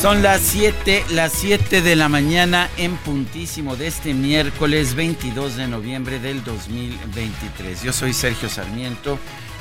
Son 0.00 0.22
las 0.22 0.40
7, 0.40 1.04
las 1.10 1.30
7 1.34 1.82
de 1.82 1.94
la 1.94 2.08
mañana 2.08 2.70
en 2.78 2.96
puntísimo 2.96 3.76
de 3.76 3.86
este 3.86 4.14
miércoles 4.14 4.94
22 4.94 5.56
de 5.56 5.68
noviembre 5.68 6.18
del 6.18 6.42
2023. 6.42 7.82
Yo 7.82 7.92
soy 7.92 8.14
Sergio 8.14 8.48
Sarmiento 8.48 9.18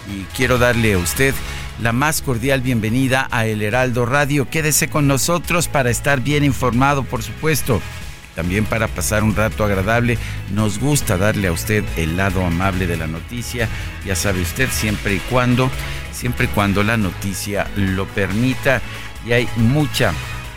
y 0.07 0.23
quiero 0.37 0.57
darle 0.57 0.93
a 0.93 0.97
usted 0.97 1.35
la 1.81 1.91
más 1.91 2.21
cordial 2.21 2.61
bienvenida 2.61 3.27
a 3.31 3.47
El 3.47 3.61
Heraldo 3.61 4.05
Radio. 4.05 4.49
Quédese 4.49 4.89
con 4.89 5.07
nosotros 5.07 5.67
para 5.67 5.89
estar 5.89 6.21
bien 6.21 6.45
informado, 6.45 7.03
por 7.03 7.21
supuesto. 7.21 7.81
También 8.33 8.63
para 8.63 8.87
pasar 8.87 9.25
un 9.25 9.35
rato 9.35 9.65
agradable, 9.65 10.17
nos 10.53 10.79
gusta 10.79 11.17
darle 11.17 11.49
a 11.49 11.51
usted 11.51 11.83
el 11.97 12.15
lado 12.15 12.45
amable 12.45 12.87
de 12.87 12.95
la 12.95 13.07
noticia. 13.07 13.67
Ya 14.05 14.15
sabe 14.15 14.41
usted, 14.41 14.69
siempre 14.71 15.15
y 15.15 15.19
cuando, 15.19 15.69
siempre 16.13 16.45
y 16.45 16.47
cuando 16.47 16.81
la 16.81 16.95
noticia 16.95 17.67
lo 17.75 18.07
permita 18.07 18.81
y 19.25 19.33
hay 19.33 19.49
mucha, 19.55 20.13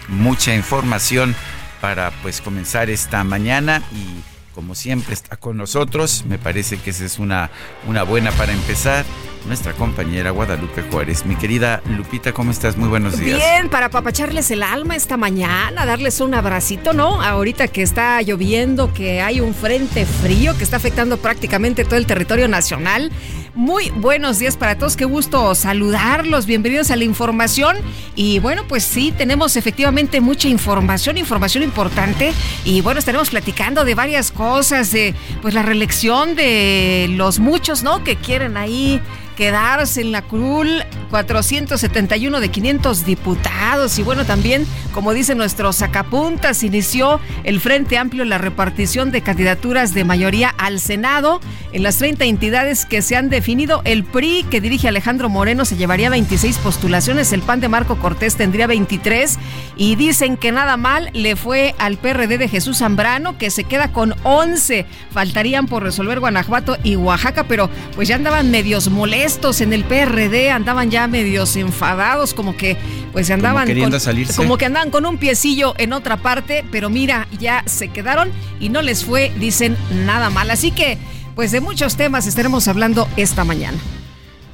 mucha 0.09 0.55
información 0.55 1.35
para 1.81 2.11
pues 2.23 2.41
comenzar 2.41 2.91
esta 2.91 3.25
mañana 3.25 3.83
y 3.93 4.23
como 4.55 4.75
siempre 4.75 5.15
está 5.15 5.37
con 5.37 5.57
nosotros, 5.57 6.25
me 6.27 6.39
parece 6.39 6.77
que 6.77 6.91
esa 6.91 7.05
es 7.05 7.19
una, 7.19 7.51
una 7.87 8.03
buena 8.03 8.31
para 8.33 8.53
empezar 8.53 9.05
nuestra 9.47 9.73
compañera 9.73 10.31
Guadalupe 10.31 10.83
Juárez. 10.83 11.25
Mi 11.25 11.35
querida 11.37 11.83
Lupita, 11.89 12.33
¿cómo 12.33 12.51
estás? 12.51 12.77
Muy 12.77 12.89
buenos 12.89 13.19
días. 13.19 13.39
Bien, 13.39 13.69
para 13.69 13.87
apapacharles 13.87 14.51
el 14.51 14.63
alma 14.63 14.95
esta 14.95 15.17
mañana, 15.17 15.87
darles 15.87 16.21
un 16.21 16.35
abracito, 16.35 16.93
¿no? 16.93 17.23
Ahorita 17.23 17.69
que 17.69 17.83
está 17.83 18.21
lloviendo, 18.23 18.93
que 18.93 19.21
hay 19.21 19.41
un 19.41 19.55
frente 19.55 20.07
frío 20.07 20.57
que 20.57 20.65
está 20.65 20.77
afectando 20.77 21.17
prácticamente 21.17 21.85
todo 21.85 21.97
el 21.97 22.07
territorio 22.07 22.47
nacional. 22.47 23.11
Muy 23.55 23.91
buenos 23.91 24.39
días 24.39 24.57
para 24.57 24.79
todos, 24.79 24.97
qué 24.97 25.05
gusto 25.05 25.55
saludarlos, 25.55 26.47
bienvenidos 26.47 26.91
a 26.91 26.97
la 26.97 27.05
información. 27.05 27.77
Y 28.17 28.39
bueno, 28.39 28.63
pues 28.67 28.83
sí, 28.83 29.13
tenemos 29.15 29.57
efectivamente 29.57 30.23
mucha 30.23 30.49
información, 30.49 31.19
información 31.19 31.63
importante. 31.63 32.33
Y 32.65 32.81
bueno, 32.81 32.99
estaremos 32.99 33.29
platicando 33.29 33.85
de 33.85 33.95
varias 33.95 34.33
cosas, 34.33 34.91
de 34.91 35.15
pues 35.43 35.53
la 35.53 35.63
reelección 35.63 36.35
de 36.35 37.09
los 37.11 37.41
muchos, 37.41 37.83
¿no? 37.83 38.03
Que 38.05 38.17
quieren 38.17 38.57
ahí 38.57 39.03
quedarse 39.37 40.01
en 40.01 40.13
la 40.13 40.23
curul 40.23 40.85
471 41.11 42.41
de 42.41 42.49
500 42.51 43.05
diputados. 43.05 43.99
Y 43.99 44.03
bueno 44.03 44.25
también 44.25 44.67
como 44.93 45.15
dice 45.15 45.35
nuestro 45.35 45.73
sacapuntas 45.73 46.63
inició 46.63 47.21
el 47.45 47.61
Frente 47.61 47.97
Amplio 47.97 48.25
la 48.25 48.39
repartición 48.39 49.11
de 49.11 49.23
candidaturas 49.23 49.95
de 49.95 50.05
mayoría 50.05 50.51
al 50.59 50.81
Senado. 50.81 51.41
En 51.73 51.83
las 51.83 51.97
30 51.97 52.25
entidades 52.27 52.85
que 52.85 53.01
se 53.01 53.17
han 53.17 53.31
definido 53.31 53.81
el 53.85 54.05
PRI 54.05 54.45
que 54.51 54.61
dirige 54.61 54.89
Alejandro 54.89 55.29
Moreno 55.29 55.65
se 55.65 55.77
llevaría 55.77 56.11
26 56.11 56.59
postulaciones. 56.59 57.33
El 57.33 57.41
PAN 57.41 57.61
de 57.61 57.69
Marco 57.69 57.97
Cortés 57.97 58.37
tendría 58.37 58.67
23 58.67 59.39
y 59.77 59.97
dicen 59.97 60.37
que 60.37 60.53
nada 60.53 60.77
mal 60.77 61.11
le 61.15 61.37
fue 61.37 61.75
al 61.79 61.97
PRD 61.97 62.39
de 62.39 62.49
Jesús 62.49 62.79
Zambrano 62.79 63.39
que 63.39 63.51
se 63.51 63.65
queda 63.65 63.93
con 63.93 64.15
11 64.25 64.85
faltarían 65.11 65.67
por 65.67 65.83
resolver 65.83 66.21
Guanajuato 66.21 66.77
y 66.83 66.97
Oaxaca 66.97 67.45
pero 67.45 67.71
pues 67.95 68.09
ya 68.09 68.17
andaban 68.17 68.51
medios 68.51 68.91
molestos 68.91 69.22
estos 69.25 69.61
en 69.61 69.73
el 69.73 69.85
PRD 69.85 70.51
andaban 70.51 70.91
ya 70.91 71.07
medios 71.07 71.57
enfadados, 71.57 72.35
como 72.35 72.57
que 72.57 72.77
pues 73.13 73.31
andaban 73.31 73.69
como, 73.69 73.91
con, 73.91 74.01
salirse. 74.01 74.37
como 74.37 74.59
que 74.59 74.67
andaban 74.67 74.91
con 74.91 75.07
un 75.07 75.19
piecillo 75.19 75.75
en 75.79 75.93
otra 75.93 76.17
parte, 76.17 76.65
pero 76.71 76.91
mira, 76.91 77.29
ya 77.39 77.63
se 77.67 77.89
quedaron 77.89 78.31
y 78.61 78.69
no 78.69 78.83
les 78.83 79.05
fue, 79.05 79.33
dicen, 79.39 79.77
nada 80.05 80.31
mal. 80.31 80.51
Así 80.51 80.71
que, 80.71 80.99
pues 81.35 81.53
de 81.53 81.61
muchos 81.61 81.97
temas 81.97 82.27
estaremos 82.27 82.69
hablando 82.69 83.09
esta 83.17 83.45
mañana. 83.45 83.79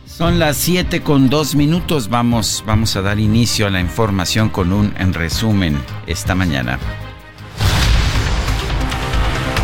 Son 0.07 0.39
las 0.39 0.57
7 0.57 1.03
con 1.03 1.31
dos 1.31 1.55
minutos. 1.55 2.09
Vamos, 2.09 2.65
vamos 2.67 2.97
a 2.97 3.03
dar 3.03 3.21
inicio 3.21 3.69
a 3.69 3.71
la 3.71 3.81
información 3.81 4.49
con 4.49 4.73
un 4.73 4.93
en 4.99 5.15
resumen 5.15 5.81
esta 6.07 6.35
mañana. 6.35 6.79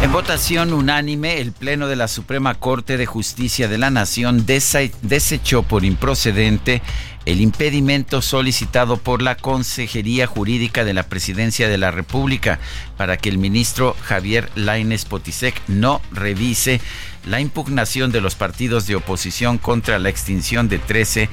En 0.04 0.12
votación 0.12 0.74
unánime, 0.74 1.40
el 1.40 1.52
Pleno 1.52 1.88
de 1.88 1.96
la 1.96 2.08
Suprema 2.08 2.52
Corte 2.52 2.98
de 2.98 3.06
Justicia 3.06 3.68
de 3.68 3.78
la 3.78 3.88
Nación 3.88 4.44
desechó 4.44 5.62
por 5.62 5.82
improcedente 5.82 6.82
el 7.24 7.40
impedimento 7.40 8.20
solicitado 8.20 8.98
por 8.98 9.22
la 9.22 9.34
Consejería 9.34 10.26
Jurídica 10.26 10.84
de 10.84 10.92
la 10.92 11.04
Presidencia 11.04 11.70
de 11.70 11.78
la 11.78 11.90
República 11.90 12.58
para 12.98 13.16
que 13.16 13.30
el 13.30 13.38
ministro 13.38 13.96
Javier 14.02 14.50
Laines 14.56 15.06
Potisek 15.06 15.58
no 15.68 16.02
revise 16.12 16.82
la 17.24 17.40
impugnación 17.40 18.12
de 18.12 18.20
los 18.20 18.34
partidos 18.34 18.86
de 18.86 18.96
oposición 18.96 19.56
contra 19.56 19.98
la 19.98 20.10
extinción 20.10 20.68
de 20.68 20.80
13 20.80 21.30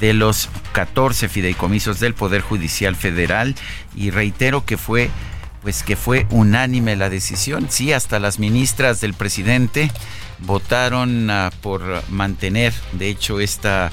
de 0.00 0.14
los 0.14 0.48
14 0.72 1.28
fideicomisos 1.28 2.00
del 2.00 2.14
Poder 2.14 2.40
Judicial 2.40 2.96
Federal. 2.96 3.54
Y 3.94 4.08
reitero 4.08 4.64
que 4.64 4.78
fue 4.78 5.10
pues 5.64 5.82
que 5.82 5.96
fue 5.96 6.26
unánime 6.30 6.94
la 6.94 7.10
decisión. 7.10 7.66
Sí, 7.70 7.92
hasta 7.92 8.20
las 8.20 8.38
ministras 8.38 9.00
del 9.00 9.14
presidente 9.14 9.90
votaron 10.40 11.30
uh, 11.30 11.50
por 11.62 12.08
mantener, 12.10 12.74
de 12.92 13.08
hecho, 13.08 13.40
esta, 13.40 13.90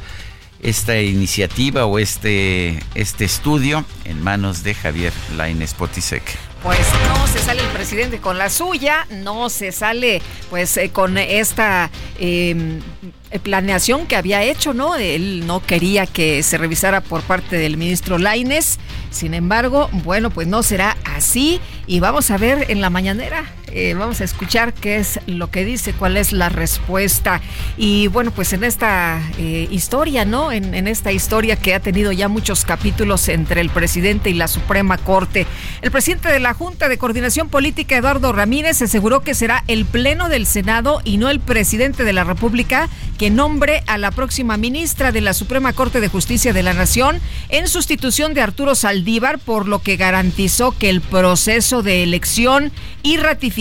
esta 0.61 0.99
iniciativa 0.99 1.85
o 1.85 1.99
este, 1.99 2.79
este 2.95 3.25
estudio 3.25 3.85
en 4.05 4.23
manos 4.23 4.63
de 4.63 4.73
Javier 4.73 5.13
Lainez 5.35 5.73
Potisek. 5.73 6.23
Pues 6.63 6.77
no 7.07 7.27
se 7.27 7.39
sale 7.39 7.61
el 7.63 7.67
presidente 7.69 8.19
con 8.19 8.37
la 8.37 8.49
suya, 8.51 9.07
no 9.09 9.49
se 9.49 9.71
sale 9.71 10.21
pues 10.51 10.77
eh, 10.77 10.91
con 10.91 11.17
esta 11.17 11.89
eh, 12.19 12.79
planeación 13.41 14.05
que 14.05 14.15
había 14.15 14.43
hecho, 14.43 14.75
¿no? 14.75 14.95
Él 14.95 15.47
no 15.47 15.65
quería 15.65 16.05
que 16.05 16.43
se 16.43 16.59
revisara 16.59 17.01
por 17.01 17.23
parte 17.23 17.57
del 17.57 17.77
ministro 17.77 18.19
Laines. 18.19 18.77
Sin 19.09 19.33
embargo, 19.33 19.89
bueno, 20.03 20.29
pues 20.29 20.47
no 20.47 20.61
será 20.61 20.97
así 21.15 21.59
y 21.87 21.99
vamos 21.99 22.29
a 22.29 22.37
ver 22.37 22.69
en 22.69 22.79
la 22.79 22.91
mañanera 22.91 23.45
eh, 23.73 23.93
vamos 23.97 24.21
a 24.21 24.23
escuchar 24.23 24.73
qué 24.73 24.97
es 24.97 25.19
lo 25.27 25.49
que 25.49 25.63
dice, 25.63 25.93
cuál 25.93 26.17
es 26.17 26.33
la 26.33 26.49
respuesta. 26.49 27.41
Y 27.77 28.07
bueno, 28.07 28.31
pues 28.31 28.53
en 28.53 28.63
esta 28.63 29.21
eh, 29.37 29.67
historia, 29.71 30.25
¿no? 30.25 30.51
En, 30.51 30.73
en, 30.73 30.87
esta 30.87 31.11
historia 31.11 31.55
que 31.55 31.73
ha 31.73 31.79
tenido 31.79 32.11
ya 32.11 32.27
muchos 32.27 32.65
capítulos 32.65 33.27
entre 33.29 33.61
el 33.61 33.69
presidente 33.69 34.29
y 34.29 34.33
la 34.33 34.47
Suprema 34.47 34.97
Corte. 34.97 35.47
El 35.81 35.91
presidente 35.91 36.29
de 36.29 36.39
la 36.39 36.53
Junta 36.53 36.89
de 36.89 36.97
Coordinación 36.97 37.49
Política, 37.49 37.95
Eduardo 37.95 38.33
Ramírez, 38.33 38.81
aseguró 38.81 39.21
que 39.21 39.33
será 39.33 39.63
el 39.67 39.85
Pleno 39.85 40.27
del 40.27 40.45
Senado 40.45 41.01
y 41.05 41.17
no 41.17 41.29
el 41.29 41.39
presidente 41.39 42.03
de 42.03 42.13
la 42.13 42.23
República 42.23 42.89
que 43.17 43.29
nombre 43.29 43.83
a 43.87 43.97
la 43.97 44.11
próxima 44.11 44.57
ministra 44.57 45.11
de 45.11 45.21
la 45.21 45.33
Suprema 45.33 45.73
Corte 45.73 46.01
de 46.01 46.09
Justicia 46.09 46.51
de 46.53 46.63
la 46.63 46.73
Nación 46.73 47.19
en 47.49 47.67
sustitución 47.67 48.33
de 48.33 48.41
Arturo 48.41 48.75
Saldívar, 48.75 49.39
por 49.39 49.67
lo 49.67 49.79
que 49.79 49.95
garantizó 49.95 50.71
que 50.77 50.89
el 50.89 51.01
proceso 51.01 51.83
de 51.83 52.03
elección 52.03 52.71
y 53.03 53.17
ratificación 53.17 53.60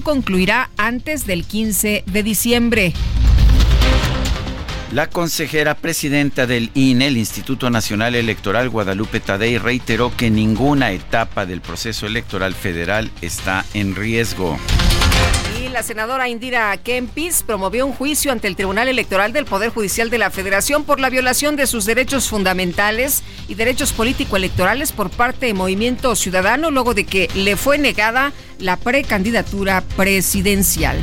concluirá 0.00 0.70
antes 0.76 1.26
del 1.26 1.44
15 1.44 2.04
de 2.06 2.22
diciembre. 2.22 2.92
La 4.92 5.08
consejera 5.08 5.74
presidenta 5.74 6.46
del 6.46 6.70
INE, 6.74 7.08
el 7.08 7.16
Instituto 7.16 7.68
Nacional 7.68 8.14
Electoral, 8.14 8.70
Guadalupe 8.70 9.18
Tadei, 9.18 9.58
reiteró 9.58 10.16
que 10.16 10.30
ninguna 10.30 10.92
etapa 10.92 11.46
del 11.46 11.60
proceso 11.60 12.06
electoral 12.06 12.54
federal 12.54 13.10
está 13.20 13.64
en 13.74 13.96
riesgo. 13.96 14.56
La 15.74 15.82
senadora 15.82 16.28
Indira 16.28 16.76
Kempis 16.76 17.42
promovió 17.42 17.84
un 17.84 17.92
juicio 17.92 18.30
ante 18.30 18.46
el 18.46 18.54
Tribunal 18.54 18.86
Electoral 18.86 19.32
del 19.32 19.44
Poder 19.44 19.70
Judicial 19.70 20.08
de 20.08 20.18
la 20.18 20.30
Federación 20.30 20.84
por 20.84 21.00
la 21.00 21.10
violación 21.10 21.56
de 21.56 21.66
sus 21.66 21.84
derechos 21.84 22.28
fundamentales 22.28 23.24
y 23.48 23.56
derechos 23.56 23.92
político-electorales 23.92 24.92
por 24.92 25.10
parte 25.10 25.46
de 25.46 25.54
Movimiento 25.54 26.14
Ciudadano 26.14 26.70
luego 26.70 26.94
de 26.94 27.06
que 27.06 27.28
le 27.34 27.56
fue 27.56 27.76
negada 27.78 28.32
la 28.60 28.76
precandidatura 28.76 29.82
presidencial. 29.96 30.96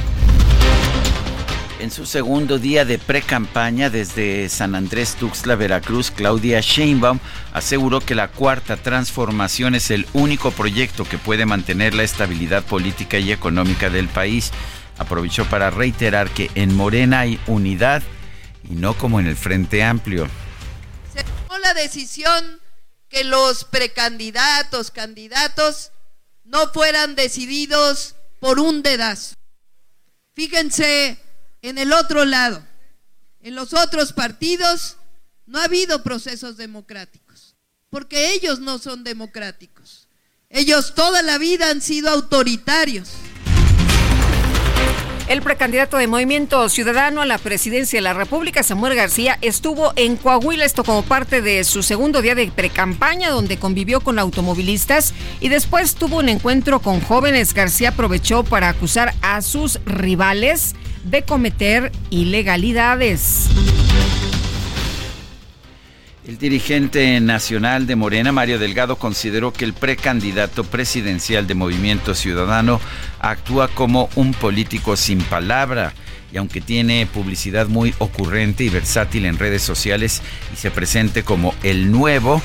En 1.81 1.89
su 1.89 2.06
segundo 2.06 2.60
día 2.60 2.86
de 2.86 3.00
pre-campaña 3.00 3.89
desde 3.89 4.48
San 4.50 4.75
Andrés 4.75 5.16
Tuxtla, 5.16 5.56
Veracruz, 5.56 6.12
Claudia 6.12 6.62
Sheinbaum 6.62 7.18
aseguró 7.54 8.01
que 8.01 8.13
la 8.13 8.28
cuarta 8.28 8.78
transformación 8.78 9.74
es 9.74 9.89
el 9.89 10.06
único 10.13 10.51
proyecto 10.51 11.06
que 11.06 11.18
puede 11.18 11.48
mantener 11.48 11.95
la 11.95 12.04
estabilidad 12.04 12.63
política 12.63 13.18
y 13.18 13.31
económica 13.31 13.89
del 13.89 14.10
país. 14.10 14.51
Aprovechó 15.00 15.45
para 15.45 15.72
reiterar 15.72 16.30
que 16.30 16.51
en 16.54 16.75
Morena 16.75 17.22
hay 17.22 17.39
unidad 17.48 18.04
y 18.69 18.75
no 18.75 18.95
como 18.95 19.19
en 19.19 19.25
el 19.25 19.36
Frente 19.36 19.84
Amplio. 19.84 20.30
Se 21.12 21.24
tomó 21.24 21.57
la 21.57 21.74
decisión 21.74 22.60
que 23.10 23.24
los 23.24 23.63
precandidatos, 23.63 24.92
candidatos, 24.92 25.92
no 26.44 26.68
fueran 26.72 27.16
decididos 27.16 28.18
por 28.39 28.60
un 28.60 28.84
dedazo. 28.84 29.34
Fíjense 30.36 31.18
en 31.62 31.78
el 31.78 31.94
otro 31.94 32.25
lado, 32.25 32.66
en 33.42 33.56
los 33.56 33.74
otros 33.74 34.13
partidos, 34.13 34.98
no 35.46 35.60
ha 35.60 35.66
habido 35.66 36.04
procesos 36.04 36.58
democráticos, 36.58 37.56
porque 37.90 38.34
ellos 38.34 38.60
no 38.60 38.78
son 38.80 39.04
democráticos. 39.04 40.08
Ellos 40.50 40.94
toda 40.96 41.22
la 41.22 41.38
vida 41.38 41.69
han 41.69 41.81
sido 41.81 42.10
autoritarios. 42.10 43.10
El 45.31 45.42
precandidato 45.42 45.95
de 45.95 46.07
Movimiento 46.07 46.68
Ciudadano 46.68 47.22
a 47.22 47.25
la 47.25 47.38
presidencia 47.38 47.95
de 47.95 48.01
la 48.01 48.13
República, 48.13 48.63
Samuel 48.63 48.95
García, 48.95 49.38
estuvo 49.39 49.94
en 49.95 50.18
Coahuila, 50.18 50.66
esto 50.66 50.83
como 50.83 51.04
parte 51.04 51.42
de 51.42 51.63
su 51.63 51.83
segundo 51.83 52.22
día 52.22 52.36
de 52.36 52.51
precampaña, 52.51 53.30
donde 53.30 53.56
convivió 53.56 54.01
con 54.01 54.19
automovilistas 54.19 55.13
y 55.39 55.48
después 55.48 55.95
tuvo 55.95 56.18
un 56.18 56.28
encuentro 56.28 56.81
con 56.81 57.00
jóvenes. 57.00 57.54
García 57.54 57.92
aprovechó 57.92 58.44
para 58.44 58.68
acusar 58.68 59.13
a 59.22 59.42
sus 59.42 59.80
rivales 59.86 60.75
de 61.06 61.24
cometer 61.24 61.94
ilegalidades. 62.10 63.48
El 66.31 66.38
dirigente 66.38 67.19
nacional 67.19 67.88
de 67.88 67.98
Morena, 67.98 68.31
Mario 68.31 68.57
Delgado, 68.57 68.95
consideró 68.95 69.51
que 69.51 69.66
el 69.66 69.74
precandidato 69.74 70.63
presidencial 70.63 71.45
de 71.45 71.56
Movimiento 71.56 72.16
Ciudadano 72.16 72.80
actúa 73.19 73.68
como 73.68 74.07
un 74.16 74.33
político 74.33 74.95
sin 74.95 75.22
palabra 75.24 75.92
y 76.31 76.38
aunque 76.38 76.62
tiene 76.62 77.06
publicidad 77.06 77.68
muy 77.68 77.94
ocurrente 77.98 78.63
y 78.63 78.69
versátil 78.69 79.25
en 79.25 79.38
redes 79.38 79.62
sociales 79.62 80.22
y 80.54 80.56
se 80.56 80.72
presente 80.72 81.24
como 81.24 81.54
el 81.63 81.92
nuevo, 81.92 82.42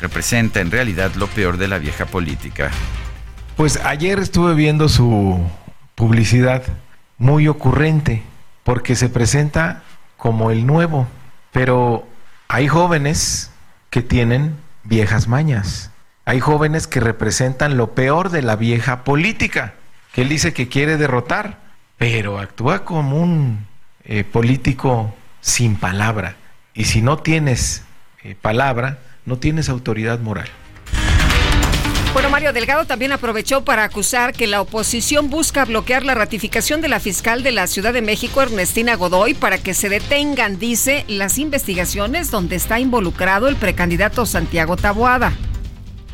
representa 0.00 0.60
en 0.60 0.70
realidad 0.70 1.14
lo 1.14 1.26
peor 1.26 1.56
de 1.56 1.68
la 1.68 1.78
vieja 1.78 2.04
política. 2.04 2.70
Pues 3.56 3.78
ayer 3.84 4.18
estuve 4.18 4.52
viendo 4.52 4.90
su 4.90 5.40
publicidad 5.94 6.62
muy 7.16 7.48
ocurrente 7.48 8.22
porque 8.64 8.96
se 8.96 9.08
presenta 9.08 9.82
como 10.18 10.50
el 10.50 10.66
nuevo, 10.66 11.08
pero 11.52 12.06
hay 12.52 12.66
jóvenes 12.66 13.52
que 13.90 14.02
tienen 14.02 14.56
viejas 14.82 15.28
mañas. 15.28 15.92
Hay 16.24 16.40
jóvenes 16.40 16.88
que 16.88 16.98
representan 16.98 17.76
lo 17.76 17.94
peor 17.94 18.30
de 18.30 18.42
la 18.42 18.56
vieja 18.56 19.04
política, 19.04 19.74
que 20.12 20.22
él 20.22 20.28
dice 20.28 20.52
que 20.52 20.66
quiere 20.66 20.96
derrotar, 20.96 21.58
pero 21.96 22.40
actúa 22.40 22.84
como 22.84 23.18
un 23.22 23.68
eh, 24.02 24.24
político 24.24 25.14
sin 25.40 25.76
palabra. 25.76 26.34
Y 26.74 26.86
si 26.86 27.02
no 27.02 27.18
tienes 27.18 27.84
eh, 28.24 28.34
palabra, 28.34 28.98
no 29.26 29.38
tienes 29.38 29.68
autoridad 29.68 30.18
moral. 30.18 30.48
Bueno, 32.12 32.28
Mario 32.28 32.52
Delgado 32.52 32.86
también 32.86 33.12
aprovechó 33.12 33.64
para 33.64 33.84
acusar 33.84 34.32
que 34.32 34.48
la 34.48 34.60
oposición 34.60 35.30
busca 35.30 35.64
bloquear 35.64 36.04
la 36.04 36.14
ratificación 36.14 36.80
de 36.80 36.88
la 36.88 36.98
fiscal 36.98 37.44
de 37.44 37.52
la 37.52 37.68
Ciudad 37.68 37.92
de 37.92 38.02
México, 38.02 38.42
Ernestina 38.42 38.96
Godoy, 38.96 39.34
para 39.34 39.58
que 39.58 39.74
se 39.74 39.88
detengan, 39.88 40.58
dice, 40.58 41.04
las 41.06 41.38
investigaciones 41.38 42.32
donde 42.32 42.56
está 42.56 42.80
involucrado 42.80 43.46
el 43.46 43.54
precandidato 43.54 44.26
Santiago 44.26 44.76
Taboada. 44.76 45.32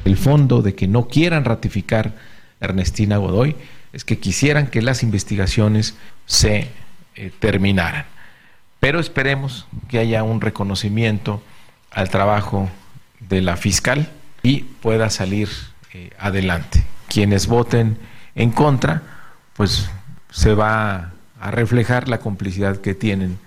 El 0.05 0.19
fondo 0.19 0.61
de 0.61 0.75
que 0.75 0.87
no 0.87 1.09
quieran 1.09 1.47
ratificar 1.47 2.13
Ernestina 2.61 3.17
Godoy 3.17 3.57
es 3.95 4.05
que 4.05 4.19
quisieran 4.19 4.67
que 4.67 4.83
las 4.83 5.03
investigaciones 5.03 5.95
se 6.27 6.69
eh, 7.15 7.31
terminaran. 7.39 8.05
Pero 8.81 9.01
esperemos 9.01 9.67
que 9.89 9.99
haya 9.99 10.23
un 10.25 10.43
reconocimiento 10.43 11.43
al 11.91 12.11
trabajo 12.11 12.69
de 13.21 13.41
la 13.41 13.57
fiscal 13.57 14.11
y 14.43 14.59
pueda 14.59 15.09
salir 15.09 15.49
eh, 15.99 16.11
adelante. 16.19 16.85
Quienes 17.09 17.47
voten 17.47 17.97
en 18.35 18.51
contra, 18.51 19.01
pues 19.55 19.89
se 20.31 20.53
va 20.53 21.13
a 21.41 21.51
reflejar 21.51 22.07
la 22.09 22.19
complicidad 22.19 22.83
que 22.83 22.95
tienen 22.95 23.39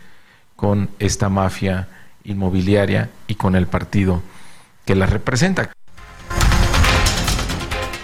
con 0.55 0.89
esta 0.97 1.29
mafia 1.29 1.87
inmobiliaria 2.23 3.11
y 3.27 3.35
con 3.35 3.55
el 3.55 3.67
partido 3.67 4.23
que 4.83 4.95
la 4.95 5.05
representa. 5.05 5.71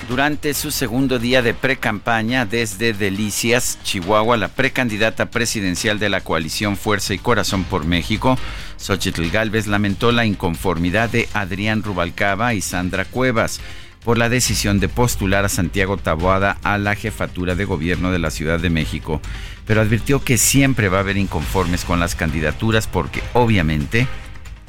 Durante 0.08 0.54
su 0.54 0.70
segundo 0.70 1.18
día 1.18 1.42
de 1.42 1.56
pre-campaña 1.56 2.46
desde 2.46 2.94
Delicias, 2.94 3.80
Chihuahua, 3.82 4.38
la 4.38 4.50
precandidata 4.50 5.32
presidencial 5.32 5.98
de 5.98 6.10
la 6.10 6.22
coalición 6.22 6.78
Fuerza 6.78 7.16
y 7.16 7.18
Corazón 7.18 7.64
por 7.64 7.86
México, 7.86 8.38
Xochitl 8.78 9.32
Galvez, 9.32 9.66
lamentó 9.66 10.12
la 10.12 10.28
inconformidad 10.28 11.10
de 11.10 11.28
Adrián 11.34 11.82
Rubalcaba 11.82 12.54
y 12.54 12.62
Sandra 12.62 13.06
Cuevas 13.06 13.60
por 14.06 14.20
la 14.20 14.30
decisión 14.30 14.80
de 14.80 14.88
postular 14.88 15.46
a 15.46 15.50
Santiago 15.50 15.98
Taboada 15.98 16.58
a 16.64 16.78
la 16.78 16.94
jefatura 16.94 17.56
de 17.56 17.66
gobierno 17.66 18.12
de 18.12 18.20
la 18.20 18.30
Ciudad 18.30 18.60
de 18.60 18.70
México, 18.70 19.20
pero 19.66 19.82
advirtió 19.82 20.24
que 20.24 20.38
siempre 20.38 20.90
va 20.90 20.98
a 20.98 21.02
haber 21.02 21.18
inconformes 21.18 21.84
con 21.84 22.00
las 22.00 22.14
candidaturas 22.14 22.86
porque 22.86 23.24
obviamente 23.34 24.08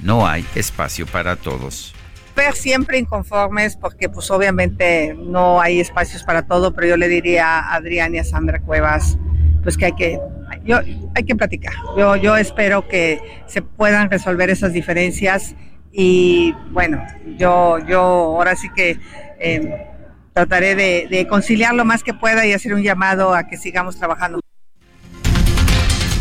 no 0.03 0.27
hay 0.27 0.45
espacio 0.55 1.07
para 1.07 1.37
todos. 1.37 1.95
Ver 2.35 2.55
siempre 2.55 2.99
inconformes 2.99 3.77
porque 3.77 4.09
pues 4.09 4.31
obviamente 4.31 5.15
no 5.15 5.61
hay 5.61 5.81
espacios 5.81 6.23
para 6.23 6.47
todo, 6.47 6.73
pero 6.73 6.87
yo 6.87 6.97
le 6.97 7.09
diría 7.09 7.59
a 7.59 7.75
Adrián 7.75 8.15
y 8.15 8.19
a 8.19 8.25
Sandra 8.25 8.61
Cuevas 8.61 9.19
pues 9.63 9.77
que 9.77 9.85
hay 9.87 9.93
que 9.93 10.19
yo, 10.65 10.79
hay 11.15 11.25
que 11.25 11.37
platicar. 11.37 11.75
Yo, 11.99 12.17
yo 12.17 12.37
espero 12.39 12.89
que 12.89 13.21
se 13.47 13.61
puedan 13.61 14.11
resolver 14.11 14.49
esas 14.49 14.73
diferencias 14.73 15.55
y 15.93 16.55
bueno, 16.71 17.03
yo, 17.39 17.79
yo 17.87 18.01
ahora 18.01 18.55
sí 18.55 18.69
que 18.75 18.99
eh, 19.39 19.87
trataré 20.33 20.75
de, 20.75 21.27
conciliar 21.29 21.75
lo 21.75 21.85
más 21.85 22.03
que 22.03 22.13
pueda 22.13 22.47
y 22.47 22.53
hacer 22.53 22.75
un 22.75 22.83
llamado 22.83 23.35
a 23.35 23.47
que 23.47 23.57
sigamos 23.57 23.97
trabajando. 23.97 24.41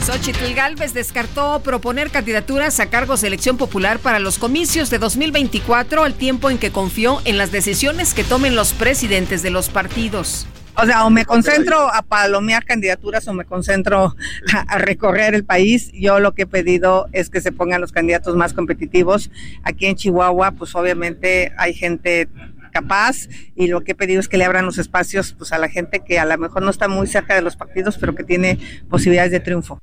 Xochitl 0.05 0.53
Galvez 0.53 0.93
descartó 0.93 1.59
proponer 1.61 2.11
candidaturas 2.11 2.79
a 2.79 2.89
cargos 2.91 3.21
de 3.21 3.27
elección 3.27 3.57
popular 3.57 3.97
para 3.97 4.19
los 4.19 4.37
comicios 4.37 4.89
de 4.89 4.99
2024 4.99 6.03
al 6.03 6.13
tiempo 6.13 6.49
en 6.51 6.59
que 6.59 6.71
confió 6.71 7.21
en 7.25 7.37
las 7.37 7.51
decisiones 7.51 8.13
que 8.13 8.23
tomen 8.23 8.55
los 8.55 8.73
presidentes 8.73 9.41
de 9.41 9.49
los 9.49 9.69
partidos. 9.69 10.47
O 10.77 10.85
sea, 10.85 11.05
o 11.05 11.09
me 11.09 11.25
concentro 11.25 11.91
a 11.93 12.01
palomear 12.01 12.65
candidaturas 12.65 13.27
o 13.27 13.33
me 13.33 13.45
concentro 13.45 14.13
a, 14.67 14.77
recorrer 14.77 15.33
el 15.33 15.45
país. 15.45 15.89
Yo 15.93 16.19
lo 16.19 16.33
que 16.33 16.43
he 16.43 16.47
pedido 16.47 17.07
es 17.13 17.29
que 17.29 17.39
se 17.39 17.51
pongan 17.51 17.79
los 17.79 17.93
candidatos 17.93 18.35
más 18.35 18.53
competitivos. 18.53 19.31
Aquí 19.63 19.85
en 19.85 19.95
Chihuahua, 19.95 20.51
pues 20.51 20.75
obviamente 20.75 21.53
hay 21.57 21.73
gente 21.73 22.27
capaz 22.75 23.29
y 23.55 23.67
lo 23.67 23.85
que 23.85 23.93
he 23.93 23.95
pedido 23.95 24.19
es 24.19 24.27
que 24.27 24.37
le 24.37 24.43
abran 24.43 24.65
los 24.65 24.77
espacios 24.77 25.33
pues 25.37 25.53
a 25.53 25.57
la 25.57 25.69
gente 25.69 26.01
que 26.01 26.19
a 26.19 26.25
lo 26.25 26.37
mejor 26.37 26.61
no 26.61 26.69
está 26.69 26.89
muy 26.89 27.07
cerca 27.07 27.33
de 27.33 27.41
los 27.41 27.55
partidos, 27.55 27.97
pero 27.97 28.13
que 28.13 28.25
tiene 28.25 28.59
posibilidades 28.89 29.31
de 29.31 29.39
triunfo. 29.39 29.79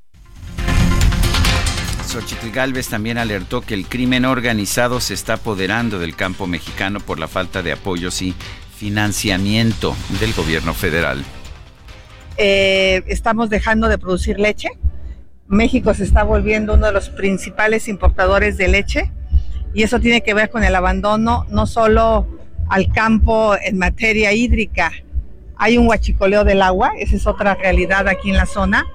Xochitl 2.07 2.51
Galvez 2.51 2.89
también 2.89 3.17
alertó 3.17 3.63
que 3.63 3.73
el 3.73 3.87
crimen 3.87 4.27
organizado 4.27 5.01
se 5.01 5.15
está 5.15 5.35
apoderando 5.35 5.99
del 5.99 6.15
campo 6.15 6.47
mexicano 6.47 7.01
por 7.01 7.19
la 7.19 7.29
falta 7.29 7.63
de 7.63 7.73
apoyos 7.73 8.21
y 8.21 8.35
financiamiento 8.77 9.97
del 10.21 10.35
gobierno 10.35 10.75
federal. 10.75 11.25
Eh, 12.37 13.03
estamos 13.07 13.49
dejando 13.49 13.89
de 13.89 13.97
producir 13.97 14.39
leche. 14.39 14.69
México 15.49 15.95
se 15.95 16.05
está 16.05 16.25
volviendo 16.25 16.75
uno 16.75 16.87
de 16.89 16.93
los 16.93 17.09
principales 17.09 17.89
importadores 17.89 18.59
de 18.59 18.69
leche 18.69 19.11
y 19.73 19.83
eso 19.83 19.99
tiene 19.99 20.23
que 20.23 20.35
ver 20.35 20.51
con 20.51 20.63
el 20.63 20.75
abandono 20.75 21.47
no 21.49 21.67
solo 21.67 22.42
al 22.73 22.91
campo 22.91 23.55
en 23.63 23.77
materia 23.77 24.33
hídrica. 24.33 24.91
Hay 25.57 25.77
un 25.77 25.87
huachicoleo 25.87 26.43
del 26.43 26.63
agua, 26.63 26.93
esa 26.99 27.17
es 27.17 27.27
otra 27.27 27.55
realidad 27.55 28.09
aquí 28.09 28.31
en 28.31 28.37
la 28.37 28.47
zona 28.47 28.87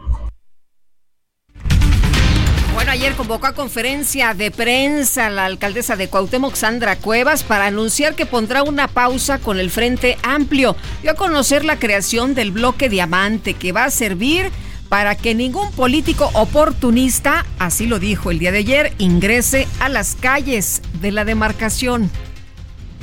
Bueno, 2.74 2.92
ayer 2.92 3.14
convocó 3.14 3.48
a 3.48 3.54
conferencia 3.54 4.34
de 4.34 4.50
prensa 4.50 5.30
la 5.30 5.46
alcaldesa 5.46 5.96
de 5.96 6.10
Cuauhtémoc, 6.10 6.56
Sandra 6.56 6.96
Cuevas, 6.96 7.44
para 7.44 7.66
anunciar 7.66 8.16
que 8.16 8.26
pondrá 8.26 8.64
una 8.64 8.88
pausa 8.88 9.40
con 9.40 9.60
el 9.60 9.70
Frente 9.70 10.18
Amplio. 10.24 10.76
Dio 11.02 11.12
a 11.12 11.16
conocer 11.16 11.66
la 11.66 11.80
creación 11.80 12.34
del 12.34 12.52
bloque 12.52 12.90
Diamante, 12.90 13.56
que 13.56 13.72
va 13.72 13.86
a 13.86 13.92
servir 13.92 14.52
para 14.90 15.16
que 15.16 15.36
ningún 15.36 15.72
político 15.72 16.30
oportunista, 16.34 17.46
así 17.60 17.88
lo 17.88 18.00
dijo 18.00 18.32
el 18.32 18.40
día 18.40 18.52
de 18.52 18.60
ayer, 18.60 18.94
ingrese 19.00 19.68
a 19.80 19.90
las 19.90 20.16
calles 20.16 20.82
de 21.02 21.12
la 21.12 21.26
demarcación. 21.26 22.12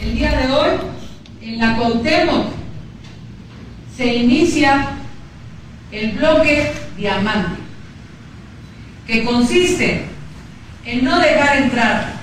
El 0.01 0.15
día 0.17 0.33
de 0.37 0.53
hoy, 0.53 0.71
en 1.43 1.59
la 1.59 1.77
Cuauhtémoc, 1.77 2.47
se 3.97 4.15
inicia 4.15 4.89
el 5.93 6.13
bloque 6.13 6.73
Diamante 6.97 7.61
que 9.07 9.25
consiste 9.25 10.07
en 10.85 11.05
no 11.05 11.19
dejar 11.19 11.57
entrar 11.59 12.15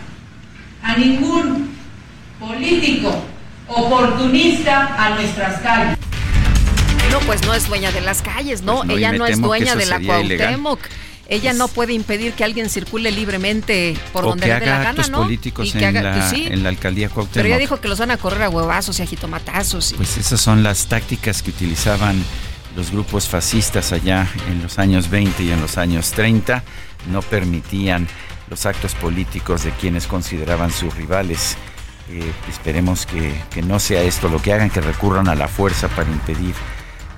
a 0.84 0.98
ningún 0.98 1.76
político 2.40 3.14
oportunista 3.68 4.96
a 4.98 5.16
nuestras 5.16 5.62
calles. 5.62 5.98
No, 7.12 7.20
pues 7.20 7.46
no 7.46 7.54
es 7.54 7.68
dueña 7.68 7.92
de 7.92 8.02
las 8.02 8.22
calles, 8.22 8.62
¿no? 8.64 8.82
Pues 8.84 8.98
Ella 8.98 9.12
no 9.14 9.26
es 9.26 9.40
dueña 9.40 9.76
de 9.76 9.86
la 9.86 10.00
Cuauhtémoc. 10.00 10.80
Ella 11.28 11.54
no 11.54 11.68
puede 11.68 11.94
impedir 11.94 12.34
que 12.34 12.44
alguien 12.44 12.70
circule 12.70 13.12
libremente 13.12 13.96
por 14.12 14.26
donde 14.26 14.48
le 14.48 14.60
dé 14.60 14.66
la 14.66 14.84
gana, 14.84 15.08
¿no? 15.08 15.22
políticos 15.22 15.74
en, 15.74 15.94
la, 15.94 16.14
pues 16.14 16.34
en 16.34 16.64
la 16.64 16.70
alcaldía 16.70 17.08
Cuauhtémoc. 17.08 17.34
Pero 17.34 17.48
ella 17.48 17.58
dijo 17.58 17.80
que 17.80 17.88
los 17.88 18.00
van 18.00 18.12
a 18.12 18.18
correr 18.18 18.44
a 18.44 18.50
huevazos 18.50 19.00
y 19.00 19.04
a 19.04 19.06
jitomatazos. 19.06 19.94
Pues 19.96 20.18
esas 20.18 20.42
son 20.42 20.62
las 20.62 20.88
tácticas 20.88 21.42
que 21.42 21.52
utilizaban 21.52 22.22
los 22.76 22.92
grupos 22.92 23.28
fascistas 23.28 23.92
allá 23.92 24.28
en 24.50 24.62
los 24.62 24.80
años 24.80 25.10
20 25.10 25.44
y 25.44 25.52
en 25.52 25.62
los 25.62 25.78
años 25.78 26.12
30 26.12 26.64
no 27.12 27.22
permitían 27.22 28.08
los 28.50 28.66
actos 28.66 28.96
políticos 28.96 29.64
de 29.64 29.72
quienes 29.72 30.08
consideraban 30.08 30.72
sus 30.72 30.94
rivales. 30.96 31.58
Eh, 32.10 32.32
esperemos 32.50 33.06
que, 33.06 33.34
no 33.64 33.80
sea 33.80 34.04
esto 34.04 34.28
lo 34.28 34.42
que 34.42 34.54
hagan, 34.54 34.70
que 34.70 34.82
recurran 34.82 35.30
a 35.30 35.36
la 35.36 35.48
fuerza 35.48 35.88
para 35.88 36.10
impedir 36.10 36.54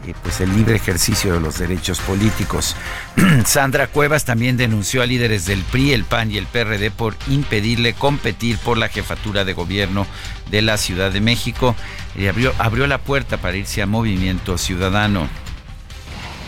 eh, 0.06 0.14
pues 0.22 0.42
el 0.42 0.54
libre 0.56 0.76
ejercicio 0.76 1.34
de 1.34 1.40
los 1.40 1.60
derechos 1.60 2.00
políticos. 2.00 2.76
Sandra 3.46 3.88
Cuevas 3.88 4.26
también 4.26 4.58
denunció 4.58 5.02
a 5.02 5.06
líderes 5.06 5.46
del 5.46 5.62
PRI, 5.62 5.94
el 5.94 6.04
PAN 6.04 6.32
y 6.32 6.38
el 6.38 6.46
PRD 6.46 6.92
por 6.92 7.16
impedirle 7.28 7.94
competir 7.94 8.58
por 8.58 8.78
la 8.78 8.90
jefatura 8.90 9.46
de 9.46 9.54
gobierno 9.54 10.06
de 10.52 10.62
la 10.62 10.78
Ciudad 10.78 11.12
de 11.12 11.22
México 11.22 11.76
y 12.18 12.28
abrió, 12.28 12.54
abrió 12.58 12.86
la 12.88 12.98
puerta 12.98 13.38
para 13.38 13.56
irse 13.56 13.82
a 13.82 13.86
Movimiento 13.86 14.58
Ciudadano. 14.58 15.30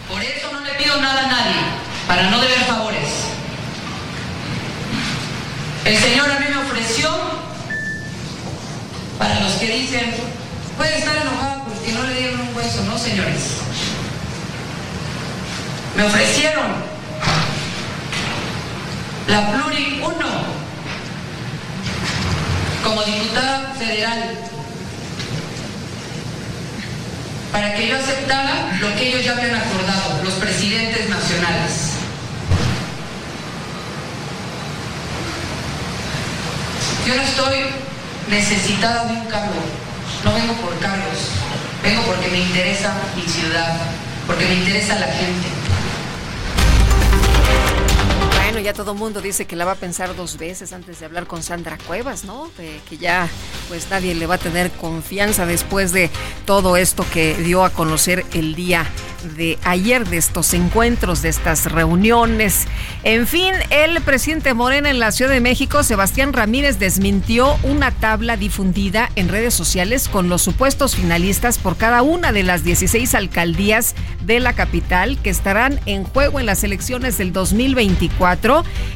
Por 0.09 0.21
eso 0.21 0.51
no 0.51 0.59
le 0.61 0.73
pido 0.73 0.99
nada 1.01 1.25
a 1.25 1.27
nadie, 1.27 1.61
para 2.07 2.29
no 2.29 2.41
deber 2.41 2.59
favores. 2.65 3.09
El 5.85 5.97
Señor 5.97 6.29
a 6.29 6.39
mí 6.39 6.45
me 6.49 6.57
ofreció, 6.57 7.09
para 9.17 9.39
los 9.39 9.53
que 9.53 9.67
dicen, 9.67 10.13
puede 10.77 10.97
estar 10.99 11.15
enojado 11.15 11.54
hueso, 12.65 12.83
no 12.83 12.97
señores. 12.97 13.57
Me 15.95 16.03
ofrecieron 16.03 16.65
la 19.27 19.51
Pluri 19.51 20.01
1 20.03 20.15
como 22.83 23.03
diputada 23.03 23.73
federal 23.77 24.37
para 27.51 27.73
que 27.75 27.87
yo 27.87 27.97
aceptara 27.97 28.77
lo 28.79 28.93
que 28.95 29.09
ellos 29.09 29.23
ya 29.23 29.31
habían 29.33 29.55
acordado, 29.55 30.23
los 30.23 30.33
presidentes 30.33 31.09
nacionales. 31.09 31.91
Yo 37.07 37.15
no 37.15 37.21
estoy 37.21 37.57
necesitada 38.29 39.05
de 39.05 39.13
un 39.13 39.25
cargo, 39.27 39.53
no 40.23 40.33
vengo 40.33 40.53
por 40.55 40.77
cargos, 40.79 41.29
vengo 41.85 42.01
porque 42.01 42.27
me 42.29 42.39
interesa 42.39 42.93
mi 43.15 43.21
ciudad, 43.21 43.77
porque 44.25 44.45
me 44.45 44.55
interesa 44.55 44.95
la 44.99 45.07
gente. 45.07 45.47
Bueno, 48.55 48.67
ya 48.67 48.73
todo 48.73 48.93
el 48.93 48.97
mundo 48.97 49.19
dice 49.19 49.43
que 49.43 49.57
la 49.57 49.65
va 49.65 49.73
a 49.73 49.75
pensar 49.75 50.15
dos 50.15 50.37
veces 50.37 50.71
antes 50.71 50.97
de 51.01 51.05
hablar 51.05 51.27
con 51.27 51.43
Sandra 51.43 51.77
Cuevas, 51.77 52.23
¿no? 52.23 52.49
que 52.55 52.97
ya 52.97 53.27
pues 53.67 53.89
nadie 53.89 54.15
le 54.15 54.27
va 54.27 54.35
a 54.35 54.37
tener 54.37 54.71
confianza 54.71 55.45
después 55.45 55.91
de 55.91 56.09
todo 56.45 56.77
esto 56.77 57.05
que 57.11 57.35
dio 57.35 57.65
a 57.65 57.69
conocer 57.69 58.25
el 58.31 58.55
día 58.55 58.85
de 59.35 59.57
ayer, 59.63 60.07
de 60.07 60.17
estos 60.17 60.53
encuentros, 60.53 61.21
de 61.21 61.29
estas 61.29 61.69
reuniones. 61.71 62.65
En 63.03 63.27
fin, 63.27 63.53
el 63.71 63.99
presidente 64.01 64.53
Morena 64.53 64.89
en 64.89 64.99
la 64.99 65.11
Ciudad 65.11 65.31
de 65.31 65.41
México, 65.41 65.83
Sebastián 65.83 66.31
Ramírez, 66.31 66.79
desmintió 66.79 67.57
una 67.63 67.91
tabla 67.91 68.37
difundida 68.37 69.09
en 69.15 69.29
redes 69.29 69.53
sociales 69.53 70.07
con 70.07 70.29
los 70.29 70.43
supuestos 70.43 70.95
finalistas 70.95 71.57
por 71.57 71.75
cada 71.75 72.03
una 72.03 72.31
de 72.31 72.43
las 72.43 72.63
16 72.63 73.15
alcaldías 73.15 73.95
de 74.21 74.39
la 74.39 74.53
capital 74.53 75.17
que 75.21 75.29
estarán 75.29 75.79
en 75.85 76.03
juego 76.03 76.39
en 76.39 76.45
las 76.45 76.63
elecciones 76.63 77.17
del 77.17 77.33
2024 77.33 78.44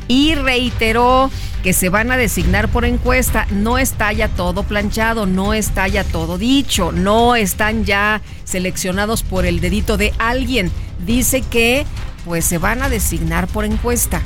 y 0.07 0.35
reiteró 0.35 1.31
que 1.63 1.73
se 1.73 1.89
van 1.89 2.11
a 2.11 2.17
designar 2.17 2.69
por 2.69 2.85
encuesta. 2.85 3.47
No 3.51 3.77
está 3.77 4.13
ya 4.13 4.27
todo 4.27 4.63
planchado, 4.63 5.25
no 5.25 5.53
está 5.53 5.87
ya 5.87 6.03
todo 6.03 6.37
dicho, 6.37 6.91
no 6.91 7.35
están 7.35 7.85
ya 7.85 8.21
seleccionados 8.43 9.23
por 9.23 9.45
el 9.45 9.59
dedito 9.59 9.97
de 9.97 10.13
alguien. 10.17 10.71
Dice 11.05 11.41
que 11.41 11.85
pues 12.25 12.45
se 12.45 12.57
van 12.57 12.81
a 12.81 12.89
designar 12.89 13.47
por 13.47 13.65
encuesta. 13.65 14.21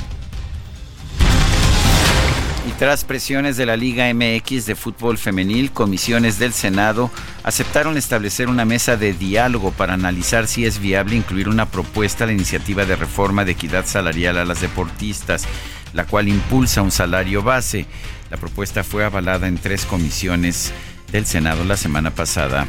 Tras 2.78 3.04
presiones 3.04 3.56
de 3.56 3.66
la 3.66 3.76
Liga 3.76 4.12
MX 4.12 4.66
de 4.66 4.74
fútbol 4.74 5.16
femenil, 5.16 5.70
comisiones 5.70 6.38
del 6.38 6.52
Senado 6.52 7.10
aceptaron 7.44 7.96
establecer 7.96 8.48
una 8.48 8.64
mesa 8.64 8.96
de 8.96 9.12
diálogo 9.12 9.70
para 9.70 9.94
analizar 9.94 10.46
si 10.48 10.66
es 10.66 10.80
viable 10.80 11.14
incluir 11.14 11.48
una 11.48 11.66
propuesta 11.66 12.24
a 12.24 12.26
la 12.26 12.32
iniciativa 12.32 12.84
de 12.84 12.96
reforma 12.96 13.44
de 13.44 13.52
equidad 13.52 13.86
salarial 13.86 14.38
a 14.38 14.44
las 14.44 14.60
deportistas 14.60 15.46
la 15.94 16.04
cual 16.06 16.28
impulsa 16.28 16.82
un 16.82 16.90
salario 16.90 17.42
base. 17.42 17.86
La 18.30 18.36
propuesta 18.36 18.84
fue 18.84 19.04
avalada 19.04 19.46
en 19.46 19.56
tres 19.56 19.86
comisiones 19.86 20.72
del 21.10 21.24
Senado 21.24 21.64
la 21.64 21.76
semana 21.76 22.10
pasada. 22.10 22.66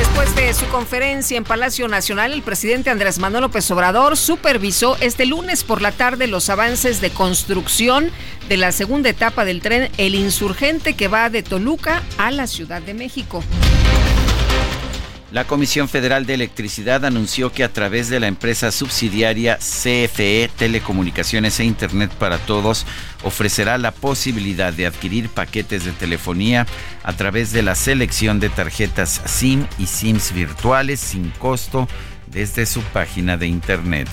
Después 0.00 0.34
de 0.34 0.54
su 0.54 0.66
conferencia 0.68 1.36
en 1.36 1.44
Palacio 1.44 1.86
Nacional, 1.86 2.32
el 2.32 2.40
presidente 2.40 2.88
Andrés 2.88 3.18
Manuel 3.18 3.42
López 3.42 3.70
Obrador 3.70 4.16
supervisó 4.16 4.96
este 5.02 5.26
lunes 5.26 5.62
por 5.62 5.82
la 5.82 5.92
tarde 5.92 6.26
los 6.26 6.48
avances 6.48 7.02
de 7.02 7.10
construcción 7.10 8.10
de 8.48 8.56
la 8.56 8.72
segunda 8.72 9.10
etapa 9.10 9.44
del 9.44 9.60
tren 9.60 9.90
El 9.98 10.14
Insurgente 10.14 10.94
que 10.94 11.08
va 11.08 11.28
de 11.28 11.42
Toluca 11.42 12.02
a 12.16 12.30
la 12.30 12.46
Ciudad 12.46 12.80
de 12.80 12.94
México. 12.94 13.44
La 15.32 15.44
Comisión 15.44 15.88
Federal 15.88 16.26
de 16.26 16.34
Electricidad 16.34 17.04
anunció 17.04 17.52
que 17.52 17.62
a 17.62 17.72
través 17.72 18.08
de 18.08 18.18
la 18.18 18.26
empresa 18.26 18.72
subsidiaria 18.72 19.58
CFE 19.58 20.50
Telecomunicaciones 20.56 21.60
e 21.60 21.64
Internet 21.64 22.10
para 22.12 22.38
Todos 22.38 22.84
ofrecerá 23.22 23.78
la 23.78 23.90
posibilidad 23.90 24.72
de 24.72 24.86
adquirir 24.86 25.28
paquetes 25.28 25.84
de 25.84 25.92
telefonía 25.92 26.66
a 27.02 27.12
través 27.12 27.52
de 27.52 27.62
la 27.62 27.74
selección 27.74 28.40
de 28.40 28.48
tarjetas 28.48 29.22
SIM 29.26 29.66
y 29.78 29.86
SIMs 29.86 30.32
virtuales 30.32 31.00
sin 31.00 31.30
costo 31.30 31.88
desde 32.26 32.66
su 32.66 32.80
página 32.82 33.36
de 33.36 33.46
Internet. 33.46 34.08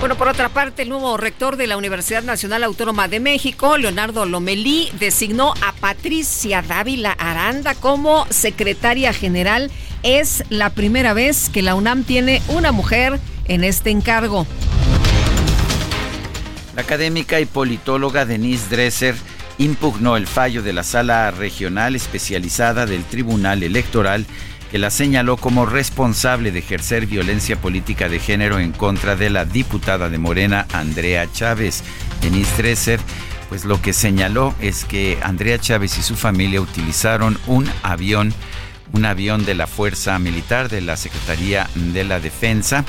Bueno, 0.00 0.16
por 0.16 0.28
otra 0.28 0.48
parte, 0.48 0.82
el 0.82 0.88
nuevo 0.88 1.18
rector 1.18 1.58
de 1.58 1.66
la 1.66 1.76
Universidad 1.76 2.22
Nacional 2.22 2.64
Autónoma 2.64 3.06
de 3.06 3.20
México, 3.20 3.76
Leonardo 3.76 4.24
Lomelí, 4.24 4.88
designó 4.98 5.52
a 5.60 5.72
Patricia 5.72 6.62
Dávila 6.62 7.12
Aranda 7.12 7.74
como 7.74 8.26
secretaria 8.30 9.12
general. 9.12 9.70
Es 10.02 10.42
la 10.48 10.70
primera 10.70 11.12
vez 11.12 11.50
que 11.50 11.60
la 11.60 11.74
UNAM 11.74 12.04
tiene 12.04 12.40
una 12.48 12.72
mujer 12.72 13.20
en 13.44 13.62
este 13.62 13.90
encargo. 13.90 14.46
La 16.80 16.84
académica 16.84 17.38
y 17.40 17.44
politóloga 17.44 18.24
Denise 18.24 18.70
Dresser 18.70 19.14
impugnó 19.58 20.16
el 20.16 20.26
fallo 20.26 20.62
de 20.62 20.72
la 20.72 20.82
sala 20.82 21.30
regional 21.30 21.94
especializada 21.94 22.86
del 22.86 23.04
Tribunal 23.04 23.62
Electoral 23.62 24.24
que 24.70 24.78
la 24.78 24.88
señaló 24.88 25.36
como 25.36 25.66
responsable 25.66 26.52
de 26.52 26.60
ejercer 26.60 27.04
violencia 27.04 27.60
política 27.60 28.08
de 28.08 28.18
género 28.18 28.58
en 28.58 28.72
contra 28.72 29.14
de 29.14 29.28
la 29.28 29.44
diputada 29.44 30.08
de 30.08 30.16
Morena, 30.16 30.66
Andrea 30.72 31.30
Chávez. 31.30 31.84
Denise 32.22 32.56
Dresser, 32.56 32.98
pues 33.50 33.66
lo 33.66 33.82
que 33.82 33.92
señaló 33.92 34.54
es 34.58 34.86
que 34.86 35.18
Andrea 35.22 35.58
Chávez 35.58 35.98
y 35.98 36.02
su 36.02 36.16
familia 36.16 36.62
utilizaron 36.62 37.38
un 37.46 37.70
avión, 37.82 38.32
un 38.94 39.04
avión 39.04 39.44
de 39.44 39.54
la 39.54 39.66
Fuerza 39.66 40.18
Militar 40.18 40.70
de 40.70 40.80
la 40.80 40.96
Secretaría 40.96 41.68
de 41.74 42.04
la 42.04 42.20
Defensa. 42.20 42.86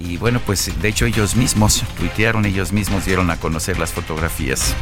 Y 0.00 0.16
bueno, 0.16 0.40
pues 0.44 0.70
de 0.80 0.88
hecho 0.88 1.06
ellos 1.06 1.36
mismos 1.36 1.82
tuitearon, 1.96 2.44
ellos 2.44 2.72
mismos 2.72 3.04
dieron 3.04 3.30
a 3.30 3.36
conocer 3.36 3.78
las 3.78 3.92
fotografías. 3.92 4.74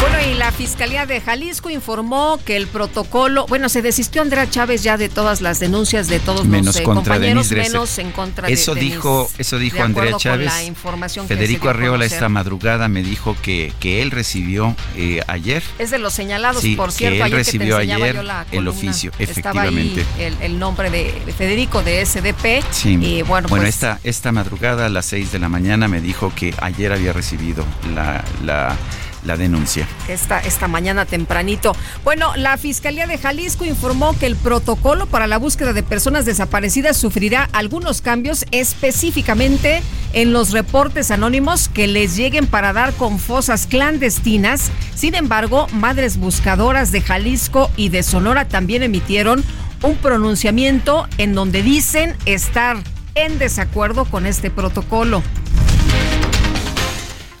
Bueno, 0.00 0.18
y 0.30 0.34
la 0.34 0.52
Fiscalía 0.52 1.06
de 1.06 1.20
Jalisco 1.20 1.70
informó 1.70 2.38
que 2.44 2.56
el 2.56 2.66
protocolo, 2.66 3.46
bueno, 3.48 3.68
se 3.68 3.80
desistió 3.80 4.20
Andrea 4.22 4.48
Chávez 4.50 4.82
ya 4.82 4.96
de 4.98 5.08
todas 5.08 5.40
las 5.40 5.60
denuncias 5.60 6.08
de 6.08 6.20
todos 6.20 6.44
menos 6.46 6.66
los 6.66 6.76
eh, 6.76 6.82
contra 6.82 7.14
compañeros, 7.14 7.48
Denise 7.48 7.70
menos 7.72 7.98
en 7.98 8.10
contra 8.10 8.48
eso 8.48 8.74
de 8.74 8.82
dijo, 8.82 9.22
Denise, 9.22 9.42
eso 9.42 9.58
dijo 9.58 9.82
Andrea 9.82 10.16
Chávez. 10.18 10.46
la 10.46 10.62
información 10.64 11.26
que 11.26 11.34
Federico 11.34 11.70
Arreola 11.70 12.04
esta 12.04 12.28
madrugada 12.28 12.88
me 12.88 13.02
dijo 13.02 13.34
que, 13.42 13.72
que 13.80 14.02
él 14.02 14.10
recibió 14.10 14.76
eh, 14.96 15.22
ayer 15.26 15.62
Es 15.78 15.90
de 15.90 15.98
los 15.98 16.12
señalados, 16.12 16.60
Sí, 16.60 16.76
por 16.76 16.90
que 16.90 16.96
cierto, 16.96 17.16
él 17.16 17.22
ayer 17.22 17.38
recibió 17.38 17.78
que 17.78 17.86
te 17.86 17.92
ayer 17.94 18.14
yo 18.16 18.22
la 18.22 18.46
el 18.52 18.68
oficio, 18.68 19.10
Estaba 19.18 19.62
ahí 19.62 19.68
efectivamente. 19.68 20.06
el, 20.18 20.36
el 20.42 20.58
nombre 20.58 20.90
de, 20.90 21.22
de 21.24 21.32
Federico 21.32 21.82
de 21.82 22.04
SDP. 22.04 22.62
Sí. 22.70 22.98
Y 23.00 23.22
bueno, 23.22 23.48
pues, 23.48 23.64
esta, 23.64 24.00
esta 24.04 24.32
madrugada 24.34 24.86
a 24.86 24.88
las 24.90 25.06
6 25.06 25.32
de 25.32 25.38
la 25.38 25.48
mañana 25.48 25.88
me 25.88 26.02
dijo 26.02 26.32
que 26.34 26.52
ayer 26.60 26.92
había 26.92 27.14
recibido 27.14 27.64
la, 27.94 28.22
la, 28.44 28.76
la 29.24 29.36
denuncia. 29.36 29.88
esta, 30.08 30.40
esta 30.40 30.68
mañana 30.68 31.06
tempranito. 31.06 31.74
Bueno, 32.04 32.36
la 32.36 32.56
Fiscalía 32.58 33.06
de 33.06 33.16
Jalisco 33.16 33.64
informó 33.64 34.16
que 34.18 34.26
el 34.26 34.36
protocolo 34.36 35.06
para 35.06 35.26
la 35.26 35.38
búsqueda 35.38 35.72
de 35.72 35.82
personas 35.82 36.26
desaparecidas 36.26 36.96
sufrirá 36.96 37.48
algunos 37.52 38.02
cambios 38.02 38.44
específicamente 38.50 39.82
en 40.12 40.32
los 40.32 40.50
reportes 40.50 41.10
anónimos 41.10 41.68
que 41.68 41.86
les 41.86 42.16
lleguen 42.16 42.46
para 42.46 42.72
dar 42.72 42.92
con 42.94 43.18
fosas 43.18 43.66
clandestinas. 43.66 44.70
Sin 44.94 45.14
embargo, 45.14 45.66
madres 45.72 46.18
buscadoras 46.18 46.92
de 46.92 47.00
Jalisco 47.00 47.70
y 47.76 47.88
de 47.88 48.02
Sonora 48.02 48.46
también 48.48 48.82
emitieron 48.82 49.42
un 49.82 49.96
pronunciamiento 49.96 51.06
en 51.18 51.34
donde 51.34 51.62
dicen 51.62 52.16
estar 52.26 52.78
en 53.14 53.38
desacuerdo 53.38 54.04
con 54.04 54.26
este 54.26 54.50
protocolo. 54.50 55.22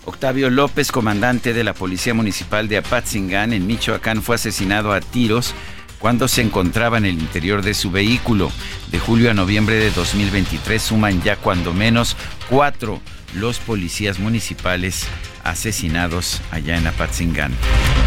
Octavio 0.04 0.50
López, 0.50 0.92
comandante 0.92 1.52
de 1.52 1.64
la 1.64 1.74
Policía 1.74 2.14
Municipal 2.14 2.68
de 2.68 2.78
Apatzingán, 2.78 3.52
en 3.52 3.66
Michoacán, 3.66 4.22
fue 4.22 4.36
asesinado 4.36 4.92
a 4.92 5.00
tiros 5.00 5.54
cuando 5.98 6.28
se 6.28 6.42
encontraba 6.42 6.98
en 6.98 7.06
el 7.06 7.18
interior 7.18 7.62
de 7.62 7.74
su 7.74 7.90
vehículo. 7.90 8.52
De 8.92 8.98
julio 8.98 9.30
a 9.30 9.34
noviembre 9.34 9.76
de 9.76 9.90
2023 9.90 10.82
suman 10.82 11.22
ya 11.22 11.36
cuando 11.36 11.72
menos 11.72 12.16
cuatro 12.48 13.00
los 13.34 13.58
policías 13.58 14.18
municipales 14.18 15.06
asesinados 15.44 16.40
allá 16.50 16.76
en 16.76 16.86
Apatzingán. 16.86 17.52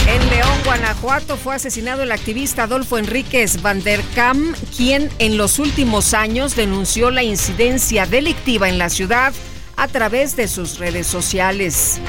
En 0.08 0.30
León, 0.30 0.60
Guanajuato, 0.66 1.38
fue 1.38 1.56
asesinado 1.56 2.04
el 2.04 2.12
activista 2.12 2.64
Adolfo 2.64 2.98
Enríquez 2.98 3.62
Van 3.62 3.84
der 3.84 4.02
Kam, 4.16 4.54
quien 4.76 5.10
en 5.20 5.38
los 5.38 5.60
últimos 5.60 6.14
años 6.14 6.56
denunció 6.56 7.12
la 7.12 7.24
incidencia 7.24 8.06
delictiva 8.06 8.68
en 8.68 8.78
la 8.78 8.90
ciudad 8.90 9.34
a 9.76 9.88
través 9.88 10.36
de 10.36 10.48
sus 10.48 10.80
redes 10.80 11.08
sociales. 11.08 12.02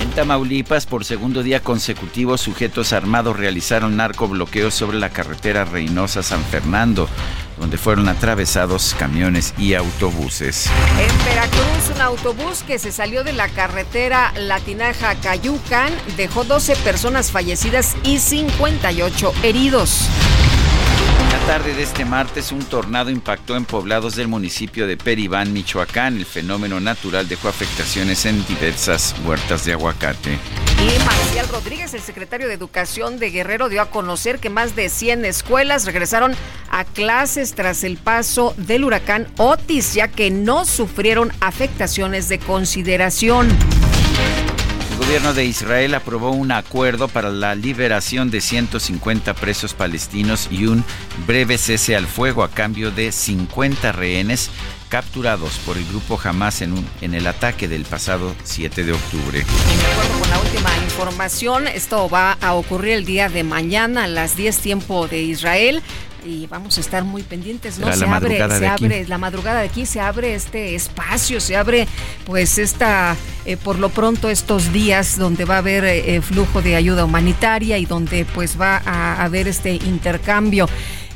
En 0.00 0.10
Tamaulipas, 0.10 0.84
por 0.84 1.04
segundo 1.04 1.42
día 1.42 1.60
consecutivo, 1.60 2.36
sujetos 2.36 2.92
armados 2.92 3.36
realizaron 3.36 3.96
narcobloqueos 3.96 4.74
sobre 4.74 4.98
la 4.98 5.10
carretera 5.10 5.64
Reynosa-San 5.64 6.42
Fernando, 6.44 7.08
donde 7.58 7.78
fueron 7.78 8.08
atravesados 8.08 8.94
camiones 8.98 9.54
y 9.58 9.74
autobuses. 9.74 10.68
En 10.98 11.24
Veracruz, 11.24 11.90
un 11.94 12.00
autobús 12.00 12.62
que 12.62 12.78
se 12.78 12.92
salió 12.92 13.24
de 13.24 13.32
la 13.32 13.48
carretera 13.48 14.32
Latinaja 14.36 15.14
Cayucan 15.16 15.92
dejó 16.16 16.44
12 16.44 16.76
personas 16.76 17.30
fallecidas 17.30 17.96
y 18.02 18.18
58 18.18 19.32
heridos. 19.42 20.08
La 21.32 21.38
tarde 21.46 21.72
de 21.74 21.82
este 21.82 22.04
martes, 22.04 22.52
un 22.52 22.62
tornado 22.62 23.08
impactó 23.08 23.56
en 23.56 23.64
poblados 23.64 24.16
del 24.16 24.28
municipio 24.28 24.86
de 24.86 24.98
Peribán, 24.98 25.54
Michoacán. 25.54 26.18
El 26.18 26.26
fenómeno 26.26 26.78
natural 26.78 27.26
dejó 27.26 27.48
afectaciones 27.48 28.26
en 28.26 28.46
diversas 28.46 29.14
huertas 29.24 29.64
de 29.64 29.72
aguacate. 29.72 30.32
Y 30.78 31.04
Marcial 31.06 31.48
Rodríguez, 31.48 31.94
el 31.94 32.02
secretario 32.02 32.48
de 32.48 32.54
Educación 32.54 33.18
de 33.18 33.30
Guerrero, 33.30 33.70
dio 33.70 33.80
a 33.80 33.88
conocer 33.88 34.40
que 34.40 34.50
más 34.50 34.76
de 34.76 34.90
100 34.90 35.24
escuelas 35.24 35.86
regresaron 35.86 36.34
a 36.70 36.84
clases 36.84 37.54
tras 37.54 37.82
el 37.82 37.96
paso 37.96 38.52
del 38.58 38.84
huracán 38.84 39.26
Otis, 39.38 39.94
ya 39.94 40.08
que 40.08 40.30
no 40.30 40.66
sufrieron 40.66 41.32
afectaciones 41.40 42.28
de 42.28 42.40
consideración. 42.40 43.48
El 44.92 44.98
gobierno 44.98 45.32
de 45.32 45.46
Israel 45.46 45.94
aprobó 45.94 46.32
un 46.32 46.52
acuerdo 46.52 47.08
para 47.08 47.30
la 47.30 47.54
liberación 47.54 48.30
de 48.30 48.42
150 48.42 49.32
presos 49.32 49.72
palestinos 49.72 50.48
y 50.50 50.66
un 50.66 50.84
breve 51.26 51.56
cese 51.56 51.96
al 51.96 52.06
fuego 52.06 52.44
a 52.44 52.50
cambio 52.50 52.90
de 52.90 53.10
50 53.10 53.90
rehenes 53.92 54.50
capturados 54.90 55.58
por 55.64 55.78
el 55.78 55.86
grupo 55.86 56.20
Hamas 56.22 56.60
en, 56.60 56.84
el 57.00 57.26
ataque 57.26 57.68
del 57.68 57.86
pasado 57.86 58.34
7 58.44 58.84
de 58.84 58.92
octubre. 58.92 59.38
De 59.38 59.92
acuerdo 59.92 60.20
con 60.20 60.30
la 60.30 60.38
última 60.38 60.70
información, 60.84 61.68
esto 61.68 62.10
va 62.10 62.32
a 62.42 62.52
ocurrir 62.52 62.92
el 62.92 63.06
día 63.06 63.30
de 63.30 63.42
mañana 63.44 64.04
a 64.04 64.08
las 64.08 64.36
10 64.36 64.58
tiempo 64.58 65.08
de 65.08 65.22
Israel. 65.22 65.82
Y 66.24 66.46
vamos 66.46 66.78
a 66.78 66.80
estar 66.80 67.04
muy 67.04 67.22
pendientes, 67.22 67.78
¿no? 67.78 67.86
Será 67.86 67.96
se 67.96 68.06
la 68.06 68.16
abre, 68.16 68.28
madrugada 68.28 68.54
se 68.54 68.60
de 68.60 68.68
aquí. 68.68 68.84
abre 68.84 69.08
la 69.08 69.18
madrugada 69.18 69.60
de 69.60 69.66
aquí, 69.66 69.86
se 69.86 70.00
abre 70.00 70.34
este 70.34 70.74
espacio, 70.74 71.40
se 71.40 71.56
abre 71.56 71.88
pues 72.24 72.58
esta, 72.58 73.16
eh, 73.44 73.56
por 73.56 73.78
lo 73.78 73.88
pronto 73.88 74.30
estos 74.30 74.72
días 74.72 75.18
donde 75.18 75.44
va 75.44 75.56
a 75.56 75.58
haber 75.58 75.84
eh, 75.84 76.20
flujo 76.22 76.62
de 76.62 76.76
ayuda 76.76 77.04
humanitaria 77.04 77.78
y 77.78 77.86
donde 77.86 78.24
pues 78.24 78.60
va 78.60 78.82
a 78.84 79.22
haber 79.22 79.48
este 79.48 79.74
intercambio. 79.74 80.68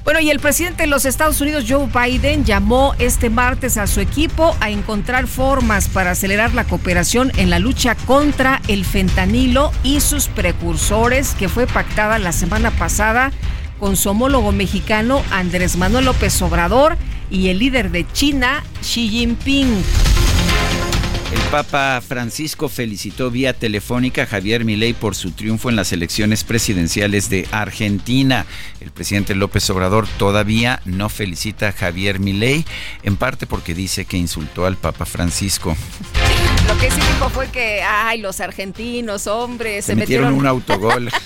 Bueno, 0.07 0.21
y 0.21 0.31
el 0.31 0.39
presidente 0.39 0.85
de 0.85 0.87
los 0.87 1.05
Estados 1.05 1.41
Unidos, 1.41 1.65
Joe 1.69 1.89
Biden, 1.93 2.45
llamó 2.45 2.95
este 3.01 3.29
martes 3.29 3.77
a 3.77 3.89
su 3.89 3.99
equipo 4.01 4.57
a 4.61 4.71
encontrar 4.71 5.27
formas 5.27 5.89
para 5.89 6.13
acelerar 6.13 6.55
la 6.55 6.63
cooperación 6.63 7.33
en 7.37 7.51
la 7.51 7.59
lucha 7.59 7.97
contra 7.97 8.63
el 8.69 8.85
fentanilo 8.85 9.73
y 9.83 10.01
sus 10.01 10.29
precursores, 10.29 11.35
que 11.35 11.49
fue 11.49 11.67
pactada 11.67 12.21
la 12.21 12.31
semana 12.31 12.71
pasada 12.71 13.33
con 13.79 13.97
su 13.97 14.11
homólogo 14.11 14.53
mexicano 14.53 15.23
Andrés 15.31 15.77
Manuel 15.77 16.07
López 16.07 16.41
Obrador 16.43 16.97
y 17.31 17.49
el 17.49 17.59
líder 17.59 17.91
de 17.91 18.07
China, 18.13 18.63
Xi 18.81 19.09
Jinping. 19.09 19.83
El 21.33 21.41
Papa 21.51 22.01
Francisco 22.07 22.69
felicitó 22.69 23.33
vía 23.33 23.53
telefónica 23.53 24.23
a 24.23 24.27
Javier 24.27 24.65
Milei 24.65 24.93
por 24.93 25.17
su 25.17 25.33
triunfo 25.33 25.69
en 25.69 25.77
las 25.77 25.93
elecciones 25.93 26.45
presidenciales 26.45 27.29
de 27.29 27.49
Argentina. 27.51 28.47
El 28.87 28.93
presidente 28.93 29.35
López 29.35 29.69
Obrador 29.71 30.07
todavía 30.17 30.81
no 30.85 31.09
felicita 31.09 31.67
a 31.67 31.73
Javier 31.73 32.21
Milei, 32.21 32.65
en 33.03 33.17
parte 33.17 33.45
porque 33.45 33.75
dice 33.75 34.05
que 34.05 34.17
insultó 34.17 34.65
al 34.65 34.77
Papa 34.77 35.05
Francisco. 35.05 35.77
Lo 36.69 36.79
que 36.79 36.89
sí 36.93 37.01
dijo 37.01 37.29
fue 37.31 37.49
que, 37.49 37.83
ay, 37.83 38.21
los 38.21 38.39
argentinos, 38.41 39.27
hombres, 39.27 39.87
Se, 39.87 39.93
se, 39.93 39.97
metieron 39.97 40.35
un 40.35 40.47
autogol. 40.47 41.11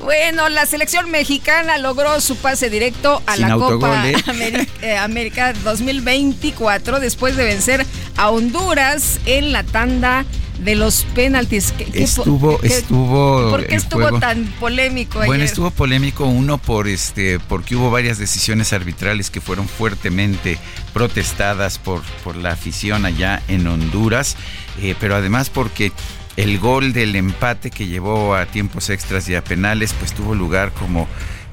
Bueno, 0.00 0.48
la 0.48 0.66
selección 0.66 1.10
mexicana 1.10 1.78
logró 1.78 2.20
su 2.20 2.36
pase 2.36 2.70
directo 2.70 3.22
a 3.26 3.34
Sin 3.36 3.48
la 3.48 3.54
Copa 3.56 4.08
¿eh? 4.08 4.14
Ameri- 4.26 4.68
eh, 4.82 4.96
América 4.96 5.52
2024 5.52 7.00
después 7.00 7.36
de 7.36 7.44
vencer 7.44 7.84
a 8.16 8.30
Honduras 8.30 9.18
en 9.26 9.52
la 9.52 9.64
tanda 9.64 10.24
de 10.60 10.74
los 10.74 11.04
penaltis. 11.14 11.72
¿Qué- 11.72 11.90
Estuvo, 12.02 12.58
qué- 12.58 12.66
estuvo. 12.68 13.50
¿Por 13.50 13.66
qué 13.66 13.74
estuvo 13.76 14.02
juego- 14.02 14.20
tan 14.20 14.44
polémico 14.60 15.20
Bueno, 15.24 15.44
estuvo 15.44 15.70
polémico 15.70 16.24
uno 16.26 16.58
por 16.58 16.88
este, 16.88 17.38
porque 17.40 17.76
hubo 17.76 17.90
varias 17.90 18.18
decisiones 18.18 18.72
arbitrales 18.72 19.30
que 19.30 19.40
fueron 19.40 19.68
fuertemente 19.68 20.58
protestadas 20.92 21.78
por, 21.78 22.02
por 22.24 22.36
la 22.36 22.52
afición 22.52 23.04
allá 23.06 23.42
en 23.48 23.66
Honduras, 23.66 24.36
eh, 24.80 24.94
pero 24.98 25.14
además 25.16 25.50
porque 25.50 25.92
el 26.36 26.58
gol 26.58 26.92
del 26.92 27.14
empate 27.16 27.70
que 27.70 27.86
llevó 27.86 28.34
a 28.34 28.46
tiempos 28.46 28.90
extras 28.90 29.28
y 29.28 29.34
a 29.34 29.44
penales, 29.44 29.94
pues 29.98 30.12
tuvo 30.12 30.34
lugar 30.34 30.72
como 30.72 31.06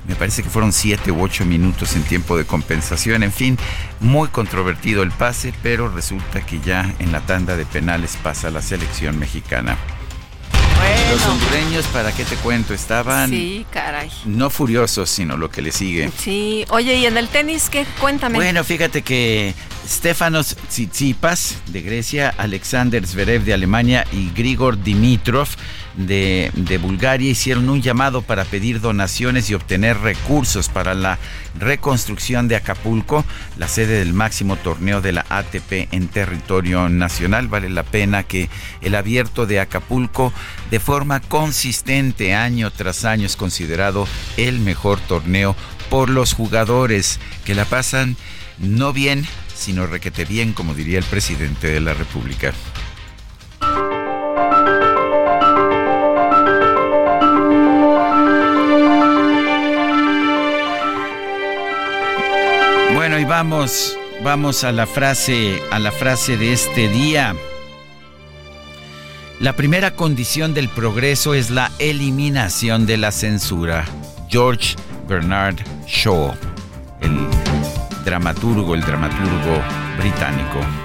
me 0.07 0.15
parece 0.15 0.43
que 0.43 0.49
fueron 0.49 0.73
siete 0.73 1.11
u 1.11 1.21
ocho 1.21 1.45
minutos 1.45 1.95
en 1.95 2.03
tiempo 2.03 2.37
de 2.37 2.45
compensación. 2.45 3.23
En 3.23 3.31
fin, 3.31 3.57
muy 3.99 4.27
controvertido 4.27 5.03
el 5.03 5.11
pase, 5.11 5.53
pero 5.63 5.89
resulta 5.89 6.45
que 6.45 6.59
ya 6.59 6.93
en 6.99 7.11
la 7.11 7.21
tanda 7.21 7.55
de 7.55 7.65
penales 7.65 8.17
pasa 8.21 8.49
la 8.49 8.61
selección 8.61 9.17
mexicana. 9.19 9.77
Los 11.11 11.25
hondureños, 11.25 11.85
¿para 11.87 12.11
qué 12.11 12.25
te 12.25 12.35
cuento? 12.37 12.73
Estaban 12.73 13.29
sí, 13.29 13.65
caray. 13.71 14.11
no 14.25 14.49
furiosos, 14.49 15.09
sino 15.09 15.37
lo 15.37 15.49
que 15.49 15.61
le 15.61 15.71
sigue. 15.71 16.11
Sí, 16.17 16.65
oye, 16.69 16.95
¿y 16.95 17.05
en 17.05 17.17
el 17.17 17.29
tenis 17.29 17.69
qué? 17.69 17.85
Cuéntame. 18.01 18.35
Bueno, 18.35 18.63
fíjate 18.63 19.01
que 19.01 19.53
Stefanos 19.87 20.55
Tsitsipas 20.69 21.57
de 21.67 21.81
Grecia, 21.81 22.33
Alexander 22.37 23.05
Zverev 23.05 23.43
de 23.43 23.53
Alemania 23.53 24.05
y 24.11 24.29
Grigor 24.31 24.81
Dimitrov 24.81 25.47
de, 25.97 26.51
de 26.55 26.77
Bulgaria 26.77 27.29
hicieron 27.29 27.69
un 27.69 27.81
llamado 27.81 28.21
para 28.21 28.45
pedir 28.45 28.79
donaciones 28.79 29.49
y 29.49 29.53
obtener 29.53 29.97
recursos 29.99 30.69
para 30.69 30.93
la 30.93 31.19
reconstrucción 31.59 32.47
de 32.47 32.55
Acapulco, 32.55 33.25
la 33.57 33.67
sede 33.67 33.99
del 33.99 34.13
máximo 34.13 34.55
torneo 34.55 35.01
de 35.01 35.11
la 35.11 35.25
ATP 35.29 35.89
en 35.91 36.07
territorio 36.07 36.87
nacional. 36.87 37.49
Vale 37.49 37.69
la 37.69 37.83
pena 37.83 38.23
que 38.23 38.49
el 38.81 38.95
abierto 38.95 39.45
de 39.45 39.59
Acapulco 39.59 40.33
de 40.71 40.79
forma 40.79 41.19
consistente 41.19 42.33
año 42.33 42.71
tras 42.71 43.05
año 43.05 43.25
es 43.25 43.35
considerado 43.35 44.07
el 44.37 44.59
mejor 44.59 44.99
torneo 45.01 45.55
por 45.89 46.09
los 46.09 46.33
jugadores 46.33 47.19
que 47.45 47.53
la 47.53 47.65
pasan 47.65 48.15
no 48.59 48.93
bien, 48.93 49.25
sino 49.55 49.87
requete 49.87 50.25
bien, 50.25 50.53
como 50.53 50.73
diría 50.73 50.99
el 50.99 51.05
presidente 51.05 51.67
de 51.67 51.79
la 51.79 51.93
República. 51.93 52.53
Bueno, 62.95 63.19
y 63.19 63.25
vamos, 63.25 63.97
vamos 64.23 64.63
a 64.63 64.71
la 64.71 64.87
frase, 64.87 65.61
a 65.71 65.79
la 65.79 65.91
frase 65.91 66.37
de 66.37 66.53
este 66.53 66.87
día. 66.87 67.35
La 69.39 69.53
primera 69.57 69.91
condición 69.95 70.53
del 70.53 70.69
progreso 70.69 71.33
es 71.33 71.49
la 71.49 71.69
eliminación 71.79 72.85
de 72.85 72.97
la 72.97 73.11
censura. 73.11 73.83
George 74.29 74.75
Bernard 75.07 75.57
Shaw, 75.85 76.33
el 77.01 77.27
dramaturgo, 78.03 78.75
el 78.75 78.81
dramaturgo 78.81 79.61
británico. 79.97 80.82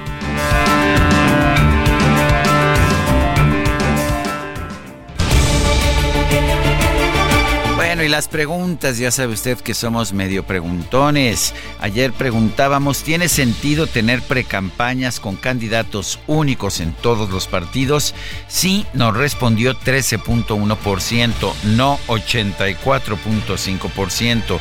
Bueno, 7.99 8.11
y 8.11 8.13
las 8.13 8.29
preguntas, 8.29 8.97
ya 8.97 9.11
sabe 9.11 9.33
usted 9.33 9.59
que 9.59 9.75
somos 9.75 10.13
medio 10.13 10.45
preguntones. 10.45 11.53
Ayer 11.81 12.13
preguntábamos, 12.13 13.03
¿tiene 13.03 13.29
sentido 13.29 13.89
tener 13.89 14.23
precampañas 14.23 15.19
con 15.19 15.35
candidatos 15.35 16.21
únicos 16.29 16.79
en 16.79 16.93
todos 16.93 17.29
los 17.31 17.49
partidos? 17.49 18.15
Sí, 18.47 18.87
nos 18.95 19.17
respondió 19.17 19.75
13.1%, 19.75 21.55
no 21.75 21.99
84.5%, 22.07 24.61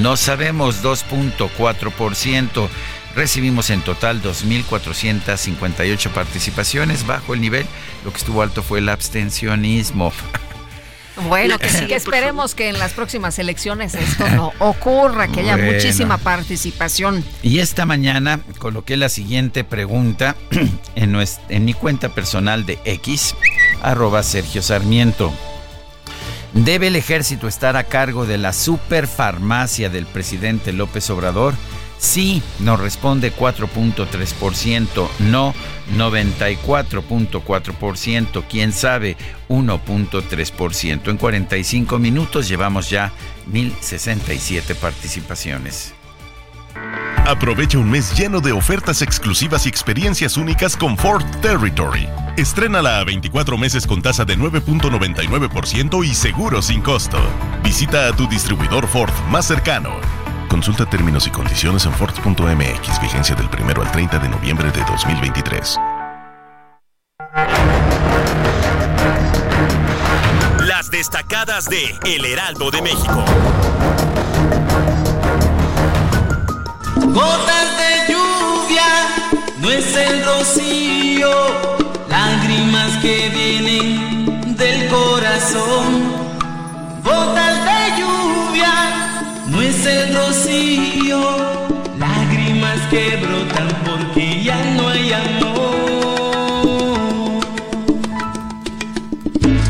no 0.00 0.16
sabemos 0.16 0.82
2.4%. 0.82 2.68
Recibimos 3.14 3.68
en 3.68 3.82
total 3.82 4.22
2.458 4.22 6.10
participaciones 6.10 7.06
bajo 7.06 7.34
el 7.34 7.42
nivel. 7.42 7.66
Lo 8.02 8.12
que 8.12 8.16
estuvo 8.16 8.40
alto 8.40 8.62
fue 8.62 8.78
el 8.78 8.88
abstencionismo. 8.88 10.10
Bueno, 11.26 11.58
que 11.58 11.68
sí, 11.68 11.86
que 11.86 11.96
esperemos 11.96 12.54
que 12.54 12.68
en 12.68 12.78
las 12.78 12.92
próximas 12.92 13.38
elecciones 13.38 13.94
esto 13.94 14.28
no 14.30 14.52
ocurra, 14.58 15.28
que 15.28 15.40
haya 15.40 15.56
Bueno. 15.56 15.72
muchísima 15.72 16.18
participación. 16.18 17.24
Y 17.42 17.58
esta 17.58 17.86
mañana 17.86 18.40
coloqué 18.58 18.96
la 18.96 19.08
siguiente 19.08 19.64
pregunta 19.64 20.36
en, 20.94 21.16
en 21.48 21.64
mi 21.64 21.74
cuenta 21.74 22.10
personal 22.10 22.66
de 22.66 22.78
X, 22.84 23.34
arroba 23.82 24.22
Sergio 24.22 24.62
Sarmiento. 24.62 25.32
¿Debe 26.54 26.86
el 26.86 26.96
ejército 26.96 27.46
estar 27.46 27.76
a 27.76 27.84
cargo 27.84 28.24
de 28.24 28.38
la 28.38 28.52
superfarmacia 28.52 29.90
del 29.90 30.06
presidente 30.06 30.72
López 30.72 31.10
Obrador? 31.10 31.54
Sí, 31.98 32.42
nos 32.60 32.78
responde 32.78 33.34
4.3%, 33.34 35.08
no 35.18 35.52
94.4%, 35.96 38.44
quién 38.48 38.72
sabe 38.72 39.16
1.3%. 39.48 41.08
En 41.08 41.16
45 41.16 41.98
minutos 41.98 42.46
llevamos 42.48 42.88
ya 42.88 43.10
1067 43.46 44.76
participaciones. 44.76 45.92
Aprovecha 47.26 47.78
un 47.78 47.90
mes 47.90 48.16
lleno 48.16 48.40
de 48.40 48.52
ofertas 48.52 49.02
exclusivas 49.02 49.66
y 49.66 49.68
experiencias 49.68 50.38
únicas 50.38 50.76
con 50.76 50.96
Ford 50.96 51.24
Territory. 51.42 52.08
Estrénala 52.38 53.00
a 53.00 53.04
24 53.04 53.58
meses 53.58 53.86
con 53.86 54.00
tasa 54.00 54.24
de 54.24 54.38
9.99% 54.38 56.06
y 56.06 56.14
seguro 56.14 56.62
sin 56.62 56.80
costo. 56.80 57.18
Visita 57.62 58.06
a 58.06 58.16
tu 58.16 58.26
distribuidor 58.28 58.86
Ford 58.86 59.12
más 59.30 59.46
cercano. 59.46 59.90
Consulta 60.48 60.86
términos 60.86 61.26
y 61.26 61.30
condiciones 61.30 61.84
en 61.84 61.92
Ford.mx, 61.92 63.00
vigencia 63.00 63.34
del 63.36 63.48
1 63.48 63.82
al 63.82 63.92
30 63.92 64.18
de 64.18 64.28
noviembre 64.28 64.70
de 64.70 64.80
2023. 64.80 65.78
Las 70.66 70.90
destacadas 70.90 71.66
de 71.68 71.94
El 72.04 72.24
Heraldo 72.24 72.70
de 72.70 72.82
México. 72.82 73.24
Gotas 76.96 77.68
de 77.78 78.12
lluvia, 78.12 78.86
no 79.60 79.70
es 79.70 79.96
el 79.96 80.24
rocío, 80.24 81.30
lágrimas 82.08 82.96
que 83.02 83.28
vienen 83.28 84.56
del 84.56 84.88
corazón. 84.88 86.28
Gotas 87.02 87.64
de 87.64 88.00
lluvia, 88.00 88.97
el 89.88 90.14
rocío, 90.14 91.20
lágrimas 91.98 92.78
que 92.90 93.16
brotan 93.16 93.68
porque 93.84 94.42
ya 94.44 94.62
no 94.74 94.88
hay 94.88 95.12
amor. 95.12 95.78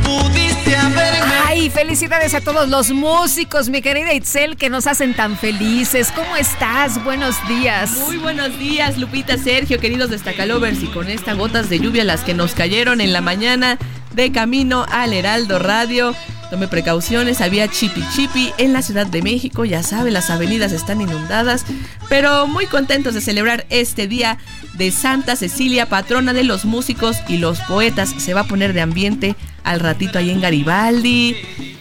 Pudiste 0.04 0.76
haberme 0.76 1.34
Ay, 1.46 1.70
felicidades 1.70 2.34
a 2.34 2.40
todos 2.40 2.68
los 2.68 2.90
músicos, 2.90 3.68
mi 3.68 3.80
querida 3.80 4.12
Itzel, 4.12 4.56
que 4.56 4.68
nos 4.68 4.86
hacen 4.86 5.14
tan 5.14 5.38
felices. 5.38 6.12
¿Cómo 6.14 6.36
estás? 6.36 7.02
Buenos 7.04 7.36
días. 7.48 7.92
Muy 8.06 8.16
buenos 8.16 8.58
días, 8.58 8.98
Lupita, 8.98 9.38
Sergio, 9.38 9.78
queridos 9.78 10.10
destacalovers, 10.10 10.82
y 10.82 10.86
con 10.86 11.08
estas 11.08 11.36
gotas 11.36 11.70
de 11.70 11.78
lluvia 11.78 12.04
las 12.04 12.22
que 12.22 12.34
nos 12.34 12.54
cayeron 12.54 13.00
en 13.00 13.12
la 13.12 13.20
mañana 13.20 13.78
de 14.14 14.32
camino 14.32 14.84
al 14.90 15.12
Heraldo 15.12 15.58
Radio. 15.58 16.14
Tome 16.50 16.66
precauciones, 16.66 17.42
había 17.42 17.68
chipi 17.68 18.02
chipi 18.14 18.52
en 18.56 18.72
la 18.72 18.80
Ciudad 18.80 19.06
de 19.06 19.20
México, 19.20 19.66
ya 19.66 19.82
sabe, 19.82 20.10
las 20.10 20.30
avenidas 20.30 20.72
están 20.72 21.02
inundadas, 21.02 21.66
pero 22.08 22.46
muy 22.46 22.64
contentos 22.66 23.12
de 23.12 23.20
celebrar 23.20 23.66
este 23.68 24.06
día 24.06 24.38
de 24.74 24.90
Santa 24.90 25.36
Cecilia, 25.36 25.90
patrona 25.90 26.32
de 26.32 26.44
los 26.44 26.64
músicos 26.64 27.18
y 27.28 27.36
los 27.36 27.60
poetas. 27.60 28.14
Se 28.16 28.32
va 28.32 28.42
a 28.42 28.48
poner 28.48 28.72
de 28.72 28.80
ambiente 28.80 29.36
al 29.62 29.80
ratito 29.80 30.18
ahí 30.18 30.30
en 30.30 30.40
Garibaldi. 30.40 31.36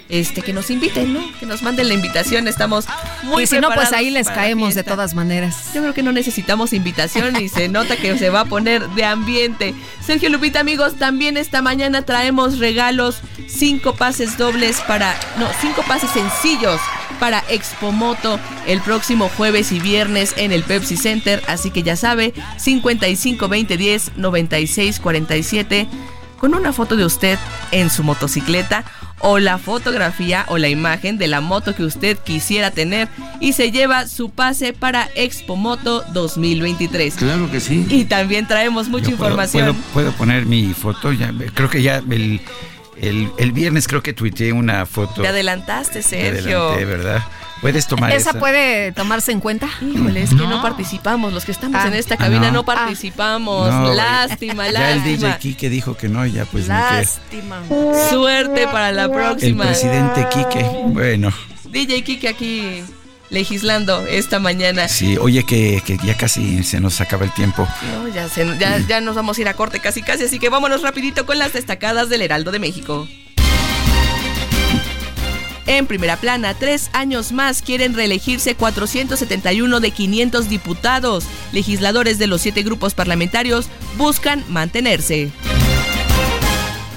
Este, 0.09 0.41
que 0.41 0.53
nos 0.53 0.69
inviten, 0.69 1.13
¿no? 1.13 1.19
Que 1.37 1.45
nos 1.45 1.61
manden 1.63 1.89
la 1.89 1.93
invitación, 1.93 2.47
estamos 2.47 2.85
muy 3.23 3.43
y 3.43 3.47
si 3.47 3.59
no, 3.59 3.69
pues 3.73 3.91
ahí 3.91 4.09
les 4.09 4.29
caemos 4.29 4.73
de 4.73 4.83
todas 4.83 5.13
maneras. 5.13 5.71
Yo 5.73 5.81
creo 5.81 5.93
que 5.93 6.03
no 6.03 6.13
necesitamos 6.13 6.71
invitación 6.71 7.35
y 7.41 7.49
se 7.49 7.67
nota 7.67 7.97
que 7.97 8.17
se 8.17 8.29
va 8.29 8.41
a 8.41 8.45
poner 8.45 8.87
de 8.91 9.03
ambiente. 9.03 9.73
Sergio 9.99 10.29
Lupita, 10.29 10.61
amigos, 10.61 10.95
también 10.95 11.35
esta 11.35 11.61
mañana 11.61 12.03
traemos 12.03 12.59
regalos, 12.59 13.19
cinco 13.47 13.95
pases 13.95 14.37
dobles 14.37 14.79
para, 14.81 15.13
no, 15.37 15.47
cinco 15.59 15.83
pases 15.83 16.09
sencillos 16.11 16.79
para 17.19 17.43
Expo 17.49 17.91
Moto 17.91 18.39
el 18.65 18.81
próximo 18.81 19.29
jueves 19.35 19.71
y 19.71 19.79
viernes 19.79 20.33
en 20.37 20.51
el 20.51 20.63
Pepsi 20.63 20.97
Center. 20.97 21.43
Así 21.47 21.71
que 21.71 21.83
ya 21.83 21.95
sabe, 21.95 22.33
55 22.57 23.47
20 23.47 23.77
10 23.77 24.11
96 24.17 24.99
47 24.99 25.87
con 26.37 26.53
una 26.53 26.71
foto 26.71 26.95
de 26.95 27.05
usted 27.05 27.39
en 27.71 27.89
su 27.89 28.03
motocicleta 28.03 28.85
o 29.19 29.39
la 29.39 29.57
fotografía 29.57 30.45
o 30.47 30.57
la 30.57 30.69
imagen 30.69 31.17
de 31.17 31.27
la 31.27 31.41
moto 31.41 31.73
que 31.75 31.83
usted 31.83 32.17
quisiera 32.17 32.71
tener 32.71 33.07
y 33.39 33.53
se 33.53 33.71
lleva 33.71 34.07
su 34.07 34.29
pase 34.29 34.73
para 34.73 35.09
Expo 35.15 35.55
Moto 35.55 36.03
2023. 36.13 37.15
Claro 37.15 37.49
que 37.51 37.59
sí. 37.59 37.85
Y 37.89 38.05
también 38.05 38.47
traemos 38.47 38.89
mucha 38.89 39.09
Yo 39.09 39.17
puedo- 39.17 39.29
información. 39.31 39.75
Puedo, 39.75 39.83
puedo 39.93 40.11
poner 40.13 40.45
mi 40.45 40.73
foto, 40.73 41.11
ya, 41.13 41.33
creo 41.53 41.69
que 41.69 41.81
ya 41.81 41.97
el, 42.09 42.41
el, 43.01 43.31
el 43.37 43.51
viernes 43.51 43.87
creo 43.87 44.01
que 44.03 44.13
tuiteé 44.13 44.53
una 44.53 44.85
foto. 44.85 45.21
Te 45.21 45.27
adelantaste, 45.27 46.01
Sergio. 46.01 46.69
adelanté, 46.71 46.85
¿verdad? 46.85 47.23
Puedes 47.61 47.87
tomar 47.87 48.11
¿Esa 48.11 48.29
esa. 48.31 48.39
puede 48.39 48.91
tomarse 48.91 49.31
en 49.31 49.39
cuenta? 49.39 49.67
Híjole, 49.81 50.21
es 50.21 50.29
que 50.29 50.35
no 50.35 50.61
participamos. 50.61 51.33
Los 51.33 51.43
que 51.43 51.51
estamos 51.51 51.81
Ah. 51.83 51.87
en 51.87 51.95
esta 51.95 52.13
Ah, 52.13 52.17
cabina 52.17 52.47
no. 52.47 52.53
no, 52.53 52.65
participamos. 52.65 53.67
No, 53.73 53.93
lástima, 53.95 54.69
Ya 54.69 54.91
el. 54.91 55.03
DJ 55.03 55.37
Kike 55.39 55.69
dijo 55.69 55.97
que 55.97 56.07
no, 56.07 56.23
ya 56.27 56.45
pues. 56.45 56.67
Lástima. 56.67 57.61
Suerte 58.11 58.67
para 58.67 58.91
la 58.91 59.05
El 59.05 59.11
próxima. 59.11 59.65
presidente 59.65 60.27
Quique, 60.31 60.63
bueno, 60.87 61.31
DJ 61.71 62.03
Kike 62.03 62.27
aquí 62.29 62.83
legislando 63.29 64.05
esta 64.07 64.39
mañana. 64.39 64.87
sí, 64.87 65.17
oye 65.17 65.43
que, 65.43 65.81
que 65.85 65.97
ya 66.05 66.15
casi 66.17 66.63
se 66.63 66.79
nos 66.79 67.01
acaba 67.01 67.25
el 67.25 67.33
tiempo. 67.33 67.67
No, 67.93 68.07
ya, 68.07 68.29
se- 68.29 68.45
ya, 68.59 68.77
ya 68.87 69.01
nos 69.01 69.15
vamos 69.15 69.37
a 69.37 69.41
ir 69.41 69.47
a 69.47 69.53
corte 69.55 69.79
casi 69.79 70.01
casi, 70.01 70.23
así 70.25 70.39
que 70.39 70.49
vámonos 70.49 70.81
rapidito 70.81 71.25
con 71.25 71.37
las 71.37 71.53
destacadas 71.53 72.09
del 72.09 72.21
Heraldo 72.21 72.51
de 72.51 72.59
México. 72.59 73.07
En 75.65 75.85
primera 75.85 76.15
plana, 76.15 76.53
tres 76.53 76.89
años 76.93 77.33
más 77.33 77.61
quieren 77.61 77.93
reelegirse 77.93 78.55
471 78.55 79.81
de 79.81 79.91
500 79.91 80.47
diputados. 80.47 81.25
Legisladores 81.51 82.17
de 82.19 82.27
los 82.27 82.39
siete 82.41 82.63
grupos 82.63 82.93
parlamentarios 82.93 83.67
buscan 83.97 84.45
mantenerse. 84.47 85.29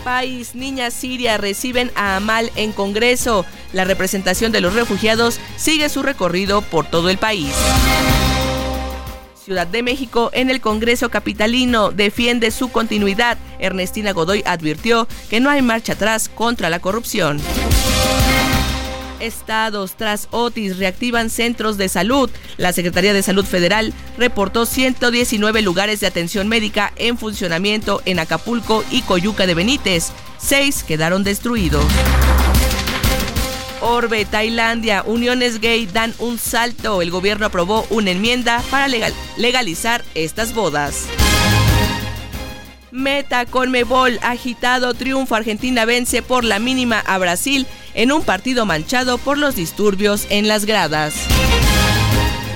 País, 0.01 0.55
niña 0.55 0.91
siria 0.91 1.37
reciben 1.37 1.91
a 1.95 2.17
Amal 2.17 2.51
en 2.57 2.73
Congreso. 2.73 3.45
La 3.73 3.85
representación 3.85 4.53
de 4.53 4.61
los 4.61 4.75
refugiados 4.75 5.39
sigue 5.57 5.89
su 5.89 6.03
recorrido 6.03 6.63
por 6.63 6.87
todo 6.87 7.11
el 7.11 7.19
país. 7.19 7.55
Ciudad 9.45 9.67
de 9.67 9.83
México 9.83 10.31
en 10.33 10.51
el 10.51 10.61
Congreso 10.61 11.09
Capitalino 11.09 11.91
defiende 11.91 12.51
su 12.51 12.71
continuidad. 12.71 13.39
Ernestina 13.59 14.13
Godoy 14.13 14.43
advirtió 14.47 15.09
que 15.29 15.41
no 15.41 15.51
hay 15.51 15.63
marcha 15.63 15.95
atrás 15.95 16.29
contra 16.29 16.71
la 16.71 16.81
corrupción. 16.81 17.41
Estados 19.21 19.93
tras 19.97 20.29
Otis 20.31 20.79
reactivan 20.79 21.31
centros 21.31 21.77
de 21.77 21.89
salud. 21.89 22.31
La 22.57 22.73
Secretaría 22.73 23.13
de 23.13 23.23
Salud 23.23 23.45
Federal 23.45 23.93
reportó 24.19 24.67
119 24.67 25.63
lugares 25.63 26.01
de 26.01 26.07
atención 26.07 26.49
médica 26.49 26.93
en 26.97 27.19
funcionamiento 27.19 28.03
en 28.05 28.19
Acapulco 28.19 28.85
y 28.91 29.03
Coyuca 29.03 29.47
de 29.47 29.55
Benítez. 29.55 30.13
Seis 30.39 30.83
quedaron 30.83 31.25
destruidos. 31.25 31.85
Orbe, 33.81 34.25
Tailandia, 34.25 35.03
uniones 35.07 35.61
gay 35.61 35.87
dan 35.87 36.15
un 36.19 36.39
salto. 36.39 37.03
El 37.03 37.11
gobierno 37.11 37.47
aprobó 37.47 37.87
una 37.91 38.11
enmienda 38.11 38.63
para 38.71 38.89
legalizar 39.37 40.05
estas 40.15 40.55
bodas. 40.55 41.07
Meta 42.93 43.47
con 43.47 43.71
Mebol, 43.71 44.19
agitado 44.23 44.95
triunfo. 44.95 45.35
Argentina 45.35 45.85
vence 45.85 46.23
por 46.23 46.45
la 46.45 46.59
mínima 46.59 47.01
a 47.01 47.19
Brasil 47.19 47.67
en 47.95 48.13
un 48.13 48.23
partido 48.23 48.67
manchado 48.67 49.19
por 49.19 49.39
los 49.39 49.55
disturbios 49.55 50.27
en 50.31 50.49
las 50.49 50.65
gradas. 50.65 51.15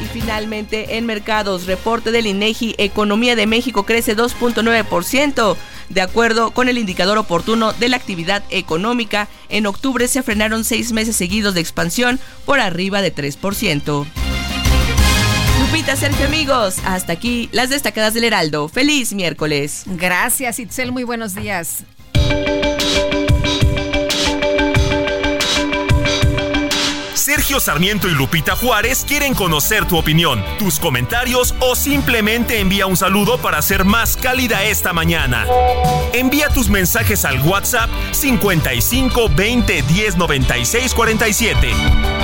Y 0.02 0.06
finalmente, 0.06 0.96
en 0.96 1.06
mercados, 1.06 1.66
reporte 1.66 2.10
del 2.10 2.26
INEGI, 2.26 2.74
economía 2.78 3.36
de 3.36 3.46
México 3.46 3.84
crece 3.84 4.16
2.9%. 4.16 5.56
De 5.88 6.00
acuerdo 6.00 6.50
con 6.50 6.68
el 6.68 6.78
indicador 6.78 7.18
oportuno 7.18 7.72
de 7.74 7.88
la 7.88 7.96
actividad 7.96 8.42
económica, 8.50 9.28
en 9.48 9.66
octubre 9.66 10.08
se 10.08 10.22
frenaron 10.22 10.64
seis 10.64 10.92
meses 10.92 11.14
seguidos 11.14 11.54
de 11.54 11.60
expansión 11.60 12.18
por 12.44 12.58
arriba 12.58 13.02
de 13.02 13.14
3%. 13.14 14.06
Lupita, 15.64 15.96
Sergio, 15.96 16.26
amigos, 16.26 16.76
hasta 16.84 17.14
aquí 17.14 17.48
las 17.50 17.70
destacadas 17.70 18.12
del 18.12 18.24
Heraldo. 18.24 18.68
Feliz 18.68 19.14
miércoles. 19.14 19.84
Gracias, 19.86 20.58
Itzel, 20.58 20.92
muy 20.92 21.04
buenos 21.04 21.34
días. 21.34 21.84
Sergio 27.14 27.58
Sarmiento 27.60 28.08
y 28.08 28.10
Lupita 28.10 28.54
Juárez 28.54 29.06
quieren 29.08 29.34
conocer 29.34 29.86
tu 29.86 29.96
opinión, 29.96 30.44
tus 30.58 30.78
comentarios 30.78 31.54
o 31.60 31.74
simplemente 31.74 32.60
envía 32.60 32.86
un 32.86 32.98
saludo 32.98 33.38
para 33.38 33.62
ser 33.62 33.86
más 33.86 34.18
cálida 34.18 34.64
esta 34.64 34.92
mañana. 34.92 35.46
Envía 36.12 36.50
tus 36.50 36.68
mensajes 36.68 37.24
al 37.24 37.40
WhatsApp 37.40 37.88
55 38.12 39.30
20 39.34 39.82
10 39.82 40.16
96 40.18 40.92
47. 40.92 42.23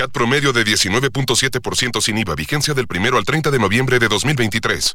CAT 0.00 0.12
promedio 0.12 0.54
de 0.54 0.64
19.7% 0.64 2.00
sin 2.00 2.16
IVA, 2.16 2.34
vigencia 2.34 2.72
del 2.72 2.86
1 2.88 3.18
al 3.18 3.24
30 3.26 3.50
de 3.50 3.58
noviembre 3.58 3.98
de 3.98 4.08
2023. 4.08 4.94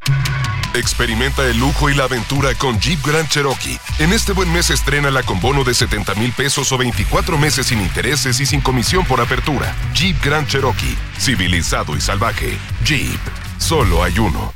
Experimenta 0.74 1.46
el 1.46 1.60
lujo 1.60 1.92
y 1.92 1.94
la 1.94 2.06
aventura 2.06 2.56
con 2.56 2.80
Jeep 2.80 3.06
Grand 3.06 3.30
Cherokee. 3.30 3.78
En 4.00 4.14
este 4.14 4.32
buen 4.32 4.52
mes 4.52 4.72
estrena 4.72 5.12
con 5.22 5.40
bono 5.40 5.64
de 5.64 5.76
70 5.76 6.16
mil 6.16 6.32
pesos 6.32 6.72
o 6.72 6.80
24 6.80 7.38
meses 7.38 7.68
sin 7.68 7.82
intereses 7.82 8.40
y 8.40 8.48
sin 8.48 8.62
comisión 8.62 9.06
por 9.06 9.22
apertura. 9.22 9.76
Jeep 9.94 10.20
Grand 10.24 10.48
Cherokee. 10.48 10.98
Civilizado 11.20 11.96
y 11.96 12.02
salvaje. 12.02 12.58
Jeep. 12.84 13.20
Solo 13.60 14.02
hay 14.02 14.18
uno. 14.18 14.56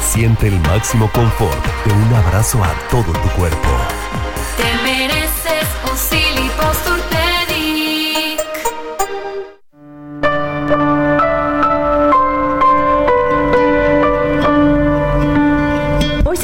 Siente 0.00 0.48
el 0.48 0.58
máximo 0.60 1.10
confort 1.12 1.62
de 1.84 1.92
un 1.92 2.14
abrazo 2.14 2.64
a 2.64 2.72
todo 2.88 3.12
tu 3.12 3.28
cuerpo. 3.36 3.68
Te 4.56 4.82
mereces 4.82 5.83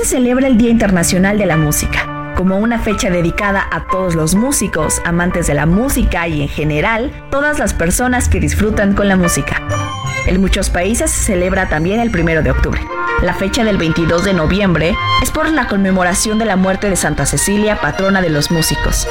celebra 0.04 0.46
el 0.46 0.56
Día 0.56 0.70
Internacional 0.70 1.38
de 1.38 1.46
la 1.46 1.56
Música, 1.56 2.32
como 2.36 2.58
una 2.58 2.78
fecha 2.78 3.10
dedicada 3.10 3.66
a 3.70 3.86
todos 3.86 4.14
los 4.14 4.34
músicos, 4.34 5.00
amantes 5.04 5.46
de 5.46 5.54
la 5.54 5.66
música 5.66 6.26
y 6.28 6.42
en 6.42 6.48
general 6.48 7.10
todas 7.30 7.58
las 7.58 7.74
personas 7.74 8.28
que 8.28 8.40
disfrutan 8.40 8.94
con 8.94 9.08
la 9.08 9.16
música. 9.16 9.60
En 10.26 10.40
muchos 10.40 10.70
países 10.70 11.10
se 11.10 11.32
celebra 11.32 11.68
también 11.68 12.00
el 12.00 12.08
1 12.08 12.42
de 12.42 12.50
octubre. 12.50 12.80
La 13.22 13.34
fecha 13.34 13.64
del 13.64 13.76
22 13.76 14.24
de 14.24 14.32
noviembre 14.32 14.94
es 15.22 15.30
por 15.30 15.50
la 15.50 15.66
conmemoración 15.66 16.38
de 16.38 16.46
la 16.46 16.56
muerte 16.56 16.88
de 16.88 16.96
Santa 16.96 17.26
Cecilia, 17.26 17.80
patrona 17.80 18.22
de 18.22 18.30
los 18.30 18.50
músicos. 18.50 19.06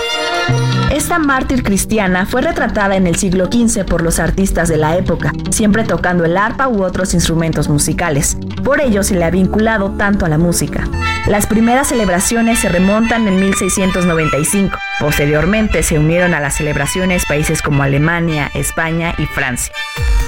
Esta 0.92 1.20
mártir 1.20 1.64
cristiana 1.64 2.26
fue 2.26 2.42
retratada 2.42 2.96
en 2.96 3.08
el 3.08 3.16
siglo 3.16 3.46
XV 3.46 3.86
por 3.86 4.02
los 4.02 4.20
artistas 4.20 4.70
de 4.70 4.78
la 4.78 4.98
época, 4.98 5.32
siempre 5.50 5.84
tocando 5.84 6.26
el 6.26 6.36
arpa 6.38 6.68
u 6.68 6.84
otros 6.84 7.14
instrumentos 7.14 7.70
musicales. 7.70 8.38
Por 8.64 8.82
ello 8.82 9.04
se 9.04 9.16
le 9.16 9.24
ha 9.24 9.30
vinculado 9.30 9.92
tanto 9.92 10.26
a 10.26 10.30
la 10.30 10.38
música. 10.38 10.84
Las 11.28 11.48
primeras 11.48 11.88
celebraciones 11.88 12.60
se 12.60 12.70
remontan 12.70 13.28
en 13.28 13.40
1695. 13.40 14.78
Posteriormente 15.00 15.84
se 15.84 16.00
unieron 16.00 16.34
a 16.34 16.40
las 16.40 16.56
celebraciones 16.56 17.26
países 17.26 17.62
como 17.62 17.84
Alemania, 17.84 18.50
España 18.54 19.14
y 19.18 19.26
Francia. 19.26 19.74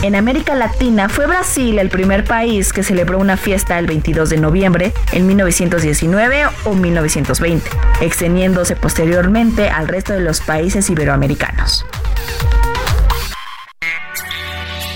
En 0.04 0.16
América 0.16 0.56
Latina 0.56 1.10
fue 1.10 1.28
Brasil 1.28 1.78
el 1.78 1.90
primer 1.90 2.24
país 2.24 2.74
que 2.74 2.82
celebró 2.82 3.20
una 3.20 3.38
fiesta 3.38 3.78
el 3.78 3.86
22 3.86 4.32
de 4.32 4.38
noviembre 4.38 4.94
en 5.12 5.28
1919 5.28 6.46
o 6.66 6.74
1920, 6.74 7.70
extendiéndose 8.02 8.76
posteriormente 8.76 9.70
al 9.70 9.88
resto 9.88 10.14
de 10.14 10.22
los 10.22 10.42
países 10.42 10.90
iberoamericanos. 10.90 11.86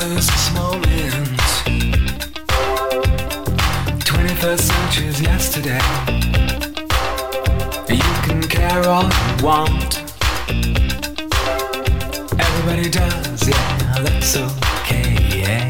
God 0.00 0.12
is 0.12 0.26
this 0.28 0.54
moment. 0.54 1.40
21st 4.08 4.60
century's 4.60 5.20
yesterday. 5.20 5.80
You 7.86 8.12
can 8.24 8.40
care 8.48 8.88
all 8.88 9.04
you 9.04 9.44
want. 9.44 10.00
Everybody 12.40 12.88
does, 12.88 13.46
yeah, 13.46 14.02
that's 14.02 14.36
okay, 14.38 15.18
yeah. 15.38 15.68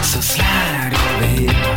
So 0.00 0.20
slide 0.20 0.94
over 0.94 1.26
here 1.26 1.76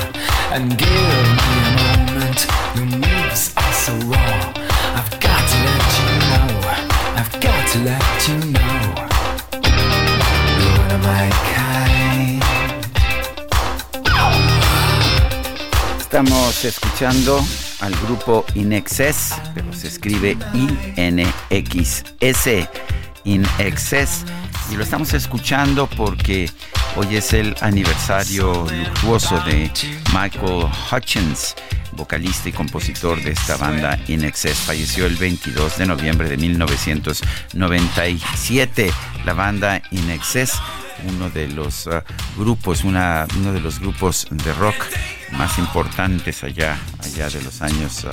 and 0.54 0.78
give 0.78 1.28
me 1.40 1.56
a 1.60 1.76
moment. 1.84 2.48
Your 2.76 2.86
moves 2.86 3.54
are 3.58 3.74
so 3.74 3.94
raw. 4.08 4.54
I've 4.96 5.12
got 5.20 5.44
to 5.52 5.58
let 5.68 5.84
you 6.00 6.08
know. 6.30 6.48
I've 7.20 7.34
got 7.42 7.68
to 7.74 7.80
let 7.80 8.28
you 8.30 8.52
know. 8.52 8.65
Estamos 16.00 16.64
escuchando 16.64 17.44
al 17.82 17.94
grupo 18.06 18.46
Inexcess, 18.56 19.34
pero 19.54 19.74
se 19.74 19.90
escribe 19.90 20.38
I-N-X-S, 20.54 22.70
Inexcess, 23.26 24.24
y 24.72 24.76
lo 24.76 24.84
estamos 24.84 25.14
escuchando 25.14 25.90
porque 25.90 26.50
hoy 26.96 27.18
es 27.18 27.34
el 27.34 27.54
aniversario 27.60 28.66
luctuoso 28.72 29.38
de 29.42 29.70
Michael 30.14 30.68
Hutchins, 30.90 31.56
vocalista 31.92 32.48
y 32.48 32.54
compositor 32.54 33.22
de 33.22 33.32
esta 33.32 33.58
banda 33.58 34.00
In 34.08 34.24
Excess, 34.24 34.60
falleció 34.60 35.06
el 35.06 35.18
22 35.18 35.80
de 35.80 35.86
noviembre 35.86 36.30
de 36.30 36.38
1997. 36.38 38.94
La 39.26 39.34
banda 39.34 39.82
In 39.92 40.10
Excess 40.12 40.54
uno 41.04 41.30
de 41.30 41.48
los 41.48 41.88
uh, 41.88 42.02
grupos, 42.38 42.84
una, 42.84 43.28
uno 43.38 43.54
de 43.54 43.60
los 43.60 43.80
grupos 43.80 44.28
de 44.30 44.54
rock 44.54 44.76
más 45.32 45.58
importantes 45.58 46.44
allá, 46.44 46.78
allá 47.00 47.30
de 47.30 47.42
los 47.42 47.62
años 47.62 48.06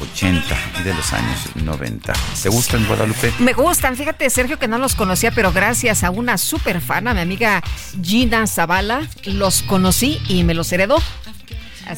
80 0.00 0.54
uh, 0.54 0.80
y 0.80 0.82
de 0.84 0.94
los 0.94 1.12
años 1.12 1.40
90. 1.54 2.12
¿Te 2.42 2.48
gustan, 2.48 2.86
Guadalupe? 2.86 3.32
Me 3.38 3.52
gustan, 3.52 3.96
fíjate, 3.96 4.30
Sergio, 4.30 4.58
que 4.58 4.68
no 4.68 4.78
los 4.78 4.94
conocía, 4.94 5.30
pero 5.30 5.52
gracias 5.52 6.04
a 6.04 6.10
una 6.10 6.38
super 6.38 6.80
fan, 6.80 7.08
a 7.08 7.14
mi 7.14 7.20
amiga 7.20 7.62
Gina 8.02 8.46
Zavala, 8.46 9.08
los 9.24 9.62
conocí 9.62 10.20
y 10.28 10.44
me 10.44 10.54
los 10.54 10.72
heredó. 10.72 11.02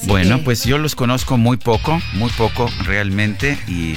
bueno, 0.05 0.41
pues 0.45 0.65
yo 0.65 0.79
los 0.79 0.95
conozco 0.95 1.37
muy 1.37 1.57
poco, 1.57 2.01
muy 2.15 2.31
poco 2.31 2.71
realmente, 2.85 3.59
y 3.67 3.97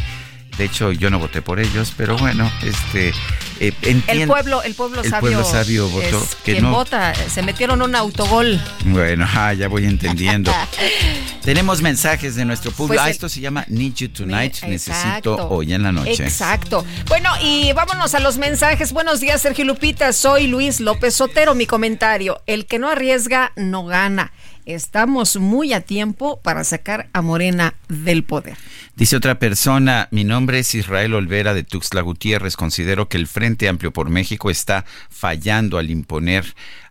de 0.57 0.65
hecho 0.65 0.91
yo 0.91 1.09
no 1.09 1.19
voté 1.19 1.41
por 1.41 1.59
ellos, 1.59 1.93
pero 1.95 2.17
bueno, 2.17 2.51
este 2.63 3.13
eh, 3.59 3.73
el 4.07 4.27
pueblo, 4.27 4.61
el 4.63 4.73
pueblo 4.75 5.01
el 5.01 5.09
sabio, 5.09 5.21
pueblo 5.21 5.43
sabio 5.45 5.87
votó 5.89 6.21
es 6.21 6.35
que 6.43 6.53
quien 6.53 6.63
no. 6.63 6.71
vota, 6.71 7.13
se 7.15 7.41
metieron 7.43 7.81
un 7.81 7.95
autogol. 7.95 8.61
Bueno, 8.85 9.25
ah, 9.33 9.53
ya 9.53 9.67
voy 9.67 9.85
entendiendo. 9.85 10.51
Tenemos 11.43 11.81
mensajes 11.81 12.35
de 12.35 12.45
nuestro 12.45 12.71
público. 12.71 12.95
Pues 12.95 12.99
ah, 13.01 13.07
el- 13.07 13.11
esto 13.11 13.29
se 13.29 13.41
llama 13.41 13.65
Need 13.67 13.93
You 13.95 14.09
Tonight. 14.09 14.55
Exacto. 14.63 14.67
Necesito 14.67 15.49
hoy 15.49 15.73
en 15.73 15.83
la 15.83 15.91
noche. 15.91 16.23
Exacto. 16.23 16.85
Bueno, 17.07 17.29
y 17.41 17.71
vámonos 17.73 18.13
a 18.15 18.19
los 18.19 18.37
mensajes. 18.37 18.91
Buenos 18.91 19.19
días, 19.19 19.41
Sergio 19.41 19.65
Lupita. 19.65 20.13
Soy 20.13 20.47
Luis 20.47 20.79
López 20.79 21.15
Sotero. 21.15 21.55
Mi 21.55 21.65
comentario: 21.65 22.41
el 22.47 22.65
que 22.65 22.79
no 22.79 22.89
arriesga 22.89 23.51
no 23.55 23.85
gana. 23.85 24.31
Estamos 24.65 25.37
muy 25.37 25.73
a 25.73 25.81
tiempo 25.81 26.39
para 26.41 26.63
sacar 26.63 27.09
a 27.13 27.21
Morena 27.21 27.73
del 27.89 28.23
poder. 28.23 28.57
Dice 28.95 29.15
otra 29.15 29.39
persona, 29.39 30.07
mi 30.11 30.23
nombre 30.23 30.59
es 30.59 30.73
Israel 30.75 31.15
Olvera 31.15 31.53
de 31.53 31.63
Tuxtla 31.63 32.01
Gutiérrez. 32.01 32.55
Considero 32.55 33.09
que 33.09 33.17
el 33.17 33.27
Frente 33.27 33.67
Amplio 33.67 33.91
por 33.91 34.09
México 34.09 34.49
está 34.49 34.85
fallando 35.09 35.77
al 35.77 35.89
imponer 35.89 36.45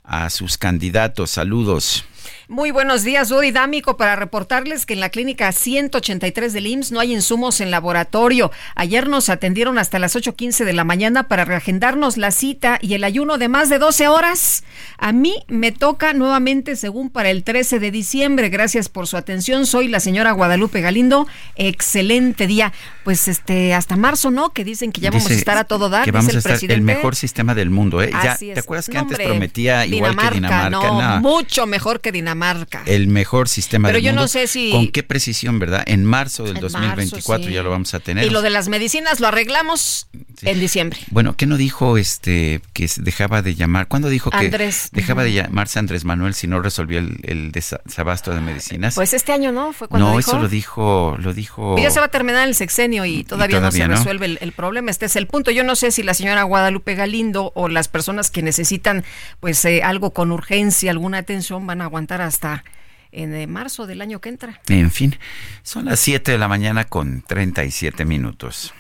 a 0.05 0.29
sus 0.31 0.59
candidatos. 0.59 1.31
Saludos. 1.31 2.05
Muy 2.49 2.71
buenos 2.71 3.03
días, 3.03 3.31
Rudy 3.31 3.51
Dámico, 3.51 3.97
para 3.97 4.17
reportarles 4.17 4.85
que 4.87 4.95
en 4.95 5.01
la 5.01 5.09
clínica 5.11 5.51
183 5.53 6.53
del 6.53 6.67
IMSS 6.67 6.93
no 6.93 7.01
hay 7.01 7.13
insumos 7.15 7.61
en 7.61 7.71
laboratorio. 7.71 8.51
Ayer 8.75 9.09
nos 9.09 9.29
atendieron 9.29 9.79
hasta 9.79 9.99
las 9.99 10.15
8.15 10.17 10.65
de 10.65 10.73
la 10.73 10.85
mañana 10.85 11.29
para 11.29 11.45
reagendarnos 11.45 12.17
la 12.17 12.31
cita 12.31 12.79
y 12.81 12.95
el 12.95 13.05
ayuno 13.05 13.39
de 13.39 13.49
más 13.49 13.69
de 13.69 13.79
12 13.79 14.09
horas. 14.09 14.65
A 14.99 15.13
mí 15.13 15.35
me 15.49 15.73
toca 15.73 16.13
nuevamente 16.13 16.77
según 16.77 17.11
para 17.11 17.31
el 17.31 17.45
13 17.45 17.79
de 17.79 17.91
diciembre. 17.91 18.49
Gracias 18.49 18.89
por 18.89 19.07
su 19.07 19.17
atención. 19.17 19.67
Soy 19.67 19.89
la 19.89 20.01
señora 20.01 20.33
Guadalupe 20.33 20.81
Galindo. 20.81 21.27
Excelente 21.57 22.47
día. 22.47 22.73
Pues 23.05 23.29
este 23.29 23.75
hasta 23.75 23.97
marzo, 23.97 24.31
¿no? 24.31 24.51
Que 24.51 24.65
dicen 24.65 24.93
que 24.93 25.01
ya 25.01 25.11
vamos 25.11 25.27
a 25.27 25.29
Dice 25.31 25.39
estar 25.41 25.57
a 25.59 25.65
todo 25.65 25.89
dar. 25.89 26.05
Que 26.05 26.11
dice 26.11 26.19
vamos 26.19 26.31
el 26.31 26.37
a 26.37 26.39
estar 26.39 26.53
presidente. 26.53 26.75
el 26.75 26.83
mejor 26.83 27.17
sistema 27.17 27.55
del 27.55 27.71
mundo. 27.71 28.03
¿eh? 28.03 28.11
Ya, 28.23 28.37
¿Te 28.37 28.61
acuerdas 28.61 28.87
que 28.87 28.93
No, 28.95 29.01
antes 29.01 29.19
hombre, 29.19 29.27
prometía 29.29 29.87
igual 29.87 30.17
que 30.17 30.31
Dinamarca? 30.35 30.71
No, 30.71 31.01
No. 31.01 31.21
mucho 31.21 31.67
mejor 31.67 32.01
que 32.01 32.12
Dinamarca. 32.13 32.83
el 32.87 33.09
mejor 33.09 33.49
sistema 33.49 33.89
Pero 33.89 33.97
del 33.97 34.05
yo 34.05 34.13
no 34.13 34.29
sé 34.29 34.47
si- 34.47 34.71
Con 34.71 34.89
qué 34.89 35.03
precisión, 35.03 35.59
¿verdad? 35.59 35.83
En 35.87 36.05
marzo 36.05 36.45
del 36.45 36.57
En 36.57 36.63
2024 36.63 37.33
marzo, 37.33 37.49
sí. 37.49 37.55
ya 37.55 37.63
lo 37.63 37.71
vamos 37.71 37.95
a 37.95 38.01
tener. 38.01 38.25
Y 38.25 38.31
lo 38.31 38.43
de 38.43 38.51
las 38.51 38.69
medicinas 38.69 39.21
lo 39.21 39.29
arreglamos 39.29 40.09
en 40.43 40.61
diciembre. 40.61 40.99
Bueno, 41.11 41.37
¿qué 41.37 41.47
no 41.47 41.57
dijo 41.57 41.97
este 41.99 42.61
que 42.73 42.89
dejaba 42.99 43.43
de 43.43 43.55
llamar? 43.55 43.89
¿Cuándo 43.89 44.09
dijo 44.09 44.31
que 44.31 44.37
Andrés, 44.39 44.89
dejaba 44.93 45.23
ujú. 45.23 45.31
de 45.31 45.35
llamarse 45.35 45.79
Andrés 45.79 46.05
Manuel 46.05 46.35
si 46.35 46.47
no 46.47 46.61
resolvía 46.61 46.99
el, 46.99 47.19
el 47.23 47.53
desabasto 47.53 48.35
de 48.35 48.41
medicinas? 48.41 48.95
Pues 48.95 49.15
este 49.15 49.33
año, 49.33 49.53
¿no? 49.53 49.73
Fue 49.73 49.89
cuando 49.89 50.11
no, 50.11 50.17
dijo. 50.19 50.31
eso 50.33 50.41
lo 50.41 50.49
dijo, 50.49 51.17
lo 51.19 51.33
dijo. 51.33 51.77
Ya 51.79 51.91
se 51.91 52.01
va 52.01 52.07
a 52.07 52.11
terminar 52.11 52.47
el 52.49 52.55
sexenio 52.55 53.05
y 53.05 53.25
todavía, 53.25 53.59
todavía 53.59 53.87
no 53.87 53.93
no. 53.93 53.97
se 53.97 54.03
resuelve 54.03 54.27
el, 54.27 54.39
el 54.41 54.53
problema. 54.53 54.91
Este 54.91 55.07
es 55.07 55.17
el 55.17 55.27
punto. 55.27 55.51
Yo 55.51 55.65
no 55.65 55.77
sé 55.77 55.91
si 55.93 56.03
la 56.03 56.15
señora 56.15 56.43
Guadalupe 56.43 56.95
Galindo 56.95 57.53
o 57.55 57.69
las 57.69 57.89
personas 57.89 58.31
que 58.31 58.43
necesitan 58.43 59.05
pues 59.41 59.65
eh, 59.65 59.83
algo 59.83 60.13
con 60.13 60.33
urgencia, 60.33 60.91
alguna 60.91 61.19
atención, 61.19 61.67
van 61.67 61.81
a 61.81 61.85
aguantar 61.85 62.02
hasta 62.11 62.65
en 63.13 63.35
eh, 63.35 63.47
marzo 63.47 63.87
del 63.87 64.03
año 64.03 64.21
que 64.21 64.31
entra. 64.31 64.61
En 64.69 64.91
fin, 64.91 65.19
son 65.63 65.85
las 65.85 66.01
7 66.01 66.33
de 66.33 66.39
la 66.39 66.49
mañana 66.49 66.85
con 66.85 67.23
37 67.23 68.05
minutos. 68.05 68.75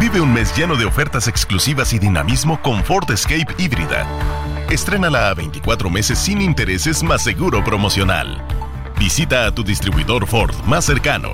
Vive 0.00 0.20
un 0.20 0.32
mes 0.32 0.54
lleno 0.56 0.76
de 0.76 0.84
ofertas 0.84 1.28
exclusivas 1.28 1.92
y 1.92 1.98
dinamismo 1.98 2.60
con 2.60 2.82
Ford 2.84 3.10
Escape 3.10 3.54
híbrida. 3.58 4.06
Estrénala 4.70 5.30
a 5.30 5.34
24 5.34 5.88
meses 5.88 6.18
sin 6.18 6.40
intereses 6.40 7.02
más 7.02 7.22
seguro 7.22 7.62
promocional. 7.62 8.42
Visita 8.98 9.46
a 9.46 9.54
tu 9.54 9.62
distribuidor 9.62 10.26
Ford 10.26 10.54
más 10.64 10.84
cercano. 10.84 11.30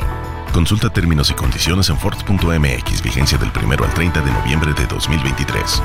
Consulta 0.53 0.91
términos 0.91 1.31
y 1.31 1.35
condiciones 1.35 1.89
en 1.89 1.97
Ford.mx, 1.97 3.03
vigencia 3.03 3.39
del 3.39 3.51
1 3.51 3.85
al 3.85 3.95
30 3.95 4.21
de 4.21 4.31
noviembre 4.31 4.75
de 4.75 4.87
2023. 4.87 5.83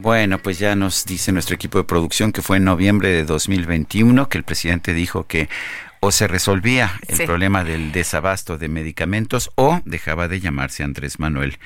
Bueno, 0.00 0.38
pues 0.38 0.58
ya 0.60 0.76
nos 0.76 1.04
dice 1.06 1.32
nuestro 1.32 1.54
equipo 1.56 1.78
de 1.78 1.84
producción 1.84 2.30
que 2.32 2.40
fue 2.42 2.58
en 2.58 2.64
noviembre 2.64 3.08
de 3.10 3.24
2021 3.24 4.28
que 4.28 4.38
el 4.38 4.44
presidente 4.44 4.94
dijo 4.94 5.26
que 5.26 5.48
o 6.00 6.12
se 6.12 6.28
resolvía 6.28 6.92
el 7.08 7.16
Sí. 7.16 7.26
problema 7.26 7.64
del 7.64 7.90
desabasto 7.90 8.56
de 8.58 8.68
medicamentos 8.68 9.50
o 9.56 9.80
dejaba 9.84 10.28
de 10.28 10.38
llamarse 10.38 10.84
Andrés 10.84 11.18
Manuel. 11.18 11.58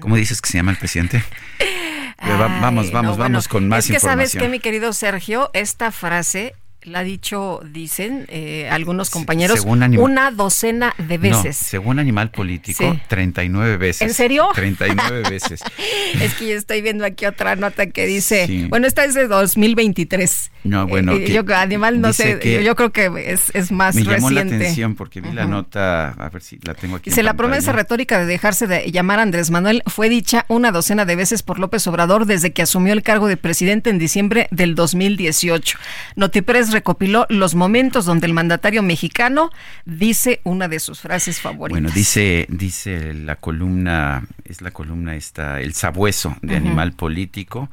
¿Cómo 0.00 0.16
dices 0.16 0.40
que 0.42 0.50
se 0.50 0.58
llama 0.58 0.72
el 0.72 0.76
presidente? 0.78 1.22
Ay, 2.18 2.32
vamos, 2.36 2.86
no, 2.86 2.92
vamos, 2.92 3.16
bueno, 3.16 3.16
vamos 3.18 3.46
con 3.46 3.68
más 3.68 3.84
Es 3.84 3.92
que 3.92 4.00
sabes 4.00 4.34
información. 4.34 4.42
que, 4.42 4.48
mi 4.48 4.58
querido 4.58 4.92
Sergio, 4.92 5.50
esta 5.52 5.92
frase 5.92 6.54
la 6.88 7.00
ha 7.00 7.04
dicho, 7.04 7.60
dicen 7.64 8.24
eh, 8.28 8.68
algunos 8.70 9.10
compañeros, 9.10 9.60
según 9.60 9.80
Anim- 9.80 10.00
una 10.00 10.30
docena 10.30 10.94
de 10.98 11.16
No, 11.18 11.22
veces. 11.22 11.56
según 11.56 11.98
Animal 11.98 12.30
Político, 12.30 12.92
Sí. 12.92 13.00
39 13.08 13.76
veces. 13.76 14.02
¿En 14.02 14.14
serio? 14.14 14.48
39 14.54 15.28
veces. 15.30 15.62
Es 16.20 16.34
que 16.34 16.48
yo 16.48 16.54
estoy 16.56 16.80
viendo 16.82 17.04
aquí 17.04 17.26
otra 17.26 17.54
nota 17.56 17.86
que 17.86 18.06
dice, 18.06 18.46
Sí. 18.46 18.66
bueno, 18.68 18.86
esta 18.86 19.04
es 19.04 19.14
de 19.14 19.28
2023. 19.28 20.50
No, 20.64 20.86
bueno, 20.86 21.12
Eh, 21.12 21.32
yo 21.32 21.42
animal 21.54 22.00
no 22.00 22.12
sé, 22.12 22.62
yo, 22.64 22.76
creo 22.76 22.92
que 22.92 23.10
es, 23.32 23.54
es 23.54 23.72
más 23.72 23.94
Me 23.94 24.02
llamó 24.02 24.30
la 24.30 24.42
reciente. 24.42 24.64
atención 24.64 24.94
porque 24.94 25.20
vi 25.20 25.32
la 25.32 25.46
nota, 25.46 26.10
a 26.10 26.28
ver 26.28 26.42
si 26.42 26.58
la 26.62 26.74
tengo 26.74 26.96
aquí. 26.96 27.10
Dice, 27.10 27.22
la 27.22 27.34
promesa 27.34 27.72
retórica 27.72 28.18
de 28.18 28.26
dejarse 28.26 28.66
de 28.66 28.90
llamar 28.90 29.18
a 29.18 29.22
Andrés 29.22 29.50
Manuel 29.50 29.82
fue 29.86 30.08
dicha 30.08 30.44
una 30.48 30.70
docena 30.70 31.04
de 31.04 31.16
veces 31.16 31.42
por 31.42 31.58
López 31.58 31.86
Obrador 31.86 32.26
desde 32.26 32.52
que 32.52 32.62
asumió 32.62 32.92
el 32.92 33.02
cargo 33.02 33.28
de 33.28 33.36
presidente 33.36 33.90
en 33.90 33.98
diciembre 33.98 34.48
del 34.50 34.74
2018. 34.74 35.78
Notipress 36.16 36.72
recopiló 36.72 37.26
los 37.28 37.54
momentos 37.54 38.04
donde 38.04 38.26
el 38.26 38.34
mandatario 38.34 38.82
mexicano 38.82 39.50
dice 39.84 40.40
una 40.44 40.68
de 40.68 40.80
sus 40.80 41.00
frases 41.00 41.40
favoritas. 41.40 41.80
Bueno, 41.80 41.94
dice, 41.94 42.46
dice 42.50 43.14
la 43.14 43.36
columna, 43.36 44.26
es 44.44 44.60
la 44.60 44.70
columna 44.70 45.16
esta, 45.16 45.60
el 45.60 45.74
sabueso 45.74 46.36
de. 46.42 46.58
Animal 46.58 46.92
Político, 46.92 47.70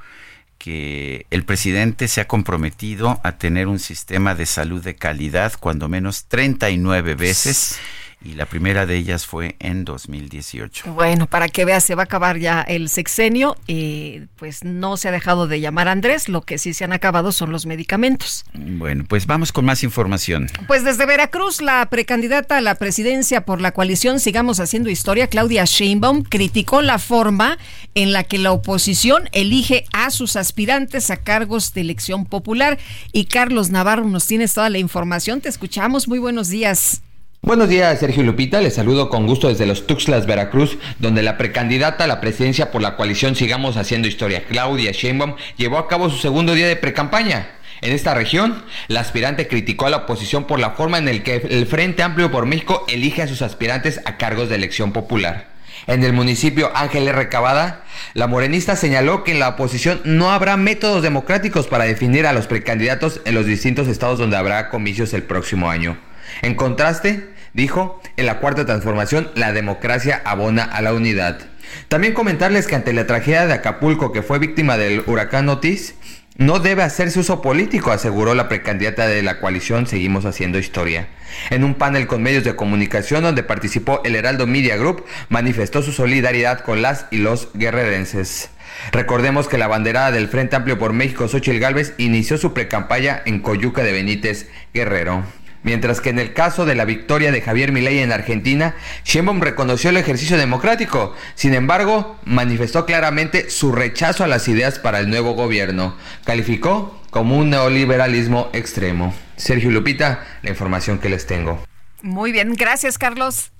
que 0.57 1.25
el 1.29 1.43
presidente 1.43 2.07
se 2.07 2.21
ha 2.21 2.27
comprometido 2.27 3.19
a 3.23 3.37
tener 3.37 3.67
un 3.67 3.79
sistema 3.79 4.35
de 4.35 4.45
salud 4.45 4.83
de 4.83 4.95
calidad, 4.95 5.53
cuando 5.59 5.89
menos 5.89 6.25
39 6.25 7.15
veces, 7.15 7.79
y 8.23 8.33
la 8.33 8.45
primera 8.45 8.85
de 8.85 8.95
ellas 8.95 9.25
fue 9.25 9.55
en 9.59 9.85
2018. 9.85 10.93
Bueno, 10.93 11.27
para 11.27 11.47
que 11.47 11.65
veas, 11.65 11.83
se 11.83 11.95
va 11.95 12.03
a 12.03 12.05
acabar 12.05 12.37
ya 12.37 12.61
el 12.61 12.89
sexenio 12.89 13.55
y 13.67 14.21
pues 14.37 14.63
no 14.63 14.97
se 14.97 15.09
ha 15.09 15.11
dejado 15.11 15.47
de 15.47 15.59
llamar 15.59 15.87
a 15.87 15.91
Andrés, 15.91 16.29
lo 16.29 16.41
que 16.41 16.57
sí 16.57 16.73
se 16.73 16.83
han 16.83 16.93
acabado 16.93 17.31
son 17.31 17.51
los 17.51 17.65
medicamentos. 17.65 18.45
Bueno, 18.53 19.05
pues 19.07 19.27
vamos 19.27 19.51
con 19.51 19.65
más 19.65 19.83
información. 19.83 20.47
Pues 20.67 20.83
desde 20.83 21.05
Veracruz, 21.05 21.61
la 21.61 21.85
precandidata 21.89 22.57
a 22.57 22.61
la 22.61 22.75
presidencia 22.75 23.45
por 23.45 23.61
la 23.61 23.71
coalición 23.71 24.19
Sigamos 24.19 24.59
Haciendo 24.59 24.89
Historia, 24.89 25.27
Claudia 25.27 25.65
Sheinbaum, 25.65 26.23
criticó 26.23 26.81
la 26.81 26.99
forma 26.99 27.57
en 27.93 28.11
la 28.11 28.23
que 28.23 28.37
la 28.37 28.51
oposición 28.51 29.29
elige 29.31 29.85
a 29.93 30.09
sus 30.09 30.35
aspirantes 30.35 31.11
a 31.11 31.17
cargos 31.17 31.73
de 31.73 31.81
elección 31.81 32.25
popular. 32.25 32.79
Y 33.11 33.25
Carlos 33.25 33.69
Navarro, 33.69 34.05
nos 34.05 34.27
tienes 34.27 34.53
toda 34.53 34.69
la 34.69 34.77
información. 34.77 35.41
Te 35.41 35.49
escuchamos. 35.49 36.07
Muy 36.07 36.19
buenos 36.19 36.49
días. 36.49 37.01
Buenos 37.45 37.69
días, 37.69 37.99
Sergio 37.99 38.23
Lupita. 38.23 38.59
Les 38.59 38.73
saludo 38.73 39.07
con 39.07 39.27
gusto 39.27 39.49
desde 39.49 39.67
los 39.67 39.85
Tuxtlas, 39.85 40.25
Veracruz, 40.25 40.79
donde 40.97 41.21
la 41.21 41.37
precandidata 41.37 42.05
a 42.05 42.07
la 42.07 42.19
presidencia 42.19 42.71
por 42.71 42.81
la 42.81 42.95
coalición 42.95 43.35
Sigamos 43.35 43.77
Haciendo 43.77 44.07
Historia, 44.07 44.45
Claudia 44.45 44.91
Sheinbaum, 44.91 45.35
llevó 45.55 45.77
a 45.77 45.87
cabo 45.87 46.09
su 46.09 46.17
segundo 46.17 46.55
día 46.55 46.67
de 46.67 46.75
precampaña. 46.75 47.49
En 47.81 47.93
esta 47.93 48.15
región, 48.15 48.63
la 48.87 49.01
aspirante 49.01 49.47
criticó 49.47 49.85
a 49.85 49.91
la 49.91 49.97
oposición 49.97 50.45
por 50.45 50.57
la 50.57 50.71
forma 50.71 50.97
en 50.97 51.05
la 51.05 51.19
que 51.21 51.35
el 51.35 51.67
Frente 51.67 52.01
Amplio 52.01 52.31
por 52.31 52.47
México 52.47 52.83
elige 52.87 53.21
a 53.21 53.27
sus 53.27 53.43
aspirantes 53.43 54.01
a 54.05 54.17
cargos 54.17 54.49
de 54.49 54.55
elección 54.55 54.91
popular. 54.91 55.49
En 55.85 56.03
el 56.03 56.13
municipio 56.13 56.71
Ángel 56.73 57.07
R. 57.07 57.29
Cavada, 57.29 57.83
la 58.15 58.25
morenista 58.25 58.75
señaló 58.75 59.23
que 59.23 59.33
en 59.33 59.39
la 59.39 59.49
oposición 59.49 60.01
no 60.03 60.31
habrá 60.31 60.57
métodos 60.57 61.03
democráticos 61.03 61.67
para 61.67 61.83
definir 61.83 62.25
a 62.25 62.33
los 62.33 62.47
precandidatos 62.47 63.21
en 63.23 63.35
los 63.35 63.45
distintos 63.45 63.87
estados 63.87 64.17
donde 64.17 64.35
habrá 64.35 64.69
comicios 64.69 65.13
el 65.13 65.21
próximo 65.21 65.69
año. 65.69 65.95
En 66.41 66.55
contraste, 66.55 67.34
dijo, 67.55 67.99
en 68.17 68.27
la 68.27 68.39
cuarta 68.39 68.65
transformación 68.65 69.31
la 69.33 69.53
democracia 69.53 70.21
abona 70.25 70.63
a 70.63 70.81
la 70.81 70.93
unidad. 70.93 71.39
También 71.87 72.13
comentarles 72.13 72.67
que 72.67 72.75
ante 72.75 72.93
la 72.93 73.07
tragedia 73.07 73.47
de 73.47 73.53
Acapulco 73.53 74.11
que 74.11 74.21
fue 74.21 74.39
víctima 74.39 74.77
del 74.77 75.03
huracán 75.07 75.49
Otis, 75.49 75.95
no 76.37 76.59
debe 76.59 76.83
hacerse 76.83 77.21
uso 77.21 77.41
político, 77.41 77.91
aseguró 77.91 78.35
la 78.35 78.49
precandidata 78.49 79.07
de 79.07 79.23
la 79.23 79.39
coalición 79.39 79.87
Seguimos 79.87 80.25
Haciendo 80.25 80.59
Historia. 80.59 81.07
En 81.49 81.63
un 81.63 81.75
panel 81.75 82.07
con 82.07 82.21
medios 82.21 82.43
de 82.43 82.57
comunicación 82.57 83.23
donde 83.23 83.41
participó 83.41 84.01
el 84.03 84.17
Heraldo 84.17 84.45
Media 84.45 84.75
Group, 84.75 85.05
manifestó 85.29 85.81
su 85.81 85.93
solidaridad 85.93 86.59
con 86.59 86.81
las 86.81 87.05
y 87.09 87.19
los 87.19 87.47
guerrerenses. 87.53 88.49
Recordemos 88.91 89.47
que 89.47 89.57
la 89.57 89.67
banderada 89.67 90.11
del 90.11 90.27
Frente 90.27 90.57
Amplio 90.57 90.77
por 90.77 90.91
México, 90.91 91.29
Xochitl 91.29 91.59
Gálvez, 91.59 91.93
inició 91.97 92.37
su 92.37 92.53
precampaña 92.53 93.21
en 93.25 93.39
Coyuca 93.39 93.83
de 93.83 93.93
Benítez, 93.93 94.49
Guerrero. 94.73 95.23
Mientras 95.65 95.99
que 95.99 96.11
en 96.11 96.19
el 96.19 96.33
caso 96.33 96.67
de 96.67 96.75
la 96.75 96.85
victoria 96.85 97.31
de 97.31 97.41
Javier 97.41 97.71
Milei 97.71 97.97
en 97.97 98.11
Argentina, 98.11 98.75
Sheinbaum 99.03 99.41
reconoció 99.41 99.89
el 99.89 99.97
ejercicio 99.97 100.37
democrático. 100.37 101.15
Sin 101.33 101.55
embargo, 101.55 102.19
manifestó 102.23 102.85
claramente 102.85 103.49
su 103.49 103.71
rechazo 103.71 104.23
a 104.23 104.27
las 104.27 104.47
ideas 104.47 104.77
para 104.77 104.99
el 104.99 105.09
nuevo 105.09 105.33
gobierno. 105.33 105.97
Calificó 106.23 107.01
como 107.09 107.35
un 107.39 107.49
neoliberalismo 107.49 108.51
extremo. 108.53 109.15
Sergio 109.37 109.71
Lupita, 109.71 110.23
la 110.43 110.51
información 110.51 110.99
que 110.99 111.09
les 111.09 111.25
tengo. 111.25 111.65
Muy 112.03 112.31
bien, 112.31 112.53
gracias 112.53 112.99
Carlos. 112.99 113.51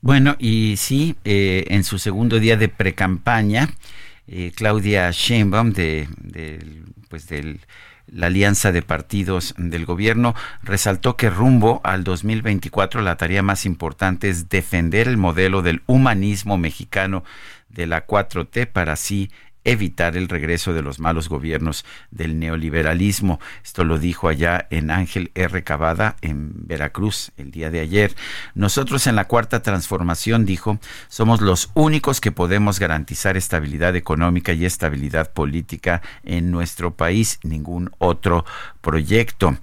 Bueno, 0.00 0.34
y 0.40 0.74
sí, 0.78 1.14
eh, 1.24 1.64
en 1.68 1.84
su 1.84 2.00
segundo 2.00 2.40
día 2.40 2.56
de 2.56 2.68
precampaña, 2.68 3.68
eh, 4.26 4.50
Claudia 4.56 5.12
Sheinbaum 5.12 5.72
de, 5.74 6.08
pues 7.08 7.28
del 7.28 7.60
la 8.06 8.26
alianza 8.26 8.72
de 8.72 8.82
partidos 8.82 9.54
del 9.56 9.86
gobierno 9.86 10.34
resaltó 10.62 11.16
que 11.16 11.30
rumbo 11.30 11.80
al 11.84 12.04
2024 12.04 13.02
la 13.02 13.16
tarea 13.16 13.42
más 13.42 13.64
importante 13.64 14.28
es 14.28 14.48
defender 14.48 15.08
el 15.08 15.16
modelo 15.16 15.62
del 15.62 15.82
humanismo 15.86 16.58
mexicano 16.58 17.24
de 17.68 17.86
la 17.86 18.06
4T 18.06 18.66
para 18.66 18.94
así 18.94 19.30
evitar 19.64 20.16
el 20.16 20.28
regreso 20.28 20.72
de 20.72 20.82
los 20.82 20.98
malos 20.98 21.28
gobiernos 21.28 21.84
del 22.10 22.38
neoliberalismo. 22.38 23.40
Esto 23.64 23.84
lo 23.84 23.98
dijo 23.98 24.28
allá 24.28 24.66
en 24.70 24.90
Ángel 24.90 25.30
R. 25.34 25.62
Cavada, 25.62 26.16
en 26.20 26.52
Veracruz, 26.66 27.32
el 27.36 27.50
día 27.50 27.70
de 27.70 27.80
ayer. 27.80 28.14
Nosotros 28.54 29.06
en 29.06 29.16
la 29.16 29.26
cuarta 29.26 29.62
transformación, 29.62 30.44
dijo, 30.44 30.78
somos 31.08 31.40
los 31.40 31.70
únicos 31.74 32.20
que 32.20 32.32
podemos 32.32 32.78
garantizar 32.78 33.36
estabilidad 33.36 33.96
económica 33.96 34.52
y 34.52 34.64
estabilidad 34.64 35.32
política 35.32 36.02
en 36.24 36.50
nuestro 36.50 36.94
país, 36.94 37.38
ningún 37.42 37.90
otro 37.98 38.44
proyecto. 38.80 39.56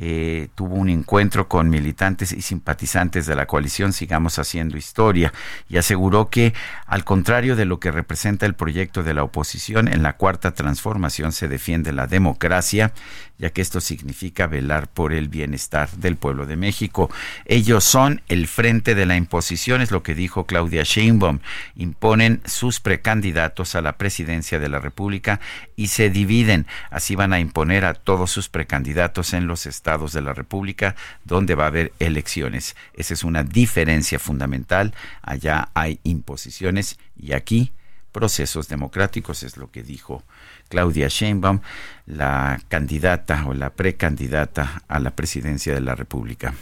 Eh, 0.00 0.48
tuvo 0.54 0.76
un 0.76 0.88
encuentro 0.88 1.48
con 1.48 1.68
militantes 1.70 2.30
y 2.30 2.40
simpatizantes 2.40 3.26
de 3.26 3.34
la 3.34 3.46
coalición 3.46 3.92
Sigamos 3.92 4.38
Haciendo 4.38 4.76
Historia 4.76 5.32
y 5.68 5.76
aseguró 5.76 6.28
que, 6.28 6.54
al 6.86 7.02
contrario 7.02 7.56
de 7.56 7.64
lo 7.64 7.80
que 7.80 7.90
representa 7.90 8.46
el 8.46 8.54
proyecto 8.54 9.02
de 9.02 9.14
la 9.14 9.24
oposición, 9.24 9.88
en 9.88 10.04
la 10.04 10.12
cuarta 10.12 10.54
transformación 10.54 11.32
se 11.32 11.48
defiende 11.48 11.92
la 11.92 12.06
democracia, 12.06 12.92
ya 13.38 13.50
que 13.50 13.62
esto 13.62 13.80
significa 13.80 14.46
velar 14.46 14.88
por 14.88 15.12
el 15.12 15.28
bienestar 15.28 15.88
del 15.92 16.16
pueblo 16.16 16.46
de 16.46 16.56
México. 16.56 17.10
Ellos 17.44 17.84
son 17.84 18.20
el 18.28 18.48
frente 18.48 18.94
de 18.94 19.06
la 19.06 19.16
imposición, 19.16 19.80
es 19.80 19.90
lo 19.90 20.02
que 20.02 20.14
dijo 20.14 20.44
Claudia 20.44 20.82
Sheinbaum. 20.82 21.38
Imponen 21.76 22.40
sus 22.44 22.80
precandidatos 22.80 23.74
a 23.74 23.80
la 23.80 23.96
presidencia 23.96 24.58
de 24.58 24.68
la 24.68 24.80
República 24.80 25.40
y 25.76 25.88
se 25.88 26.10
dividen. 26.10 26.66
Así 26.90 27.14
van 27.14 27.32
a 27.32 27.40
imponer 27.40 27.84
a 27.84 27.94
todos 27.94 28.30
sus 28.30 28.48
precandidatos 28.48 29.32
en 29.32 29.46
los 29.46 29.66
estados 29.66 30.12
de 30.12 30.22
la 30.22 30.34
República 30.34 30.96
donde 31.24 31.54
va 31.54 31.64
a 31.64 31.68
haber 31.68 31.92
elecciones. 32.00 32.74
Esa 32.94 33.14
es 33.14 33.22
una 33.22 33.44
diferencia 33.44 34.18
fundamental. 34.18 34.94
Allá 35.22 35.70
hay 35.74 36.00
imposiciones 36.02 36.98
y 37.16 37.32
aquí 37.32 37.72
procesos 38.12 38.68
democráticos, 38.68 39.42
es 39.42 39.56
lo 39.56 39.70
que 39.70 39.82
dijo 39.82 40.24
Claudia 40.68 41.08
Sheinbaum, 41.08 41.60
la 42.06 42.60
candidata 42.68 43.44
o 43.46 43.54
la 43.54 43.70
precandidata 43.70 44.82
a 44.88 44.98
la 44.98 45.10
presidencia 45.10 45.74
de 45.74 45.80
la 45.80 45.94
República. 45.94 46.54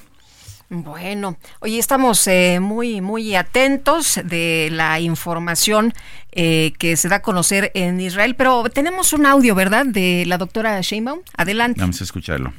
Bueno, 0.69 1.37
hoy 1.61 1.79
estamos 1.79 2.27
eh, 2.27 2.59
muy, 2.61 3.01
muy 3.01 3.37
atentos 3.37 4.19
de 4.25 4.69
la 4.73 4.99
información 4.99 5.95
eh, 6.33 6.73
que 6.77 6.97
se 6.97 7.09
da 7.09 7.17
a 7.17 7.23
conocer 7.23 7.71
en 7.75 8.01
Israel, 8.01 8.35
pero 8.35 8.65
tenemos 8.65 9.13
un 9.13 9.27
audio, 9.27 9.55
¿verdad?, 9.55 9.87
de 9.87 10.25
la 10.27 10.39
doctora 10.39 10.81
Sheinbaum. 10.81 11.21
Adelante. 11.37 11.81
Vamos 11.81 12.01
a 12.01 12.05
escucharlo. 12.05 12.53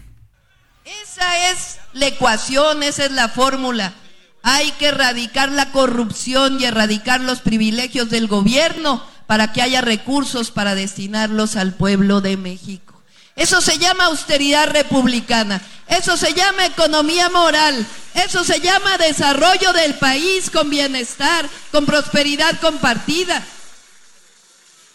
Esa 0.85 1.51
es 1.51 1.79
la 1.91 2.07
ecuación, 2.07 2.81
esa 2.81 3.05
es 3.05 3.11
la 3.11 3.27
fórmula. 3.27 3.93
Hay 4.41 4.71
que 4.79 4.87
erradicar 4.87 5.51
la 5.51 5.73
corrupción 5.73 6.61
y 6.61 6.63
erradicar 6.63 7.19
los 7.19 7.41
privilegios 7.41 8.09
del 8.09 8.27
gobierno 8.27 9.03
para 9.27 9.51
que 9.51 9.61
haya 9.61 9.81
recursos 9.81 10.51
para 10.51 10.73
destinarlos 10.73 11.57
al 11.57 11.73
pueblo 11.73 12.21
de 12.21 12.37
México. 12.37 13.03
Eso 13.35 13.61
se 13.61 13.77
llama 13.77 14.05
austeridad 14.05 14.71
republicana, 14.71 15.61
eso 15.87 16.17
se 16.17 16.33
llama 16.33 16.65
economía 16.65 17.29
moral, 17.29 17.85
eso 18.15 18.43
se 18.43 18.59
llama 18.61 18.97
desarrollo 18.97 19.73
del 19.73 19.93
país 19.95 20.49
con 20.49 20.71
bienestar, 20.71 21.47
con 21.71 21.85
prosperidad 21.85 22.59
compartida. 22.59 23.45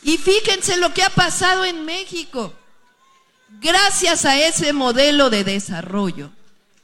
Y 0.03 0.19
fíjense 0.19 0.77
lo 0.79 0.93
que 0.93 1.05
ha 1.05 1.11
pasado 1.11 1.65
en 1.65 1.85
México. 1.85 2.53
Gracias 3.61 4.25
a 4.25 4.37
ese 4.37 4.73
modelo 4.73 5.31
de 5.31 5.45
desarrollo, 5.45 6.33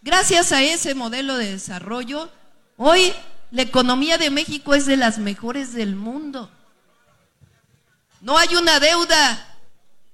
gracias 0.02 0.52
a 0.52 0.62
ese 0.62 0.94
modelo 0.94 1.36
de 1.38 1.52
desarrollo, 1.52 2.30
hoy 2.76 3.12
la 3.50 3.62
economía 3.62 4.16
de 4.18 4.30
México 4.30 4.74
es 4.74 4.86
de 4.86 4.96
las 4.96 5.18
mejores 5.18 5.72
del 5.72 5.96
mundo. 5.96 6.50
No 8.20 8.36
hay 8.36 8.54
una 8.56 8.80
deuda 8.80 9.44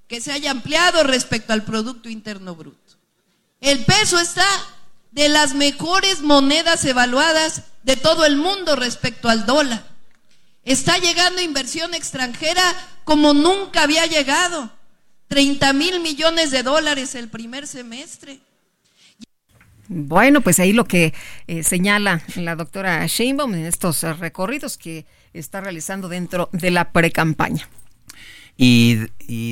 que 0.09 0.21
se 0.21 0.33
haya 0.33 0.51
ampliado 0.51 1.03
respecto 1.05 1.53
al 1.53 1.65
Producto 1.65 2.09
Interno 2.09 2.55
Bruto. 2.55 2.79
El 3.61 3.85
peso 3.85 4.19
está 4.19 4.47
de 5.11 5.29
las 5.29 5.55
mejores 5.55 6.21
monedas 6.21 6.85
evaluadas 6.85 7.63
de 7.83 7.97
todo 7.97 8.27
el 8.27 8.37
mundo 8.37 8.77
respecto 8.77 9.29
al 9.29 9.47
dólar. 9.47 9.85
Está 10.65 10.99
llegando 10.99 11.41
inversión 11.41 11.95
extranjera 11.95 12.63
como 13.05 13.33
nunca 13.33 13.83
había 13.83 14.07
llegado. 14.07 14.71
30 15.29 15.73
mil 15.73 16.01
millones 16.01 16.51
de 16.51 16.63
dólares 16.63 17.15
el 17.15 17.29
primer 17.29 17.67
semestre. 17.67 18.41
Bueno, 19.89 20.41
pues 20.41 20.61
ahí 20.61 20.73
lo 20.73 20.85
que 20.85 21.13
eh, 21.47 21.63
señala 21.63 22.23
la 22.37 22.57
doctora 22.57 23.07
Sheinbaum 23.07 23.55
en 23.55 23.67
estos 23.67 24.03
recorridos 24.19 24.79
que 24.79 25.07
está 25.33 25.61
realizando 25.61 26.09
dentro 26.09 26.49
de 26.53 26.71
la 26.71 26.93
precampaña. 26.93 27.69
Y, 28.57 29.09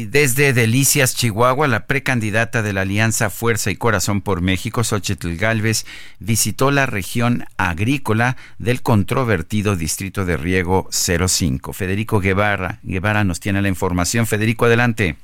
desde 0.06 0.52
Delicias, 0.52 1.16
Chihuahua, 1.16 1.66
la 1.66 1.86
precandidata 1.86 2.62
de 2.62 2.72
la 2.72 2.82
Alianza 2.82 3.30
Fuerza 3.30 3.70
y 3.70 3.76
Corazón 3.76 4.20
por 4.20 4.42
México, 4.42 4.84
Xochitl 4.84 5.36
Galvez, 5.36 5.86
visitó 6.20 6.70
la 6.70 6.86
región 6.86 7.44
agrícola 7.56 8.36
del 8.58 8.82
controvertido 8.82 9.74
Distrito 9.74 10.24
de 10.24 10.36
Riego 10.36 10.88
05. 10.90 11.72
Federico 11.72 12.20
Guevara, 12.20 12.78
Guevara 12.84 13.24
nos 13.24 13.40
tiene 13.40 13.60
la 13.60 13.68
información. 13.68 14.26
Federico, 14.26 14.66
adelante. 14.66 15.16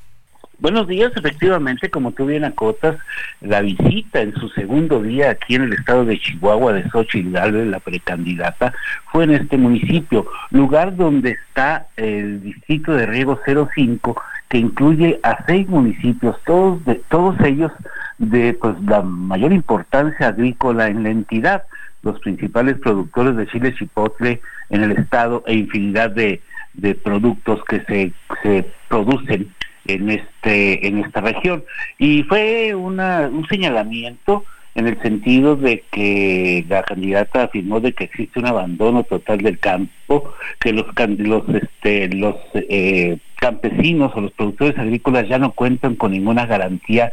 Buenos 0.60 0.88
días, 0.88 1.12
efectivamente, 1.14 1.88
como 1.88 2.10
tú 2.10 2.26
bien 2.26 2.44
acotas, 2.44 2.96
la 3.40 3.60
visita 3.60 4.22
en 4.22 4.34
su 4.34 4.48
segundo 4.48 5.00
día 5.00 5.30
aquí 5.30 5.54
en 5.54 5.62
el 5.62 5.72
estado 5.72 6.04
de 6.04 6.18
Chihuahua 6.18 6.72
de 6.72 6.90
Xochitl 6.90 7.30
Galvez, 7.30 7.68
la 7.68 7.78
precandidata, 7.78 8.74
fue 9.12 9.22
en 9.22 9.34
este 9.34 9.56
municipio, 9.56 10.26
lugar 10.50 10.96
donde 10.96 11.30
está 11.30 11.86
el 11.96 12.42
distrito 12.42 12.92
de 12.92 13.06
riego 13.06 13.38
05, 13.72 14.20
que 14.48 14.58
incluye 14.58 15.20
a 15.22 15.44
seis 15.46 15.68
municipios, 15.68 16.36
todos, 16.44 16.84
de, 16.86 16.96
todos 17.08 17.38
ellos 17.44 17.70
de 18.18 18.52
pues, 18.54 18.74
la 18.82 19.02
mayor 19.02 19.52
importancia 19.52 20.26
agrícola 20.26 20.88
en 20.88 21.04
la 21.04 21.10
entidad, 21.10 21.62
los 22.02 22.18
principales 22.18 22.76
productores 22.78 23.36
de 23.36 23.46
chile 23.46 23.76
chipotle 23.76 24.40
en 24.70 24.82
el 24.82 24.90
estado 24.90 25.44
e 25.46 25.54
infinidad 25.54 26.10
de, 26.10 26.42
de 26.74 26.96
productos 26.96 27.62
que 27.68 27.80
se, 27.84 28.12
se 28.42 28.68
producen 28.88 29.54
en 29.88 30.10
este 30.10 30.86
en 30.86 31.04
esta 31.04 31.20
región. 31.20 31.64
Y 31.98 32.22
fue 32.22 32.74
un 32.74 33.46
señalamiento 33.48 34.44
en 34.74 34.86
el 34.86 35.02
sentido 35.02 35.56
de 35.56 35.82
que 35.90 36.64
la 36.68 36.84
candidata 36.84 37.44
afirmó 37.44 37.80
de 37.80 37.92
que 37.92 38.04
existe 38.04 38.38
un 38.38 38.46
abandono 38.46 39.02
total 39.02 39.38
del 39.38 39.58
campo 39.58 40.32
que 40.60 40.72
los 40.72 40.86
los 41.18 41.42
este 41.48 42.08
los 42.14 42.36
eh, 42.54 43.18
campesinos 43.36 44.12
o 44.14 44.20
los 44.20 44.32
productores 44.32 44.78
agrícolas 44.78 45.28
ya 45.28 45.38
no 45.38 45.52
cuentan 45.52 45.96
con 45.96 46.12
ninguna 46.12 46.46
garantía 46.46 47.10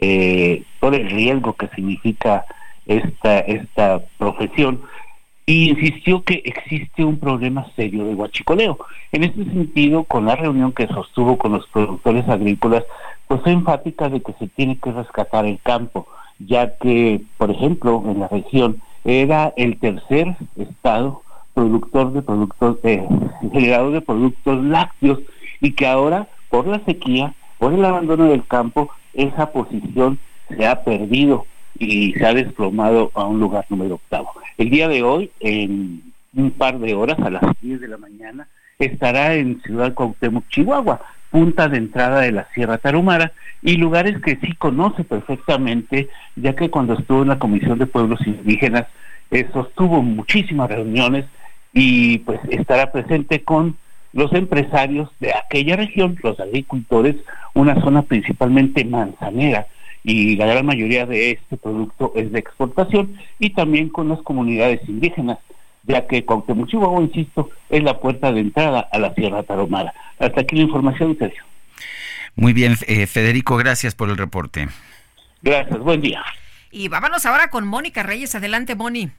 eh, 0.00 0.64
por 0.80 0.94
el 0.96 1.08
riesgo 1.08 1.54
que 1.54 1.68
significa 1.68 2.44
esta 2.86 3.38
esta 3.38 4.00
profesión 4.18 4.82
y 5.46 5.70
insistió 5.70 6.22
que 6.22 6.42
existe 6.44 7.04
un 7.04 7.18
problema 7.18 7.66
serio 7.76 8.04
de 8.06 8.14
huachicoleo. 8.14 8.78
En 9.12 9.24
este 9.24 9.44
sentido, 9.44 10.04
con 10.04 10.26
la 10.26 10.36
reunión 10.36 10.72
que 10.72 10.86
sostuvo 10.86 11.36
con 11.36 11.52
los 11.52 11.66
productores 11.68 12.26
agrícolas, 12.28 12.84
pues 13.28 13.42
fue 13.42 13.52
enfática 13.52 14.08
de 14.08 14.20
que 14.20 14.32
se 14.34 14.48
tiene 14.48 14.78
que 14.78 14.92
rescatar 14.92 15.44
el 15.44 15.60
campo, 15.62 16.06
ya 16.38 16.76
que, 16.78 17.20
por 17.36 17.50
ejemplo, 17.50 18.02
en 18.06 18.20
la 18.20 18.28
región 18.28 18.80
era 19.04 19.52
el 19.56 19.78
tercer 19.78 20.34
estado 20.56 21.22
productor 21.52 22.12
de 22.12 22.22
productos, 22.22 22.78
eh, 22.82 23.06
generador 23.52 23.92
de 23.92 24.00
productos 24.00 24.64
lácteos, 24.64 25.20
y 25.60 25.72
que 25.72 25.86
ahora, 25.86 26.28
por 26.48 26.66
la 26.66 26.80
sequía, 26.84 27.34
por 27.58 27.72
el 27.72 27.84
abandono 27.84 28.24
del 28.24 28.46
campo, 28.46 28.90
esa 29.12 29.52
posición 29.52 30.18
se 30.48 30.66
ha 30.66 30.82
perdido 30.84 31.46
y 31.78 32.12
se 32.14 32.26
ha 32.26 32.34
desplomado 32.34 33.10
a 33.14 33.24
un 33.24 33.40
lugar 33.40 33.66
número 33.68 33.96
octavo. 33.96 34.32
El 34.58 34.70
día 34.70 34.88
de 34.88 35.02
hoy, 35.02 35.30
en 35.40 36.02
un 36.34 36.50
par 36.50 36.78
de 36.78 36.94
horas, 36.94 37.18
a 37.20 37.30
las 37.30 37.42
10 37.60 37.80
de 37.80 37.88
la 37.88 37.96
mañana, 37.96 38.48
estará 38.78 39.34
en 39.34 39.60
Ciudad 39.62 39.94
Cuauhtémoc, 39.94 40.48
Chihuahua, 40.48 41.00
punta 41.30 41.68
de 41.68 41.78
entrada 41.78 42.20
de 42.20 42.32
la 42.32 42.46
Sierra 42.54 42.78
Tarumara 42.78 43.32
y 43.62 43.76
lugares 43.76 44.20
que 44.22 44.36
sí 44.36 44.52
conoce 44.54 45.04
perfectamente, 45.04 46.08
ya 46.36 46.54
que 46.54 46.70
cuando 46.70 46.94
estuvo 46.94 47.22
en 47.22 47.28
la 47.28 47.38
Comisión 47.38 47.78
de 47.78 47.86
Pueblos 47.86 48.20
Indígenas 48.26 48.86
eh, 49.30 49.48
sostuvo 49.52 50.02
muchísimas 50.02 50.68
reuniones 50.68 51.24
y 51.72 52.18
pues 52.18 52.38
estará 52.50 52.92
presente 52.92 53.42
con 53.42 53.76
los 54.12 54.32
empresarios 54.32 55.10
de 55.18 55.34
aquella 55.34 55.74
región, 55.74 56.16
los 56.22 56.38
agricultores, 56.38 57.16
una 57.52 57.80
zona 57.80 58.02
principalmente 58.02 58.84
manzanera, 58.84 59.66
y 60.04 60.36
la 60.36 60.46
gran 60.46 60.66
mayoría 60.66 61.06
de 61.06 61.32
este 61.32 61.56
producto 61.56 62.12
es 62.14 62.30
de 62.30 62.38
exportación 62.38 63.16
y 63.38 63.50
también 63.50 63.88
con 63.88 64.08
las 64.08 64.20
comunidades 64.22 64.80
indígenas 64.88 65.38
ya 65.86 66.06
que 66.06 66.24
Cuauhtémoc 66.24 66.68
Chihuahua, 66.68 67.02
insisto, 67.02 67.50
es 67.68 67.82
la 67.82 68.00
puerta 68.00 68.32
de 68.32 68.40
entrada 68.40 68.88
a 68.90 68.98
la 68.98 69.14
Sierra 69.14 69.42
Tarahumara. 69.42 69.92
Hasta 70.18 70.40
aquí 70.40 70.56
la 70.56 70.62
información, 70.62 71.16
Sergio. 71.18 71.42
Muy 72.36 72.52
bien, 72.52 72.76
eh, 72.86 73.06
Federico, 73.06 73.56
gracias 73.56 73.94
por 73.94 74.08
el 74.08 74.16
reporte. 74.16 74.68
Gracias, 75.42 75.78
buen 75.78 76.00
día. 76.00 76.22
Y 76.70 76.88
vámonos 76.88 77.26
ahora 77.26 77.48
con 77.48 77.66
Mónica 77.66 78.02
Reyes. 78.02 78.34
Adelante, 78.34 78.74
Moni. 78.74 79.10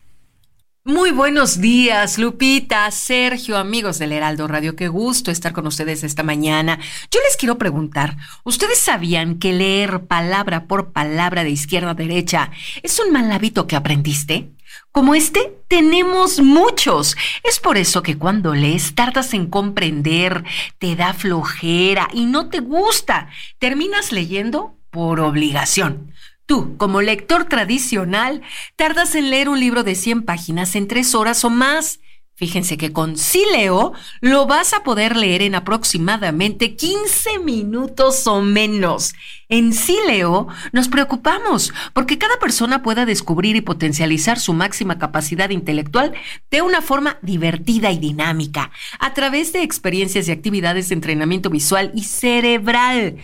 Muy 0.88 1.10
buenos 1.10 1.62
días, 1.62 2.20
Lupita, 2.20 2.92
Sergio, 2.92 3.58
amigos 3.58 3.98
del 3.98 4.12
Heraldo 4.12 4.48
Radio. 4.48 4.76
Qué 4.76 4.88
gusto 4.88 5.32
estar 5.32 5.52
con 5.52 5.66
ustedes 5.66 6.04
esta 6.04 6.22
mañana. 6.22 6.78
Yo 7.10 7.20
les 7.22 7.38
quiero 7.38 7.58
preguntar, 7.58 8.18
¿ustedes 8.44 8.78
sabían 8.78 9.40
que 9.40 9.52
leer 9.52 10.06
palabra 10.06 10.68
por 10.68 10.92
palabra 10.92 11.44
de 11.44 11.50
izquierda 11.50 11.90
a 11.90 11.94
derecha 11.96 12.52
es 12.84 13.00
un 13.00 13.12
mal 13.12 13.32
hábito 13.32 13.66
que 13.66 13.76
aprendiste? 13.76 14.52
Como 14.92 15.16
este, 15.16 15.58
tenemos 15.68 16.40
muchos. 16.40 17.18
Es 17.42 17.60
por 17.60 17.78
eso 17.78 18.04
que 18.04 18.20
cuando 18.20 18.54
lees 18.54 18.94
tardas 18.94 19.34
en 19.34 19.48
comprender, 19.48 20.44
te 20.78 20.96
da 20.96 21.16
flojera 21.16 22.10
y 22.14 22.28
no 22.28 22.50
te 22.50 22.60
gusta. 22.60 23.30
Terminas 23.58 24.12
leyendo 24.12 24.78
por 24.92 25.20
obligación. 25.20 26.12
Tú, 26.46 26.78
como 26.78 27.02
lector 27.02 27.46
tradicional, 27.46 28.42
tardas 28.76 29.16
en 29.16 29.32
leer 29.32 29.50
un 29.50 29.60
libro 29.60 29.84
de 29.84 29.96
100 29.96 30.24
páginas 30.24 30.76
en 30.76 30.88
tres 30.88 31.16
horas 31.16 31.44
o 31.44 31.50
más. 31.50 32.00
Fíjense 32.38 32.76
que 32.76 32.92
con 32.92 33.16
Sileo 33.16 33.94
lo 34.20 34.46
vas 34.46 34.74
a 34.74 34.84
poder 34.84 35.16
leer 35.16 35.42
en 35.42 35.56
aproximadamente 35.56 36.76
15 36.76 37.40
minutos 37.40 38.28
o 38.28 38.42
menos. 38.42 39.14
En 39.48 39.72
Sileo 39.72 40.50
nos 40.74 40.90
preocupamos 40.90 41.74
porque 41.94 42.18
cada 42.18 42.38
persona 42.38 42.84
pueda 42.84 43.06
descubrir 43.06 43.56
y 43.56 43.62
potencializar 43.62 44.38
su 44.38 44.54
máxima 44.54 45.00
capacidad 45.00 45.50
intelectual 45.50 46.14
de 46.52 46.62
una 46.62 46.82
forma 46.82 47.20
divertida 47.22 47.94
y 47.94 48.00
dinámica, 48.00 48.70
a 49.00 49.14
través 49.14 49.54
de 49.54 49.64
experiencias 49.64 50.28
y 50.28 50.34
actividades 50.34 50.90
de 50.90 50.96
entrenamiento 50.96 51.50
visual 51.50 51.94
y 51.96 52.04
cerebral. 52.04 53.16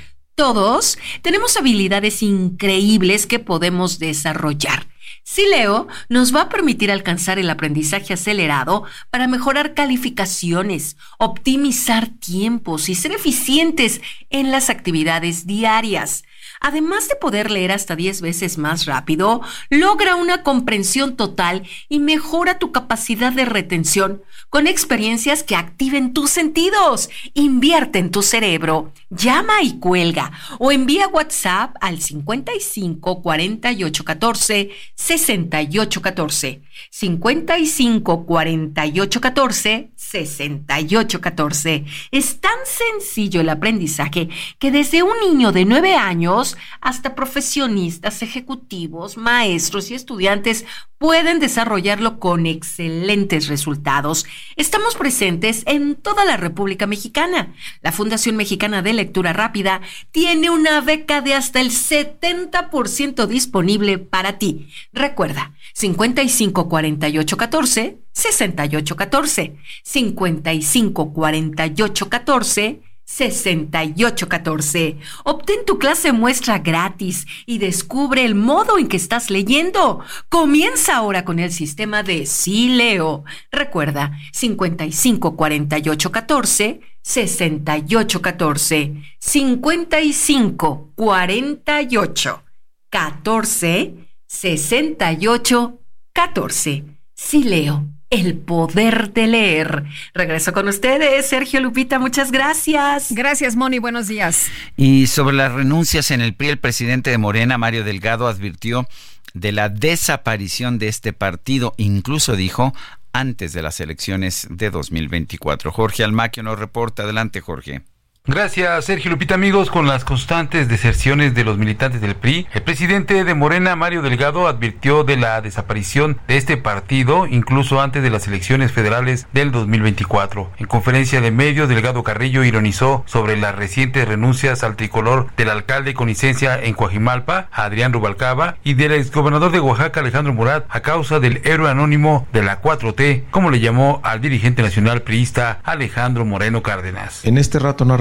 Todos 0.42 0.98
tenemos 1.22 1.56
habilidades 1.56 2.24
increíbles 2.24 3.28
que 3.28 3.38
podemos 3.38 4.00
desarrollar. 4.00 4.88
Sileo 5.22 5.88
nos 6.10 6.36
va 6.36 6.42
a 6.42 6.50
permitir 6.50 6.92
alcanzar 6.92 7.38
el 7.38 7.48
aprendizaje 7.48 8.16
acelerado 8.16 8.84
para 9.12 9.28
mejorar 9.28 9.76
calificaciones, 9.76 10.98
optimizar 11.20 12.08
tiempos 12.08 12.90
y 12.90 12.96
ser 12.96 13.12
eficientes 13.12 14.02
en 14.32 14.50
las 14.50 14.72
actividades 14.72 15.46
diarias. 15.46 16.24
Además 16.64 17.10
de 17.10 17.16
poder 17.16 17.50
leer 17.50 17.72
hasta 17.72 17.96
10 17.96 18.22
veces 18.22 18.60
más 18.60 18.86
rápido, 18.86 19.42
logra 19.72 20.16
una 20.16 20.44
comprensión 20.44 21.18
total 21.18 21.64
y 21.90 21.98
mejora 21.98 22.60
tu 22.60 22.72
capacidad 22.72 23.34
de 23.34 23.46
retención 23.46 24.22
con 24.50 24.68
experiencias 24.68 25.42
que 25.42 25.56
activen 25.56 26.14
tus 26.14 26.30
sentidos. 26.30 27.10
Invierte 27.34 27.98
en 27.98 28.12
tu 28.12 28.22
cerebro. 28.22 28.94
Llama 29.10 29.64
y 29.64 29.80
cuelga 29.80 30.32
o 30.60 30.72
envía 30.72 31.08
WhatsApp 31.08 31.76
al 31.82 32.00
55 32.00 33.22
48 33.24 34.04
14 34.06 34.70
68 34.94 36.02
14. 36.02 36.62
55 36.92 38.26
48 38.26 39.22
14 39.22 39.92
68 39.96 41.22
14. 41.22 41.86
Es 42.12 42.40
tan 42.40 42.52
sencillo 42.66 43.42
el 43.42 43.50
aprendizaje 43.50 44.30
que 44.60 44.72
desde 44.72 45.02
un 45.02 45.20
niño 45.22 45.52
de 45.52 45.66
9 45.66 45.96
años 45.96 46.51
hasta 46.82 47.16
profesionistas, 47.16 48.22
ejecutivos, 48.22 49.18
maestros 49.18 49.92
y 49.92 49.96
estudiantes 49.96 50.66
pueden 50.98 51.40
desarrollarlo 51.40 52.20
con 52.20 52.46
excelentes 52.46 53.48
resultados. 53.48 54.26
Estamos 54.56 54.96
presentes 54.96 55.64
en 55.66 55.96
toda 55.96 56.26
la 56.26 56.38
República 56.38 56.86
Mexicana. 56.86 57.56
La 57.82 57.92
Fundación 57.92 58.36
Mexicana 58.36 58.84
de 58.84 58.94
Lectura 58.94 59.34
Rápida 59.34 59.82
tiene 60.12 60.52
una 60.52 60.80
beca 60.82 61.22
de 61.22 61.34
hasta 61.34 61.60
el 61.60 61.72
70% 61.72 63.26
disponible 63.26 63.98
para 63.98 64.38
ti. 64.38 64.70
Recuerda, 64.94 65.56
55 65.74 66.70
48 66.70 67.38
14 67.38 67.98
68 68.12 68.96
14 68.96 69.58
55 69.84 71.14
48 71.14 72.10
14 72.10 72.91
6814. 73.12 74.98
Obtén 75.26 75.66
tu 75.66 75.78
clase 75.78 76.14
muestra 76.14 76.60
gratis 76.60 77.26
y 77.46 77.58
descubre 77.58 78.24
el 78.24 78.36
modo 78.36 78.78
en 78.78 78.88
que 78.88 78.96
estás 78.98 79.30
leyendo. 79.30 80.00
Comienza 80.30 80.96
ahora 80.96 81.26
con 81.26 81.40
el 81.40 81.52
sistema 81.52 82.04
de 82.04 82.26
Sí 82.26 82.70
Leo. 82.70 83.26
Recuerda, 83.52 84.14
55 84.32 85.36
48 85.36 86.12
14 86.12 86.80
68 87.02 88.22
14 88.22 88.94
55 89.20 90.92
48 90.96 92.44
14 92.90 93.94
68 94.28 95.80
14. 96.14 96.84
Sí 97.14 97.44
Leo 97.44 98.01
el 98.12 98.38
poder 98.38 99.14
de 99.14 99.26
leer. 99.26 99.86
Regreso 100.14 100.54
con 100.54 100.68
ustedes, 100.68 101.28
Sergio 101.28 101.60
Lupita, 101.62 101.98
muchas 101.98 102.32
gracias. 102.32 103.12
Gracias, 103.12 103.56
Moni, 103.56 103.80
buenos 103.80 104.08
días. 104.08 104.48
Y 104.78 105.08
sobre 105.08 105.36
las 105.36 105.52
renuncias 105.54 106.12
en 106.12 106.22
el 106.22 106.36
PRI, 106.36 106.50
el 106.50 106.60
presidente 106.60 107.10
de 107.10 107.18
Morena, 107.18 107.58
Mario 107.58 107.84
Delgado, 107.84 108.28
advirtió 108.28 108.88
de 109.34 109.54
la 109.54 109.70
desaparición 109.70 110.78
de 110.78 110.90
este 110.90 111.14
partido, 111.14 111.74
incluso 111.78 112.36
dijo 112.36 112.74
antes 113.14 113.54
de 113.54 113.62
las 113.62 113.80
elecciones 113.80 114.48
de 114.50 114.70
2024. 114.70 115.72
Jorge 115.72 116.04
Almaquio 116.04 116.44
nos 116.44 116.60
reporta. 116.60 117.04
Adelante, 117.04 117.42
Jorge. 117.42 117.82
Gracias, 118.28 118.86
Sergio 118.86 119.10
Lupita. 119.10 119.34
Amigos, 119.34 119.72
con 119.72 119.88
las 119.88 120.06
constantes 120.06 120.68
deserciones 120.68 121.34
de 121.34 121.44
los 121.44 121.58
militantes 121.58 122.02
del 122.02 122.14
PRI, 122.14 122.46
el 122.54 122.62
presidente 122.62 123.24
de 123.24 123.34
Morena, 123.34 123.76
Mario 123.76 124.04
Delgado, 124.04 124.48
advirtió 124.48 125.04
de 125.04 125.18
la 125.18 125.42
desaparición 125.42 126.20
de 126.28 126.38
este 126.38 126.56
partido 126.56 127.26
incluso 127.26 127.82
antes 127.82 128.04
de 128.04 128.12
las 128.12 128.28
elecciones 128.28 128.72
federales 128.72 129.26
del 129.34 129.52
2024. 129.52 130.52
En 130.60 130.68
conferencia 130.68 131.20
de 131.20 131.32
medios, 131.32 131.68
Delgado 131.68 132.04
Carrillo 132.04 132.44
ironizó 132.44 133.04
sobre 133.08 133.38
las 133.38 133.56
recientes 133.56 134.08
renuncias 134.08 134.64
al 134.64 134.76
tricolor 134.76 135.30
del 135.36 135.50
alcalde 135.50 135.96
con 135.96 136.08
licencia 136.08 136.62
en 136.62 136.76
Coajimalpa, 136.76 137.48
Adrián 137.52 137.92
Rubalcaba, 137.92 138.58
y 138.64 138.76
del 138.76 138.92
exgobernador 138.92 139.52
de 139.52 139.62
Oaxaca, 139.62 140.02
Alejandro 140.02 140.36
Murat, 140.36 140.66
a 140.70 140.82
causa 140.82 141.20
del 141.20 141.42
héroe 141.44 141.72
anónimo 141.72 142.28
de 142.34 142.44
la 142.44 142.62
4T, 142.62 143.24
como 143.32 143.50
le 143.50 143.60
llamó 143.60 144.00
al 144.04 144.22
dirigente 144.22 144.62
nacional 144.62 145.02
priista 145.02 145.60
Alejandro 145.64 146.24
Moreno 146.24 146.62
Cárdenas. 146.62 147.26
En 147.26 147.40
este 147.40 147.58
rato 147.58 147.84
no 147.84 147.98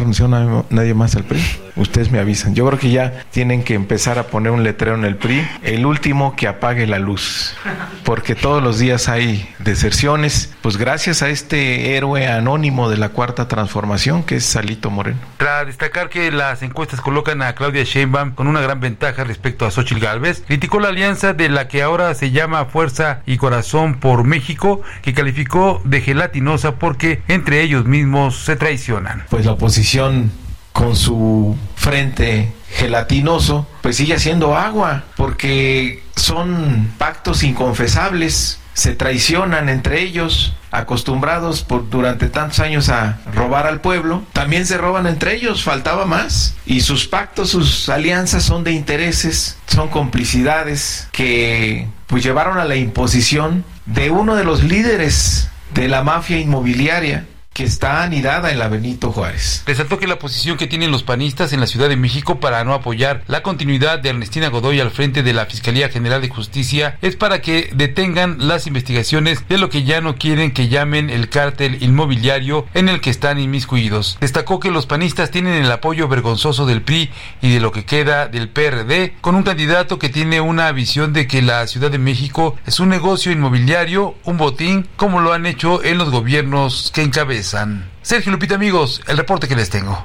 nadie 0.70 0.94
más 0.94 1.16
al 1.16 1.24
PRI. 1.24 1.40
Ustedes 1.76 2.11
me 2.11 2.18
avisan. 2.18 2.54
Yo 2.54 2.66
creo 2.66 2.78
que 2.78 2.90
ya 2.90 3.24
tienen 3.30 3.62
que 3.62 3.74
empezar 3.74 4.18
a 4.18 4.24
poner 4.24 4.52
un 4.52 4.64
letrero 4.64 4.96
en 4.96 5.04
el 5.04 5.16
PRI. 5.16 5.46
El 5.62 5.86
último 5.86 6.36
que 6.36 6.48
apague 6.48 6.86
la 6.86 6.98
luz. 6.98 7.54
Porque 8.04 8.34
todos 8.34 8.62
los 8.62 8.78
días 8.78 9.08
hay 9.08 9.48
deserciones. 9.61 10.52
Pues 10.62 10.76
gracias 10.76 11.22
a 11.22 11.28
este 11.28 11.96
héroe 11.96 12.26
anónimo 12.26 12.90
de 12.90 12.96
la 12.96 13.11
cuarta 13.11 13.48
transformación 13.48 14.22
que 14.24 14.36
es 14.36 14.44
Salito 14.44 14.90
Moreno. 14.90 15.18
Tras 15.36 15.66
destacar 15.66 16.08
que 16.08 16.30
las 16.32 16.62
encuestas 16.62 17.00
colocan 17.00 17.42
a 17.42 17.54
Claudia 17.54 17.84
Sheinbaum 17.84 18.32
con 18.32 18.46
una 18.46 18.61
gran 18.61 18.80
ventaja 18.80 19.24
respecto 19.24 19.66
a 19.66 19.70
Xochitl 19.70 20.00
Gálvez, 20.00 20.42
criticó 20.46 20.80
la 20.80 20.88
alianza 20.88 21.32
de 21.32 21.48
la 21.48 21.68
que 21.68 21.82
ahora 21.82 22.14
se 22.14 22.30
llama 22.30 22.64
Fuerza 22.66 23.22
y 23.26 23.36
Corazón 23.36 23.94
por 24.00 24.24
México, 24.24 24.82
que 25.02 25.14
calificó 25.14 25.80
de 25.84 26.00
gelatinosa 26.00 26.76
porque 26.76 27.22
entre 27.28 27.62
ellos 27.62 27.84
mismos 27.84 28.36
se 28.44 28.56
traicionan. 28.56 29.24
Pues 29.30 29.46
la 29.46 29.52
oposición 29.52 29.99
con 30.72 30.96
su 30.96 31.57
frente 31.76 32.53
gelatinoso, 32.70 33.66
pues 33.82 33.96
sigue 33.96 34.14
haciendo 34.14 34.57
agua, 34.57 35.05
porque 35.16 36.03
son 36.16 36.92
pactos 36.98 37.42
inconfesables, 37.42 38.59
se 38.74 38.94
traicionan 38.94 39.68
entre 39.68 40.01
ellos, 40.01 40.55
acostumbrados 40.70 41.62
por 41.62 41.90
durante 41.90 42.28
tantos 42.28 42.61
años 42.61 42.88
a 42.88 43.18
robar 43.34 43.66
al 43.66 43.80
pueblo, 43.80 44.22
también 44.32 44.64
se 44.66 44.78
roban 44.78 45.07
entre 45.07 45.34
ellos, 45.34 45.64
faltaba 45.64 46.07
más, 46.07 46.55
y 46.64 46.80
sus 46.80 47.07
pactos, 47.07 47.51
sus 47.51 47.88
alianzas 47.88 48.44
son 48.44 48.64
de 48.64 48.72
intereses, 48.72 49.59
son 49.66 49.88
complicidades 49.88 51.09
que 51.12 51.88
pues 52.07 52.22
llevaron 52.22 52.59
a 52.59 52.64
la 52.64 52.76
imposición 52.76 53.64
de 53.86 54.11
uno 54.11 54.36
de 54.36 54.44
los 54.44 54.62
líderes 54.62 55.48
de 55.74 55.88
la 55.88 56.03
mafia 56.03 56.38
inmobiliaria 56.38 57.26
que 57.61 57.66
está 57.66 58.02
anidada 58.02 58.50
en 58.50 58.58
la 58.58 58.68
Benito 58.68 59.12
Juárez. 59.12 59.64
Resaltó 59.66 59.98
que 59.98 60.06
la 60.06 60.18
posición 60.18 60.56
que 60.56 60.66
tienen 60.66 60.90
los 60.90 61.02
panistas 61.02 61.52
en 61.52 61.61
la 61.61 61.66
Ciudad 61.66 61.90
de 61.90 61.96
México 61.96 62.40
para 62.40 62.64
no 62.64 62.72
apoyar 62.72 63.22
la 63.26 63.42
continuidad 63.42 63.98
de 63.98 64.08
Ernestina 64.08 64.48
Godoy 64.48 64.80
al 64.80 64.90
frente 64.90 65.22
de 65.22 65.34
la 65.34 65.44
Fiscalía 65.44 65.90
General 65.90 66.22
de 66.22 66.30
Justicia 66.30 66.96
es 67.02 67.16
para 67.16 67.42
que 67.42 67.68
detengan 67.74 68.48
las 68.48 68.66
investigaciones 68.66 69.46
de 69.46 69.58
lo 69.58 69.68
que 69.68 69.84
ya 69.84 70.00
no 70.00 70.14
quieren 70.14 70.52
que 70.52 70.68
llamen 70.68 71.11
el 71.11 71.28
cártel 71.28 71.82
inmobiliario 71.82 72.64
en 72.72 72.88
el 72.88 73.02
que 73.02 73.11
están 73.11 73.38
inmiscuidos. 73.38 74.16
Destacó 74.22 74.58
que 74.58 74.70
los 74.70 74.86
panistas 74.86 75.30
tienen 75.30 75.62
el 75.62 75.70
apoyo 75.70 76.08
vergonzoso 76.08 76.64
del 76.64 76.80
PRI 76.80 77.11
y 77.42 77.52
de 77.52 77.61
lo 77.61 77.72
que 77.72 77.84
queda 77.84 78.26
del 78.26 78.48
PRD 78.48 79.12
con 79.20 79.34
un 79.34 79.42
candidato 79.42 79.98
que 79.98 80.08
tiene 80.08 80.40
una 80.40 80.72
visión 80.72 81.12
de 81.12 81.26
que 81.26 81.42
la 81.42 81.66
Ciudad 81.66 81.90
de 81.90 81.98
México 81.98 82.56
es 82.64 82.80
un 82.80 82.88
negocio 82.88 83.30
inmobiliario, 83.30 84.14
un 84.24 84.38
botín, 84.38 84.88
como 84.96 85.20
lo 85.20 85.34
han 85.34 85.44
hecho 85.44 85.84
en 85.84 85.98
los 85.98 86.08
gobiernos 86.08 86.90
que 86.94 87.02
encabezan. 87.02 87.49
Sergio 88.03 88.32
Lupita, 88.32 88.55
amigos, 88.55 89.01
el 89.07 89.16
reporte 89.16 89.48
que 89.48 89.57
les 89.57 89.70
tengo. 89.70 90.05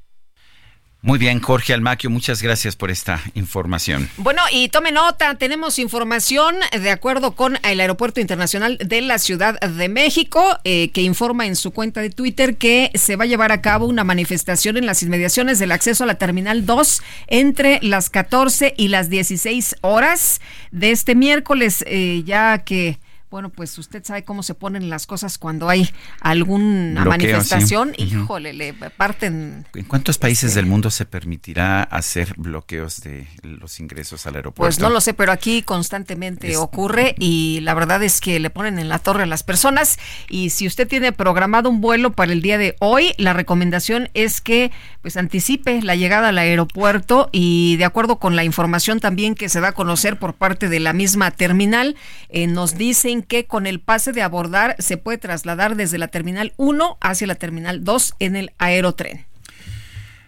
Muy 1.05 1.19
bien, 1.19 1.39
Jorge 1.39 1.71
Almaquio, 1.71 2.09
muchas 2.09 2.41
gracias 2.41 2.75
por 2.75 2.89
esta 2.89 3.21
información. 3.35 4.09
Bueno, 4.17 4.41
y 4.51 4.69
tome 4.69 4.91
nota, 4.91 5.35
tenemos 5.35 5.77
información 5.77 6.55
de 6.71 6.89
acuerdo 6.89 7.35
con 7.35 7.59
el 7.61 7.79
Aeropuerto 7.79 8.21
Internacional 8.21 8.79
de 8.79 9.01
la 9.01 9.19
Ciudad 9.19 9.59
de 9.59 9.87
México, 9.87 10.57
eh, 10.63 10.89
que 10.89 11.03
informa 11.03 11.45
en 11.45 11.55
su 11.55 11.69
cuenta 11.69 12.01
de 12.01 12.09
Twitter 12.09 12.57
que 12.57 12.89
se 12.95 13.17
va 13.17 13.25
a 13.25 13.27
llevar 13.27 13.51
a 13.51 13.61
cabo 13.61 13.85
una 13.85 14.03
manifestación 14.03 14.77
en 14.77 14.87
las 14.87 15.03
inmediaciones 15.03 15.59
del 15.59 15.73
acceso 15.73 16.05
a 16.05 16.07
la 16.07 16.15
Terminal 16.15 16.65
2 16.65 17.03
entre 17.27 17.79
las 17.83 18.09
14 18.09 18.73
y 18.75 18.87
las 18.87 19.07
16 19.07 19.75
horas 19.81 20.41
de 20.71 20.89
este 20.89 21.13
miércoles, 21.13 21.85
eh, 21.87 22.23
ya 22.25 22.63
que 22.63 22.97
bueno, 23.36 23.49
pues 23.49 23.77
usted 23.77 24.01
sabe 24.01 24.23
cómo 24.23 24.43
se 24.43 24.53
ponen 24.53 24.89
las 24.89 25.05
cosas 25.05 25.38
cuando 25.38 25.67
hay 25.67 25.89
alguna 26.21 27.03
manifestación. 27.03 27.93
Híjole, 27.97 28.53
le 28.53 28.71
parten. 28.73 29.67
¿En 29.73 29.83
cuántos 29.83 30.17
países 30.17 30.55
del 30.55 30.65
mundo 30.65 30.89
se 30.89 31.03
permitirá 31.03 31.83
hacer 31.83 32.33
bloqueos 32.38 33.01
de 33.01 33.27
los 33.43 33.81
ingresos 33.81 34.25
al 34.25 34.36
aeropuerto? 34.38 34.65
Pues 34.65 34.79
no 34.79 34.89
lo 34.89 35.01
sé, 35.01 35.13
pero 35.13 35.33
aquí 35.33 35.63
constantemente 35.63 36.55
ocurre 36.55 37.13
y 37.19 37.59
la 37.59 37.73
verdad 37.73 38.01
es 38.03 38.21
que 38.21 38.39
le 38.39 38.49
ponen 38.49 38.79
en 38.79 38.88
la 38.88 38.99
torre 38.99 39.23
a 39.23 39.25
las 39.25 39.43
personas. 39.43 39.99
Y 40.29 40.51
si 40.51 40.65
usted 40.65 40.88
tiene 40.88 41.11
programado 41.11 41.69
un 41.69 41.81
vuelo 41.81 42.13
para 42.13 42.31
el 42.31 42.41
día 42.41 42.57
de 42.57 42.77
hoy, 42.79 43.15
la 43.17 43.33
recomendación 43.33 44.09
es 44.13 44.39
que 44.39 44.71
pues 45.01 45.17
anticipe 45.17 45.81
la 45.81 45.95
llegada 45.95 46.29
al 46.29 46.38
aeropuerto 46.38 47.29
y 47.33 47.75
de 47.75 47.86
acuerdo 47.86 48.17
con 48.17 48.38
la 48.38 48.45
información 48.45 49.01
también 49.01 49.36
que 49.36 49.49
se 49.49 49.59
da 49.59 49.67
a 49.67 49.71
conocer 49.73 50.17
por 50.17 50.36
parte 50.36 50.69
de 50.69 50.79
la 50.79 50.93
misma 50.93 51.31
terminal, 51.31 51.97
eh, 52.29 52.47
nos 52.47 52.77
dicen 52.77 53.24
que 53.28 53.45
con 53.45 53.67
el 53.67 53.80
pase 53.80 54.11
de 54.11 54.21
abordar 54.21 54.76
se 54.80 54.97
puede 54.97 55.17
trasladar 55.17 55.76
desde 55.76 55.97
la 55.97 56.07
terminal 56.07 56.53
1 56.57 56.97
hacia 57.01 57.28
la 57.28 57.36
terminal 57.36 57.84
2 57.84 58.15
en 58.19 58.36
el 58.36 58.51
aerotren. 58.57 59.26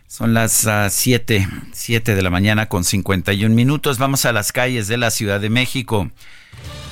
Son 0.07 0.33
las 0.33 0.65
7, 0.89 1.47
uh, 1.51 1.65
7 1.73 2.15
de 2.15 2.21
la 2.21 2.29
mañana 2.29 2.69
con 2.69 2.83
51 2.83 3.53
minutos. 3.53 3.97
Vamos 3.97 4.25
a 4.25 4.31
las 4.31 4.51
calles 4.51 4.87
de 4.87 4.97
la 4.97 5.11
Ciudad 5.11 5.41
de 5.41 5.49
México. 5.49 6.09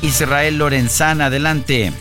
Israel 0.01 0.57
Lorenzana, 0.57 1.27
adelante. 1.27 1.93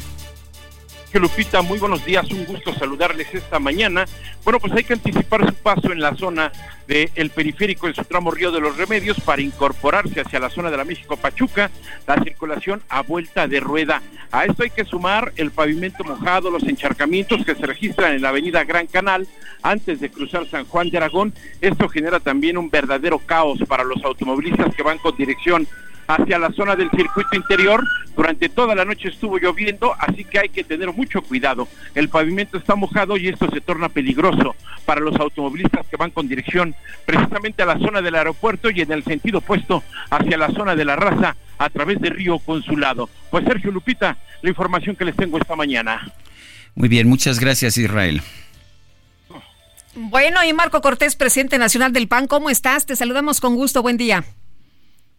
Lupita, 1.21 1.63
muy 1.63 1.79
buenos 1.79 2.05
días, 2.05 2.29
un 2.33 2.45
gusto 2.45 2.75
saludarles 2.75 3.33
esta 3.33 3.59
mañana. 3.59 4.05
Bueno, 4.43 4.59
pues 4.59 4.73
hay 4.73 4.85
que 4.85 4.95
anticipar 4.95 5.47
su 5.47 5.55
paso 5.55 5.93
en 5.93 6.01
la 6.01 6.15
zona 6.17 6.51
del 6.89 7.31
periférico 7.31 7.87
en 7.87 7.95
su 7.95 8.05
tramo 8.05 8.31
Río 8.31 8.51
de 8.51 8.61
los 8.61 8.77
Remedios 8.77 9.21
para 9.21 9.41
incorporarse 9.41 10.21
hacia 10.21 10.41
la 10.41 10.51
zona 10.51 10.71
de 10.71 10.77
la 10.77 10.85
México 10.85 11.17
Pachuca, 11.17 11.71
la 12.07 12.23
circulación 12.23 12.83
a 12.89 13.03
vuelta 13.03 13.47
de 13.47 13.61
rueda. 13.61 14.03
A 14.33 14.45
esto 14.45 14.65
hay 14.65 14.71
que 14.71 14.85
sumar 14.85 15.33
el 15.37 15.51
pavimento 15.51 16.03
mojado, 16.03 16.51
los 16.51 16.65
encharcamientos 16.65 17.45
que 17.45 17.55
se 17.55 17.65
registran 17.65 18.15
en 18.15 18.23
la 18.23 18.31
avenida 18.31 18.65
Gran 18.65 18.87
Canal 18.87 19.29
antes 19.63 20.01
de 20.01 20.11
cruzar 20.11 20.47
San 20.49 20.65
Juan 20.65 20.91
de 20.91 20.97
Aragón. 20.97 21.33
Esto 21.61 21.89
genera 21.89 22.19
también 22.21 22.59
un 22.59 22.71
verdadero 22.71 23.19
caos 23.21 23.61
para 23.69 23.85
los 23.85 24.05
automovilistas 24.05 24.75
que 24.75 24.83
van 24.83 24.99
con 24.99 25.17
dirección 25.17 25.69
hacia 26.07 26.39
la 26.39 26.51
zona 26.53 26.77
del 26.77 26.91
circuito 26.91 27.37
interior. 27.37 27.85
Durante 28.17 28.49
toda 28.49 28.75
la 28.75 28.85
noche 28.85 29.09
estuvo 29.09 29.39
lloviendo, 29.39 29.95
así 29.99 30.25
que 30.25 30.39
hay 30.39 30.49
que 30.49 30.65
tener 30.65 30.93
mucho 30.93 31.23
cuidado. 31.23 31.67
El 31.95 32.09
pavimento 32.09 32.59
está 32.59 32.77
mojado 32.77 33.17
y 33.17 33.29
esto 33.29 33.51
se 33.51 33.61
torna 33.61 33.89
peligroso 33.89 34.55
para 34.85 35.01
los 35.01 35.17
automovilistas 35.17 35.87
que 35.87 35.97
van 35.97 36.11
con 36.11 36.29
dirección 36.29 36.75
precisamente 37.07 37.63
a 37.63 37.67
la 37.67 37.79
zona 37.79 38.03
del 38.03 38.15
aeropuerto 38.15 38.71
y 38.71 38.81
en 38.81 38.93
el 38.93 39.03
sentido 39.05 39.39
opuesto 39.39 39.83
hacia 40.11 40.37
la 40.37 40.51
zona 40.51 40.77
de 40.77 40.85
la 40.85 40.97
raza 40.97 41.37
a 41.59 41.71
través 41.71 42.01
de 42.01 42.11
Río 42.11 42.39
Consulado. 42.39 43.09
Pues 43.31 43.45
Sergio 43.45 43.71
Lupita, 43.71 44.17
la 44.43 44.49
información 44.49 44.97
que 44.97 45.05
les 45.05 45.17
tengo 45.17 45.39
esta 45.39 45.57
mañana. 45.57 46.13
Muy 46.75 46.89
bien, 46.89 47.09
muchas 47.09 47.41
gracias 47.41 47.79
Israel. 47.79 48.23
Bueno, 49.97 50.43
y 50.45 50.53
Marco 50.53 50.81
Cortés, 50.81 51.15
presidente 51.15 51.57
nacional 51.57 51.93
del 51.93 52.09
PAN, 52.09 52.27
¿cómo 52.27 52.51
estás? 52.51 52.85
Te 52.85 52.97
saludamos 52.97 53.41
con 53.41 53.55
gusto, 53.55 53.81
buen 53.81 53.97
día. 53.97 54.25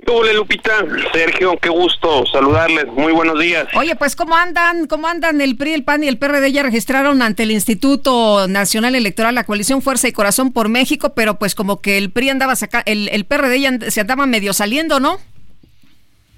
Hola 0.07 0.33
Lupita, 0.33 0.85
Sergio, 1.13 1.57
qué 1.59 1.69
gusto 1.69 2.25
saludarles, 2.27 2.85
muy 2.87 3.11
buenos 3.13 3.39
días. 3.39 3.65
Oye, 3.75 3.95
pues 3.95 4.15
¿cómo 4.15 4.35
andan? 4.35 4.87
¿Cómo 4.87 5.07
andan 5.07 5.41
el 5.41 5.55
PRI, 5.55 5.73
el 5.73 5.83
PAN 5.83 6.03
y 6.03 6.07
el 6.07 6.19
PRD? 6.19 6.51
Ya 6.51 6.63
registraron 6.63 7.21
ante 7.21 7.43
el 7.43 7.51
Instituto 7.51 8.47
Nacional 8.47 8.93
Electoral 8.93 9.33
la 9.33 9.45
coalición 9.45 9.81
Fuerza 9.81 10.07
y 10.07 10.11
Corazón 10.11 10.53
por 10.53 10.69
México, 10.69 11.13
pero 11.15 11.39
pues 11.39 11.55
como 11.55 11.81
que 11.81 11.97
el 11.97 12.11
PRI 12.11 12.29
andaba 12.29 12.55
saca 12.55 12.83
el, 12.85 13.09
el 13.09 13.25
PRD 13.25 13.59
ya 13.59 13.79
se 13.89 14.01
andaba 14.01 14.25
medio 14.25 14.53
saliendo, 14.53 14.99
¿no? 14.99 15.17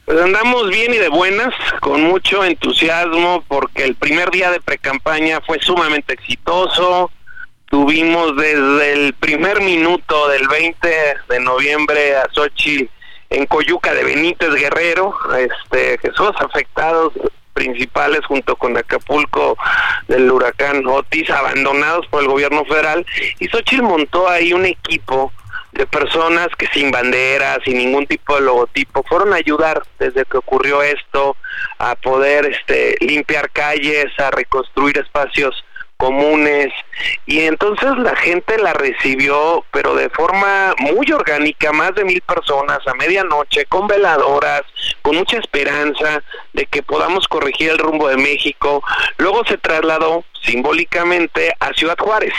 Pues 0.05 0.22
andamos 0.22 0.70
bien 0.70 0.93
y 0.93 0.97
de 0.97 1.10
buenas, 1.10 1.53
con 1.82 2.03
mucho 2.03 2.45
entusiasmo, 2.45 3.43
porque 3.49 3.84
el 3.84 3.95
primer 3.95 4.32
día 4.32 4.51
de 4.51 4.62
precampaña 4.62 5.41
fue 5.41 5.60
sumamente 5.60 6.14
exitoso. 6.14 7.12
Tuvimos 7.66 8.38
desde 8.38 8.93
el 8.93 9.14
primer 9.16 9.60
minuto 9.60 10.30
del 10.30 10.47
20 10.47 10.88
de 11.28 11.39
noviembre 11.41 12.16
a 12.16 12.30
Xochitl 12.34 12.89
en 13.30 13.45
Coyuca 13.45 13.93
de 13.93 14.03
Benítez 14.03 14.53
Guerrero, 14.53 15.13
este, 15.38 15.97
que 15.97 16.11
son 16.11 16.28
los 16.28 16.41
afectados 16.41 17.13
principales 17.53 18.21
junto 18.25 18.55
con 18.55 18.78
Acapulco 18.78 19.57
del 20.07 20.32
huracán 20.32 20.86
Otis, 20.86 21.30
abandonados 21.30 22.05
por 22.07 22.21
el 22.21 22.28
gobierno 22.28 22.63
federal, 22.65 23.05
y 23.39 23.47
Xochitl 23.47 23.82
montó 23.82 24.30
ahí 24.30 24.53
un 24.53 24.65
equipo 24.65 25.34
de 25.71 25.86
personas 25.88 26.47
que 26.57 26.67
sin 26.67 26.91
banderas, 26.91 27.59
sin 27.65 27.78
ningún 27.78 28.07
tipo 28.07 28.36
de 28.36 28.41
logotipo, 28.41 29.03
fueron 29.03 29.34
a 29.34 29.38
ayudar 29.38 29.84
desde 29.99 30.25
que 30.25 30.38
ocurrió 30.38 30.82
esto, 30.82 31.36
a 31.78 31.95
poder 31.95 32.45
este, 32.45 32.95
limpiar 32.99 33.49
calles, 33.51 34.07
a 34.19 34.32
reconstruir 34.32 34.97
espacios 34.97 35.63
comunes. 35.98 36.72
Y 37.26 37.41
entonces 37.41 37.98
la 37.98 38.16
gente 38.16 38.58
la 38.58 38.74
recibió 38.74 39.66
pero 39.72 39.95
de 39.95 40.10
forma 40.10 40.74
muy 40.80 41.12
orgánica 41.12 41.72
más 41.72 41.93
de 41.95 42.06
mil 42.06 42.22
personas 42.22 42.80
a 42.88 42.93
medianoche 42.93 43.66
con 43.66 43.88
veladoras 43.88 44.62
con 45.02 45.18
mucha 45.18 45.38
esperanza 45.38 46.24
de 46.54 46.66
que 46.66 46.84
podamos 46.84 47.28
corregir 47.28 47.72
el 47.72 47.78
rumbo 47.78 48.08
de 48.08 48.18
México. 48.18 48.84
Luego 49.18 49.45
se 49.45 49.58
trasladó 49.58 50.24
simbólicamente 50.43 51.54
a 51.60 51.74
Ciudad 51.74 51.98
Juárez 51.98 52.34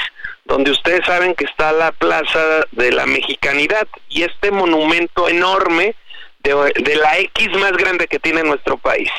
donde 0.49 0.71
ustedes 0.71 1.05
saben 1.05 1.35
que 1.35 1.45
está 1.45 1.73
la 1.73 1.93
plaza 1.93 2.65
de 2.73 2.91
la 2.91 3.05
mexicanidad 3.05 3.87
y 4.09 4.23
este 4.23 4.51
monumento 4.51 5.29
enorme 5.29 5.95
de, 6.43 6.97
la 6.97 7.19
X 7.19 7.51
más 7.59 7.73
grande 7.73 8.07
que 8.07 8.19
tiene 8.19 8.43
nuestro 8.43 8.79
país. 8.79 9.11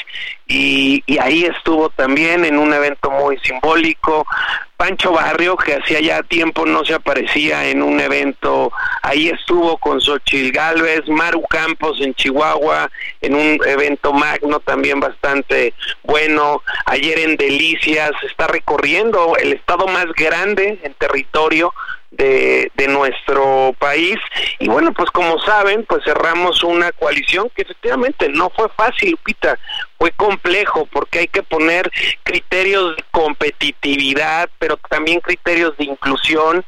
Y, 0.47 1.03
y, 1.05 1.19
ahí 1.19 1.45
estuvo 1.45 1.89
también 1.89 2.45
en 2.45 2.57
un 2.57 2.73
evento 2.73 3.11
muy 3.11 3.37
simbólico. 3.39 4.25
Pancho 4.77 5.11
Barrio, 5.11 5.57
que 5.57 5.75
hacía 5.75 5.99
ya 5.99 6.23
tiempo 6.23 6.65
no 6.65 6.85
se 6.85 6.93
aparecía 6.93 7.67
en 7.67 7.83
un 7.83 7.99
evento, 7.99 8.71
ahí 9.01 9.27
estuvo 9.27 9.77
con 9.77 9.99
Xochil 9.99 10.53
Galvez, 10.53 11.05
Maru 11.09 11.43
Campos 11.49 11.99
en 11.99 12.13
Chihuahua, 12.13 12.89
en 13.19 13.35
un 13.35 13.59
evento 13.67 14.13
magno 14.13 14.61
también 14.61 15.01
bastante 15.01 15.73
bueno. 16.03 16.63
Ayer 16.85 17.19
en 17.19 17.35
Delicias 17.35 18.11
está 18.23 18.47
recorriendo 18.47 19.35
el 19.35 19.51
estado 19.51 19.85
más 19.87 20.05
grande 20.13 20.79
en 20.81 20.93
territorio 20.93 21.73
de, 22.11 22.71
de, 22.75 22.87
nuestro 22.87 23.73
país. 23.77 24.17
Y 24.59 24.67
bueno, 24.67 24.93
pues 24.93 25.09
como 25.11 25.39
saben, 25.39 25.85
pues 25.87 26.03
cerramos 26.03 26.63
una 26.63 26.91
coalición 26.91 27.49
que 27.55 27.61
efectivamente 27.61 28.29
no 28.29 28.49
fue 28.49 28.67
fácil, 28.69 29.17
Pita, 29.23 29.57
fue 29.97 30.11
complejo 30.11 30.87
porque 30.91 31.19
hay 31.19 31.27
que 31.27 31.43
poner 31.43 31.91
criterios 32.23 32.95
de 32.95 33.03
competitividad, 33.11 34.49
pero 34.57 34.77
también 34.89 35.19
criterios 35.19 35.77
de 35.77 35.85
inclusión, 35.85 36.65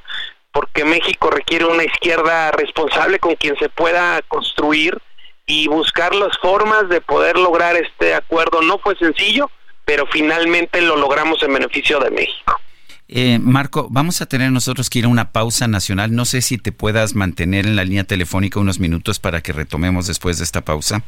porque 0.52 0.84
México 0.86 1.30
requiere 1.30 1.66
una 1.66 1.84
izquierda 1.84 2.52
responsable 2.52 3.20
con 3.20 3.36
quien 3.36 3.58
se 3.58 3.70
pueda 3.70 4.22
construir 4.28 4.98
y 5.46 5.68
buscar 5.68 6.14
las 6.14 6.38
formas 6.38 6.88
de 6.90 7.02
poder 7.02 7.38
lograr 7.38 7.76
este 7.76 8.14
acuerdo. 8.14 8.62
No 8.62 8.78
fue 8.80 8.96
sencillo, 8.96 9.50
pero 9.86 10.06
finalmente 10.08 10.82
lo 10.82 10.96
logramos 10.98 11.42
en 11.44 11.54
beneficio 11.54 12.00
de 12.00 12.12
México. 12.12 12.60
Eh, 13.14 13.40
Marco, 13.40 13.88
vamos 13.92 14.22
a 14.22 14.26
tener 14.26 14.54
nosotros 14.54 14.90
que 14.90 15.00
ir 15.00 15.06
a 15.06 15.10
una 15.10 15.34
pausa 15.34 15.68
nacional. 15.68 16.16
No 16.16 16.24
sé 16.24 16.42
si 16.42 16.58
te 16.58 16.72
puedas 16.72 17.14
mantener 17.14 17.68
en 17.68 17.76
la 17.76 17.84
línea 17.84 18.06
telefónica 18.06 18.62
unos 18.62 18.80
minutos 18.80 19.20
para 19.20 19.42
que 19.42 19.52
retomemos 19.52 20.08
después 20.08 20.38
de 20.38 20.46
esta 20.46 20.62
pausa. 20.62 21.04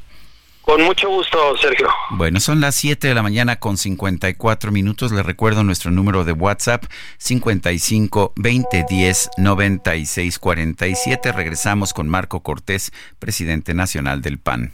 Con 0.63 0.81
mucho 0.81 1.09
gusto, 1.09 1.37
Sergio. 1.57 1.87
Bueno, 2.11 2.41
son 2.41 2.59
las 2.59 2.75
7 2.75 3.07
de 3.07 3.13
la 3.13 3.23
mañana 3.23 3.55
con 3.57 3.77
54 3.77 4.71
minutos. 4.71 5.13
Les 5.13 5.25
recuerdo 5.25 5.63
nuestro 5.63 5.91
número 5.91 6.25
de 6.25 6.33
WhatsApp 6.33 6.83
55 7.19 8.33
20 8.35 8.85
10 8.89 9.29
96 9.37 10.39
47. 10.39 11.31
Regresamos 11.31 11.93
con 11.93 12.09
Marco 12.09 12.43
Cortés, 12.43 12.91
presidente 13.19 13.73
nacional 13.73 14.21
del 14.21 14.39
PAN. 14.39 14.73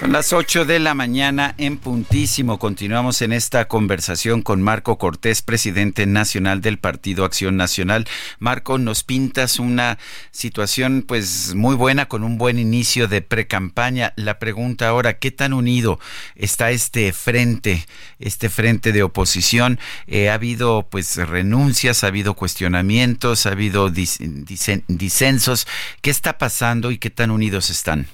Son 0.00 0.12
las 0.12 0.32
8 0.32 0.64
de 0.64 0.78
la 0.78 0.94
mañana 0.94 1.54
en 1.58 1.76
puntísimo. 1.76 2.58
Continuamos 2.58 3.20
en 3.20 3.34
esta 3.34 3.68
conversación 3.68 4.40
con 4.40 4.62
Marco 4.62 4.96
Cortés, 4.96 5.42
presidente 5.42 6.06
nacional 6.06 6.62
del 6.62 6.78
Partido 6.78 7.26
Acción 7.26 7.58
Nacional. 7.58 8.08
Marco, 8.38 8.78
nos 8.78 9.04
pintas 9.04 9.58
una 9.58 9.98
situación 10.30 11.04
pues 11.06 11.54
muy 11.54 11.74
buena 11.76 12.08
con 12.08 12.24
un 12.24 12.38
buen 12.38 12.58
inicio 12.58 13.08
de 13.08 13.20
precampaña. 13.20 14.14
La 14.16 14.38
pregunta 14.38 14.88
ahora, 14.88 15.18
¿qué 15.18 15.32
tan 15.32 15.52
unido 15.52 16.00
está 16.34 16.70
este 16.70 17.12
frente, 17.12 17.84
este 18.18 18.48
frente 18.48 18.92
de 18.92 19.02
oposición? 19.02 19.78
Eh, 20.06 20.30
ha 20.30 20.34
habido 20.34 20.88
pues 20.90 21.14
renuncias, 21.16 22.04
ha 22.04 22.06
habido 22.06 22.32
cuestionamientos, 22.32 23.44
ha 23.44 23.50
habido 23.50 23.90
disensos. 23.90 25.66
¿Qué 26.00 26.08
está 26.08 26.38
pasando 26.38 26.90
y 26.90 26.96
qué 26.96 27.10
tan 27.10 27.30
unidos 27.30 27.68
están? 27.68 28.06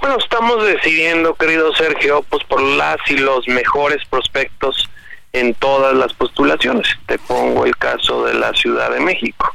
Bueno, 0.00 0.16
estamos 0.18 0.64
decidiendo, 0.64 1.34
querido 1.34 1.74
Sergio, 1.74 2.24
pues 2.28 2.44
por 2.44 2.62
las 2.62 2.98
y 3.08 3.18
los 3.18 3.46
mejores 3.48 4.04
prospectos 4.08 4.88
en 5.32 5.54
todas 5.54 5.94
las 5.94 6.12
postulaciones. 6.12 6.88
Te 7.06 7.18
pongo 7.18 7.64
el 7.64 7.76
caso 7.76 8.24
de 8.24 8.34
la 8.34 8.52
Ciudad 8.54 8.90
de 8.90 9.00
México. 9.00 9.54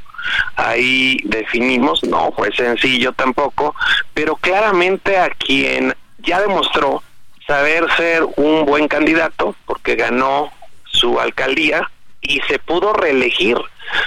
Ahí 0.56 1.20
definimos, 1.24 2.04
no 2.04 2.32
fue 2.32 2.52
sencillo 2.56 3.12
tampoco, 3.14 3.76
pero 4.14 4.36
claramente 4.36 5.18
a 5.18 5.30
quien 5.30 5.96
ya 6.20 6.42
demostró 6.42 7.04
saber 7.46 7.86
ser 7.96 8.24
un 8.38 8.66
buen 8.66 8.88
candidato, 8.88 9.56
porque 9.66 9.96
ganó 9.96 10.52
su 10.86 11.20
alcaldía 11.20 11.90
y 12.22 12.42
se 12.48 12.58
pudo 12.58 12.94
reelegir, 12.94 13.58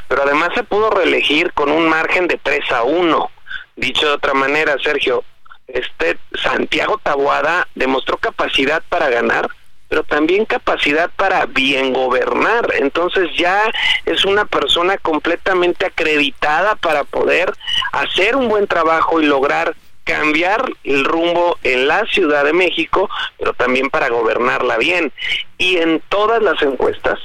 pero 0.09 0.23
además 0.25 0.51
se 0.55 0.65
pudo 0.65 0.91
reelegir 0.91 1.53
con 1.53 1.71
un 1.71 1.89
margen 1.89 2.27
de 2.27 2.39
3 2.43 2.73
a 2.73 2.83
1. 2.83 3.31
Dicho 3.77 4.09
de 4.09 4.13
otra 4.15 4.35
manera, 4.35 4.77
Sergio, 4.83 5.23
este 5.69 6.19
Santiago 6.43 6.99
Tabuada 7.03 7.69
demostró 7.75 8.17
capacidad 8.17 8.83
para 8.89 9.09
ganar, 9.09 9.49
pero 9.89 10.03
también 10.03 10.45
capacidad 10.45 11.11
para 11.17 11.47
bien 11.47 11.93
gobernar. 11.93 12.75
Entonces 12.75 13.31
ya 13.37 13.71
es 14.05 14.25
una 14.25 14.45
persona 14.45 14.99
completamente 14.99 15.87
acreditada 15.87 16.75
para 16.77 17.05
poder 17.05 17.53
hacer 17.93 18.37
un 18.37 18.49
buen 18.49 18.67
trabajo 18.67 19.21
y 19.21 19.27
lograr 19.27 19.75
cambiar 20.05 20.65
el 20.85 21.05
rumbo 21.05 21.59
en 21.63 21.87
la 21.87 22.07
Ciudad 22.07 22.45
de 22.45 22.55
México, 22.55 23.11
pero 23.39 23.53
también 23.53 23.91
para 23.91 24.09
gobernarla 24.09 24.79
bien. 24.79 25.13
Y 25.59 25.77
en 25.77 26.03
todas 26.09 26.43
las 26.43 26.61
encuestas, 26.63 27.19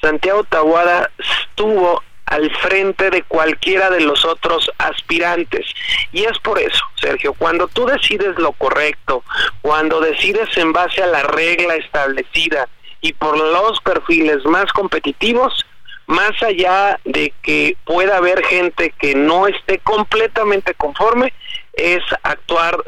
Santiago 0.00 0.42
Tabuada 0.42 1.10
estuvo 1.16 2.02
al 2.26 2.50
frente 2.56 3.10
de 3.10 3.22
cualquiera 3.22 3.90
de 3.90 4.00
los 4.00 4.24
otros 4.24 4.70
aspirantes. 4.78 5.66
Y 6.12 6.24
es 6.24 6.38
por 6.38 6.58
eso, 6.58 6.82
Sergio, 6.96 7.34
cuando 7.34 7.68
tú 7.68 7.86
decides 7.86 8.38
lo 8.38 8.52
correcto, 8.52 9.22
cuando 9.62 10.00
decides 10.00 10.56
en 10.56 10.72
base 10.72 11.02
a 11.02 11.06
la 11.06 11.22
regla 11.22 11.76
establecida 11.76 12.68
y 13.00 13.12
por 13.12 13.36
los 13.36 13.80
perfiles 13.80 14.44
más 14.44 14.72
competitivos, 14.72 15.64
más 16.06 16.42
allá 16.42 16.98
de 17.04 17.32
que 17.42 17.76
pueda 17.84 18.18
haber 18.18 18.44
gente 18.44 18.92
que 18.98 19.14
no 19.14 19.46
esté 19.46 19.78
completamente 19.78 20.74
conforme, 20.74 21.32
es 21.74 22.02
actuar 22.22 22.78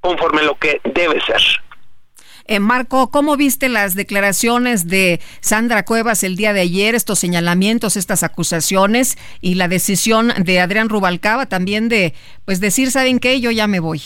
conforme 0.00 0.42
lo 0.42 0.54
que 0.56 0.80
debe 0.84 1.20
ser. 1.22 1.40
Eh, 2.52 2.60
Marco, 2.60 3.10
¿cómo 3.10 3.38
viste 3.38 3.70
las 3.70 3.94
declaraciones 3.94 4.86
de 4.86 5.20
Sandra 5.40 5.86
Cuevas 5.86 6.22
el 6.22 6.36
día 6.36 6.52
de 6.52 6.60
ayer, 6.60 6.94
estos 6.94 7.18
señalamientos, 7.18 7.96
estas 7.96 8.22
acusaciones 8.24 9.16
y 9.40 9.54
la 9.54 9.68
decisión 9.68 10.34
de 10.36 10.60
Adrián 10.60 10.90
Rubalcaba 10.90 11.46
también 11.46 11.88
de, 11.88 12.12
pues 12.44 12.60
decir, 12.60 12.90
¿saben 12.90 13.20
qué? 13.20 13.40
Yo 13.40 13.50
ya 13.52 13.68
me 13.68 13.80
voy. 13.80 14.02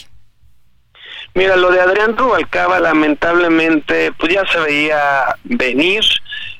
Mira, 1.34 1.56
lo 1.56 1.72
de 1.72 1.80
Adrián 1.80 2.16
Rubalcaba 2.16 2.78
lamentablemente 2.78 4.12
pues 4.12 4.34
ya 4.34 4.46
se 4.46 4.60
veía 4.60 5.34
venir, 5.42 6.04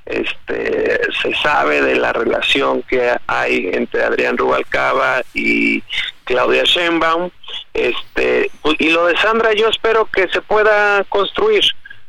este 0.06 1.00
se 1.22 1.34
sabe 1.36 1.82
de 1.82 1.94
la 1.94 2.12
relación 2.12 2.82
que 2.82 3.12
hay 3.28 3.70
entre 3.72 4.02
Adrián 4.02 4.36
Rubalcaba 4.36 5.22
y 5.34 5.84
Claudia 6.24 6.64
Sheinbaum, 6.64 7.30
este 7.76 8.50
y 8.78 8.90
lo 8.90 9.06
de 9.06 9.16
Sandra 9.18 9.52
yo 9.52 9.68
espero 9.68 10.06
que 10.06 10.28
se 10.28 10.40
pueda 10.40 11.04
construir 11.04 11.62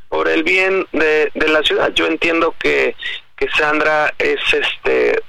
por 0.09 0.27
el 0.27 0.43
bien 0.43 0.87
de, 0.91 1.31
la 1.35 1.61
ciudad. 1.63 1.91
Yo 1.93 2.07
entiendo 2.07 2.55
que, 2.59 2.95
que 3.35 3.47
Sandra 3.57 4.13
es 4.17 4.39
este 4.53 5.21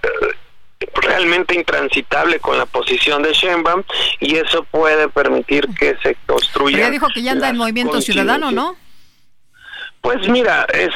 realmente 0.95 1.55
intransitable 1.55 2.39
con 2.39 2.57
la 2.57 2.67
posición 2.67 3.23
de 3.23 3.33
Sheinbaum 3.33 3.83
y 4.21 4.37
eso 4.37 4.63
puede 4.65 5.09
permitir 5.09 5.69
que 5.79 5.97
se 6.03 6.17
construya. 6.27 6.79
Ya 6.79 6.91
dijo 6.91 7.09
que 7.13 7.23
ya 7.23 7.33
anda 7.33 7.49
en 7.49 7.57
Movimiento 7.57 8.01
Ciudadano, 8.01 8.53
¿no? 8.53 8.77
Pues 10.01 10.29
mira, 10.29 10.67
es 10.73 10.95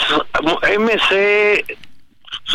MC 0.78 1.64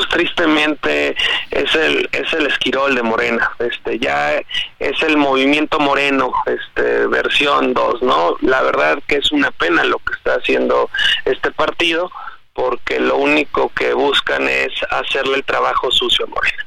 tristemente 0.09 1.15
es 1.51 1.75
el 1.75 2.09
es 2.11 2.31
el 2.33 2.47
esquirol 2.47 2.95
de 2.95 3.03
Morena. 3.03 3.51
Este 3.59 3.99
ya 3.99 4.35
es 4.79 5.03
el 5.03 5.17
movimiento 5.17 5.79
moreno 5.79 6.31
este 6.45 7.07
versión 7.07 7.73
2 7.73 8.01
no 8.03 8.37
la 8.41 8.61
verdad 8.61 8.99
que 9.07 9.17
es 9.17 9.31
una 9.31 9.51
pena 9.51 9.83
lo 9.83 9.97
que 9.99 10.13
está 10.13 10.35
haciendo 10.35 10.89
este 11.25 11.51
partido 11.51 12.11
porque 12.53 12.99
lo 12.99 13.17
único 13.17 13.71
que 13.75 13.93
buscan 13.93 14.47
es 14.47 14.71
hacerle 14.89 15.35
el 15.35 15.43
trabajo 15.43 15.91
sucio 15.91 16.25
a 16.25 16.29
Morena. 16.29 16.65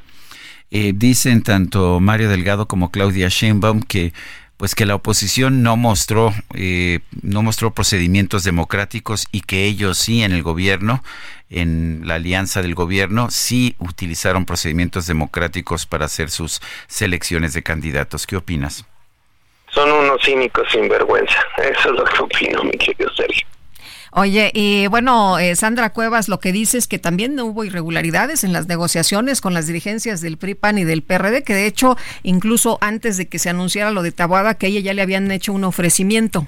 Eh, 0.71 0.93
dicen 0.95 1.43
tanto 1.43 1.99
Mario 1.99 2.29
Delgado 2.29 2.65
como 2.65 2.91
Claudia 2.91 3.27
Sheinbaum 3.27 3.81
que 3.81 4.13
pues 4.55 4.75
que 4.75 4.85
la 4.85 4.95
oposición 4.95 5.63
no 5.63 5.75
mostró 5.75 6.33
eh, 6.53 6.99
no 7.21 7.41
mostró 7.41 7.73
procedimientos 7.73 8.43
democráticos 8.43 9.25
y 9.31 9.41
que 9.41 9.65
ellos 9.65 9.97
sí 9.97 10.23
en 10.23 10.31
el 10.31 10.43
gobierno 10.43 11.03
en 11.51 12.01
la 12.05 12.15
alianza 12.15 12.61
del 12.61 12.73
gobierno 12.73 13.29
sí 13.29 13.75
utilizaron 13.77 14.45
procedimientos 14.45 15.05
democráticos 15.05 15.85
para 15.85 16.05
hacer 16.05 16.31
sus 16.31 16.61
selecciones 16.87 17.53
de 17.53 17.61
candidatos. 17.61 18.25
¿Qué 18.25 18.37
opinas? 18.37 18.85
Son 19.69 19.91
unos 19.91 20.21
cínicos 20.23 20.67
sin 20.71 20.87
vergüenza. 20.89 21.37
Eso 21.57 21.91
es 21.91 21.99
lo 21.99 22.03
que 22.05 22.21
opino, 22.21 22.63
mi 22.63 22.71
querido 22.71 23.13
Sergio. 23.15 23.45
Oye, 24.13 24.51
y 24.53 24.87
bueno, 24.87 25.39
eh, 25.39 25.55
Sandra 25.55 25.91
Cuevas 25.91 26.27
lo 26.27 26.41
que 26.41 26.51
dice 26.51 26.77
es 26.77 26.87
que 26.87 26.99
también 26.99 27.39
hubo 27.39 27.63
irregularidades 27.63 28.43
en 28.43 28.51
las 28.51 28.67
negociaciones 28.67 29.39
con 29.39 29.53
las 29.53 29.67
dirigencias 29.67 30.19
del 30.19 30.37
PRI, 30.37 30.55
PAN 30.55 30.77
y 30.79 30.83
del 30.83 31.01
PRD, 31.01 31.43
que 31.43 31.53
de 31.53 31.65
hecho, 31.65 31.95
incluso 32.21 32.77
antes 32.81 33.15
de 33.15 33.29
que 33.29 33.39
se 33.39 33.49
anunciara 33.49 33.91
lo 33.91 34.03
de 34.03 34.11
Tabuada, 34.11 34.55
que 34.55 34.67
ella 34.67 34.81
ya 34.81 34.93
le 34.93 35.01
habían 35.01 35.31
hecho 35.31 35.53
un 35.53 35.63
ofrecimiento. 35.63 36.45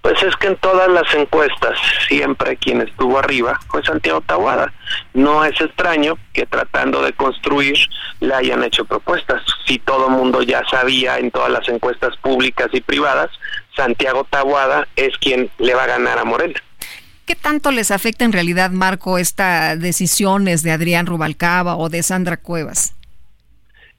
Pues 0.00 0.22
es 0.22 0.34
que 0.36 0.48
en 0.48 0.56
todas 0.56 0.88
las 0.88 1.12
encuestas 1.14 1.78
siempre 2.08 2.56
quien 2.56 2.80
estuvo 2.80 3.18
arriba 3.18 3.58
fue 3.68 3.82
Santiago 3.84 4.20
Tabuada. 4.20 4.72
No 5.14 5.44
es 5.44 5.60
extraño 5.60 6.18
que 6.32 6.46
tratando 6.46 7.02
de 7.02 7.12
construir 7.12 7.76
le 8.20 8.34
hayan 8.34 8.64
hecho 8.64 8.84
propuestas. 8.84 9.42
Si 9.66 9.78
todo 9.78 10.06
el 10.06 10.12
mundo 10.12 10.42
ya 10.42 10.62
sabía 10.70 11.18
en 11.18 11.30
todas 11.30 11.50
las 11.50 11.68
encuestas 11.68 12.16
públicas 12.18 12.68
y 12.72 12.80
privadas 12.80 13.30
Santiago 13.76 14.26
Tabuada 14.28 14.86
es 14.96 15.16
quien 15.18 15.50
le 15.58 15.74
va 15.74 15.84
a 15.84 15.86
ganar 15.86 16.18
a 16.18 16.24
Morena. 16.24 16.60
¿Qué 17.26 17.36
tanto 17.36 17.70
les 17.70 17.90
afecta 17.90 18.24
en 18.24 18.32
realidad, 18.32 18.70
Marco, 18.70 19.16
estas 19.16 19.80
decisiones 19.80 20.62
de 20.62 20.72
Adrián 20.72 21.06
Rubalcaba 21.06 21.76
o 21.76 21.88
de 21.88 22.02
Sandra 22.02 22.36
Cuevas? 22.36 22.94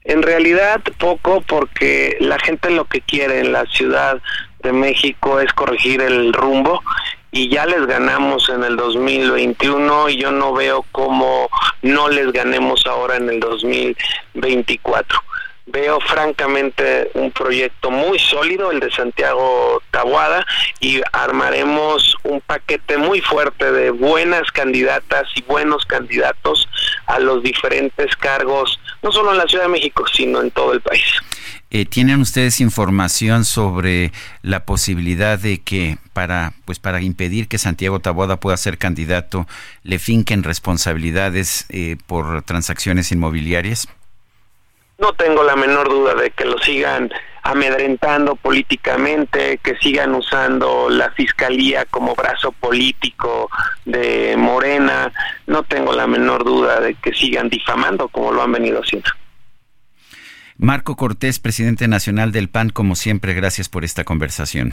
En 0.04 0.22
realidad 0.22 0.82
poco 0.98 1.40
porque 1.40 2.18
la 2.20 2.38
gente 2.38 2.70
lo 2.70 2.84
que 2.84 3.00
quiere 3.00 3.40
en 3.40 3.52
la 3.52 3.64
Ciudad 3.64 4.20
de 4.64 4.72
México 4.72 5.38
es 5.38 5.52
corregir 5.52 6.00
el 6.00 6.32
rumbo 6.32 6.82
y 7.30 7.48
ya 7.48 7.66
les 7.66 7.86
ganamos 7.86 8.48
en 8.48 8.64
el 8.64 8.76
2021 8.76 10.08
y 10.08 10.16
yo 10.16 10.32
no 10.32 10.52
veo 10.52 10.84
cómo 10.90 11.48
no 11.82 12.08
les 12.08 12.32
ganemos 12.32 12.84
ahora 12.86 13.16
en 13.16 13.28
el 13.28 13.38
2024 13.38 15.20
veo 15.66 15.98
francamente 16.00 17.10
un 17.14 17.30
proyecto 17.30 17.90
muy 17.90 18.18
sólido, 18.18 18.70
el 18.70 18.80
de 18.80 18.90
Santiago 18.90 19.82
Tabuada, 19.90 20.46
y 20.80 21.00
armaremos 21.12 22.16
un 22.22 22.40
paquete 22.40 22.98
muy 22.98 23.20
fuerte 23.20 23.72
de 23.72 23.90
buenas 23.90 24.50
candidatas 24.52 25.26
y 25.34 25.42
buenos 25.42 25.84
candidatos 25.86 26.68
a 27.06 27.18
los 27.18 27.42
diferentes 27.42 28.14
cargos, 28.16 28.78
no 29.02 29.10
solo 29.10 29.32
en 29.32 29.38
la 29.38 29.46
Ciudad 29.46 29.64
de 29.64 29.70
México, 29.70 30.04
sino 30.06 30.40
en 30.40 30.50
todo 30.50 30.72
el 30.72 30.80
país. 30.80 31.04
Eh, 31.76 31.86
¿Tienen 31.86 32.20
ustedes 32.20 32.60
información 32.60 33.44
sobre 33.44 34.12
la 34.42 34.64
posibilidad 34.64 35.36
de 35.36 35.60
que 35.60 35.98
para, 36.12 36.52
pues 36.66 36.78
para 36.78 37.02
impedir 37.02 37.48
que 37.48 37.58
Santiago 37.58 37.98
Taboada 37.98 38.38
pueda 38.38 38.56
ser 38.56 38.78
candidato, 38.78 39.48
le 39.82 39.98
finquen 39.98 40.44
responsabilidades 40.44 41.66
eh, 41.70 41.96
por 42.06 42.42
transacciones 42.42 43.10
inmobiliarias? 43.10 43.88
no 44.98 45.12
tengo 45.14 45.42
la 45.42 45.56
menor 45.56 45.88
duda 45.88 46.14
de 46.14 46.30
que 46.30 46.44
lo 46.44 46.56
sigan 46.58 47.10
amedrentando 47.42 48.36
políticamente, 48.36 49.58
que 49.58 49.76
sigan 49.76 50.14
usando 50.14 50.88
la 50.88 51.10
fiscalía 51.10 51.84
como 51.86 52.14
brazo 52.14 52.52
político 52.52 53.50
de 53.84 54.36
Morena, 54.38 55.12
no 55.48 55.64
tengo 55.64 55.92
la 55.92 56.06
menor 56.06 56.44
duda 56.44 56.80
de 56.80 56.94
que 56.94 57.12
sigan 57.12 57.50
difamando 57.50 58.08
como 58.08 58.32
lo 58.32 58.42
han 58.42 58.52
venido 58.52 58.80
haciendo. 58.80 59.10
Marco 60.64 60.96
Cortés, 60.96 61.38
presidente 61.38 61.88
nacional 61.88 62.32
del 62.32 62.48
PAN, 62.48 62.70
como 62.70 62.94
siempre, 62.94 63.34
gracias 63.34 63.68
por 63.68 63.84
esta 63.84 64.04
conversación. 64.04 64.72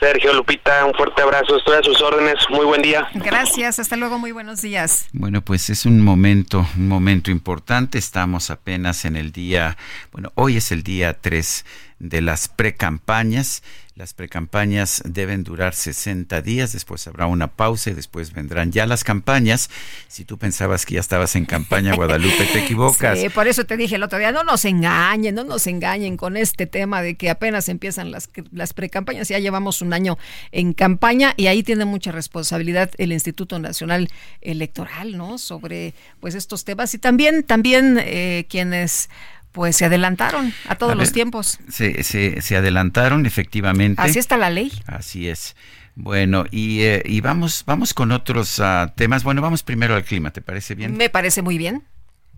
Sergio, 0.00 0.32
Lupita, 0.32 0.84
un 0.84 0.94
fuerte 0.94 1.22
abrazo. 1.22 1.56
Estoy 1.58 1.76
a 1.76 1.82
sus 1.82 2.00
órdenes. 2.00 2.34
Muy 2.50 2.64
buen 2.64 2.82
día. 2.82 3.08
Gracias. 3.14 3.78
Hasta 3.78 3.96
luego. 3.96 4.18
Muy 4.18 4.32
buenos 4.32 4.60
días. 4.60 5.08
Bueno, 5.12 5.42
pues 5.42 5.70
es 5.70 5.86
un 5.86 6.02
momento, 6.02 6.66
un 6.76 6.88
momento 6.88 7.30
importante. 7.30 7.98
Estamos 7.98 8.50
apenas 8.50 9.04
en 9.04 9.16
el 9.16 9.30
día, 9.30 9.76
bueno, 10.10 10.32
hoy 10.34 10.56
es 10.56 10.72
el 10.72 10.82
día 10.82 11.14
3 11.20 11.64
de 11.98 12.20
las 12.20 12.48
precampañas 12.48 13.62
las 13.96 14.12
precampañas 14.12 15.02
deben 15.04 15.44
durar 15.44 15.72
60 15.72 16.42
días, 16.42 16.72
después 16.72 17.06
habrá 17.06 17.26
una 17.26 17.46
pausa 17.46 17.90
y 17.90 17.94
después 17.94 18.32
vendrán 18.32 18.72
ya 18.72 18.86
las 18.86 19.04
campañas. 19.04 19.70
Si 20.08 20.24
tú 20.24 20.36
pensabas 20.36 20.84
que 20.84 20.94
ya 20.94 21.00
estabas 21.00 21.36
en 21.36 21.44
campaña, 21.44 21.94
Guadalupe, 21.96 22.44
te 22.52 22.64
equivocas. 22.64 23.20
Sí, 23.20 23.28
por 23.28 23.46
eso 23.46 23.64
te 23.66 23.76
dije 23.76 23.94
el 23.94 24.02
otro 24.02 24.18
día, 24.18 24.32
no 24.32 24.42
nos 24.42 24.64
engañen, 24.64 25.36
no 25.36 25.44
nos 25.44 25.68
engañen 25.68 26.16
con 26.16 26.36
este 26.36 26.66
tema 26.66 27.02
de 27.02 27.14
que 27.14 27.30
apenas 27.30 27.68
empiezan 27.68 28.10
las, 28.10 28.28
las 28.50 28.72
precampañas, 28.72 29.28
ya 29.28 29.38
llevamos 29.38 29.80
un 29.80 29.92
año 29.92 30.18
en 30.50 30.72
campaña 30.72 31.32
y 31.36 31.46
ahí 31.46 31.62
tiene 31.62 31.84
mucha 31.84 32.10
responsabilidad 32.10 32.90
el 32.98 33.12
Instituto 33.12 33.60
Nacional 33.60 34.08
Electoral, 34.40 35.16
¿no? 35.16 35.38
Sobre 35.38 35.94
pues 36.18 36.34
estos 36.34 36.64
temas 36.64 36.92
y 36.94 36.98
también, 36.98 37.44
también 37.44 37.98
eh, 38.00 38.46
quienes 38.48 39.08
pues 39.54 39.76
se 39.76 39.84
adelantaron 39.84 40.52
a 40.68 40.74
todos 40.74 40.96
los 40.96 41.12
tiempos. 41.12 41.60
Se, 41.70 42.02
se, 42.02 42.56
adelantaron, 42.56 43.24
efectivamente. 43.24 44.02
Así 44.02 44.18
está 44.18 44.36
la 44.36 44.50
ley. 44.50 44.72
Así 44.84 45.28
es. 45.28 45.54
Bueno, 45.94 46.44
y, 46.50 46.80
eh, 46.80 47.02
y 47.04 47.20
vamos, 47.20 47.62
vamos 47.64 47.94
con 47.94 48.10
otros 48.10 48.58
ah, 48.58 48.92
temas. 48.96 49.22
Bueno, 49.22 49.42
vamos 49.42 49.62
primero 49.62 49.94
al 49.94 50.02
clima, 50.02 50.32
¿te 50.32 50.42
parece 50.42 50.74
bien? 50.74 50.96
Me 50.96 51.08
parece 51.08 51.40
muy 51.40 51.56
bien. 51.56 51.84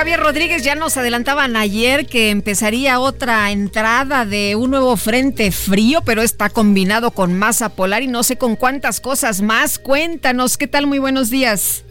Javier 0.00 0.18
Rodríguez 0.18 0.64
ya 0.64 0.76
nos 0.76 0.96
adelantaban 0.96 1.56
ayer 1.56 2.06
que 2.06 2.30
empezaría 2.30 2.98
otra 2.98 3.50
entrada 3.50 4.24
de 4.24 4.56
un 4.56 4.70
nuevo 4.70 4.96
frente 4.96 5.52
frío, 5.52 6.00
pero 6.06 6.22
está 6.22 6.48
combinado 6.48 7.10
con 7.10 7.38
masa 7.38 7.68
polar 7.68 8.00
y 8.02 8.06
no 8.06 8.22
sé 8.22 8.38
con 8.38 8.56
cuántas 8.56 8.98
cosas 9.02 9.42
más. 9.42 9.78
Cuéntanos, 9.78 10.56
¿qué 10.56 10.66
tal? 10.66 10.86
Muy 10.86 10.98
buenos 10.98 11.28
días. 11.28 11.84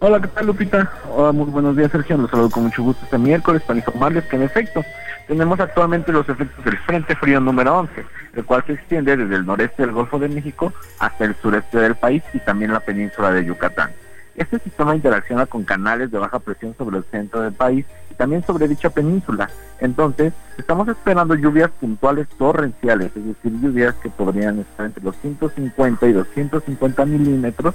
Hola, 0.00 0.20
¿qué 0.20 0.28
tal 0.28 0.44
Lupita? 0.44 0.92
Hola, 1.10 1.32
muy 1.32 1.46
buenos 1.46 1.74
días 1.74 1.90
Sergio, 1.90 2.18
los 2.18 2.30
saludo 2.30 2.50
con 2.50 2.64
mucho 2.64 2.82
gusto 2.82 3.02
este 3.02 3.16
miércoles 3.16 3.62
para 3.62 3.78
informarles 3.78 4.24
que 4.24 4.36
en 4.36 4.42
efecto 4.42 4.84
tenemos 5.26 5.58
actualmente 5.58 6.12
los 6.12 6.28
efectos 6.28 6.62
del 6.66 6.76
Frente 6.76 7.16
Frío 7.16 7.40
número 7.40 7.78
11, 7.78 8.04
el 8.34 8.44
cual 8.44 8.62
se 8.66 8.74
extiende 8.74 9.16
desde 9.16 9.36
el 9.36 9.46
noreste 9.46 9.84
del 9.84 9.92
Golfo 9.92 10.18
de 10.18 10.28
México 10.28 10.74
hasta 10.98 11.24
el 11.24 11.34
sureste 11.40 11.78
del 11.78 11.94
país 11.94 12.22
y 12.34 12.40
también 12.40 12.74
la 12.74 12.80
península 12.80 13.30
de 13.32 13.46
Yucatán. 13.46 13.90
Este 14.38 14.60
sistema 14.60 14.94
interacciona 14.94 15.46
con 15.46 15.64
canales 15.64 16.12
de 16.12 16.18
baja 16.18 16.38
presión 16.38 16.72
sobre 16.78 16.98
el 16.98 17.04
centro 17.10 17.40
del 17.42 17.52
país 17.52 17.84
y 18.08 18.14
también 18.14 18.44
sobre 18.44 18.68
dicha 18.68 18.88
península. 18.88 19.50
Entonces, 19.80 20.32
estamos 20.56 20.86
esperando 20.86 21.34
lluvias 21.34 21.70
puntuales 21.72 22.28
torrenciales, 22.38 23.10
es 23.16 23.24
decir, 23.26 23.60
lluvias 23.60 23.96
que 23.96 24.08
podrían 24.10 24.60
estar 24.60 24.86
entre 24.86 25.02
los 25.02 25.16
150 25.16 26.06
y 26.06 26.12
250 26.12 27.04
milímetros 27.06 27.74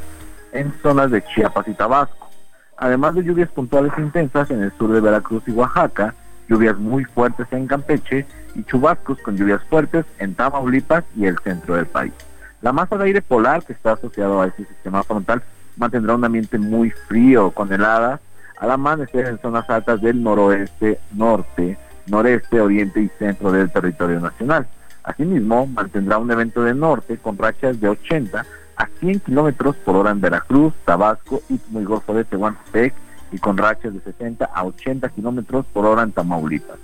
en 0.53 0.73
zonas 0.81 1.11
de 1.11 1.21
Chiapas 1.25 1.67
y 1.67 1.73
Tabasco. 1.73 2.29
Además 2.77 3.15
de 3.15 3.25
lluvias 3.25 3.49
puntuales 3.49 3.91
intensas 3.97 4.49
en 4.49 4.63
el 4.63 4.71
sur 4.77 4.93
de 4.93 5.01
Veracruz 5.01 5.43
y 5.47 5.51
Oaxaca, 5.51 6.15
lluvias 6.47 6.77
muy 6.77 7.03
fuertes 7.03 7.47
en 7.51 7.67
Campeche 7.67 8.25
y 8.55 8.63
chubascos 8.63 9.19
con 9.19 9.35
lluvias 9.35 9.61
fuertes 9.65 10.05
en 10.17 10.33
Tamaulipas 10.33 11.03
y 11.17 11.25
el 11.25 11.37
centro 11.39 11.75
del 11.75 11.87
país. 11.87 12.13
La 12.61 12.71
masa 12.71 12.97
de 12.97 13.03
aire 13.03 13.21
polar 13.21 13.65
que 13.65 13.73
está 13.73 13.91
asociado 13.91 14.41
a 14.41 14.47
este 14.47 14.63
sistema 14.63 15.03
frontal 15.03 15.43
mantendrá 15.77 16.15
un 16.15 16.25
ambiente 16.25 16.57
muy 16.57 16.91
frío 16.91 17.51
con 17.51 17.71
heladas 17.71 18.19
al 18.59 18.71
amanecer 18.71 19.27
en 19.27 19.39
zonas 19.39 19.69
altas 19.69 20.01
del 20.01 20.21
noroeste, 20.21 20.99
norte, 21.13 21.77
noreste, 22.07 22.61
oriente 22.61 23.01
y 23.01 23.09
centro 23.19 23.51
del 23.51 23.71
territorio 23.71 24.19
nacional. 24.19 24.67
Asimismo, 25.03 25.67
mantendrá 25.67 26.17
un 26.17 26.31
evento 26.31 26.63
de 26.63 26.73
norte 26.73 27.17
con 27.17 27.37
rachas 27.37 27.79
de 27.79 27.89
80 27.89 28.45
a 28.75 28.87
100 28.99 29.19
kilómetros 29.19 29.75
por 29.77 29.95
hora 29.95 30.11
en 30.11 30.21
Veracruz, 30.21 30.73
Tabasco, 30.85 31.41
y 31.49 31.55
y 31.55 31.83
Golfo 31.83 32.13
de 32.13 32.23
Tehuantepec 32.23 32.93
y 33.31 33.37
con 33.39 33.57
rachas 33.57 33.93
de 33.93 33.99
60 33.99 34.45
a 34.45 34.63
80 34.63 35.09
kilómetros 35.09 35.65
por 35.73 35.85
hora 35.85 36.03
en 36.03 36.11
Tamaulipas. 36.11 36.77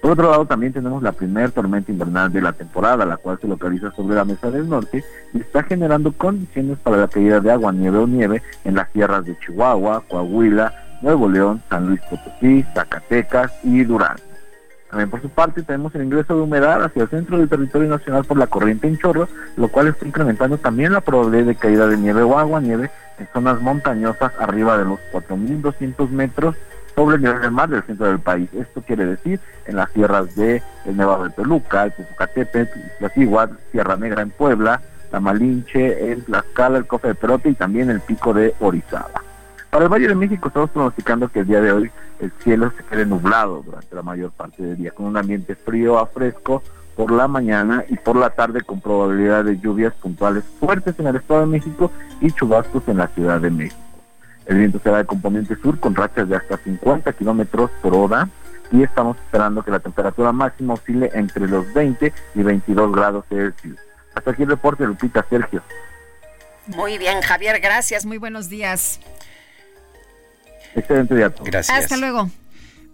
Por 0.00 0.12
otro 0.12 0.30
lado, 0.30 0.46
también 0.46 0.72
tenemos 0.72 1.02
la 1.02 1.12
primera 1.12 1.48
tormenta 1.48 1.90
invernal 1.90 2.32
de 2.32 2.40
la 2.40 2.52
temporada, 2.52 3.04
la 3.04 3.16
cual 3.16 3.38
se 3.40 3.48
localiza 3.48 3.90
sobre 3.92 4.14
la 4.14 4.24
mesa 4.24 4.50
del 4.50 4.68
norte 4.68 5.04
y 5.32 5.40
está 5.40 5.64
generando 5.64 6.12
condiciones 6.12 6.78
para 6.78 6.98
la 6.98 7.08
caída 7.08 7.40
de 7.40 7.50
agua, 7.50 7.72
nieve 7.72 7.98
o 7.98 8.06
nieve 8.06 8.42
en 8.64 8.76
las 8.76 8.90
tierras 8.92 9.24
de 9.24 9.36
Chihuahua, 9.40 10.04
Coahuila, 10.08 10.72
Nuevo 11.02 11.28
León, 11.28 11.62
San 11.68 11.86
Luis 11.86 12.00
Potosí, 12.08 12.64
Zacatecas 12.74 13.52
y 13.64 13.82
Durango. 13.82 14.22
También 14.88 15.10
por 15.10 15.20
su 15.20 15.28
parte 15.28 15.62
tenemos 15.62 15.94
el 15.94 16.04
ingreso 16.04 16.34
de 16.34 16.42
humedad 16.42 16.82
hacia 16.82 17.02
el 17.02 17.08
centro 17.08 17.36
del 17.36 17.48
territorio 17.48 17.88
nacional 17.88 18.24
por 18.24 18.38
la 18.38 18.46
corriente 18.46 18.86
en 18.86 18.96
chorro, 18.96 19.28
lo 19.56 19.68
cual 19.68 19.88
está 19.88 20.06
incrementando 20.06 20.56
también 20.56 20.92
la 20.92 21.02
probabilidad 21.02 21.46
de 21.46 21.54
caída 21.56 21.86
de 21.86 21.98
nieve 21.98 22.22
o 22.22 22.38
agua 22.38 22.60
nieve 22.60 22.90
en 23.18 23.28
zonas 23.32 23.60
montañosas 23.60 24.32
arriba 24.38 24.78
de 24.78 24.86
los 24.86 24.98
4.200 25.12 26.08
metros 26.08 26.56
sobre 26.98 27.14
el 27.14 27.22
nivel 27.22 27.40
del 27.40 27.52
mar 27.52 27.68
del 27.68 27.84
centro 27.84 28.06
del 28.06 28.18
país. 28.18 28.52
Esto 28.52 28.82
quiere 28.82 29.06
decir 29.06 29.38
en 29.66 29.76
las 29.76 29.88
tierras 29.92 30.34
de 30.34 30.60
el 30.84 30.96
Nevado 30.96 31.24
de 31.24 31.30
Peluca, 31.30 31.84
el 31.84 31.92
Tlaxihuat, 32.98 33.52
Sierra 33.70 33.96
Negra 33.96 34.22
en 34.22 34.30
Puebla, 34.30 34.80
la 35.12 35.20
Malinche, 35.20 36.10
el 36.10 36.24
Tlaxcala, 36.24 36.78
el 36.78 36.88
Cofe 36.88 37.06
de 37.08 37.14
Perote 37.14 37.50
y 37.50 37.54
también 37.54 37.88
el 37.88 38.00
Pico 38.00 38.34
de 38.34 38.52
Orizaba. 38.58 39.22
Para 39.70 39.84
el 39.84 39.92
Valle 39.92 40.08
de 40.08 40.16
México 40.16 40.48
estamos 40.48 40.70
pronosticando 40.70 41.28
que 41.28 41.40
el 41.40 41.46
día 41.46 41.60
de 41.60 41.70
hoy 41.70 41.90
el 42.18 42.32
cielo 42.42 42.72
se 42.76 42.82
quede 42.82 43.06
nublado 43.06 43.62
durante 43.64 43.94
la 43.94 44.02
mayor 44.02 44.32
parte 44.32 44.60
del 44.64 44.76
día, 44.76 44.90
con 44.90 45.06
un 45.06 45.16
ambiente 45.16 45.54
frío 45.54 46.00
a 46.00 46.06
fresco 46.06 46.64
por 46.96 47.12
la 47.12 47.28
mañana 47.28 47.84
y 47.88 47.94
por 47.94 48.16
la 48.16 48.30
tarde 48.30 48.62
con 48.62 48.80
probabilidad 48.80 49.44
de 49.44 49.56
lluvias 49.60 49.94
puntuales 49.94 50.42
fuertes 50.58 50.98
en 50.98 51.06
el 51.06 51.14
Estado 51.14 51.42
de 51.42 51.46
México 51.46 51.92
y 52.20 52.32
chubascos 52.32 52.88
en 52.88 52.96
la 52.96 53.06
Ciudad 53.06 53.40
de 53.40 53.50
México. 53.50 53.87
El 54.48 54.56
viento 54.56 54.80
será 54.82 54.98
de 54.98 55.04
componente 55.04 55.54
sur 55.56 55.78
con 55.78 55.94
rachas 55.94 56.28
de 56.28 56.36
hasta 56.36 56.56
50 56.56 57.12
kilómetros 57.12 57.70
por 57.82 57.94
hora 57.94 58.28
y 58.72 58.82
estamos 58.82 59.16
esperando 59.18 59.62
que 59.62 59.70
la 59.70 59.78
temperatura 59.78 60.32
máxima 60.32 60.74
oscile 60.74 61.10
entre 61.14 61.46
los 61.46 61.72
20 61.74 62.12
y 62.34 62.42
22 62.42 62.92
grados 62.92 63.24
Celsius. 63.28 63.78
Hasta 64.14 64.30
aquí 64.30 64.42
el 64.42 64.48
reporte, 64.48 64.84
Lupita 64.84 65.24
Sergio. 65.28 65.62
Muy 66.66 66.96
bien, 66.96 67.20
Javier, 67.20 67.60
gracias. 67.60 68.06
Muy 68.06 68.16
buenos 68.16 68.48
días. 68.48 69.00
Excelente 70.74 71.14
día. 71.14 71.32
Gracias. 71.44 71.84
Hasta 71.84 71.96
luego. 71.98 72.30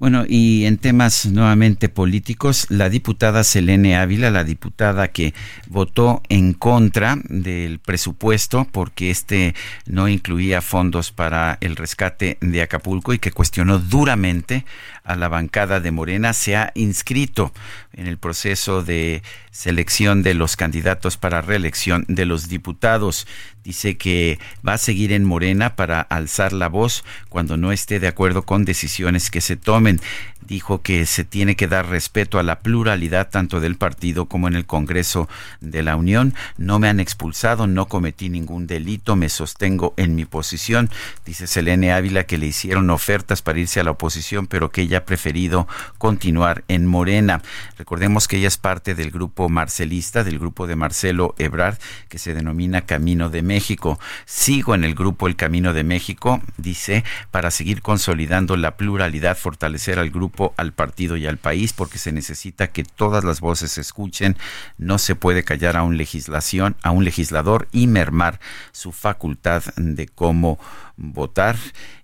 Bueno, 0.01 0.25
y 0.29 0.67
en 0.67 0.79
temas 0.79 1.25
nuevamente 1.27 1.89
políticos, 1.89 2.67
la 2.69 2.89
diputada 2.89 3.45
Selene 3.45 3.97
Ávila, 3.97 4.31
la 4.31 4.43
diputada 4.43 5.09
que 5.09 5.35
votó 5.69 6.21
en 6.29 6.53
contra 6.53 7.17
del 7.29 7.79
presupuesto 7.79 8.67
porque 8.71 9.11
este 9.11 9.55
no 9.87 10.09
incluía 10.09 10.63
fondos 10.63 11.13
para 11.13 11.59
el 11.61 11.77
rescate 11.77 12.39
de 12.41 12.63
Acapulco 12.63 13.15
y 13.15 13.21
que 13.21 13.31
cuestionó 13.31 13.79
duramente 13.79 14.65
a 15.05 15.17
la 15.17 15.29
bancada 15.29 15.81
de 15.81 15.91
Morena, 15.91 16.33
se 16.33 16.57
ha 16.57 16.73
inscrito 16.75 17.53
en 17.93 18.07
el 18.07 18.17
proceso 18.17 18.83
de 18.83 19.23
selección 19.51 20.23
de 20.23 20.35
los 20.35 20.57
candidatos 20.57 21.19
para 21.19 21.43
reelección 21.43 22.05
de 22.09 22.25
los 22.25 22.49
diputados. 22.49 23.27
Dice 23.63 23.97
que 23.99 24.39
va 24.67 24.75
a 24.75 24.79
seguir 24.79 25.13
en 25.13 25.25
Morena 25.25 25.77
para 25.77 26.01
alzar 26.01 26.53
la 26.53 26.69
voz 26.69 27.05
cuando 27.29 27.57
no 27.57 27.71
esté 27.71 28.01
de 28.01 28.09
acuerdo 28.09 28.43
con 28.43 28.65
decisiones 28.65 29.31
que 29.31 29.43
se 29.43 29.57
tomen. 29.57 30.01
Dijo 30.47 30.83
que 30.83 31.07
se 31.07 31.25
tiene 31.25 31.57
que 31.57 31.69
dar 31.69 31.89
respeto 31.89 32.39
a 32.39 32.43
la 32.43 32.61
pluralidad 32.61 33.31
tanto 33.31 33.61
del 33.61 33.77
partido 33.77 34.27
como 34.27 34.49
en 34.49 34.55
el 34.55 34.67
Congreso 34.67 35.29
de 35.61 35.83
la 35.83 35.97
Unión. 35.97 36.35
No 36.59 36.79
me 36.79 36.89
han 36.89 37.01
expulsado, 37.01 37.67
no 37.67 37.87
cometí 37.87 38.29
ningún 38.29 38.67
delito, 38.67 39.17
me 39.17 39.29
sostengo 39.29 39.95
en 39.97 40.15
mi 40.15 40.25
posición. 40.25 40.91
Dice 41.25 41.47
Selene 41.47 41.93
Ávila 41.93 42.25
que 42.25 42.39
le 42.39 42.47
hicieron 42.47 42.91
ofertas 42.91 43.43
para 43.43 43.59
irse 43.59 43.81
a 43.81 43.85
la 43.85 43.93
oposición, 43.93 44.47
pero 44.47 44.71
que 44.71 44.83
ella 44.83 44.99
ha 44.99 45.05
preferido 45.05 45.69
continuar 45.99 46.65
en 46.69 46.87
Morena. 46.87 47.43
Recordemos 47.79 48.29
que 48.29 48.37
ella 48.37 48.49
es 48.49 48.59
parte 48.59 48.95
del 48.95 49.11
grupo 49.11 49.49
marcelista, 49.49 50.25
del 50.25 50.39
grupo 50.39 50.67
de 50.67 50.77
Marcelo 50.77 51.35
Ebrard, 51.39 51.79
que 52.09 52.19
se 52.19 52.35
denomina 52.35 52.83
Camino 52.83 53.31
de 53.31 53.43
México. 53.43 53.99
Sigo 54.27 54.75
en 54.75 54.85
el 54.85 54.95
grupo 54.95 55.27
El 55.27 55.37
Camino 55.37 55.73
de 55.73 55.85
México, 55.85 56.43
dice, 56.57 57.05
para 57.31 57.51
seguir 57.51 57.83
consolidando 57.83 58.57
la 58.57 58.77
pluralidad, 58.77 59.37
fortalecer 59.37 59.99
al 59.99 60.11
grupo 60.11 60.34
al 60.57 60.73
partido 60.73 61.17
y 61.17 61.27
al 61.27 61.39
país, 61.39 61.73
porque 61.73 61.99
se 61.99 62.13
necesita 62.13 62.69
que 62.69 62.85
todas 62.85 63.25
las 63.25 63.41
voces 63.41 63.73
se 63.73 63.81
escuchen. 63.81 64.37
No 64.79 64.99
se 64.99 65.15
puede 65.15 65.45
callar 65.45 65.77
a 65.77 65.83
un 65.83 65.97
legislación, 65.97 66.77
a 66.83 66.91
un 66.91 67.05
legislador 67.05 67.69
y 67.73 67.87
mermar 67.87 68.41
su 68.73 68.93
facultad 68.93 69.63
de 69.77 70.07
cómo 70.07 70.59
votar. 70.97 71.57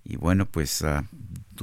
Y 0.03 0.15
bueno, 0.15 0.45
pues 0.45 0.81
uh, 0.81 1.03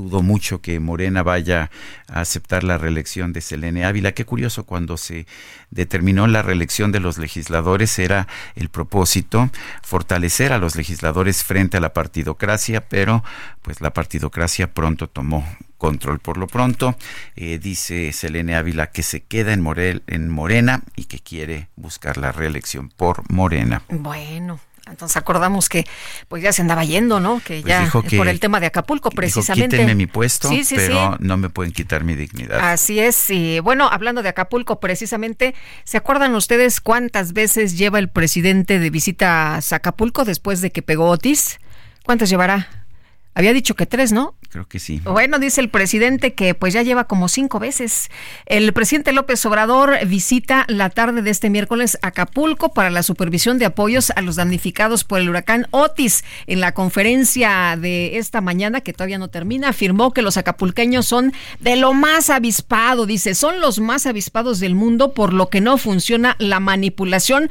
dudo 0.02 0.22
mucho 0.22 0.60
que 0.60 0.78
Morena 0.80 1.22
vaya 1.22 1.70
a 2.06 2.20
aceptar 2.20 2.64
la 2.64 2.78
reelección 2.78 3.32
de 3.32 3.40
Selene 3.40 3.84
Ávila. 3.84 4.12
Qué 4.12 4.24
curioso, 4.24 4.64
cuando 4.64 4.96
se 4.96 5.26
determinó 5.70 6.26
la 6.26 6.42
reelección 6.42 6.92
de 6.92 7.00
los 7.00 7.18
legisladores 7.18 7.98
era 7.98 8.28
el 8.54 8.68
propósito 8.68 9.50
fortalecer 9.82 10.52
a 10.52 10.58
los 10.58 10.76
legisladores 10.76 11.42
frente 11.42 11.76
a 11.76 11.80
la 11.80 11.92
partidocracia, 11.92 12.88
pero 12.88 13.24
pues 13.62 13.80
la 13.80 13.92
partidocracia 13.92 14.72
pronto 14.72 15.08
tomó 15.08 15.44
control. 15.78 16.18
Por 16.18 16.36
lo 16.36 16.46
pronto, 16.46 16.96
eh, 17.36 17.58
dice 17.58 18.12
Selene 18.12 18.56
Ávila 18.56 18.88
que 18.88 19.02
se 19.02 19.22
queda 19.22 19.52
en, 19.52 19.62
Morel, 19.62 20.02
en 20.06 20.28
Morena 20.28 20.82
y 20.96 21.04
que 21.04 21.20
quiere 21.20 21.68
buscar 21.76 22.18
la 22.18 22.32
reelección 22.32 22.90
por 22.90 23.22
Morena. 23.32 23.82
Bueno, 23.88 24.60
entonces 24.90 25.16
acordamos 25.16 25.68
que 25.68 25.86
pues 26.28 26.42
ya 26.42 26.52
se 26.52 26.62
andaba 26.62 26.84
yendo, 26.84 27.20
¿no? 27.20 27.40
Que 27.40 27.60
pues 27.60 27.64
ya 27.64 27.90
por 28.16 28.28
el 28.28 28.40
tema 28.40 28.60
de 28.60 28.66
Acapulco 28.66 29.10
precisamente. 29.10 29.78
Dijo, 29.78 29.94
mi 29.94 30.06
puesto, 30.06 30.50
pero 30.74 31.16
no 31.20 31.36
me 31.36 31.48
pueden 31.48 31.72
quitar 31.72 32.04
mi 32.04 32.14
dignidad. 32.14 32.58
Así 32.60 32.98
es. 32.98 33.30
Y 33.30 33.60
bueno, 33.60 33.88
hablando 33.90 34.22
de 34.22 34.28
Acapulco 34.28 34.80
precisamente, 34.80 35.54
¿se 35.84 35.96
acuerdan 35.96 36.34
ustedes 36.34 36.80
cuántas 36.80 37.32
veces 37.32 37.78
lleva 37.78 37.98
el 37.98 38.08
presidente 38.08 38.78
de 38.78 38.90
visita 38.90 39.56
a 39.56 39.60
Acapulco 39.70 40.24
después 40.24 40.60
de 40.60 40.70
que 40.70 40.82
pegó 40.82 41.08
Otis? 41.08 41.60
¿Cuántas 42.04 42.30
llevará? 42.30 42.86
Había 43.34 43.52
dicho 43.52 43.76
que 43.76 43.86
tres, 43.86 44.10
¿no? 44.12 44.34
Creo 44.50 44.66
que 44.66 44.78
sí. 44.78 45.00
Bueno, 45.04 45.38
dice 45.38 45.60
el 45.60 45.68
presidente 45.68 46.32
que 46.32 46.54
pues 46.54 46.72
ya 46.72 46.82
lleva 46.82 47.04
como 47.04 47.28
cinco 47.28 47.58
veces. 47.58 48.10
El 48.46 48.72
presidente 48.72 49.12
López 49.12 49.44
Obrador 49.44 49.98
visita 50.06 50.64
la 50.68 50.88
tarde 50.88 51.20
de 51.20 51.28
este 51.28 51.50
miércoles 51.50 51.98
Acapulco 52.00 52.72
para 52.72 52.88
la 52.88 53.02
supervisión 53.02 53.58
de 53.58 53.66
apoyos 53.66 54.10
a 54.16 54.22
los 54.22 54.36
damnificados 54.36 55.04
por 55.04 55.20
el 55.20 55.28
huracán 55.28 55.66
Otis. 55.70 56.24
En 56.46 56.60
la 56.60 56.72
conferencia 56.72 57.76
de 57.78 58.16
esta 58.16 58.40
mañana, 58.40 58.80
que 58.80 58.94
todavía 58.94 59.18
no 59.18 59.28
termina, 59.28 59.68
afirmó 59.68 60.12
que 60.12 60.22
los 60.22 60.38
acapulqueños 60.38 61.04
son 61.04 61.34
de 61.60 61.76
lo 61.76 61.92
más 61.92 62.30
avispado. 62.30 63.04
Dice, 63.04 63.34
son 63.34 63.60
los 63.60 63.80
más 63.80 64.06
avispados 64.06 64.60
del 64.60 64.74
mundo 64.74 65.12
por 65.12 65.34
lo 65.34 65.50
que 65.50 65.60
no 65.60 65.76
funciona 65.76 66.36
la 66.38 66.58
manipulación 66.58 67.50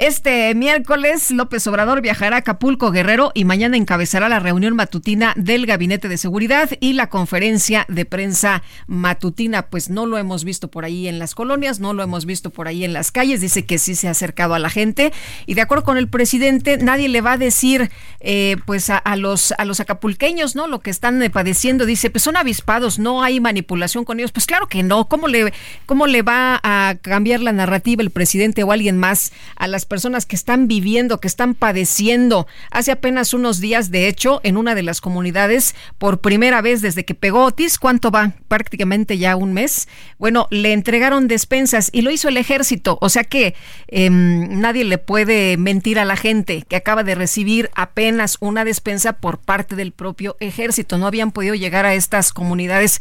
este 0.00 0.54
miércoles, 0.54 1.30
López 1.30 1.66
Obrador 1.66 2.00
viajará 2.00 2.36
a 2.36 2.38
Acapulco 2.38 2.90
Guerrero 2.90 3.32
y 3.34 3.44
mañana 3.44 3.76
encabezará 3.76 4.30
la 4.30 4.38
reunión 4.38 4.74
matutina 4.74 5.34
del 5.36 5.66
Gabinete 5.66 6.08
de 6.08 6.16
Seguridad 6.16 6.70
y 6.80 6.94
la 6.94 7.10
conferencia 7.10 7.84
de 7.86 8.06
prensa 8.06 8.62
matutina. 8.86 9.66
Pues 9.66 9.90
no 9.90 10.06
lo 10.06 10.16
hemos 10.16 10.44
visto 10.44 10.70
por 10.70 10.86
ahí 10.86 11.06
en 11.06 11.18
las 11.18 11.34
colonias, 11.34 11.80
no 11.80 11.92
lo 11.92 12.02
hemos 12.02 12.24
visto 12.24 12.48
por 12.48 12.66
ahí 12.66 12.82
en 12.82 12.94
las 12.94 13.12
calles. 13.12 13.42
Dice 13.42 13.66
que 13.66 13.76
sí 13.76 13.94
se 13.94 14.08
ha 14.08 14.12
acercado 14.12 14.54
a 14.54 14.58
la 14.58 14.70
gente 14.70 15.12
y 15.44 15.52
de 15.52 15.60
acuerdo 15.60 15.84
con 15.84 15.98
el 15.98 16.08
presidente, 16.08 16.78
nadie 16.78 17.10
le 17.10 17.20
va 17.20 17.32
a 17.32 17.36
decir, 17.36 17.90
eh, 18.20 18.56
pues 18.64 18.88
a, 18.88 19.02
los 19.16 19.52
a 19.52 19.66
los 19.66 19.80
acapulqueños, 19.80 20.56
¿no? 20.56 20.66
Lo 20.66 20.80
que 20.80 20.88
están 20.88 21.22
eh, 21.22 21.28
padeciendo. 21.28 21.84
Dice, 21.84 22.08
pues 22.08 22.24
son 22.24 22.38
avispados, 22.38 22.98
no 22.98 23.22
hay 23.22 23.38
manipulación 23.38 24.06
con 24.06 24.18
ellos. 24.18 24.32
Pues 24.32 24.46
claro 24.46 24.66
que 24.66 24.82
no. 24.82 25.08
¿Cómo 25.08 25.28
le 25.28 25.52
cómo 25.84 26.06
le 26.06 26.22
va 26.22 26.58
a 26.62 26.94
cambiar 27.02 27.40
la 27.40 27.52
narrativa 27.52 28.02
el 28.02 28.10
presidente 28.10 28.62
o 28.62 28.72
alguien 28.72 28.96
más 28.96 29.30
a 29.56 29.68
las 29.68 29.89
personas 29.90 30.24
que 30.24 30.36
están 30.36 30.68
viviendo, 30.68 31.20
que 31.20 31.26
están 31.28 31.54
padeciendo. 31.54 32.46
Hace 32.70 32.92
apenas 32.92 33.34
unos 33.34 33.60
días, 33.60 33.90
de 33.90 34.06
hecho, 34.06 34.40
en 34.44 34.56
una 34.56 34.76
de 34.76 34.84
las 34.84 35.00
comunidades, 35.00 35.74
por 35.98 36.20
primera 36.20 36.62
vez 36.62 36.80
desde 36.80 37.04
que 37.04 37.16
pegó 37.16 37.44
Otis, 37.44 37.78
¿cuánto 37.78 38.12
va? 38.12 38.32
Prácticamente 38.46 39.18
ya 39.18 39.34
un 39.34 39.52
mes. 39.52 39.88
Bueno, 40.16 40.46
le 40.50 40.72
entregaron 40.72 41.26
despensas 41.26 41.90
y 41.92 42.02
lo 42.02 42.12
hizo 42.12 42.28
el 42.28 42.36
ejército. 42.36 42.98
O 43.00 43.08
sea 43.08 43.24
que 43.24 43.56
em, 43.88 44.60
nadie 44.60 44.84
le 44.84 44.98
puede 44.98 45.56
mentir 45.56 45.98
a 45.98 46.04
la 46.04 46.16
gente 46.16 46.62
que 46.62 46.76
acaba 46.76 47.02
de 47.02 47.16
recibir 47.16 47.68
apenas 47.74 48.36
una 48.38 48.64
despensa 48.64 49.14
por 49.14 49.38
parte 49.38 49.74
del 49.74 49.90
propio 49.90 50.36
ejército. 50.38 50.98
No 50.98 51.08
habían 51.08 51.32
podido 51.32 51.56
llegar 51.56 51.84
a 51.84 51.94
estas 51.94 52.32
comunidades 52.32 53.00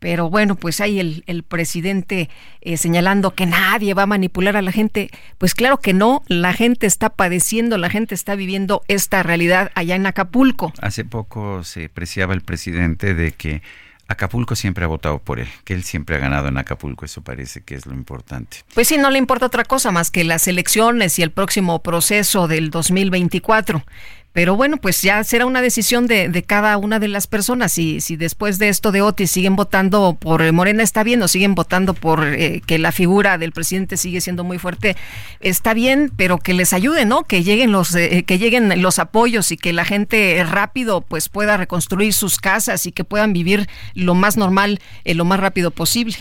pero 0.00 0.28
bueno, 0.28 0.56
pues 0.56 0.80
hay 0.80 0.98
el, 0.98 1.22
el 1.26 1.44
presidente 1.44 2.28
eh, 2.62 2.76
señalando 2.76 3.34
que 3.34 3.46
nadie 3.46 3.94
va 3.94 4.02
a 4.02 4.06
manipular 4.06 4.56
a 4.56 4.62
la 4.62 4.72
gente. 4.72 5.10
Pues 5.38 5.54
claro 5.54 5.76
que 5.76 5.92
no, 5.92 6.22
la 6.26 6.52
gente 6.52 6.86
está 6.86 7.10
padeciendo, 7.10 7.78
la 7.78 7.90
gente 7.90 8.14
está 8.14 8.34
viviendo 8.34 8.82
esta 8.88 9.22
realidad 9.22 9.70
allá 9.74 9.94
en 9.94 10.06
Acapulco. 10.06 10.72
Hace 10.80 11.04
poco 11.04 11.62
se 11.62 11.88
preciaba 11.88 12.34
el 12.34 12.40
presidente 12.40 13.14
de 13.14 13.32
que 13.32 13.62
Acapulco 14.10 14.56
siempre 14.56 14.84
ha 14.84 14.88
votado 14.88 15.20
por 15.20 15.38
él, 15.38 15.46
que 15.64 15.72
él 15.72 15.84
siempre 15.84 16.16
ha 16.16 16.18
ganado 16.18 16.48
en 16.48 16.58
Acapulco, 16.58 17.04
eso 17.04 17.22
parece 17.22 17.60
que 17.62 17.76
es 17.76 17.86
lo 17.86 17.94
importante. 17.94 18.58
Pues 18.74 18.88
sí, 18.88 18.98
no 18.98 19.08
le 19.08 19.18
importa 19.18 19.46
otra 19.46 19.64
cosa 19.64 19.92
más 19.92 20.10
que 20.10 20.24
las 20.24 20.48
elecciones 20.48 21.16
y 21.20 21.22
el 21.22 21.30
próximo 21.30 21.80
proceso 21.80 22.48
del 22.48 22.70
2024. 22.70 23.84
Pero 24.32 24.54
bueno, 24.56 24.76
pues 24.76 25.02
ya 25.02 25.24
será 25.24 25.44
una 25.44 25.60
decisión 25.60 26.06
de, 26.06 26.28
de 26.28 26.42
cada 26.44 26.76
una 26.76 27.00
de 27.00 27.08
las 27.08 27.26
personas. 27.26 27.72
Si, 27.72 28.00
si 28.00 28.16
después 28.16 28.58
de 28.58 28.68
esto 28.68 28.92
de 28.92 29.02
Otis 29.02 29.30
siguen 29.30 29.56
votando 29.56 30.16
por 30.18 30.52
Morena, 30.52 30.82
está 30.82 31.02
bien, 31.02 31.20
o 31.22 31.28
siguen 31.28 31.56
votando 31.56 31.94
por 31.94 32.24
eh, 32.24 32.62
que 32.64 32.78
la 32.78 32.92
figura 32.92 33.38
del 33.38 33.52
presidente 33.52 33.96
sigue 33.96 34.20
siendo 34.20 34.44
muy 34.44 34.58
fuerte, 34.58 34.96
está 35.40 35.74
bien, 35.74 36.12
pero 36.16 36.38
que 36.38 36.54
les 36.54 36.72
ayude, 36.72 37.06
¿no? 37.06 37.24
Que 37.24 37.42
lleguen 37.42 37.72
los, 37.72 37.94
eh, 37.94 38.24
que 38.24 38.38
lleguen 38.38 38.80
los 38.80 38.98
apoyos 39.00 39.50
y 39.50 39.56
que 39.56 39.72
la 39.72 39.84
gente 39.84 40.44
rápido 40.48 41.00
pues 41.00 41.28
pueda 41.28 41.56
reconstruir 41.56 42.12
sus 42.12 42.38
casas 42.38 42.86
y 42.86 42.92
que 42.92 43.04
puedan 43.04 43.32
vivir 43.32 43.68
lo 43.94 44.14
más 44.14 44.36
normal, 44.36 44.80
eh, 45.04 45.14
lo 45.14 45.24
más 45.24 45.40
rápido 45.40 45.70
posible. 45.72 46.16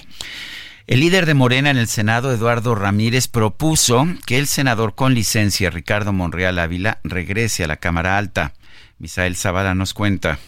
El 0.90 1.02
líder 1.02 1.28
de 1.28 1.36
Morena 1.36 1.70
en 1.70 1.78
el 1.78 1.88
Senado, 1.88 2.34
Eduardo 2.34 2.74
Ramírez, 2.74 3.28
propuso 3.28 4.08
que 4.26 4.40
el 4.40 4.48
senador 4.48 4.96
con 4.96 5.14
licencia, 5.14 5.70
Ricardo 5.70 6.14
Monreal 6.14 6.58
Ávila, 6.58 6.98
regrese 7.04 7.64
a 7.64 7.68
la 7.68 7.76
Cámara 7.76 8.18
Alta. 8.18 8.54
Misael 8.98 9.36
Zavala 9.36 9.76
nos 9.76 9.94
cuenta. 9.94 10.40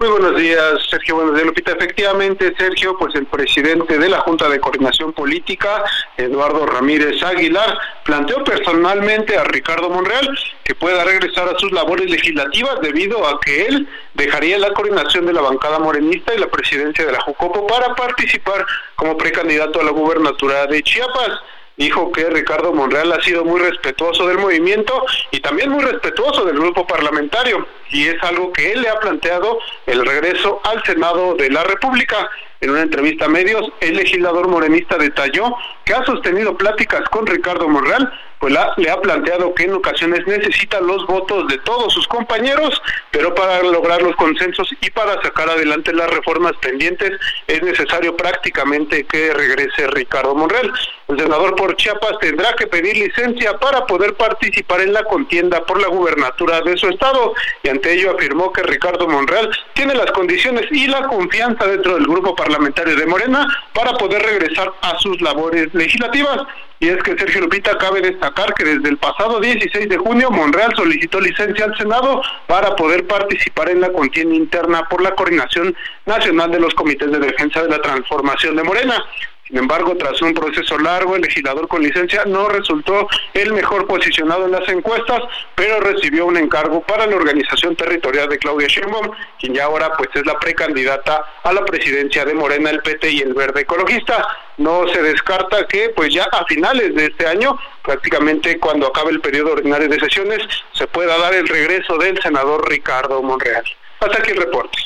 Muy 0.00 0.08
buenos 0.08 0.36
días, 0.36 0.80
Sergio. 0.90 1.14
Buenos 1.14 1.34
días, 1.34 1.46
Lupita. 1.46 1.70
Efectivamente, 1.70 2.52
Sergio, 2.58 2.94
pues 2.98 3.14
el 3.14 3.26
presidente 3.26 3.96
de 3.96 4.08
la 4.08 4.20
Junta 4.20 4.48
de 4.48 4.58
Coordinación 4.58 5.12
Política, 5.12 5.84
Eduardo 6.16 6.66
Ramírez 6.66 7.22
Aguilar, 7.22 7.78
planteó 8.04 8.42
personalmente 8.42 9.38
a 9.38 9.44
Ricardo 9.44 9.88
Monreal 9.88 10.36
que 10.64 10.74
pueda 10.74 11.04
regresar 11.04 11.48
a 11.48 11.56
sus 11.58 11.70
labores 11.70 12.10
legislativas 12.10 12.80
debido 12.82 13.24
a 13.24 13.40
que 13.40 13.66
él 13.66 13.88
dejaría 14.14 14.58
la 14.58 14.74
coordinación 14.74 15.26
de 15.26 15.32
la 15.32 15.42
bancada 15.42 15.78
morenista 15.78 16.34
y 16.34 16.38
la 16.38 16.48
presidencia 16.48 17.06
de 17.06 17.12
la 17.12 17.20
Jucopo 17.20 17.64
para 17.66 17.94
participar 17.94 18.66
como 18.96 19.16
precandidato 19.16 19.80
a 19.80 19.84
la 19.84 19.92
gubernatura 19.92 20.66
de 20.66 20.82
Chiapas 20.82 21.40
dijo 21.76 22.12
que 22.12 22.30
Ricardo 22.30 22.72
Monreal 22.72 23.12
ha 23.12 23.22
sido 23.22 23.44
muy 23.44 23.60
respetuoso 23.60 24.26
del 24.26 24.38
movimiento 24.38 25.04
y 25.30 25.40
también 25.40 25.70
muy 25.70 25.82
respetuoso 25.84 26.44
del 26.44 26.58
grupo 26.58 26.86
parlamentario 26.86 27.66
y 27.90 28.08
es 28.08 28.22
algo 28.22 28.52
que 28.52 28.72
él 28.72 28.82
le 28.82 28.88
ha 28.88 29.00
planteado 29.00 29.58
el 29.86 30.04
regreso 30.04 30.60
al 30.64 30.82
Senado 30.84 31.34
de 31.34 31.50
la 31.50 31.64
República. 31.64 32.30
En 32.60 32.70
una 32.70 32.82
entrevista 32.82 33.26
a 33.26 33.28
medios, 33.28 33.70
el 33.80 33.96
legislador 33.96 34.48
morenista 34.48 34.96
detalló 34.96 35.54
que 35.84 35.94
ha 35.94 36.04
sostenido 36.04 36.56
pláticas 36.56 37.02
con 37.10 37.26
Ricardo 37.26 37.68
Monreal 37.68 38.10
pues 38.38 38.52
le 38.76 38.90
ha 38.90 39.00
planteado 39.00 39.54
que 39.54 39.64
en 39.64 39.74
ocasiones 39.74 40.26
necesita 40.26 40.80
los 40.80 41.06
votos 41.06 41.48
de 41.48 41.58
todos 41.58 41.92
sus 41.92 42.06
compañeros, 42.08 42.80
pero 43.10 43.34
para 43.34 43.62
lograr 43.62 44.02
los 44.02 44.14
consensos 44.16 44.68
y 44.80 44.90
para 44.90 45.20
sacar 45.22 45.48
adelante 45.48 45.92
las 45.92 46.10
reformas 46.10 46.52
pendientes 46.60 47.12
es 47.46 47.62
necesario 47.62 48.16
prácticamente 48.16 49.04
que 49.04 49.32
regrese 49.32 49.86
Ricardo 49.88 50.34
Monreal. 50.34 50.72
El 51.08 51.18
senador 51.18 51.54
por 51.54 51.76
Chiapas 51.76 52.18
tendrá 52.20 52.54
que 52.54 52.66
pedir 52.66 52.96
licencia 52.96 53.58
para 53.58 53.86
poder 53.86 54.14
participar 54.14 54.80
en 54.80 54.92
la 54.92 55.04
contienda 55.04 55.64
por 55.64 55.80
la 55.80 55.88
gubernatura 55.88 56.60
de 56.62 56.76
su 56.76 56.88
estado 56.88 57.34
y 57.62 57.68
ante 57.68 57.92
ello 57.92 58.14
afirmó 58.14 58.52
que 58.52 58.62
Ricardo 58.62 59.06
Monreal 59.06 59.50
tiene 59.74 59.94
las 59.94 60.10
condiciones 60.12 60.66
y 60.70 60.86
la 60.86 61.06
confianza 61.06 61.66
dentro 61.66 61.94
del 61.94 62.06
grupo 62.06 62.34
parlamentario 62.34 62.96
de 62.96 63.06
Morena 63.06 63.46
para 63.72 63.92
poder 63.94 64.22
regresar 64.22 64.72
a 64.80 64.98
sus 64.98 65.20
labores 65.20 65.72
legislativas. 65.74 66.40
Y 66.84 66.88
es 66.90 67.02
que 67.02 67.16
Sergio 67.16 67.40
Lupita 67.40 67.78
cabe 67.78 68.02
destacar 68.02 68.52
que 68.52 68.62
desde 68.62 68.90
el 68.90 68.98
pasado 68.98 69.40
16 69.40 69.88
de 69.88 69.96
junio 69.96 70.30
Monreal 70.30 70.70
solicitó 70.76 71.18
licencia 71.18 71.64
al 71.64 71.74
Senado 71.78 72.20
para 72.46 72.76
poder 72.76 73.06
participar 73.06 73.70
en 73.70 73.80
la 73.80 73.90
contienda 73.90 74.34
interna 74.34 74.86
por 74.90 75.00
la 75.00 75.14
Coordinación 75.14 75.74
Nacional 76.04 76.50
de 76.50 76.60
los 76.60 76.74
Comités 76.74 77.10
de 77.10 77.20
Defensa 77.20 77.62
de 77.62 77.70
la 77.70 77.80
Transformación 77.80 78.56
de 78.56 78.64
Morena. 78.64 79.02
Sin 79.46 79.58
embargo, 79.58 79.94
tras 79.98 80.20
un 80.22 80.32
proceso 80.32 80.78
largo, 80.78 81.16
el 81.16 81.22
legislador 81.22 81.68
con 81.68 81.82
licencia 81.82 82.24
no 82.24 82.48
resultó 82.48 83.06
el 83.34 83.52
mejor 83.52 83.86
posicionado 83.86 84.46
en 84.46 84.52
las 84.52 84.66
encuestas, 84.70 85.20
pero 85.54 85.80
recibió 85.80 86.24
un 86.24 86.38
encargo 86.38 86.80
para 86.80 87.06
la 87.06 87.14
organización 87.14 87.76
territorial 87.76 88.30
de 88.30 88.38
Claudia 88.38 88.68
Sheinbaum, 88.68 89.10
quien 89.38 89.52
ya 89.52 89.64
ahora 89.64 89.92
pues 89.98 90.08
es 90.14 90.24
la 90.24 90.38
precandidata 90.38 91.26
a 91.42 91.52
la 91.52 91.62
presidencia 91.62 92.24
de 92.24 92.32
Morena, 92.32 92.70
el 92.70 92.80
PT 92.80 93.10
y 93.10 93.20
el 93.20 93.34
Verde 93.34 93.60
Ecologista. 93.60 94.26
No 94.56 94.88
se 94.88 95.02
descarta 95.02 95.66
que 95.66 95.90
pues 95.90 96.14
ya 96.14 96.24
a 96.24 96.46
finales 96.46 96.94
de 96.94 97.06
este 97.06 97.26
año, 97.26 97.58
prácticamente 97.82 98.58
cuando 98.58 98.86
acabe 98.86 99.10
el 99.10 99.20
periodo 99.20 99.52
ordinario 99.52 99.88
de 99.90 100.00
sesiones, 100.00 100.38
se 100.72 100.86
pueda 100.86 101.18
dar 101.18 101.34
el 101.34 101.46
regreso 101.46 101.98
del 101.98 102.18
senador 102.22 102.66
Ricardo 102.66 103.22
Monreal. 103.22 103.64
Hasta 104.00 104.18
aquí 104.18 104.30
el 104.30 104.38
reporte. 104.38 104.78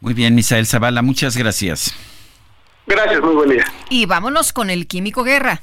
Muy 0.00 0.14
bien, 0.14 0.34
Misael 0.34 0.66
Zavala, 0.66 1.02
muchas 1.02 1.36
gracias. 1.36 1.94
Gracias, 2.90 3.20
muy 3.20 3.34
buen 3.34 3.50
día. 3.50 3.64
Y 3.88 4.06
vámonos 4.06 4.52
con 4.52 4.68
el 4.68 4.88
Químico 4.88 5.22
Guerra. 5.22 5.62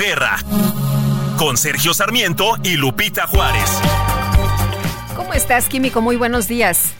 Guerra. 0.00 0.38
Con 1.36 1.58
Sergio 1.58 1.92
Sarmiento 1.92 2.56
y 2.62 2.76
Lupita 2.76 3.26
Juárez. 3.26 3.68
¿Cómo 5.14 5.34
estás, 5.34 5.68
Químico? 5.68 6.00
Muy 6.00 6.16
buenos 6.16 6.48
días. 6.48 6.94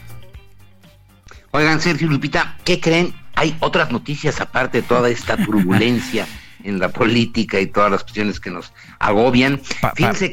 Oigan, 1.51 1.81
Sergio 1.81 2.09
y 2.09 2.11
Lupita, 2.11 2.59
¿qué 2.63 2.79
creen? 2.79 3.15
Hay 3.35 3.57
otras 3.61 3.91
noticias 3.91 4.39
aparte 4.43 4.83
de 4.83 4.87
toda 4.87 5.09
esta 5.09 5.37
turbulencia 5.45 6.27
en 6.63 6.79
la 6.79 6.91
política 6.91 7.59
y 7.59 7.69
todas 7.69 7.91
las 7.91 8.03
cuestiones 8.03 8.39
que 8.39 8.51
nos 8.51 8.75
agobian. 8.99 9.63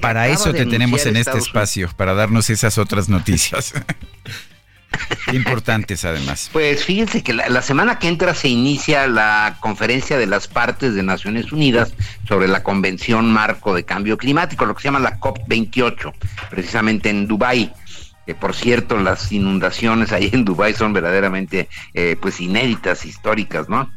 para 0.02 0.28
eso 0.28 0.52
te 0.52 0.66
tenemos 0.66 1.06
en 1.06 1.16
este 1.16 1.38
espacio, 1.38 1.90
para 1.96 2.16
darnos 2.16 2.50
esas 2.50 2.78
otras 2.78 3.08
noticias. 3.08 3.74
Importantes 5.34 6.06
además. 6.06 6.50
Pues 6.52 6.84
fíjense 6.84 7.24
que 7.24 7.34
la, 7.34 7.62
semana 7.62 8.00
que 8.00 8.08
entra 8.08 8.34
se 8.34 8.48
inicia 8.48 9.08
la 9.08 9.58
conferencia 9.60 10.18
de 10.18 10.26
las 10.26 10.48
partes 10.48 10.96
de 10.96 11.04
Naciones 11.04 11.52
Unidas 11.52 11.94
sobre 12.28 12.48
la 12.48 12.64
Convención 12.64 13.32
Marco 13.32 13.74
de 13.74 13.84
Cambio 13.84 14.18
Climático, 14.18 14.66
lo 14.66 14.76
que 14.76 14.82
se 14.82 14.88
llama 14.88 15.00
la 15.00 15.20
COP28, 15.20 16.14
precisamente 16.50 17.10
en 17.10 17.28
Dubái 17.28 17.72
por 18.36 18.56
cierto 18.56 18.98
las 18.98 19.32
inundaciones 19.32 20.12
ahí 20.12 20.30
en 20.34 20.46
Dubái 20.46 20.74
son 20.74 20.94
verdaderamente 20.94 21.70
eh, 21.94 22.16
pues 22.20 22.40
inéditas, 22.42 23.06
históricas, 23.06 23.70
¿no? 23.70 23.90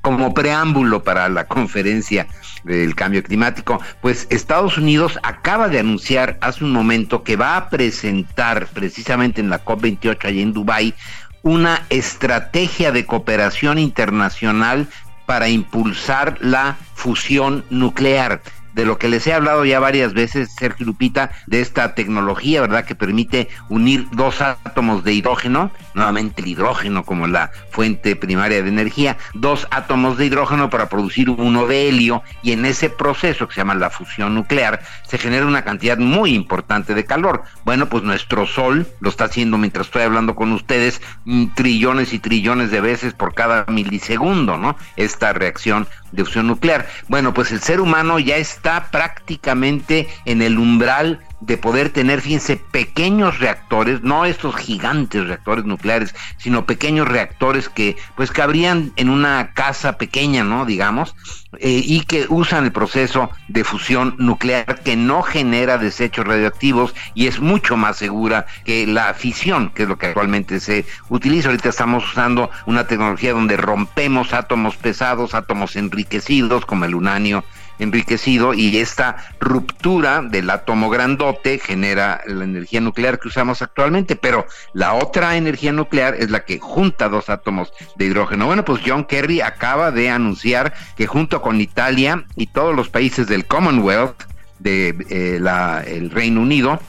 Como 0.00 0.34
preámbulo 0.34 1.02
para 1.02 1.28
la 1.28 1.46
conferencia 1.46 2.26
del 2.64 2.94
cambio 2.94 3.22
climático, 3.22 3.80
pues 4.00 4.26
Estados 4.30 4.78
Unidos 4.78 5.18
acaba 5.22 5.68
de 5.68 5.78
anunciar 5.78 6.38
hace 6.40 6.64
un 6.64 6.72
momento 6.72 7.22
que 7.22 7.36
va 7.36 7.56
a 7.56 7.68
presentar 7.70 8.66
precisamente 8.68 9.40
en 9.40 9.50
la 9.50 9.64
COP28 9.64 10.24
allí 10.24 10.42
en 10.42 10.52
Dubái 10.52 10.94
una 11.42 11.82
estrategia 11.90 12.90
de 12.90 13.06
cooperación 13.06 13.78
internacional 13.78 14.88
para 15.26 15.48
impulsar 15.48 16.38
la 16.40 16.76
fusión 16.94 17.64
nuclear 17.70 18.42
de 18.76 18.84
lo 18.84 18.98
que 18.98 19.08
les 19.08 19.26
he 19.26 19.32
hablado 19.32 19.64
ya 19.64 19.80
varias 19.80 20.12
veces, 20.12 20.54
Sergio 20.54 20.84
Lupita, 20.84 21.30
de 21.46 21.62
esta 21.62 21.94
tecnología, 21.94 22.60
¿verdad?, 22.60 22.84
que 22.84 22.94
permite 22.94 23.48
unir 23.70 24.06
dos 24.12 24.42
átomos 24.42 25.02
de 25.02 25.14
hidrógeno, 25.14 25.70
nuevamente 25.96 26.42
el 26.42 26.48
hidrógeno 26.48 27.04
como 27.04 27.26
la 27.26 27.50
fuente 27.70 28.14
primaria 28.14 28.62
de 28.62 28.68
energía, 28.68 29.16
dos 29.34 29.66
átomos 29.70 30.18
de 30.18 30.26
hidrógeno 30.26 30.70
para 30.70 30.88
producir 30.88 31.30
uno 31.30 31.66
de 31.66 31.88
helio, 31.88 32.22
y 32.42 32.52
en 32.52 32.64
ese 32.66 32.90
proceso 32.90 33.48
que 33.48 33.54
se 33.54 33.60
llama 33.60 33.74
la 33.74 33.90
fusión 33.90 34.34
nuclear, 34.34 34.82
se 35.08 35.18
genera 35.18 35.46
una 35.46 35.64
cantidad 35.64 35.98
muy 35.98 36.34
importante 36.34 36.94
de 36.94 37.04
calor. 37.04 37.42
Bueno, 37.64 37.88
pues 37.88 38.04
nuestro 38.04 38.46
Sol 38.46 38.86
lo 39.00 39.08
está 39.08 39.24
haciendo 39.24 39.58
mientras 39.58 39.86
estoy 39.86 40.02
hablando 40.02 40.36
con 40.36 40.52
ustedes 40.52 41.00
mm, 41.24 41.46
trillones 41.54 42.12
y 42.12 42.18
trillones 42.18 42.70
de 42.70 42.80
veces 42.80 43.14
por 43.14 43.34
cada 43.34 43.64
milisegundo, 43.66 44.58
¿no? 44.58 44.76
Esta 44.96 45.32
reacción 45.32 45.88
de 46.12 46.24
fusión 46.24 46.46
nuclear. 46.46 46.86
Bueno, 47.08 47.32
pues 47.34 47.52
el 47.52 47.60
ser 47.60 47.80
humano 47.80 48.18
ya 48.18 48.36
está 48.36 48.90
prácticamente 48.90 50.08
en 50.24 50.42
el 50.42 50.58
umbral 50.58 51.20
de 51.40 51.58
poder 51.58 51.90
tener, 51.90 52.20
fíjense, 52.20 52.56
pequeños 52.56 53.38
reactores, 53.38 54.02
no 54.02 54.24
estos 54.24 54.56
gigantes 54.56 55.26
reactores 55.26 55.64
nucleares, 55.64 56.14
sino 56.38 56.66
pequeños 56.66 57.06
reactores 57.06 57.68
que 57.68 57.96
pues 58.14 58.30
cabrían 58.30 58.92
en 58.96 59.10
una 59.10 59.52
casa 59.52 59.98
pequeña, 59.98 60.44
¿no? 60.44 60.64
Digamos, 60.64 61.14
eh, 61.58 61.82
y 61.84 62.00
que 62.02 62.26
usan 62.28 62.64
el 62.64 62.72
proceso 62.72 63.30
de 63.48 63.64
fusión 63.64 64.14
nuclear 64.18 64.80
que 64.82 64.96
no 64.96 65.22
genera 65.22 65.78
desechos 65.78 66.26
radioactivos 66.26 66.94
y 67.14 67.26
es 67.26 67.40
mucho 67.40 67.76
más 67.76 67.96
segura 67.96 68.46
que 68.64 68.86
la 68.86 69.14
fisión, 69.14 69.70
que 69.70 69.82
es 69.82 69.88
lo 69.88 69.98
que 69.98 70.06
actualmente 70.06 70.60
se 70.60 70.86
utiliza. 71.08 71.48
Ahorita 71.48 71.68
estamos 71.68 72.04
usando 72.10 72.50
una 72.66 72.86
tecnología 72.86 73.32
donde 73.32 73.56
rompemos 73.56 74.32
átomos 74.32 74.76
pesados, 74.76 75.34
átomos 75.34 75.76
enriquecidos 75.76 76.64
como 76.64 76.84
el 76.84 76.94
uranio 76.94 77.44
enriquecido 77.78 78.54
y 78.54 78.78
esta 78.78 79.16
ruptura 79.40 80.22
del 80.22 80.50
átomo 80.50 80.88
grandote 80.90 81.58
genera 81.58 82.22
la 82.26 82.44
energía 82.44 82.80
nuclear 82.80 83.18
que 83.18 83.28
usamos 83.28 83.62
actualmente, 83.62 84.16
pero 84.16 84.46
la 84.72 84.94
otra 84.94 85.36
energía 85.36 85.72
nuclear 85.72 86.14
es 86.14 86.30
la 86.30 86.44
que 86.44 86.58
junta 86.58 87.08
dos 87.08 87.28
átomos 87.28 87.72
de 87.96 88.06
hidrógeno. 88.06 88.46
Bueno, 88.46 88.64
pues 88.64 88.80
John 88.84 89.04
Kerry 89.04 89.40
acaba 89.40 89.90
de 89.90 90.10
anunciar 90.10 90.74
que 90.96 91.06
junto 91.06 91.42
con 91.42 91.60
Italia 91.60 92.24
y 92.36 92.46
todos 92.46 92.74
los 92.74 92.88
países 92.88 93.26
del 93.26 93.46
Commonwealth 93.46 94.24
de 94.58 94.96
eh, 95.10 95.38
la, 95.40 95.82
el 95.86 96.10
Reino 96.10 96.40
Unido, 96.40 96.80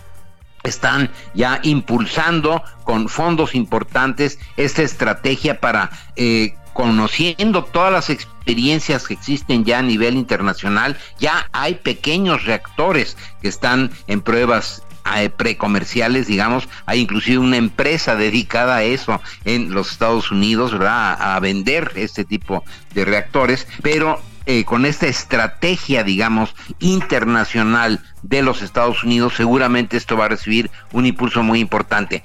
están 0.63 1.09
ya 1.33 1.59
impulsando 1.63 2.61
con 2.83 3.09
fondos 3.09 3.55
importantes 3.55 4.39
esta 4.57 4.83
estrategia 4.83 5.59
para 5.59 5.89
eh, 6.15 6.55
conociendo 6.77 7.63
todas 7.63 7.91
las 7.91 8.11
experiencias 8.11 9.07
que 9.07 9.15
existen 9.15 9.65
ya 9.65 9.79
a 9.79 9.81
nivel 9.81 10.13
internacional, 10.15 10.95
ya 11.19 11.49
hay 11.51 11.73
pequeños 11.73 12.45
reactores 12.45 13.17
que 13.41 13.47
están 13.47 13.89
en 14.05 14.21
pruebas 14.21 14.83
eh, 15.15 15.31
precomerciales, 15.31 16.27
digamos, 16.27 16.69
hay 16.85 16.99
inclusive 16.99 17.39
una 17.39 17.57
empresa 17.57 18.15
dedicada 18.15 18.75
a 18.75 18.83
eso 18.83 19.19
en 19.43 19.73
los 19.73 19.91
Estados 19.91 20.29
Unidos, 20.29 20.71
¿verdad? 20.71 21.17
A, 21.19 21.39
vender 21.39 21.93
este 21.95 22.25
tipo 22.25 22.63
de 22.93 23.05
reactores, 23.05 23.67
pero 23.81 24.21
eh, 24.45 24.63
con 24.63 24.85
esta 24.85 25.07
estrategia, 25.07 26.03
digamos, 26.03 26.53
internacional 26.77 28.03
de 28.21 28.43
los 28.43 28.61
Estados 28.61 29.03
Unidos, 29.03 29.33
seguramente 29.35 29.97
esto 29.97 30.15
va 30.15 30.25
a 30.25 30.29
recibir 30.29 30.69
un 30.91 31.07
impulso 31.07 31.41
muy 31.41 31.59
importante. 31.59 32.21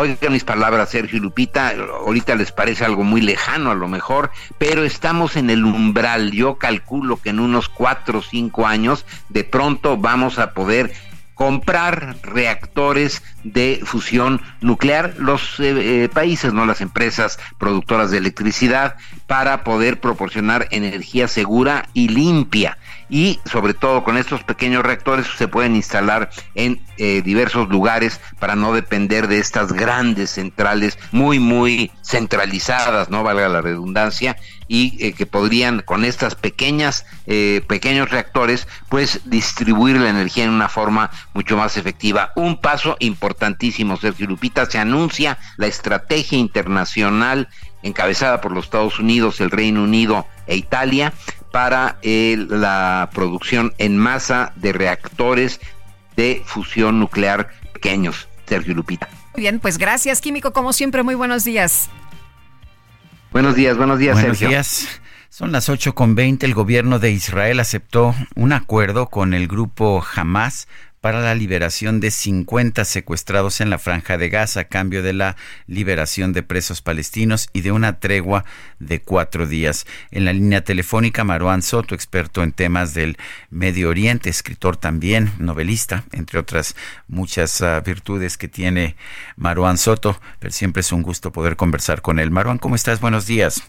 Oigan 0.00 0.32
mis 0.32 0.44
palabras, 0.44 0.90
Sergio 0.90 1.18
y 1.18 1.20
Lupita, 1.20 1.70
ahorita 1.70 2.36
les 2.36 2.52
parece 2.52 2.84
algo 2.84 3.02
muy 3.02 3.20
lejano 3.20 3.72
a 3.72 3.74
lo 3.74 3.88
mejor, 3.88 4.30
pero 4.56 4.84
estamos 4.84 5.34
en 5.34 5.50
el 5.50 5.64
umbral. 5.64 6.30
Yo 6.30 6.54
calculo 6.54 7.16
que 7.16 7.30
en 7.30 7.40
unos 7.40 7.68
cuatro 7.68 8.20
o 8.20 8.22
cinco 8.22 8.68
años 8.68 9.04
de 9.28 9.42
pronto 9.42 9.96
vamos 9.96 10.38
a 10.38 10.52
poder 10.54 10.92
comprar 11.34 12.16
reactores 12.22 13.24
de 13.42 13.80
fusión 13.84 14.40
nuclear 14.60 15.14
los 15.18 15.58
eh, 15.58 16.04
eh, 16.04 16.08
países, 16.08 16.52
no 16.52 16.64
las 16.64 16.80
empresas 16.80 17.40
productoras 17.58 18.12
de 18.12 18.18
electricidad, 18.18 18.94
para 19.26 19.64
poder 19.64 19.98
proporcionar 19.98 20.68
energía 20.70 21.26
segura 21.26 21.88
y 21.92 22.08
limpia. 22.08 22.78
Y 23.08 23.40
sobre 23.44 23.74
todo 23.74 24.04
con 24.04 24.16
estos 24.16 24.42
pequeños 24.44 24.82
reactores 24.82 25.26
se 25.36 25.48
pueden 25.48 25.76
instalar 25.76 26.30
en 26.54 26.80
eh, 26.98 27.22
diversos 27.22 27.68
lugares 27.68 28.20
para 28.38 28.56
no 28.56 28.72
depender 28.72 29.28
de 29.28 29.38
estas 29.38 29.72
grandes 29.72 30.30
centrales 30.30 30.98
muy 31.12 31.38
muy 31.38 31.90
centralizadas, 32.02 33.10
no 33.10 33.22
valga 33.22 33.48
la 33.48 33.60
redundancia, 33.60 34.36
y 34.68 35.02
eh, 35.04 35.12
que 35.14 35.26
podrían 35.26 35.80
con 35.80 36.04
estas 36.04 36.34
pequeñas 36.34 37.06
eh, 37.26 37.62
pequeños 37.66 38.10
reactores 38.10 38.68
pues 38.88 39.22
distribuir 39.24 39.96
la 39.96 40.10
energía 40.10 40.44
en 40.44 40.50
una 40.50 40.68
forma 40.68 41.10
mucho 41.34 41.56
más 41.56 41.76
efectiva. 41.76 42.32
Un 42.36 42.60
paso 42.60 42.96
importantísimo, 43.00 43.96
Sergio 43.96 44.26
Lupita, 44.26 44.66
se 44.66 44.78
anuncia 44.78 45.38
la 45.56 45.66
estrategia 45.66 46.38
internacional 46.38 47.48
encabezada 47.82 48.40
por 48.40 48.52
los 48.52 48.64
Estados 48.64 48.98
Unidos, 48.98 49.40
el 49.40 49.50
Reino 49.50 49.82
Unido 49.82 50.26
e 50.46 50.56
Italia 50.56 51.12
para 51.50 51.98
la 52.02 53.10
producción 53.12 53.72
en 53.78 53.98
masa 53.98 54.52
de 54.56 54.72
reactores 54.72 55.60
de 56.16 56.42
fusión 56.44 56.98
nuclear 57.00 57.50
pequeños. 57.72 58.28
Sergio 58.46 58.74
Lupita. 58.74 59.08
Muy 59.34 59.42
bien, 59.42 59.60
pues 59.60 59.78
gracias, 59.78 60.20
Químico, 60.20 60.52
como 60.52 60.72
siempre, 60.72 61.02
muy 61.02 61.14
buenos 61.14 61.44
días. 61.44 61.90
Buenos 63.30 63.54
días, 63.54 63.76
buenos 63.76 63.98
días, 63.98 64.14
buenos 64.14 64.38
días. 64.38 64.88
Son 65.28 65.52
las 65.52 65.68
8 65.68 65.94
con 65.94 66.14
20. 66.14 66.46
El 66.46 66.54
gobierno 66.54 66.98
de 66.98 67.12
Israel 67.12 67.60
aceptó 67.60 68.14
un 68.34 68.52
acuerdo 68.52 69.08
con 69.08 69.34
el 69.34 69.46
grupo 69.46 70.04
Hamas 70.16 70.66
para 71.00 71.20
la 71.20 71.34
liberación 71.34 72.00
de 72.00 72.10
50 72.10 72.84
secuestrados 72.84 73.60
en 73.60 73.70
la 73.70 73.78
franja 73.78 74.18
de 74.18 74.28
Gaza 74.28 74.60
a 74.60 74.64
cambio 74.64 75.02
de 75.02 75.12
la 75.12 75.36
liberación 75.66 76.32
de 76.32 76.42
presos 76.42 76.82
palestinos 76.82 77.48
y 77.52 77.60
de 77.60 77.72
una 77.72 78.00
tregua 78.00 78.44
de 78.78 79.00
cuatro 79.00 79.46
días. 79.46 79.86
En 80.10 80.24
la 80.24 80.32
línea 80.32 80.64
telefónica, 80.64 81.24
Maruán 81.24 81.62
Soto, 81.62 81.94
experto 81.94 82.42
en 82.42 82.52
temas 82.52 82.94
del 82.94 83.16
Medio 83.50 83.90
Oriente, 83.90 84.30
escritor 84.30 84.76
también, 84.76 85.32
novelista, 85.38 86.04
entre 86.12 86.38
otras 86.38 86.74
muchas 87.06 87.60
uh, 87.60 87.82
virtudes 87.84 88.36
que 88.36 88.48
tiene 88.48 88.96
Maruán 89.36 89.78
Soto, 89.78 90.20
pero 90.38 90.52
siempre 90.52 90.80
es 90.80 90.92
un 90.92 91.02
gusto 91.02 91.32
poder 91.32 91.56
conversar 91.56 92.02
con 92.02 92.18
él. 92.18 92.30
Maruán, 92.30 92.58
¿cómo 92.58 92.74
estás? 92.74 93.00
Buenos 93.00 93.26
días. 93.26 93.62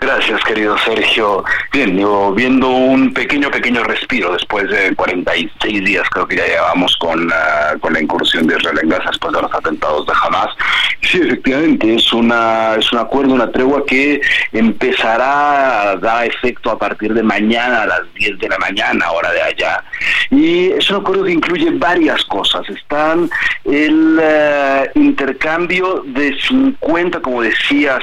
Gracias, 0.00 0.42
querido 0.44 0.78
Sergio. 0.78 1.44
Bien, 1.72 1.98
yo 1.98 2.32
viendo 2.32 2.68
un 2.70 3.12
pequeño, 3.12 3.50
pequeño 3.50 3.84
respiro 3.84 4.32
después 4.32 4.66
de 4.70 4.94
46 4.96 5.84
días, 5.84 6.08
creo 6.08 6.26
que 6.26 6.36
ya 6.36 6.46
llevamos 6.46 6.96
con 6.96 7.28
la, 7.28 7.76
con 7.80 7.92
la 7.92 8.00
incursión 8.00 8.46
de 8.46 8.56
Israel 8.56 8.78
en 8.82 8.88
Gaza 8.88 9.10
después 9.10 9.34
de 9.34 9.42
los 9.42 9.52
atentados 9.52 10.06
de 10.06 10.12
Hamas. 10.22 10.56
Sí, 11.02 11.20
efectivamente, 11.22 11.94
es, 11.94 12.12
una, 12.14 12.76
es 12.78 12.90
un 12.92 12.98
acuerdo, 12.98 13.34
una 13.34 13.52
tregua 13.52 13.84
que 13.84 14.22
empezará 14.52 15.90
a 15.90 15.96
dar 15.96 16.26
efecto 16.26 16.70
a 16.70 16.78
partir 16.78 17.12
de 17.12 17.22
mañana 17.22 17.82
a 17.82 17.86
las 17.86 18.14
10 18.14 18.38
de 18.38 18.48
la 18.48 18.58
mañana, 18.58 19.10
hora 19.10 19.30
de 19.32 19.42
allá. 19.42 19.84
Y 20.30 20.70
es 20.70 20.88
un 20.90 20.96
acuerdo 20.96 21.24
que 21.24 21.32
incluye 21.32 21.70
varias 21.72 22.24
cosas. 22.24 22.66
Están 22.70 23.28
el 23.64 24.18
eh, 24.22 24.90
intercambio 24.94 26.04
de 26.06 26.38
50, 26.40 27.20
como 27.20 27.42
decías, 27.42 28.02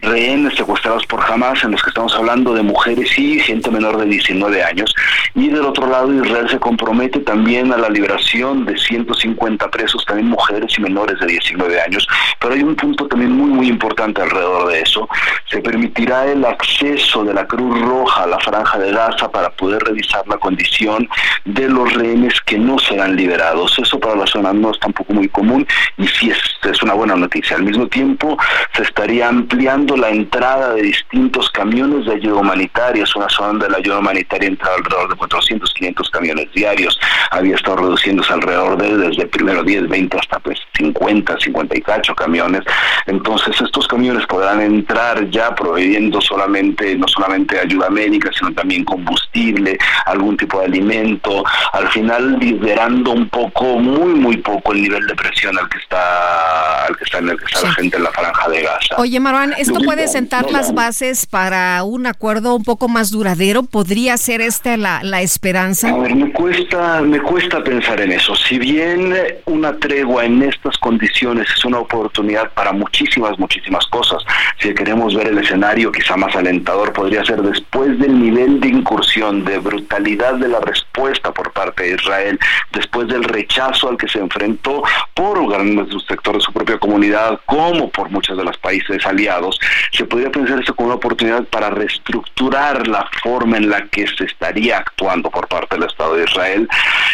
rehenes 0.00 0.54
secuestrados 0.54 1.04
por 1.06 1.20
Hamas 1.24 1.62
en 1.64 1.72
los 1.72 1.82
que 1.82 1.90
estamos 1.90 2.14
hablando 2.14 2.54
de 2.54 2.62
mujeres 2.62 3.18
y 3.18 3.40
gente 3.40 3.70
menor 3.70 3.98
de 3.98 4.06
19 4.06 4.62
años. 4.62 4.94
Y 5.34 5.48
del 5.48 5.64
otro 5.64 5.86
lado, 5.86 6.12
Israel 6.12 6.48
se 6.48 6.58
compromete 6.58 7.20
también 7.20 7.72
a 7.72 7.76
la 7.76 7.88
liberación 7.88 8.64
de 8.64 8.78
150 8.78 9.70
presos, 9.70 10.04
también 10.04 10.28
mujeres 10.28 10.72
y 10.78 10.82
menores 10.82 11.18
de 11.20 11.26
19 11.26 11.80
años. 11.80 12.06
Pero 12.38 12.54
hay 12.54 12.62
un 12.62 12.76
punto 12.76 13.06
también 13.08 13.32
muy, 13.32 13.50
muy 13.50 13.68
importante 13.68 14.22
alrededor 14.22 14.68
de 14.70 14.80
eso. 14.80 15.08
Se 15.50 15.60
permitirá 15.60 16.26
el 16.26 16.44
acceso 16.44 17.24
de 17.24 17.34
la 17.34 17.46
Cruz 17.46 17.80
Roja 17.80 18.24
a 18.24 18.26
la 18.26 18.38
franja 18.38 18.78
de 18.78 18.92
Gaza 18.92 19.30
para 19.30 19.50
poder 19.50 19.82
revisar 19.82 20.26
la 20.28 20.38
condición 20.38 21.08
de 21.44 21.68
los 21.68 21.92
rehenes 21.94 22.40
que 22.42 22.58
no 22.58 22.78
serán 22.78 23.16
liberados. 23.16 23.78
Eso 23.78 23.98
para 23.98 24.16
la 24.16 24.26
zona 24.26 24.52
no 24.52 24.70
es 24.70 24.78
tampoco 24.78 25.12
muy 25.12 25.28
común 25.28 25.66
y 25.96 26.06
sí 26.06 26.30
es, 26.30 26.38
es 26.70 26.82
una 26.82 26.94
buena 26.94 27.16
noticia. 27.16 27.56
Al 27.56 27.64
mismo 27.64 27.86
tiempo, 27.88 28.36
se 28.74 28.82
estaría 28.82 29.28
ampliando 29.28 29.87
la 29.96 30.10
entrada 30.10 30.74
de 30.74 30.82
distintos 30.82 31.50
camiones 31.50 32.06
de 32.06 32.14
ayuda 32.14 32.40
humanitaria. 32.40 33.04
Es 33.04 33.14
una 33.16 33.28
zona 33.28 33.48
donde 33.48 33.70
la 33.70 33.78
ayuda 33.78 33.98
humanitaria 33.98 34.48
entra 34.48 34.74
alrededor 34.74 35.10
de 35.10 35.16
400, 35.16 35.74
500 35.74 36.10
camiones 36.10 36.52
diarios. 36.52 36.98
Había 37.30 37.54
estado 37.54 37.78
reduciéndose 37.78 38.32
alrededor 38.32 38.76
de 38.76 38.96
desde 38.96 39.26
primero 39.26 39.62
10, 39.62 39.88
20 39.88 40.18
hasta 40.18 40.38
pues 40.40 40.58
50, 40.76 41.38
58 41.38 42.14
camiones. 42.14 42.62
Entonces 43.06 43.60
estos 43.60 43.86
camiones 43.86 44.26
podrán 44.26 44.60
entrar 44.60 45.28
ya 45.30 45.54
proveyendo 45.54 46.20
solamente, 46.20 46.96
no 46.96 47.08
solamente 47.08 47.58
ayuda 47.58 47.90
médica, 47.90 48.30
sino 48.36 48.52
también 48.52 48.84
combustible, 48.84 49.78
algún 50.06 50.36
tipo 50.36 50.60
de 50.60 50.66
alimento. 50.66 51.44
Al 51.72 51.88
final 51.88 52.38
liderando 52.38 53.12
un 53.12 53.28
poco, 53.28 53.78
muy, 53.78 54.14
muy 54.14 54.36
poco 54.38 54.72
el 54.72 54.82
nivel 54.82 55.06
de 55.06 55.14
presión 55.14 55.58
al 55.58 55.68
que 55.68 55.78
está, 55.78 56.86
al 56.86 56.96
que 56.96 57.04
está 57.04 57.18
en 57.18 57.28
el 57.30 57.38
que 57.38 57.44
está 57.46 57.62
la 57.62 57.72
gente 57.74 57.96
en 57.96 58.02
la 58.02 58.10
franja 58.12 58.48
de 58.48 58.62
Gaza. 58.62 58.96
Oye, 58.98 59.20
Marwan, 59.20 59.54
¿esto 59.58 59.77
puede 59.80 60.08
sentar 60.08 60.50
las 60.50 60.74
bases 60.74 61.26
para 61.26 61.82
un 61.84 62.06
acuerdo 62.06 62.54
un 62.54 62.64
poco 62.64 62.88
más 62.88 63.10
duradero? 63.10 63.62
¿Podría 63.62 64.16
ser 64.16 64.40
esta 64.40 64.76
la, 64.76 65.02
la 65.02 65.22
esperanza? 65.22 65.88
A 65.90 65.98
ver, 65.98 66.14
me 66.14 66.32
cuesta, 66.32 67.00
me 67.02 67.20
cuesta 67.20 67.62
pensar 67.62 68.00
en 68.00 68.12
eso. 68.12 68.34
Si 68.36 68.58
bien 68.58 69.14
una 69.46 69.76
tregua 69.76 70.24
en 70.24 70.42
estas 70.42 70.76
condiciones 70.78 71.48
es 71.56 71.64
una 71.64 71.78
oportunidad 71.78 72.50
para 72.52 72.72
muchísimas, 72.72 73.38
muchísimas 73.38 73.86
cosas, 73.86 74.22
si 74.60 74.74
queremos 74.74 75.14
ver 75.14 75.28
el 75.28 75.38
escenario 75.38 75.92
quizá 75.92 76.16
más 76.16 76.34
alentador 76.34 76.92
podría 76.92 77.24
ser 77.24 77.42
después 77.42 77.98
del 77.98 78.20
nivel 78.20 78.60
de 78.60 78.68
incursión, 78.68 79.44
de 79.44 79.58
brutalidad 79.58 80.34
de 80.34 80.48
la 80.48 80.60
respuesta 80.60 81.32
por 81.32 81.52
parte 81.52 81.84
de 81.84 81.94
Israel, 81.94 82.38
después 82.72 83.08
del 83.08 83.24
rechazo 83.24 83.88
al 83.88 83.96
que 83.96 84.08
se 84.08 84.18
enfrentó 84.18 84.82
por 85.14 85.48
grandes 85.48 85.88
sectores 86.06 86.40
de 86.40 86.44
su 86.44 86.52
propia 86.52 86.78
comunidad, 86.78 87.40
como 87.46 87.90
por 87.90 88.10
muchos 88.10 88.36
de 88.36 88.44
los 88.44 88.56
países 88.58 89.04
aliados, 89.06 89.58
se 89.92 90.04
podría 90.04 90.30
pensar 90.30 90.60
eso 90.60 90.74
como 90.74 90.88
una 90.88 90.96
oportunidad 90.96 91.44
para 91.44 91.70
reestructurar 91.70 92.86
la 92.86 93.08
forma 93.22 93.56
en 93.56 93.70
la 93.70 93.86
que 93.86 94.06
se 94.06 94.24
estaría 94.24 94.78
actuando 94.78 95.30
por 95.30 95.48
parte 95.48 95.76
del 95.76 95.88
Estado 95.88 96.14
de 96.14 96.24
Israel, 96.24 96.68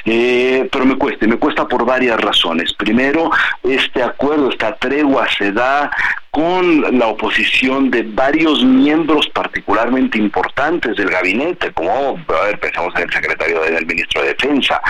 eh, 0.05 0.69
pero 0.71 0.85
me 0.85 0.97
cuesta, 0.97 1.27
me 1.27 1.37
cuesta 1.37 1.67
por 1.67 1.85
varias 1.85 2.21
razones. 2.21 2.73
Primero, 2.75 3.31
este 3.63 4.03
acuerdo, 4.03 4.51
esta 4.51 4.75
tregua 4.77 5.27
se 5.37 5.53
da 5.53 5.91
con 6.35 6.99
la 6.99 7.07
oposición 7.07 7.93
de 7.93 8.03
varios 8.03 8.65
miembros 8.65 9.29
particularmente 9.29 10.19
importantes 10.19 10.97
del 10.97 11.09
gabinete, 11.09 11.73
como 11.73 12.19
a 12.29 12.47
ver, 12.47 12.59
pensamos 12.59 12.93
en 12.97 13.03
el 13.03 13.13
secretario 13.13 13.61
del 13.61 13.87
ministro 13.87 14.21
de 14.21 14.29
Defensa, 14.31 14.81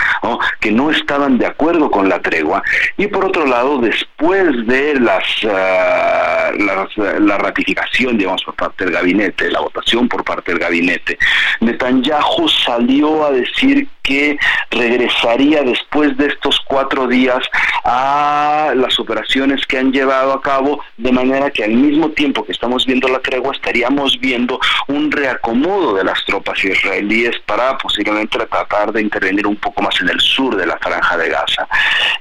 que 0.59 0.71
no 0.71 0.89
estaban 0.89 1.37
de 1.37 1.45
acuerdo 1.45 1.91
con 1.91 2.09
la 2.09 2.19
tregua. 2.19 2.63
Y 2.97 3.05
por 3.05 3.25
otro 3.25 3.45
lado, 3.45 3.77
después 3.77 4.65
de 4.65 4.99
las, 4.99 5.23
ah, 5.47 6.49
la 6.57 7.37
ratificación, 7.37 8.17
digamos, 8.17 8.43
por 8.43 8.55
parte 8.55 8.85
del 8.85 8.95
gabinete, 8.95 9.51
la 9.51 9.59
votación 9.59 10.09
por 10.09 10.23
parte 10.23 10.51
del 10.51 10.59
gabinete, 10.59 11.19
Netanyahu 11.59 12.49
salió 12.49 13.23
a 13.23 13.31
decir 13.31 13.87
que 14.01 14.37
regresaría 14.71 15.63
después 15.63 16.15
de 16.17 16.27
estos 16.27 16.59
cuatro 16.67 17.07
días 17.07 17.39
a 17.83 18.71
las 18.75 18.99
operaciones 18.99 19.65
que 19.65 19.79
han 19.79 19.91
llevado 19.91 20.33
a 20.33 20.41
cabo, 20.41 20.81
de 20.97 21.11
manera 21.11 21.34
que 21.51 21.63
al 21.63 21.71
mismo 21.71 22.09
tiempo 22.09 22.43
que 22.45 22.51
estamos 22.51 22.85
viendo 22.85 23.07
la 23.07 23.19
tregua, 23.19 23.53
estaríamos 23.53 24.19
viendo 24.19 24.59
un 24.87 25.11
reacomodo 25.11 25.95
de 25.95 26.03
las 26.03 26.23
tropas 26.25 26.63
israelíes 26.63 27.37
para 27.45 27.77
posiblemente 27.77 28.37
tratar 28.37 28.91
de 28.91 29.01
intervenir 29.01 29.45
un 29.45 29.55
poco 29.55 29.81
más 29.81 29.99
en 30.01 30.09
el 30.09 30.19
sur 30.19 30.55
de 30.55 30.65
la 30.65 30.77
franja 30.77 31.17
de 31.17 31.29
Gaza. 31.29 31.67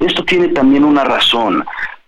Esto 0.01 0.25
tiene 0.25 0.49
también 0.49 0.85
una 0.85 1.05
razón 1.05 1.65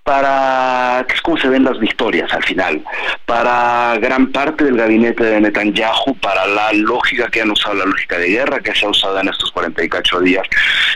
para, 0.06 1.04
que 1.08 1.16
es 1.16 1.20
como 1.20 1.36
se 1.36 1.48
ven 1.48 1.64
las 1.64 1.80
victorias 1.80 2.32
al 2.32 2.44
final, 2.44 2.80
para 3.24 3.98
gran 3.98 4.28
parte 4.30 4.62
del 4.62 4.76
gabinete 4.76 5.24
de 5.24 5.40
Netanyahu, 5.40 6.14
para 6.22 6.46
la 6.46 6.72
lógica 6.74 7.26
que 7.26 7.42
han 7.42 7.50
usado, 7.50 7.74
la 7.74 7.86
lógica 7.86 8.16
de 8.16 8.28
guerra 8.28 8.60
que 8.60 8.72
se 8.72 8.86
ha 8.86 8.88
usado 8.88 9.18
en 9.18 9.28
estos 9.28 9.50
48 9.50 10.20
días, 10.20 10.46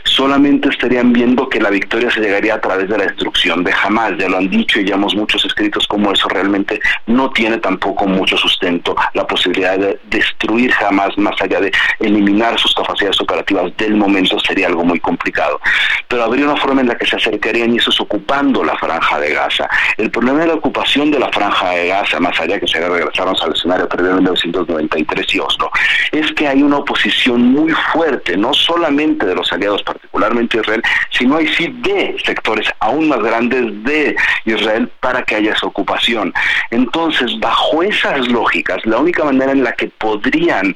solamente 0.05 0.69
estarían 0.69 1.13
viendo 1.13 1.49
que 1.49 1.61
la 1.61 1.71
victoria 1.71 2.09
se 2.09 2.21
llegaría 2.21 2.55
a 2.55 2.61
través 2.61 2.89
de 2.89 2.99
la 2.99 3.05
destrucción 3.07 3.65
de 3.65 3.73
Hamas, 3.73 4.13
ya 4.17 4.29
lo 4.29 4.37
han 4.37 4.49
dicho 4.49 4.79
y 4.79 4.89
hemos 4.89 5.17
muchos 5.17 5.45
escritos 5.45 5.89
como 5.89 6.13
eso, 6.13 6.29
realmente 6.29 6.79
no 7.09 7.31
tiene 7.31 7.59
tampoco 7.59 8.07
mucho 8.07 8.37
sustento 8.37 8.95
la 9.15 9.27
posibilidad 9.27 9.77
de 9.77 9.99
destruir 10.05 10.73
Hamas 10.87 11.19
más 11.19 11.35
allá 11.43 11.61
de 11.61 11.73
eliminar 11.99 12.57
sus 12.61 12.73
capacidades 12.75 13.21
operativas 13.21 13.77
del 13.77 13.97
momento 13.97 14.39
sería 14.39 14.69
algo 14.69 14.85
muy 14.85 15.01
complicado, 15.01 15.61
pero 16.07 16.23
habría 16.23 16.45
una 16.45 16.57
forma 16.57 16.81
en 16.81 16.87
la 16.87 16.97
que 16.97 17.07
se 17.07 17.17
acercarían 17.17 17.75
y 17.75 17.79
eso 17.79 17.91
es 17.91 18.01
ocupando 18.01 18.63
la 18.63 18.77
franja 19.01 19.21
de 19.21 19.35
Gaza. 19.35 19.69
El 19.97 20.11
problema 20.11 20.41
de 20.41 20.47
la 20.49 20.55
ocupación 20.55 21.11
de 21.11 21.19
la 21.19 21.31
franja 21.33 21.71
de 21.71 21.89
Gaza, 21.89 22.21
más 22.21 22.39
allá 22.41 22.59
que 22.61 22.67
se 22.67 22.81
regresarnos 22.81 23.43
al 23.43 23.53
escenario 23.53 23.89
previo 23.89 24.11
de 24.11 24.15
1993 24.17 25.35
y 25.35 25.39
Oslo, 25.41 25.71
es 26.13 26.33
que 26.33 26.49
hay 26.49 26.63
una 26.63 26.79
oposición 26.79 27.43
muy 27.43 27.73
fuerte, 27.93 28.37
no 28.37 28.53
solamente 28.53 29.27
de 29.27 29.35
los 29.35 29.53
aliados, 29.53 29.83
particularmente 29.83 30.59
Israel, 30.59 30.83
sino 31.11 31.37
hay 31.37 31.49
sí 31.49 31.69
de 31.81 32.17
sectores 32.25 32.69
aún 32.81 33.09
más 33.09 33.21
grandes 33.21 33.85
de 33.85 34.17
Israel 34.45 34.91
para 35.01 35.23
que 35.23 35.37
haya 35.37 35.53
esa 35.53 35.67
ocupación. 35.67 36.33
Entonces, 36.71 37.39
bajo 37.41 37.83
esas 37.83 38.29
lógicas, 38.29 38.85
la 38.85 38.99
única 38.99 39.25
manera 39.25 39.53
en 39.53 39.65
la 39.65 39.73
que 39.73 39.89
podrían 39.99 40.75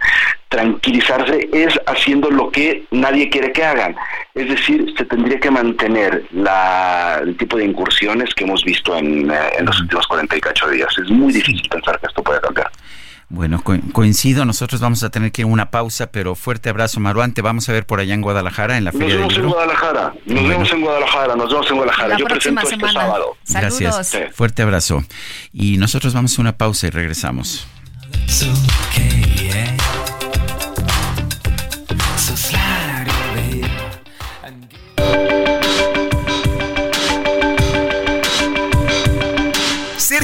tranquilizarse 0.55 1.49
es 1.53 1.79
haciendo 1.87 2.31
lo 2.31 2.51
que 2.51 2.85
nadie 2.93 3.29
quiere 3.29 3.53
que 3.53 3.65
hagan. 3.65 3.97
Es 4.35 4.49
decir, 4.49 4.87
se 4.97 5.05
tendría 5.05 5.41
que 5.41 5.51
mantener 5.51 6.25
la, 6.33 7.21
el 7.23 7.37
tipo 7.37 7.57
de 7.57 7.65
incursiones 7.65 8.33
que 8.35 8.45
hemos 8.45 8.63
visto 8.65 8.97
en, 8.97 9.31
eh, 9.31 9.35
en 9.59 9.67
los 9.67 9.81
últimos 9.81 10.07
48 10.07 10.69
días. 10.71 10.89
Es 11.03 11.11
muy 11.11 11.33
difícil 11.33 11.69
pensar 11.69 11.99
que 12.01 12.07
esto 12.07 12.23
pueda 12.23 12.41
cambiar. 12.41 12.71
Bueno, 13.31 13.61
co- 13.65 13.77
coincido, 13.93 14.45
nosotros 14.45 14.81
vamos 14.81 15.03
a 15.03 15.11
tener 15.11 15.33
que 15.33 15.43
ir 15.43 15.47
a 15.47 15.51
una 15.51 15.71
pausa, 15.71 16.13
pero 16.13 16.35
fuerte 16.37 16.69
abrazo, 16.69 17.01
Maruán. 17.01 17.33
Te 17.35 17.43
vamos 17.43 17.69
a 17.69 17.73
ver 17.73 17.85
por 17.87 17.99
allá 17.99 18.15
en 18.15 18.21
Guadalajara, 18.21 18.77
en 18.77 18.85
la 18.85 18.93
Nos 18.93 19.01
Feria 19.01 19.15
del 19.17 19.23
vemos 19.27 19.37
en. 19.39 19.49
Guadalajara, 19.49 20.15
nos 20.27 20.35
Bueno. 20.35 20.49
vemos 20.51 20.73
en 20.73 20.81
Guadalajara, 20.83 21.37
nos 21.37 21.49
vemos 21.51 21.67
en 21.71 21.77
Guadalajara. 21.77 22.09
La 22.11 22.17
Yo 22.19 22.25
próxima 22.27 22.61
presento 22.61 22.87
este 22.87 22.93
semana. 22.93 23.13
sábado. 23.13 23.37
Gracias. 23.49 24.07
Sí. 24.09 24.19
Fuerte 24.33 24.63
abrazo. 24.63 25.03
Y 25.53 25.79
nosotros 25.79 26.15
vamos 26.15 26.39
a 26.39 26.43
una 26.43 26.57
pausa 26.57 26.87
y 26.87 26.91
regresamos. 26.91 27.67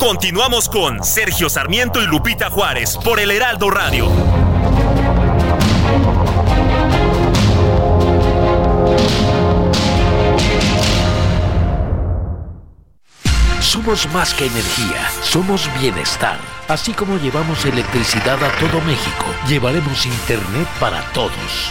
Continuamos 0.00 0.70
con 0.70 1.04
Sergio 1.04 1.50
Sarmiento 1.50 2.02
y 2.02 2.06
Lupita 2.06 2.48
Juárez 2.48 2.96
por 3.04 3.20
el 3.20 3.30
Heraldo 3.30 3.70
Radio. 3.70 4.08
Somos 13.60 14.10
más 14.14 14.32
que 14.32 14.46
energía, 14.46 15.10
somos 15.22 15.68
bienestar. 15.78 16.38
Así 16.66 16.94
como 16.94 17.18
llevamos 17.18 17.66
electricidad 17.66 18.42
a 18.42 18.50
todo 18.58 18.80
México, 18.80 19.26
llevaremos 19.46 20.06
Internet 20.06 20.66
para 20.80 21.02
todos. 21.12 21.70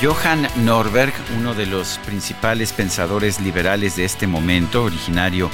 Johan 0.00 0.46
Norberg, 0.64 1.12
uno 1.36 1.54
de 1.54 1.66
los 1.66 1.98
principales 2.06 2.72
pensadores 2.72 3.40
liberales 3.40 3.96
de 3.96 4.04
este 4.04 4.28
momento, 4.28 4.84
originario 4.84 5.50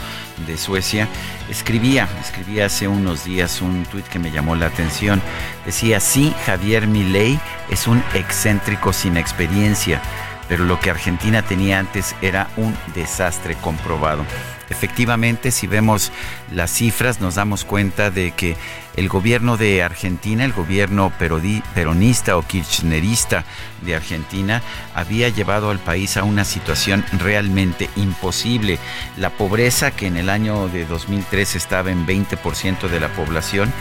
de 0.47 0.59
Suecia, 0.59 1.09
escribía, 1.49 2.07
escribía 2.21 2.67
hace 2.67 2.87
unos 2.87 3.25
días 3.25 3.63
un 3.63 3.85
tuit 3.87 4.07
que 4.07 4.19
me 4.19 4.31
llamó 4.31 4.55
la 4.55 4.67
atención. 4.67 5.23
Decía, 5.65 5.99
sí, 5.99 6.35
Javier 6.45 6.87
Milei 6.87 7.41
es 7.71 7.87
un 7.87 8.05
excéntrico 8.13 8.93
sin 8.93 9.17
experiencia, 9.17 10.03
pero 10.47 10.65
lo 10.65 10.79
que 10.79 10.91
Argentina 10.91 11.41
tenía 11.41 11.79
antes 11.79 12.15
era 12.21 12.49
un 12.59 12.77
desastre 12.95 13.57
comprobado. 13.63 14.27
Efectivamente, 14.71 15.51
si 15.51 15.67
vemos 15.67 16.13
las 16.53 16.71
cifras, 16.71 17.21
nos 17.21 17.35
damos 17.35 17.65
cuenta 17.65 18.11
de 18.11 18.33
que 18.33 18.57
el 18.97 19.09
gobierno 19.09 19.57
de 19.57 19.83
Argentina, 19.83 20.45
el 20.45 20.53
gobierno 20.53 21.13
peronista 21.19 22.37
o 22.37 22.43
kirchnerista 22.43 23.45
de 23.83 23.97
Argentina, 23.97 24.63
había 24.95 25.29
llevado 25.29 25.71
al 25.71 25.79
país 25.79 26.17
a 26.17 26.25
una 26.25 26.45
situación 26.45 27.05
realmente 27.19 27.91
imposible. 27.97 28.79
La 29.17 29.31
pobreza, 29.31 29.91
que 29.91 30.07
en 30.07 30.17
el 30.17 30.31
año 30.31 30.69
de 30.69 30.87
2003 30.87 31.57
estaba 31.57 31.91
en 31.91 32.07
20% 32.07 32.89
de 32.89 33.01
la 33.01 33.09
población, 33.09 33.73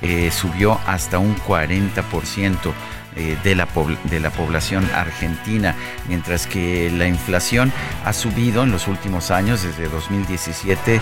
eh, 0.00 0.32
subió 0.32 0.80
hasta 0.86 1.18
un 1.18 1.36
40% 1.36 2.72
eh, 3.14 3.36
de, 3.44 3.54
la 3.54 3.68
de 4.04 4.20
la 4.20 4.30
población 4.30 4.88
argentina, 4.94 5.74
mientras 6.08 6.46
que 6.46 6.90
la 6.90 7.06
inflación 7.06 7.70
ha 8.06 8.14
subido 8.14 8.62
en 8.62 8.70
los 8.70 8.88
últimos 8.88 9.30
años, 9.30 9.62
desde 9.62 9.86
2017, 9.88 10.98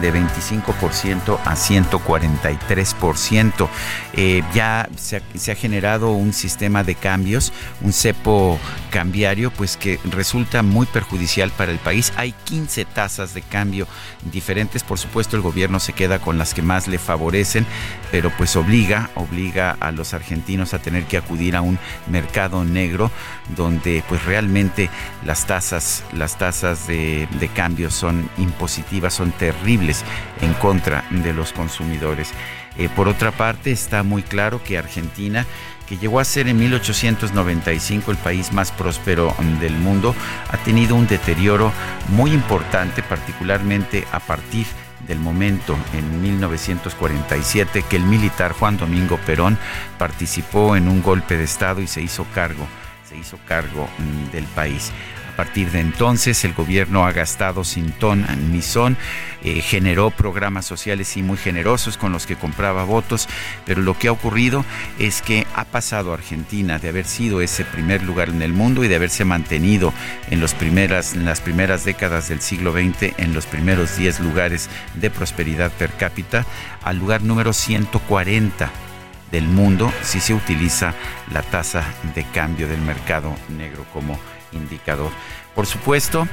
de 0.00 0.12
25% 0.12 1.38
a 1.44 1.54
143%. 1.54 3.68
Eh, 4.14 4.42
ya 4.52 4.88
se 4.96 5.18
ha, 5.18 5.22
se 5.36 5.52
ha 5.52 5.54
generado 5.54 6.10
un 6.10 6.32
sistema 6.32 6.82
de 6.82 6.96
cambios, 6.96 7.52
un 7.80 7.92
cepo 7.92 8.58
cambiario, 8.90 9.52
pues 9.52 9.76
que 9.76 10.00
resulta 10.10 10.64
muy 10.64 10.86
perjudicial 10.86 11.52
para 11.52 11.70
el 11.70 11.78
país. 11.78 12.12
Hay 12.16 12.34
15 12.44 12.86
tasas 12.86 13.34
de 13.34 13.42
cambio 13.42 13.86
diferentes, 14.32 14.82
por 14.82 14.98
supuesto 14.98 15.36
el 15.36 15.42
gobierno 15.42 15.78
se 15.78 15.92
queda 15.92 16.18
con 16.18 16.38
las 16.38 16.54
que 16.54 16.62
más 16.62 16.88
le 16.88 16.98
favorecen, 16.98 17.66
pero 18.10 18.32
pues 18.36 18.56
obliga, 18.56 19.10
obliga 19.14 19.76
a 19.78 19.92
los 19.92 20.12
argentinos 20.12 20.74
a 20.74 20.80
tener 20.80 21.04
que 21.04 21.18
acudir 21.18 21.51
a 21.54 21.62
un 21.62 21.78
mercado 22.08 22.64
negro 22.64 23.10
donde 23.56 24.02
pues 24.08 24.24
realmente 24.24 24.90
las 25.24 25.46
tasas, 25.46 26.04
las 26.12 26.38
tasas 26.38 26.86
de, 26.86 27.28
de 27.38 27.48
cambio 27.48 27.90
son 27.90 28.28
impositivas, 28.38 29.14
son 29.14 29.32
terribles 29.32 30.04
en 30.40 30.52
contra 30.54 31.04
de 31.10 31.32
los 31.32 31.52
consumidores. 31.52 32.32
Eh, 32.78 32.88
por 32.94 33.08
otra 33.08 33.32
parte, 33.32 33.70
está 33.70 34.02
muy 34.02 34.22
claro 34.22 34.62
que 34.62 34.78
Argentina, 34.78 35.46
que 35.86 35.98
llegó 35.98 36.20
a 36.20 36.24
ser 36.24 36.48
en 36.48 36.58
1895 36.58 38.10
el 38.10 38.16
país 38.16 38.52
más 38.52 38.72
próspero 38.72 39.34
mm, 39.38 39.60
del 39.60 39.74
mundo, 39.74 40.14
ha 40.48 40.56
tenido 40.58 40.96
un 40.96 41.06
deterioro 41.06 41.72
muy 42.08 42.32
importante, 42.32 43.02
particularmente 43.02 44.06
a 44.10 44.20
partir 44.20 44.66
del 45.06 45.18
momento 45.18 45.76
en 45.92 46.22
1947 46.22 47.84
que 47.88 47.96
el 47.96 48.04
militar 48.04 48.52
Juan 48.52 48.76
Domingo 48.76 49.18
Perón 49.26 49.58
participó 49.98 50.76
en 50.76 50.88
un 50.88 51.02
golpe 51.02 51.36
de 51.36 51.44
Estado 51.44 51.80
y 51.80 51.86
se 51.86 52.02
hizo 52.02 52.26
cargo, 52.34 52.66
se 53.08 53.16
hizo 53.16 53.38
cargo 53.46 53.88
mm, 53.98 54.30
del 54.30 54.44
país. 54.44 54.92
A 55.32 55.36
partir 55.36 55.70
de 55.70 55.80
entonces 55.80 56.44
el 56.44 56.52
gobierno 56.52 57.06
ha 57.06 57.12
gastado 57.12 57.64
sin 57.64 57.90
ton 57.92 58.26
ni 58.50 58.60
son, 58.60 58.98
eh, 59.42 59.62
generó 59.62 60.10
programas 60.10 60.66
sociales 60.66 61.16
y 61.16 61.22
muy 61.22 61.38
generosos 61.38 61.96
con 61.96 62.12
los 62.12 62.26
que 62.26 62.36
compraba 62.36 62.84
votos, 62.84 63.28
pero 63.64 63.80
lo 63.80 63.98
que 63.98 64.08
ha 64.08 64.12
ocurrido 64.12 64.62
es 64.98 65.22
que 65.22 65.46
ha 65.54 65.64
pasado 65.64 66.12
Argentina 66.12 66.78
de 66.78 66.90
haber 66.90 67.06
sido 67.06 67.40
ese 67.40 67.64
primer 67.64 68.02
lugar 68.02 68.28
en 68.28 68.42
el 68.42 68.52
mundo 68.52 68.84
y 68.84 68.88
de 68.88 68.96
haberse 68.96 69.24
mantenido 69.24 69.94
en, 70.30 70.42
en 70.42 71.24
las 71.24 71.40
primeras 71.40 71.84
décadas 71.84 72.28
del 72.28 72.42
siglo 72.42 72.72
XX 72.72 73.14
en 73.16 73.32
los 73.32 73.46
primeros 73.46 73.96
10 73.96 74.20
lugares 74.20 74.68
de 74.94 75.10
prosperidad 75.10 75.72
per 75.72 75.92
cápita 75.92 76.44
al 76.82 76.98
lugar 76.98 77.22
número 77.22 77.54
140 77.54 78.70
del 79.30 79.44
mundo 79.44 79.90
si 80.02 80.20
se 80.20 80.34
utiliza 80.34 80.94
la 81.32 81.42
tasa 81.42 81.84
de 82.14 82.22
cambio 82.24 82.68
del 82.68 82.82
mercado 82.82 83.34
negro 83.48 83.86
como 83.92 84.18
indicador. 84.52 85.10
Por 85.54 85.66
supuesto 85.66 86.26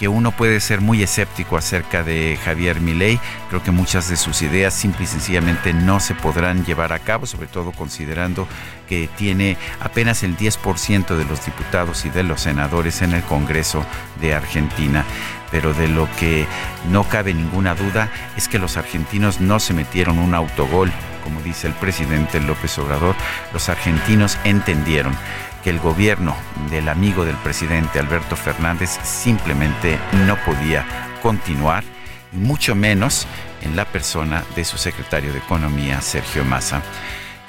que 0.00 0.08
uno 0.08 0.32
puede 0.32 0.60
ser 0.60 0.80
muy 0.80 1.02
escéptico 1.02 1.58
acerca 1.58 2.02
de 2.02 2.38
Javier 2.42 2.80
Milei, 2.80 3.20
creo 3.50 3.62
que 3.62 3.70
muchas 3.70 4.08
de 4.08 4.16
sus 4.16 4.40
ideas 4.40 4.72
simple 4.72 5.04
y 5.04 5.06
sencillamente 5.06 5.74
no 5.74 6.00
se 6.00 6.14
podrán 6.14 6.64
llevar 6.64 6.94
a 6.94 7.00
cabo, 7.00 7.26
sobre 7.26 7.48
todo 7.48 7.72
considerando 7.72 8.48
que 8.88 9.10
tiene 9.18 9.58
apenas 9.78 10.22
el 10.22 10.38
10% 10.38 11.16
de 11.16 11.24
los 11.26 11.44
diputados 11.44 12.06
y 12.06 12.08
de 12.08 12.22
los 12.22 12.40
senadores 12.40 13.02
en 13.02 13.12
el 13.12 13.22
Congreso 13.22 13.84
de 14.22 14.32
Argentina. 14.32 15.04
pero 15.50 15.74
de 15.74 15.88
lo 15.88 16.08
que 16.18 16.46
no 16.90 17.02
cabe 17.04 17.34
ninguna 17.34 17.74
duda 17.74 18.08
es 18.36 18.48
que 18.48 18.60
los 18.60 18.76
argentinos 18.76 19.40
no 19.40 19.58
se 19.58 19.74
metieron 19.74 20.18
un 20.18 20.34
autogol, 20.34 20.92
como 21.24 21.42
dice 21.42 21.66
el 21.66 21.74
presidente 21.74 22.40
López 22.40 22.78
Obrador, 22.78 23.16
los 23.52 23.68
argentinos 23.68 24.38
entendieron 24.44 25.14
que 25.62 25.70
el 25.70 25.78
gobierno 25.78 26.36
del 26.70 26.88
amigo 26.88 27.24
del 27.24 27.36
presidente 27.36 27.98
Alberto 27.98 28.36
Fernández 28.36 28.98
simplemente 29.02 29.98
no 30.26 30.36
podía 30.44 30.86
continuar, 31.22 31.84
mucho 32.32 32.74
menos 32.74 33.26
en 33.62 33.76
la 33.76 33.84
persona 33.84 34.44
de 34.56 34.64
su 34.64 34.78
secretario 34.78 35.32
de 35.32 35.38
Economía, 35.38 36.00
Sergio 36.00 36.44
Massa. 36.44 36.82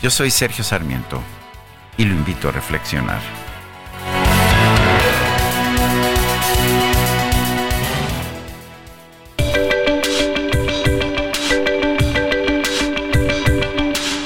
Yo 0.01 0.09
soy 0.09 0.31
Sergio 0.31 0.63
Sarmiento 0.63 1.21
y 1.97 2.05
lo 2.05 2.13
invito 2.13 2.49
a 2.49 2.51
reflexionar. 2.51 3.21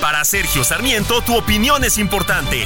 Para 0.02 0.24
Sergio 0.24 0.64
Sarmiento, 0.64 1.22
tu 1.22 1.36
opinión 1.36 1.84
es 1.84 1.98
importante. 1.98 2.66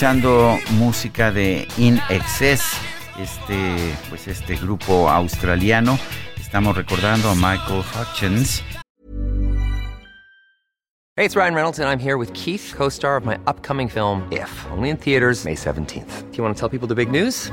Escuchando 0.00 0.58
música 0.78 1.30
de 1.30 1.68
In 1.76 2.00
Excess, 2.08 2.62
este, 3.18 3.94
pues 4.08 4.28
este 4.28 4.56
grupo 4.56 5.10
australiano. 5.10 5.98
Estamos 6.40 6.74
recordando 6.74 7.28
a 7.28 7.34
Michael 7.34 7.82
Hutchins. 7.82 8.62
Hey, 11.16 11.26
it's 11.26 11.36
Ryan 11.36 11.54
Reynolds, 11.54 11.78
and 11.80 11.86
I'm 11.86 11.98
here 11.98 12.16
with 12.16 12.32
Keith, 12.32 12.72
co 12.74 12.88
star 12.88 13.14
of 13.18 13.26
my 13.26 13.38
upcoming 13.46 13.90
film, 13.90 14.26
If, 14.32 14.50
only 14.72 14.88
in 14.88 14.96
theaters, 14.96 15.44
May 15.44 15.54
17th. 15.54 16.30
Do 16.30 16.36
you 16.38 16.42
want 16.42 16.56
to 16.56 16.58
tell 16.58 16.70
people 16.70 16.88
the 16.88 16.94
big 16.94 17.10
news? 17.10 17.52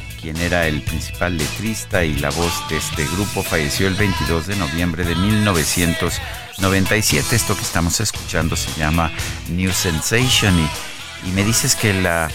quien 0.21 0.37
era 0.37 0.67
el 0.67 0.81
principal 0.81 1.37
letrista 1.37 2.05
y 2.05 2.13
la 2.15 2.29
voz 2.29 2.69
de 2.69 2.77
este 2.77 3.03
grupo, 3.05 3.43
falleció 3.43 3.87
el 3.87 3.95
22 3.95 4.47
de 4.47 4.55
noviembre 4.55 5.03
de 5.03 5.15
1997. 5.15 7.35
Esto 7.35 7.55
que 7.55 7.63
estamos 7.63 7.99
escuchando 7.99 8.55
se 8.55 8.71
llama 8.79 9.11
New 9.49 9.71
Sensation 9.71 10.59
y, 10.59 10.69
y 11.27 11.31
me 11.31 11.43
dices 11.43 11.75
que 11.75 11.91
la, 11.93 12.29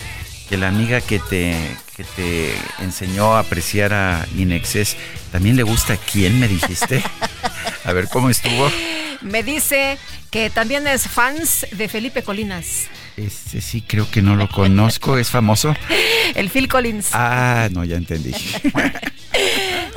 que 0.49 0.57
la 0.57 0.67
amiga 0.69 1.01
que 1.01 1.21
te, 1.21 1.57
que 1.97 2.05
te 2.05 2.55
enseñó 2.81 3.37
a 3.37 3.41
apreciar 3.41 3.93
a 3.95 4.27
Inexcess 4.37 4.97
también 5.31 5.57
le 5.57 5.63
gusta 5.63 5.95
a 5.95 5.97
quién, 5.97 6.39
me 6.41 6.49
dijiste. 6.49 7.03
A 7.85 7.93
ver 7.93 8.09
cómo 8.09 8.31
estuvo. 8.31 8.69
Me 9.21 9.45
dice 9.45 9.97
que 10.31 10.51
también 10.51 10.89
es 10.89 11.07
fans 11.07 11.67
de 11.71 11.89
Felipe 11.89 12.25
Colinas. 12.25 12.89
Este 13.17 13.61
sí, 13.63 13.81
creo 13.87 14.11
que 14.11 14.21
no 14.21 14.37
lo 14.37 14.49
conozco. 14.49 15.17
¿Es 15.17 15.31
famoso? 15.31 15.75
El 16.35 16.51
Phil 16.51 16.69
Collins. 16.69 17.09
Ah, 17.13 17.69
no, 17.73 17.83
ya 17.85 17.97
entendí. 17.97 18.33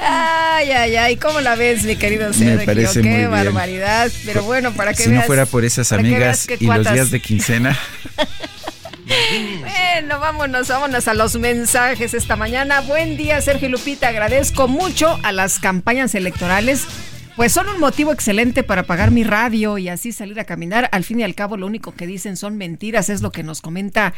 Ay, 0.02 0.72
ay, 0.72 0.96
ay, 0.96 1.18
¿cómo 1.18 1.42
la 1.42 1.56
ves, 1.56 1.84
mi 1.84 1.96
querido 1.98 2.32
Sergio? 2.34 2.66
parece 2.66 3.02
Qué 3.02 3.10
muy 3.10 3.18
bien. 3.18 3.32
barbaridad. 3.32 4.10
Pero 4.26 4.44
bueno, 4.44 4.72
para 4.74 4.94
que 4.94 5.04
si 5.04 5.10
veas. 5.10 5.22
no 5.22 5.28
fuera 5.28 5.46
por 5.46 5.66
esas 5.66 5.92
amigas 5.92 6.48
y 6.60 6.66
los 6.66 6.92
días 6.92 7.12
de 7.12 7.20
quincena. 7.22 7.78
Bueno, 9.62 10.20
vámonos, 10.20 10.68
vámonos 10.68 11.08
a 11.08 11.14
los 11.14 11.36
mensajes 11.36 12.14
esta 12.14 12.36
mañana. 12.36 12.82
Buen 12.82 13.18
día, 13.18 13.42
Sergio 13.42 13.68
y 13.68 13.72
Lupita. 13.72 14.08
Agradezco 14.08 14.68
mucho 14.68 15.20
a 15.24 15.32
las 15.32 15.60
campañas 15.60 16.14
electorales. 16.16 16.84
Pues 17.40 17.54
son 17.54 17.70
un 17.70 17.80
motivo 17.80 18.12
excelente 18.12 18.64
para 18.64 18.84
pagar 18.84 19.12
mi 19.12 19.24
radio 19.24 19.78
y 19.78 19.88
así 19.88 20.12
salir 20.12 20.38
a 20.42 20.44
caminar. 20.44 20.90
Al 20.92 21.06
fin 21.06 21.22
y 21.22 21.24
al 21.24 21.36
cabo, 21.36 21.56
lo 21.56 21.68
único 21.68 21.96
que 21.96 22.06
dicen 22.06 22.36
son 22.36 22.58
mentiras, 22.58 23.10
es 23.10 23.22
lo 23.22 23.32
que 23.32 23.44
nos 23.44 23.62
comenta 23.62 24.14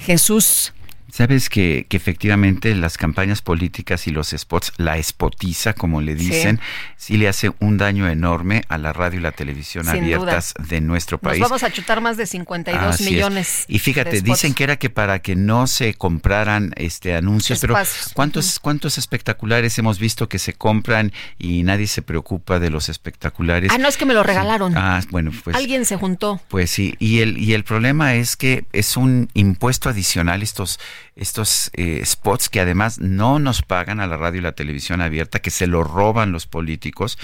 Jesús. 0.00 0.74
Sabes 1.12 1.48
que, 1.48 1.86
que 1.88 1.96
efectivamente 1.96 2.74
las 2.74 2.98
campañas 2.98 3.40
políticas 3.42 4.06
y 4.06 4.10
los 4.10 4.30
spots, 4.30 4.72
la 4.76 5.00
spotiza, 5.02 5.72
como 5.72 6.00
le 6.00 6.14
dicen, 6.14 6.60
sí, 6.96 7.16
le 7.16 7.28
hace 7.28 7.52
un 7.60 7.78
daño 7.78 8.08
enorme 8.08 8.62
a 8.68 8.76
la 8.78 8.92
radio 8.92 9.20
y 9.20 9.22
la 9.22 9.32
televisión 9.32 9.84
Sin 9.84 10.02
abiertas 10.02 10.54
de 10.68 10.80
nuestro 10.80 11.18
Nos 11.22 11.30
país. 11.30 11.40
vamos 11.42 11.62
a 11.62 11.70
chutar 11.72 12.00
más 12.00 12.16
de 12.16 12.26
52 12.26 12.82
Así 12.82 13.04
es. 13.04 13.10
millones. 13.10 13.64
Y 13.68 13.78
fíjate, 13.78 14.20
dicen 14.20 14.52
que 14.54 14.64
era 14.64 14.76
que 14.76 14.90
para 14.90 15.20
que 15.20 15.36
no 15.36 15.66
se 15.66 15.94
compraran 15.94 16.72
este 16.76 17.14
anuncios, 17.14 17.60
pero. 17.60 17.76
¿cuántos, 18.14 18.58
cuántos 18.58 18.98
espectaculares 18.98 19.78
hemos 19.78 19.98
visto 19.98 20.28
que 20.28 20.38
se 20.38 20.52
compran 20.54 21.12
y 21.38 21.62
nadie 21.62 21.86
se 21.86 22.02
preocupa 22.02 22.58
de 22.58 22.70
los 22.70 22.88
espectaculares? 22.88 23.70
Ah, 23.72 23.78
no, 23.78 23.88
es 23.88 23.96
que 23.96 24.06
me 24.06 24.14
lo 24.14 24.22
regalaron. 24.22 24.76
Ah, 24.76 25.00
bueno, 25.10 25.30
pues 25.44 25.56
Alguien 25.56 25.84
se 25.84 25.96
juntó. 25.96 26.40
pues 26.48 26.70
sí, 26.70 26.94
y 26.98 27.20
el, 27.20 27.38
y 27.38 27.54
el 27.54 27.64
problema 27.64 28.14
es 28.14 28.36
que 28.36 28.64
es 28.72 28.96
un 28.96 29.28
impuesto 29.34 29.88
adicional 29.88 30.42
estos, 30.42 30.78
estos 31.14 31.70
eh, 31.74 32.02
spots 32.04 32.48
que 32.48 32.60
además 32.60 32.98
no 32.98 33.38
nos 33.38 33.62
pagan 33.62 34.00
a 34.00 34.06
la 34.06 34.16
radio 34.16 34.40
y 34.40 34.42
la 34.42 34.52
televisión 34.52 35.00
abierta, 35.00 35.40
que 35.40 35.50
se 35.50 35.66
lo 35.66 35.82
roban 35.84 36.32
los 36.32 36.46
políticos. 36.46 37.18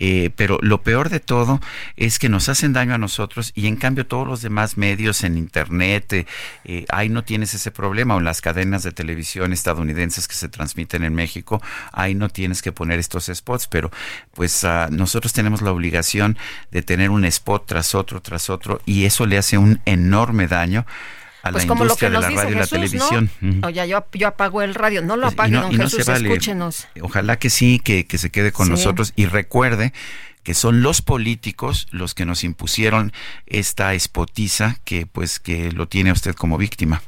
Eh, 0.00 0.30
pero 0.36 0.58
lo 0.62 0.82
peor 0.82 1.08
de 1.08 1.18
todo 1.18 1.60
es 1.96 2.20
que 2.20 2.28
nos 2.28 2.48
hacen 2.48 2.72
daño 2.72 2.94
a 2.94 2.98
nosotros 2.98 3.50
y 3.56 3.66
en 3.66 3.74
cambio 3.74 4.06
todos 4.06 4.28
los 4.28 4.42
demás 4.42 4.76
medios 4.76 5.24
en 5.24 5.36
internet, 5.36 6.26
eh, 6.64 6.84
ahí 6.88 7.08
no 7.08 7.24
tienes 7.24 7.52
ese 7.54 7.72
problema, 7.72 8.14
o 8.14 8.18
en 8.18 8.24
las 8.24 8.40
cadenas 8.40 8.84
de 8.84 8.92
televisión 8.92 9.52
estadounidenses 9.52 10.28
que 10.28 10.34
se 10.34 10.48
transmiten 10.48 11.02
en 11.02 11.14
México, 11.14 11.60
ahí 11.92 12.14
no 12.14 12.28
tienes 12.28 12.62
que 12.62 12.70
poner 12.70 13.00
estos 13.00 13.30
spots, 13.32 13.66
pero 13.66 13.90
pues 14.34 14.62
ah, 14.62 14.88
nosotros 14.90 15.32
tenemos 15.32 15.62
la 15.62 15.72
obligación 15.72 16.38
de 16.70 16.82
tener 16.82 17.10
un 17.10 17.24
spot 17.24 17.66
tras 17.66 17.94
otro, 17.96 18.22
tras 18.22 18.50
otro, 18.50 18.80
y 18.86 19.04
eso 19.04 19.26
le 19.26 19.38
hace 19.38 19.58
un 19.58 19.80
enorme 19.84 20.46
daño 20.46 20.86
a 21.48 21.52
Pues 21.52 21.64
la 21.64 21.68
como 21.68 21.84
lo 21.84 21.96
que 21.96 22.06
industria 22.06 22.10
de 22.10 22.14
nos 22.14 22.22
la 22.22 22.28
dice 22.28 22.42
radio 22.42 22.50
y 22.50 22.54
la 22.54 22.60
Jesús, 22.66 22.70
televisión. 23.10 23.30
¿no? 23.40 23.66
Oye, 23.68 23.88
yo, 23.88 24.06
yo 24.12 24.28
apago 24.28 24.62
el 24.62 24.74
radio. 24.74 25.02
No 25.02 25.16
lo 25.16 25.22
Pues, 25.22 25.34
apague, 25.34 25.50
no- 25.52 25.62
don 25.62 25.76
no 25.76 25.84
Jesús, 25.84 26.06
vale. 26.06 26.28
escúchenos. 26.28 26.86
Ojalá 27.02 27.38
que 27.38 27.50
sí, 27.50 27.80
que, 27.82 28.06
que 28.06 28.18
se 28.18 28.30
quede 28.30 28.52
con 28.52 28.66
Sí. 28.66 28.70
nosotros 28.72 29.12
y 29.16 29.26
recuerde 29.26 29.92
que 30.44 30.54
son 30.54 30.82
los 30.82 31.02
políticos 31.02 31.88
los 31.90 32.14
que 32.14 32.24
nos 32.24 32.42
impusieron 32.44 33.12
esta 33.46 33.92
espotiza 33.94 34.78
que 34.84 35.04
pues 35.04 35.40
que 35.40 35.72
lo 35.72 35.88
tiene 35.88 36.10
usted 36.12 36.34
como 36.34 36.56
víctima. 36.56 37.02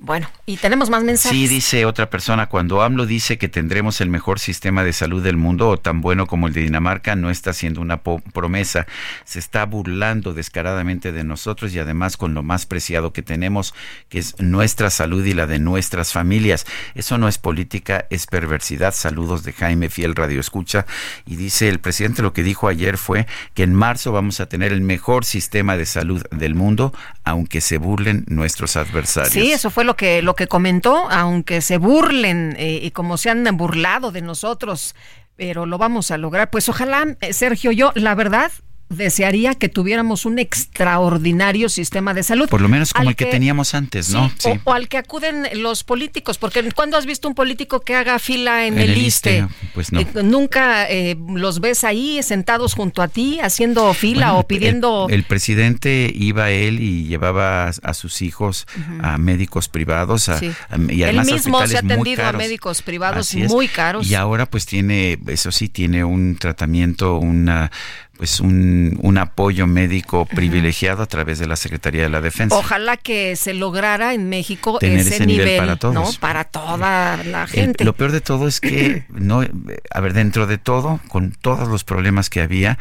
Bueno, 0.00 0.30
y 0.46 0.58
tenemos 0.58 0.90
más 0.90 1.02
mensajes. 1.02 1.36
Sí, 1.36 1.48
dice 1.48 1.84
otra 1.84 2.08
persona, 2.08 2.48
cuando 2.48 2.82
AMLO 2.82 3.04
dice 3.04 3.36
que 3.36 3.48
tendremos 3.48 4.00
el 4.00 4.08
mejor 4.08 4.38
sistema 4.38 4.84
de 4.84 4.92
salud 4.92 5.24
del 5.24 5.36
mundo 5.36 5.68
o 5.68 5.76
tan 5.76 6.00
bueno 6.00 6.28
como 6.28 6.46
el 6.46 6.52
de 6.52 6.60
Dinamarca, 6.60 7.16
no 7.16 7.30
está 7.30 7.50
haciendo 7.50 7.80
una 7.80 8.00
promesa, 8.00 8.86
se 9.24 9.40
está 9.40 9.66
burlando 9.66 10.34
descaradamente 10.34 11.10
de 11.10 11.24
nosotros 11.24 11.74
y 11.74 11.80
además 11.80 12.16
con 12.16 12.32
lo 12.32 12.44
más 12.44 12.64
preciado 12.64 13.12
que 13.12 13.22
tenemos, 13.22 13.74
que 14.08 14.20
es 14.20 14.38
nuestra 14.38 14.90
salud 14.90 15.26
y 15.26 15.34
la 15.34 15.48
de 15.48 15.58
nuestras 15.58 16.12
familias. 16.12 16.64
Eso 16.94 17.18
no 17.18 17.26
es 17.26 17.38
política, 17.38 18.06
es 18.08 18.26
perversidad. 18.26 18.94
Saludos 18.94 19.42
de 19.42 19.52
Jaime 19.52 19.88
Fiel 19.88 20.14
Radio 20.14 20.38
Escucha. 20.38 20.86
Y 21.26 21.34
dice 21.34 21.68
el 21.68 21.80
presidente 21.80 22.22
lo 22.22 22.32
que 22.32 22.44
dijo 22.44 22.68
ayer 22.68 22.98
fue 22.98 23.26
que 23.52 23.64
en 23.64 23.74
marzo 23.74 24.12
vamos 24.12 24.38
a 24.38 24.46
tener 24.46 24.72
el 24.72 24.80
mejor 24.80 25.24
sistema 25.24 25.76
de 25.76 25.86
salud 25.86 26.22
del 26.30 26.54
mundo, 26.54 26.94
aunque 27.24 27.60
se 27.60 27.78
burlen 27.78 28.24
nuestros 28.28 28.76
adversarios. 28.76 29.32
Sí, 29.32 29.50
eso 29.50 29.70
fue 29.70 29.87
lo 29.88 29.96
que, 29.96 30.22
lo 30.22 30.36
que 30.36 30.46
comentó, 30.46 31.10
aunque 31.10 31.62
se 31.62 31.78
burlen 31.78 32.54
eh, 32.58 32.78
y 32.82 32.90
como 32.92 33.16
se 33.16 33.30
han 33.30 33.44
burlado 33.56 34.12
de 34.12 34.20
nosotros, 34.20 34.94
pero 35.34 35.64
lo 35.64 35.78
vamos 35.78 36.10
a 36.10 36.18
lograr. 36.18 36.50
Pues 36.50 36.68
ojalá, 36.68 37.16
eh, 37.22 37.32
Sergio, 37.32 37.72
yo, 37.72 37.90
la 37.94 38.14
verdad, 38.14 38.52
desearía 38.88 39.54
que 39.54 39.68
tuviéramos 39.68 40.24
un 40.24 40.38
extraordinario 40.38 41.68
sistema 41.68 42.14
de 42.14 42.22
salud. 42.22 42.48
Por 42.48 42.60
lo 42.60 42.68
menos 42.68 42.92
como 42.92 43.10
el 43.10 43.16
que, 43.16 43.26
teníamos 43.26 43.74
antes, 43.74 44.10
¿no? 44.10 44.30
Sí, 44.38 44.48
O, 44.64 44.70
o 44.70 44.72
al 44.72 44.88
que 44.88 44.96
acuden 44.96 45.46
los 45.62 45.84
políticos, 45.84 46.38
porque 46.38 46.62
¿cuándo 46.72 46.96
has 46.96 47.04
visto 47.06 47.28
un 47.28 47.34
político 47.34 47.80
que 47.80 47.94
haga 47.94 48.18
fila 48.18 48.66
en, 48.66 48.78
el 48.78 48.96
ISTE? 48.96 49.46
Pues 49.74 49.92
no. 49.92 50.00
Eh, 50.00 50.06
nunca 50.24 50.88
eh, 50.88 51.16
los 51.34 51.60
ves 51.60 51.84
ahí 51.84 52.22
sentados 52.22 52.74
junto 52.74 53.02
a 53.02 53.08
ti 53.08 53.38
haciendo 53.40 53.92
fila 53.94 54.28
Bueno, 54.28 54.38
o 54.40 54.46
pidiendo... 54.46 55.06
El, 55.08 55.16
el 55.16 55.24
presidente 55.24 56.10
iba 56.14 56.50
él 56.50 56.80
y 56.80 57.04
llevaba 57.04 57.68
a, 57.68 57.72
a 57.82 57.94
sus 57.94 58.22
hijos 58.22 58.66
a 59.02 59.18
médicos 59.18 59.68
privados 59.68 60.28
a- 60.28 60.38
Sí. 60.38 60.50
a- 60.70 60.76
y 60.92 61.02
Él 61.02 61.08
además 61.18 61.26
mismo 61.32 61.66
se 61.66 61.76
ha 61.76 61.80
atendido 61.80 62.24
a 62.24 62.32
médicos 62.32 62.82
privados 62.82 63.34
muy 63.34 63.68
caros. 63.68 64.08
Y 64.08 64.14
ahora 64.14 64.46
pues 64.46 64.64
tiene, 64.66 65.18
eso 65.26 65.50
sí, 65.52 65.68
tiene 65.68 66.04
un 66.04 66.36
tratamiento, 66.36 67.18
una 67.18 67.70
pues 68.16 68.40
un, 68.40 68.77
un 69.00 69.18
apoyo 69.18 69.66
médico 69.66 70.26
privilegiado 70.26 71.02
a 71.02 71.06
través 71.06 71.38
de 71.38 71.46
la 71.46 71.56
Secretaría 71.56 72.02
de 72.02 72.08
la 72.08 72.20
Defensa. 72.20 72.56
Ojalá 72.56 72.96
que 72.96 73.36
se 73.36 73.54
lograra 73.54 74.14
en 74.14 74.28
México 74.28 74.78
Tener 74.78 75.00
ese, 75.00 75.16
ese 75.16 75.26
nivel 75.26 75.46
nivel, 75.46 75.58
para 75.58 75.76
todos. 75.76 75.94
¿no? 75.94 76.20
Para 76.20 76.44
toda 76.44 77.16
la 77.24 77.46
gente. 77.46 77.84
lo 77.84 77.94
peor 77.94 78.12
de 78.12 78.20
todo 78.20 78.48
es 78.48 78.60
que, 78.60 79.04
no, 79.10 79.42
a 79.90 80.00
ver, 80.00 80.12
dentro 80.12 80.46
de 80.46 80.58
todo, 80.58 81.00
con 81.08 81.32
todos 81.32 81.68
los 81.68 81.84
problemas 81.84 82.30
que 82.30 82.40
había, 82.40 82.78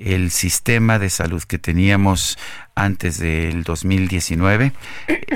el 0.00 0.30
sistema 0.30 0.98
de 0.98 1.10
salud 1.10 1.42
que 1.44 1.58
teníamos 1.58 2.38
antes 2.74 3.18
del 3.18 3.62
2019 3.64 4.72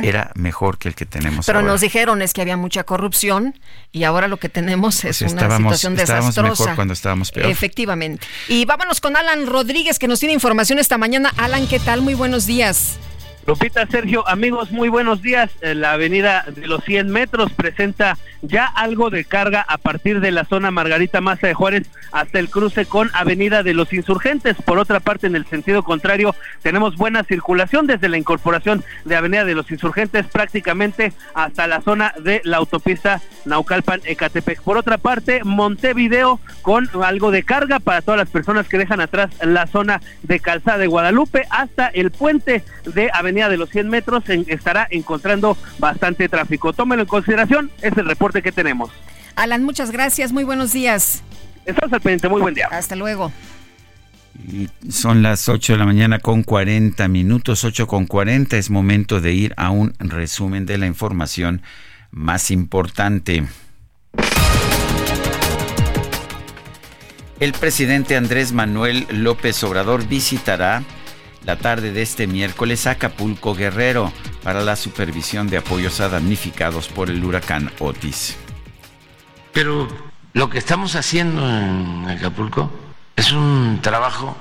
era 0.03 0.31
mejor 0.35 0.79
que 0.79 0.89
el 0.89 0.95
que 0.95 1.05
tenemos 1.05 1.45
Pero 1.47 1.59
ahora. 1.61 1.71
nos 1.71 1.83
dijeron 1.83 2.23
es 2.23 2.33
que 2.33 2.41
había 2.41 2.57
mucha 2.57 2.85
corrupción 2.85 3.59
y 3.93 4.05
ahora 4.05 4.27
lo 4.27 4.39
que 4.39 4.49
tenemos 4.49 5.05
es 5.05 5.19
Pues 5.19 5.33
una 5.33 5.43
estábamos- 5.43 5.75
situación 5.79 6.01
estábamos 6.01 6.35
desastrosa. 6.35 6.63
mejor 6.65 6.75
cuando 6.77 6.95
estábamos 6.95 7.31
peor. 7.31 7.51
Efectivamente. 7.51 8.27
Y 8.49 8.65
vámonos 8.65 9.01
con 9.03 9.17
Alan 9.17 9.47
Rodríguez 9.47 9.99
que 9.99 10.09
nos 10.09 10.19
tiene 10.19 10.33
información 10.33 10.79
esta 10.79 10.97
mañana. 10.99 11.33
Alan, 11.37 11.67
¿qué 11.69 11.79
tal? 11.79 12.01
Muy 12.01 12.15
buenos 12.15 12.47
días. 12.47 12.97
Lupita, 13.47 13.87
Sergio, 13.87 14.27
amigos, 14.27 14.71
muy 14.73 14.89
buenos 14.89 15.21
días. 15.21 15.51
Eh, 15.61 15.75
La 15.75 15.93
avenida 15.93 16.47
de 16.49 16.67
los 16.67 16.83
100 16.85 17.11
metros 17.11 17.53
presenta 17.53 18.17
ya 18.41 18.65
algo 18.65 19.11
de 19.11 19.25
carga 19.25 19.65
a 19.69 19.77
partir 19.77 20.21
de 20.21 20.31
la 20.31 20.45
zona 20.45 20.71
Margarita 20.71 21.21
Maza 21.21 21.47
de 21.47 21.55
Juárez 21.55 21.87
hasta 22.13 22.39
el 22.39 22.49
cruce 22.49 22.87
con 22.87 23.11
Avenida 23.15 23.63
de 23.63 23.75
los 23.75 23.93
Insurgentes. 23.93 24.57
Por 24.65 24.79
otra 24.79 25.01
parte, 25.01 25.27
en 25.27 25.37
el 25.37 25.45
sentido 25.47 25.83
contrario, 25.83 26.35
tenemos 26.63 26.97
buena 26.97 27.25
circulación 27.25 27.87
desde 27.87 28.09
la 28.09 28.17
incorporación 28.17 28.83
de 29.05 29.17
Avenida 29.17 29.45
de 29.45 29.55
los 29.55 29.71
Insurgentes 29.71 30.27
prácticamente 30.27 31.13
hasta 31.35 31.67
la 31.67 31.81
zona 31.83 32.15
de 32.23 32.41
la 32.45 32.59
autopista 32.59 33.21
Naucalpan-Ecatepec. 33.45 34.61
Por 34.61 34.79
otra 34.79 34.99
parte, 34.99 35.43
Montevideo 35.45 36.41
con 36.63 36.89
algo 37.03 37.31
de 37.31 37.43
carga 37.43 37.79
para 37.79 38.01
todas 38.01 38.19
las 38.19 38.31
personas 38.31 38.69
que 38.69 38.79
dejan 38.79 39.01
atrás 39.01 39.31
la 39.43 39.67
zona 39.67 40.01
de 40.23 40.41
Calzada 40.41 40.79
de 40.79 40.87
Guadalupe 40.87 41.47
hasta 41.51 41.89
el 41.89 42.11
puente 42.11 42.63
de 42.85 43.11
Avenida 43.13 43.34
de 43.35 43.57
los 43.57 43.69
100 43.71 43.89
metros 43.89 44.29
en- 44.29 44.45
estará 44.49 44.87
encontrando 44.91 45.57
bastante 45.79 46.29
tráfico. 46.29 46.73
Tómelo 46.73 47.03
en 47.03 47.09
consideración, 47.09 47.71
es 47.83 47.97
el 47.97 48.07
reporte 48.07 48.41
que 48.43 48.53
tenemos. 48.53 48.91
Alan, 49.37 49.65
muchas 49.65 49.91
gracias. 49.91 50.33
Muy 50.33 50.45
buenos 50.45 50.73
días. 50.73 51.23
Estamos 51.67 51.93
al 51.93 52.01
pendiente, 52.01 52.29
muy 52.29 52.41
buen 52.41 52.55
día. 52.55 52.69
Hasta 52.71 52.95
luego. 52.97 53.33
Y 54.49 54.69
son 54.91 55.23
las 55.23 55.49
8 55.49 55.75
de 55.75 55.79
la 55.79 55.87
mañana 55.87 56.19
con 56.19 56.43
40 56.43 57.07
minutos, 57.09 57.65
8 57.65 57.87
con 57.87 58.07
40. 58.07 58.57
Es 58.57 58.71
momento 58.71 59.21
de 59.21 59.33
ir 59.33 59.55
a 59.57 59.71
un 59.71 59.95
resumen 59.99 60.67
de 60.67 60.79
la 60.79 60.87
información 60.87 61.63
más 62.11 62.51
importante. 62.51 63.45
El 67.41 67.53
presidente 67.53 68.17
Andrés 68.17 68.53
Manuel 68.53 69.07
López 69.11 69.63
Obrador 69.65 70.07
visitará 70.07 70.83
la 71.45 71.57
tarde 71.57 71.93
de 71.93 72.03
este 72.03 72.27
miércoles 72.27 72.87
Acapulco 72.87 73.55
Guerrero 73.55 74.13
para 74.43 74.63
la 74.63 74.77
supervisión 74.77 75.49
de 75.49 75.59
apoyos 75.59 76.01
a 76.01 76.09
damnificados 76.09 76.89
por 76.89 77.11
el 77.11 77.25
huracán 77.25 77.71
Otis. 77.79 78.37
Pero 79.53 79.89
lo 80.33 80.51
que 80.51 80.59
estamos 80.59 80.97
haciendo 80.97 81.49
en 81.49 82.07
Acapulco 82.09 82.71
es 83.17 83.33
un 83.33 83.79
trabajo 83.83 84.37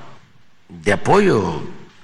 de 0.68 0.92
apoyo 0.92 1.62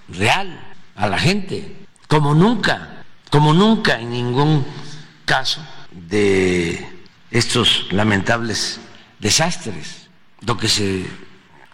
real 0.08 0.60
a 0.96 1.08
la 1.08 1.18
gente, 1.18 1.76
como 2.06 2.34
nunca, 2.34 3.04
como 3.30 3.54
nunca 3.54 3.98
en 4.00 4.10
ningún 4.10 4.64
caso 5.24 5.64
de 5.90 6.86
estos 7.30 7.86
lamentables 7.90 8.80
desastres. 9.18 10.08
Lo 10.42 10.56
que 10.56 10.68
se 10.68 11.06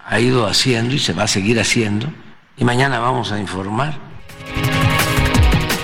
ha 0.07 0.21
ido 0.21 0.47
haciendo 0.47 0.95
y 0.95 0.99
se 0.99 1.13
va 1.13 1.25
a 1.25 1.29
seguir 1.29 1.59
haciendo, 1.61 2.13
y 2.57 2.65
mañana 2.65 2.99
vamos 2.99 3.33
a 3.33 3.39
informar 3.39 3.99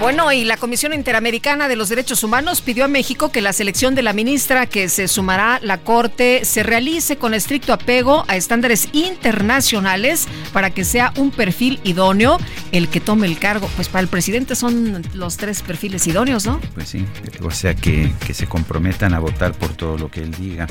Bueno, 0.01 0.33
y 0.33 0.45
la 0.45 0.57
Comisión 0.57 0.93
Interamericana 0.93 1.69
de 1.69 1.77
los 1.77 1.89
Derechos 1.89 2.25
Humanos 2.25 2.61
pidió 2.61 2.87
a 2.87 2.89
México 2.89 3.31
que 3.31 3.41
la 3.41 3.53
selección 3.53 3.95
de 3.95 4.03
la 4.03 4.13
ministra 4.13 4.67
que 4.67 4.89
se 4.89 5.07
sumará 5.07 5.57
a 5.57 5.61
la 5.61 5.79
Corte 5.79 6.45
se 6.45 6.65
realice 6.65 7.19
con 7.19 7.35
estricto 7.35 7.73
apego 7.73 8.25
a 8.27 8.37
estándares 8.37 8.89
internacionales 8.93 10.27
para 10.53 10.71
que 10.71 10.85
sea 10.85 11.13
un 11.17 11.31
perfil 11.31 11.79
idóneo 11.85 12.39
el 12.73 12.89
que 12.89 12.99
tome 13.01 13.29
el 13.29 13.39
cargo. 13.39 13.69
Pues 13.77 13.89
para 13.89 14.01
el 14.01 14.09
presidente 14.09 14.57
son 14.57 15.03
los 15.15 15.37
tres 15.37 15.63
perfiles 15.63 16.05
idóneos, 16.09 16.47
¿no? 16.47 16.61
Pues 16.75 16.89
sí, 16.89 17.07
o 17.43 17.53
sea 17.53 17.75
que, 17.75 18.13
que 18.27 18.35
se 18.35 18.49
comprometan 18.49 19.15
a 19.15 19.21
votar 19.21 19.53
por 19.53 19.77
todo 19.77 19.99
lo 19.99 20.11
que 20.11 20.21
él 20.21 20.33
diga. 20.33 20.67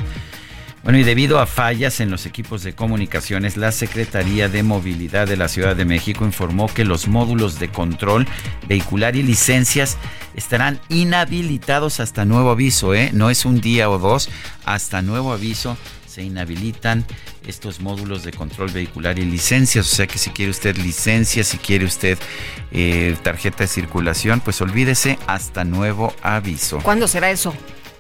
Bueno, 0.83 0.97
y 0.97 1.03
debido 1.03 1.39
a 1.39 1.45
fallas 1.45 1.99
en 1.99 2.09
los 2.09 2.25
equipos 2.25 2.63
de 2.63 2.73
comunicaciones, 2.73 3.55
la 3.55 3.71
Secretaría 3.71 4.49
de 4.49 4.63
Movilidad 4.63 5.27
de 5.27 5.37
la 5.37 5.47
Ciudad 5.47 5.75
de 5.75 5.85
México 5.85 6.25
informó 6.25 6.67
que 6.67 6.85
los 6.85 7.07
módulos 7.07 7.59
de 7.59 7.69
control 7.69 8.27
vehicular 8.67 9.15
y 9.15 9.21
licencias 9.21 9.97
estarán 10.35 10.79
inhabilitados 10.89 11.99
hasta 11.99 12.25
nuevo 12.25 12.49
aviso, 12.49 12.95
¿eh? 12.95 13.11
No 13.13 13.29
es 13.29 13.45
un 13.45 13.61
día 13.61 13.91
o 13.91 13.99
dos, 13.99 14.29
hasta 14.65 15.03
nuevo 15.03 15.33
aviso 15.33 15.77
se 16.11 16.23
inhabilitan 16.23 17.05
estos 17.47 17.79
módulos 17.79 18.23
de 18.23 18.33
control 18.33 18.69
vehicular 18.69 19.17
y 19.17 19.23
licencias. 19.23 19.89
O 19.89 19.95
sea 19.95 20.07
que 20.07 20.17
si 20.17 20.29
quiere 20.31 20.51
usted 20.51 20.75
licencia, 20.77 21.43
si 21.43 21.57
quiere 21.57 21.85
usted 21.85 22.17
eh, 22.71 23.15
tarjeta 23.23 23.59
de 23.59 23.67
circulación, 23.67 24.41
pues 24.41 24.59
olvídese 24.61 25.17
hasta 25.25 25.63
nuevo 25.63 26.13
aviso. 26.21 26.79
¿Cuándo 26.79 27.07
será 27.07 27.31
eso? 27.31 27.53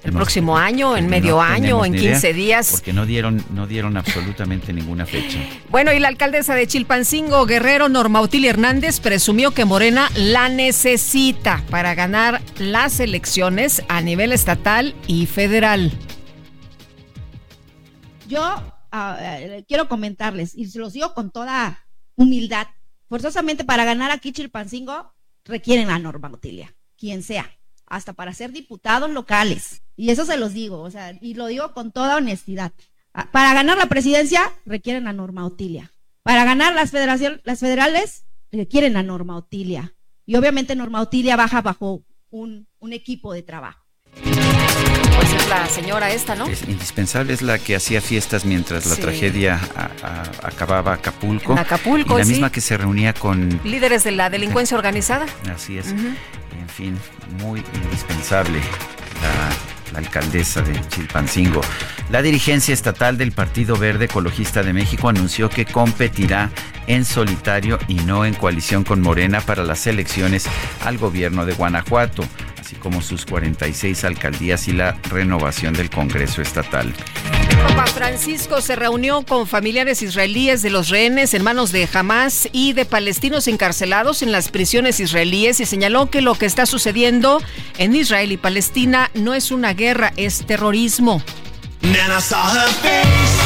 ¿El 0.03 0.13
No 0.13 0.17
próximo 0.17 0.57
año? 0.57 0.97
¿En 0.97 1.05
No 1.05 1.11
medio 1.11 1.41
año? 1.41 1.85
¿En 1.85 1.91
ni 1.91 1.99
idea, 1.99 2.13
15 2.13 2.33
días? 2.33 2.71
Porque 2.71 2.91
no 2.91 3.05
dieron, 3.05 3.43
no 3.51 3.67
dieron 3.67 3.97
absolutamente 3.97 4.73
ninguna 4.73 5.05
fecha. 5.05 5.37
Bueno, 5.69 5.93
y 5.93 5.99
la 5.99 6.07
alcaldesa 6.07 6.55
de 6.55 6.65
Chilpancingo, 6.65 7.45
Guerrero, 7.45 7.87
Norma 7.87 8.19
Utilia 8.21 8.49
Hernández, 8.49 8.99
presumió 8.99 9.51
que 9.51 9.65
Morena 9.65 10.09
la 10.15 10.49
necesita 10.49 11.63
para 11.69 11.93
ganar 11.93 12.41
las 12.57 12.99
elecciones 12.99 13.83
a 13.89 14.01
nivel 14.01 14.31
estatal 14.31 14.95
y 15.05 15.27
federal. 15.27 15.91
Yo 18.27 18.41
ah, 18.91 19.17
eh, 19.19 19.63
quiero 19.67 19.87
comentarles, 19.87 20.55
y 20.55 20.65
se 20.65 20.79
los 20.79 20.93
digo 20.93 21.13
con 21.13 21.29
toda 21.29 21.85
humildad, 22.15 22.67
forzosamente 23.07 23.65
para 23.65 23.85
ganar 23.85 24.09
aquí 24.09 24.31
Chilpancingo 24.31 25.13
requieren 25.45 25.89
la 25.89 25.99
norma 25.99 26.29
Utilia, 26.31 26.73
quien 26.97 27.21
sea, 27.21 27.51
hasta 27.91 28.13
para 28.13 28.33
ser 28.33 28.53
diputados 28.53 29.11
locales. 29.11 29.83
Y 29.97 30.11
eso 30.11 30.25
se 30.25 30.37
los 30.37 30.53
digo, 30.53 30.81
o 30.81 30.89
sea, 30.89 31.17
y 31.19 31.33
lo 31.33 31.47
digo 31.47 31.73
con 31.73 31.91
toda 31.91 32.15
honestidad. 32.15 32.71
Ah, 33.13 33.29
Para 33.31 33.53
ganar 33.53 33.77
la 33.77 33.87
presidencia 33.87 34.41
requieren 34.65 35.03
la 35.03 35.11
norma 35.11 35.45
Utilia. 35.45 35.91
Para 36.23 36.45
ganar 36.45 36.73
las, 36.73 36.91
federación, 36.91 37.41
las 37.43 37.59
federales 37.59 38.23
requieren 38.49 38.93
la 38.93 39.03
norma 39.03 39.37
Utilia. 39.37 39.93
Y 40.25 40.37
obviamente 40.37 40.73
norma 40.73 41.01
Utilia 41.01 41.35
baja 41.35 41.61
bajo 41.61 42.05
un 42.29 42.65
equipo 42.91 43.33
de 43.33 43.43
trabajo. 43.43 43.80
Pues 45.15 45.33
es 45.33 45.49
la 45.49 45.67
señora 45.67 46.11
esta, 46.11 46.35
¿no? 46.35 46.47
Es 46.47 46.63
indispensable, 46.67 47.33
es 47.33 47.41
la 47.41 47.59
que 47.59 47.75
hacía 47.75 48.01
fiestas 48.01 48.45
mientras 48.45 48.85
la 48.85 48.95
Sí. 48.95 49.01
tragedia 49.01 49.59
a- 49.75 49.89
a- 50.07 50.47
acababa 50.47 50.93
Acapulco. 50.93 51.53
En 51.53 51.59
Acapulco, 51.59 52.15
y 52.15 52.19
la 52.19 52.25
sí. 52.25 52.31
misma 52.31 52.51
que 52.51 52.61
se 52.61 52.77
reunía 52.77 53.13
con 53.13 53.59
Líderes 53.63 54.03
de 54.03 54.11
la 54.11 54.29
delincuencia 54.29 54.75
organizada. 54.77 55.25
Así 55.53 55.77
es. 55.77 55.87
En 55.91 56.69
fin, 56.75 56.97
muy 57.39 57.63
indispensable 57.83 58.59
la, 59.21 59.93
la 59.93 59.99
alcaldesa 59.99 60.61
de 60.61 60.79
Chilpancingo. 60.89 61.61
La 62.09 62.21
dirigencia 62.21 62.73
estatal 62.73 63.17
del 63.17 63.31
Partido 63.31 63.75
Verde 63.77 64.05
Ecologista 64.05 64.63
de 64.63 64.73
México 64.73 65.09
anunció 65.09 65.49
que 65.49 65.65
competirá 65.65 66.49
en 66.87 67.05
solitario 67.05 67.77
y 67.87 67.95
no 67.95 68.25
en 68.25 68.33
coalición 68.33 68.83
con 68.83 69.01
Morena 69.01 69.41
para 69.41 69.63
las 69.63 69.85
elecciones 69.87 70.45
al 70.83 70.97
gobierno 70.97 71.45
de 71.45 71.53
Guanajuato, 71.53 72.23
así 72.71 72.79
como 72.79 73.01
sus 73.01 73.25
46 73.25 74.03
alcaldías 74.05 74.67
y 74.67 74.71
la 74.71 74.93
renovación 75.09 75.73
del 75.73 75.89
Congreso 75.89 76.41
Estatal. 76.41 76.93
Papa 77.67 77.85
Francisco 77.87 78.61
se 78.61 78.75
reunió 78.75 79.23
con 79.23 79.45
familiares 79.45 80.01
israelíes 80.01 80.61
de 80.61 80.69
los 80.69 80.89
rehenes 80.89 81.33
en 81.33 81.43
manos 81.43 81.71
de 81.71 81.87
Hamas 81.93 82.47
y 82.53 82.73
de 82.73 82.85
palestinos 82.85 83.47
encarcelados 83.47 84.21
en 84.21 84.31
las 84.31 84.49
prisiones 84.49 84.99
israelíes 84.99 85.59
y 85.59 85.65
señaló 85.65 86.09
que 86.09 86.21
lo 86.21 86.35
que 86.35 86.45
está 86.45 86.65
sucediendo 86.65 87.41
en 87.77 87.93
Israel 87.95 88.31
y 88.31 88.37
Palestina 88.37 89.11
no 89.13 89.33
es 89.33 89.51
una 89.51 89.73
guerra, 89.73 90.13
es 90.15 90.45
terrorismo. 90.45 91.21
Then 91.81 91.93
I 91.93 92.21
saw 92.21 92.37
her 92.37 92.69
face. 92.69 93.41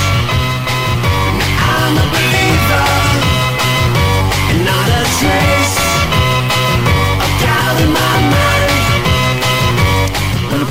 I'm 1.58 1.98
a 1.98 2.12
believer. 2.12 3.05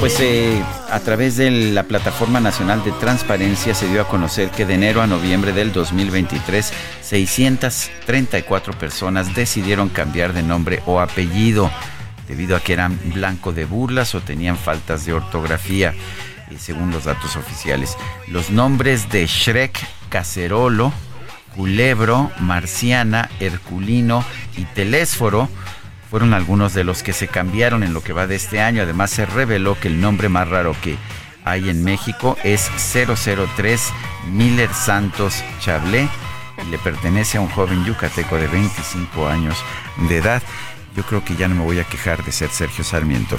Pues 0.05 0.20
eh, 0.20 0.62
a 0.90 1.01
través 1.01 1.39
de 1.39 1.51
la 1.51 1.85
Plataforma 1.85 2.39
Nacional 2.39 2.85
de 2.85 2.93
Transparencia 2.93 3.74
se 3.74 3.89
dio 3.89 4.02
a 4.02 4.06
conocer 4.06 4.51
que 4.51 4.66
de 4.66 4.74
enero 4.74 5.01
a 5.01 5.06
noviembre 5.06 5.55
del 5.55 5.72
2023, 5.72 6.74
634 7.01 8.78
personas 8.78 9.35
decidieron 9.35 9.89
cambiar 9.89 10.35
de 10.35 10.43
nombre 10.43 10.82
o 10.85 11.01
apellido 11.01 11.70
debido 12.28 12.55
a 12.55 12.60
que 12.60 12.74
eran 12.74 13.01
blanco 13.14 13.55
de 13.55 13.64
burlas 13.64 14.14
o 14.14 14.20
tenían 14.20 14.59
faltas 14.59 15.06
de 15.06 15.14
ortografía, 15.14 15.94
eh, 16.51 16.56
según 16.59 16.90
los 16.90 17.05
datos 17.05 17.36
oficiales. 17.36 17.97
Los 18.28 18.51
nombres 18.51 19.09
de 19.10 19.26
Shrek, 19.26 19.81
Cacerolo, 20.10 20.93
Culebro, 21.56 22.31
Marciana, 22.40 23.31
Herculino 23.40 24.22
y 24.59 24.66
Telésforo 24.66 25.48
fueron 26.15 26.32
algunos 26.32 26.74
de 26.74 26.85
los 26.85 27.03
que 27.03 27.12
se 27.12 27.27
cambiaron 27.27 27.82
en 27.82 27.93
lo 27.93 28.01
que 28.01 28.12
va 28.12 28.28
de 28.28 28.36
este 28.36 28.61
año. 28.61 28.85
Además 28.85 29.11
se 29.11 29.27
reveló 29.27 29.77
que 29.81 29.89
el 29.89 30.01
nombre 30.01 30.28
más 30.28 30.49
raro 30.49 30.77
que 30.81 30.97
hay 31.45 31.69
en 31.69 31.82
México 31.82 32.36
es 32.45 32.70
003 32.93 33.93
Miller 34.31 34.73
Santos 34.73 35.43
Chablé 35.59 36.09
y 36.65 36.70
le 36.70 36.78
pertenece 36.78 37.39
a 37.39 37.41
un 37.41 37.49
joven 37.49 37.85
yucateco 37.85 38.36
de 38.36 38.47
25 38.47 39.27
años 39.27 39.57
de 40.09 40.19
edad. 40.19 40.41
Yo 40.95 41.03
creo 41.03 41.24
que 41.24 41.35
ya 41.35 41.49
no 41.49 41.57
me 41.57 41.65
voy 41.65 41.81
a 41.81 41.85
quejar 41.85 42.23
de 42.23 42.31
ser 42.31 42.51
Sergio 42.51 42.85
Sarmiento. 42.85 43.36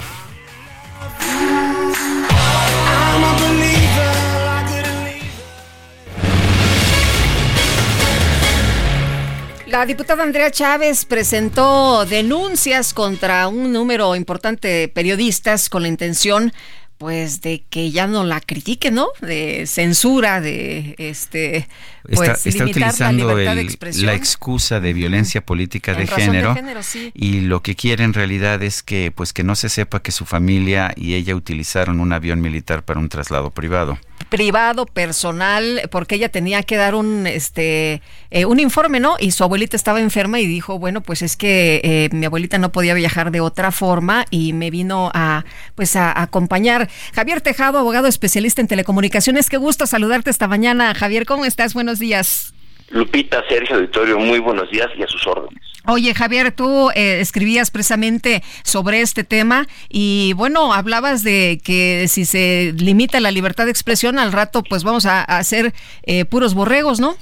La 9.75 9.85
diputada 9.85 10.23
Andrea 10.23 10.49
Chávez 10.51 11.03
presentó 11.03 12.05
denuncias 12.05 12.93
contra 12.93 13.49
un 13.49 13.73
número 13.73 14.15
importante 14.15 14.69
de 14.69 14.87
periodistas 14.87 15.69
con 15.69 15.81
la 15.81 15.89
intención 15.89 16.53
pues 16.97 17.41
de 17.41 17.65
que 17.69 17.91
ya 17.91 18.07
no 18.07 18.23
la 18.23 18.39
critiquen, 18.39 18.95
¿no? 18.95 19.09
De 19.19 19.67
censura, 19.67 20.39
de 20.39 20.95
este 20.97 21.67
pues 22.03 22.21
está, 22.21 22.49
está 22.49 22.63
limitar 22.63 22.83
utilizando 22.83 23.27
la 23.27 23.33
libertad 23.35 23.89
el- 23.89 24.05
la 24.05 24.13
excusa 24.13 24.79
de 24.79 24.93
violencia 24.93 25.45
política 25.45 25.93
de 25.93 26.07
género, 26.07 26.55
género, 26.55 26.81
sí. 26.81 27.11
y 27.13 27.41
lo 27.41 27.61
que 27.61 27.75
quiere 27.75 28.05
en 28.05 28.13
realidad 28.13 28.63
es 28.63 28.81
que 28.81 29.11
pues 29.13 29.33
que 29.33 29.43
no 29.43 29.57
se 29.57 29.67
sepa 29.67 30.01
que 30.01 30.13
su 30.13 30.23
familia 30.23 30.93
y 30.95 31.15
ella 31.15 31.35
utilizaron 31.35 31.99
un 31.99 32.13
avión 32.13 32.39
militar 32.39 32.85
para 32.85 33.01
un 33.01 33.09
traslado 33.09 33.51
privado. 33.51 33.99
Privado, 34.29 34.85
personal, 34.85 35.81
porque 35.91 36.15
ella 36.15 36.29
tenía 36.29 36.63
que 36.63 36.77
dar 36.77 36.95
un 36.95 37.27
este 37.27 38.01
eh, 38.31 38.45
un 38.45 38.59
informe, 38.59 38.99
¿no? 38.99 39.15
Y 39.19 39.31
su 39.31 39.43
abuelita 39.43 39.75
estaba 39.75 39.99
enferma 39.99 40.39
y 40.39 40.47
dijo, 40.47 40.79
bueno, 40.79 41.01
pues 41.01 41.21
es 41.21 41.37
que 41.37 41.81
eh, 41.83 42.09
mi 42.11 42.25
abuelita 42.25 42.57
no 42.57 42.71
podía 42.71 42.93
viajar 42.93 43.31
de 43.31 43.41
otra 43.41 43.71
forma 43.71 44.25
y 44.31 44.53
me 44.53 44.71
vino 44.71 45.11
a 45.13 45.45
pues 45.75 45.95
a, 45.95 46.11
a 46.11 46.23
acompañar. 46.23 46.89
Javier 47.13 47.41
Tejado, 47.41 47.77
abogado 47.77 48.07
especialista 48.07 48.61
en 48.61 48.67
telecomunicaciones, 48.67 49.49
qué 49.49 49.57
gusto 49.57 49.85
saludarte 49.85 50.29
esta 50.29 50.47
mañana. 50.47 50.93
Javier, 50.95 51.25
¿cómo 51.25 51.45
estás? 51.45 51.73
Buenos 51.73 51.99
días. 51.99 52.54
Lupita, 52.89 53.43
Sergio 53.49 53.75
Auditorio, 53.77 54.19
muy 54.19 54.39
buenos 54.39 54.69
días 54.69 54.87
y 54.97 55.03
a 55.03 55.07
sus 55.07 55.25
órdenes. 55.27 55.61
Oye, 55.87 56.13
Javier, 56.13 56.51
tú 56.51 56.89
eh, 56.95 57.19
escribías 57.19 57.69
precisamente 57.71 58.43
sobre 58.63 59.01
este 59.01 59.23
tema 59.23 59.67
y 59.89 60.33
bueno, 60.33 60.73
hablabas 60.73 61.23
de 61.23 61.59
que 61.63 62.07
si 62.07 62.25
se 62.25 62.73
limita 62.77 63.19
la 63.19 63.31
libertad 63.31 63.65
de 63.65 63.71
expresión, 63.71 64.17
al 64.17 64.31
rato 64.31 64.63
pues 64.63 64.83
vamos 64.83 65.05
a, 65.05 65.19
a 65.21 65.37
hacer 65.37 65.73
eh, 66.03 66.25
puros 66.25 66.53
borregos, 66.55 66.99
¿no? 66.99 67.15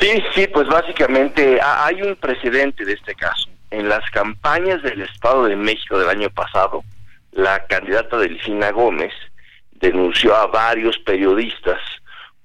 Sí, 0.00 0.22
sí, 0.34 0.46
pues 0.52 0.66
básicamente 0.68 1.60
ha- 1.60 1.86
hay 1.86 2.02
un 2.02 2.16
precedente 2.16 2.84
de 2.84 2.94
este 2.94 3.14
caso. 3.14 3.48
En 3.70 3.88
las 3.88 4.08
campañas 4.10 4.82
del 4.82 5.02
Estado 5.02 5.44
de 5.46 5.56
México 5.56 5.98
del 5.98 6.08
año 6.10 6.28
pasado, 6.30 6.82
la 7.32 7.64
candidata 7.66 8.18
Delfina 8.18 8.70
Gómez 8.70 9.12
denunció 9.80 10.34
a 10.36 10.46
varios 10.48 10.98
periodistas 10.98 11.78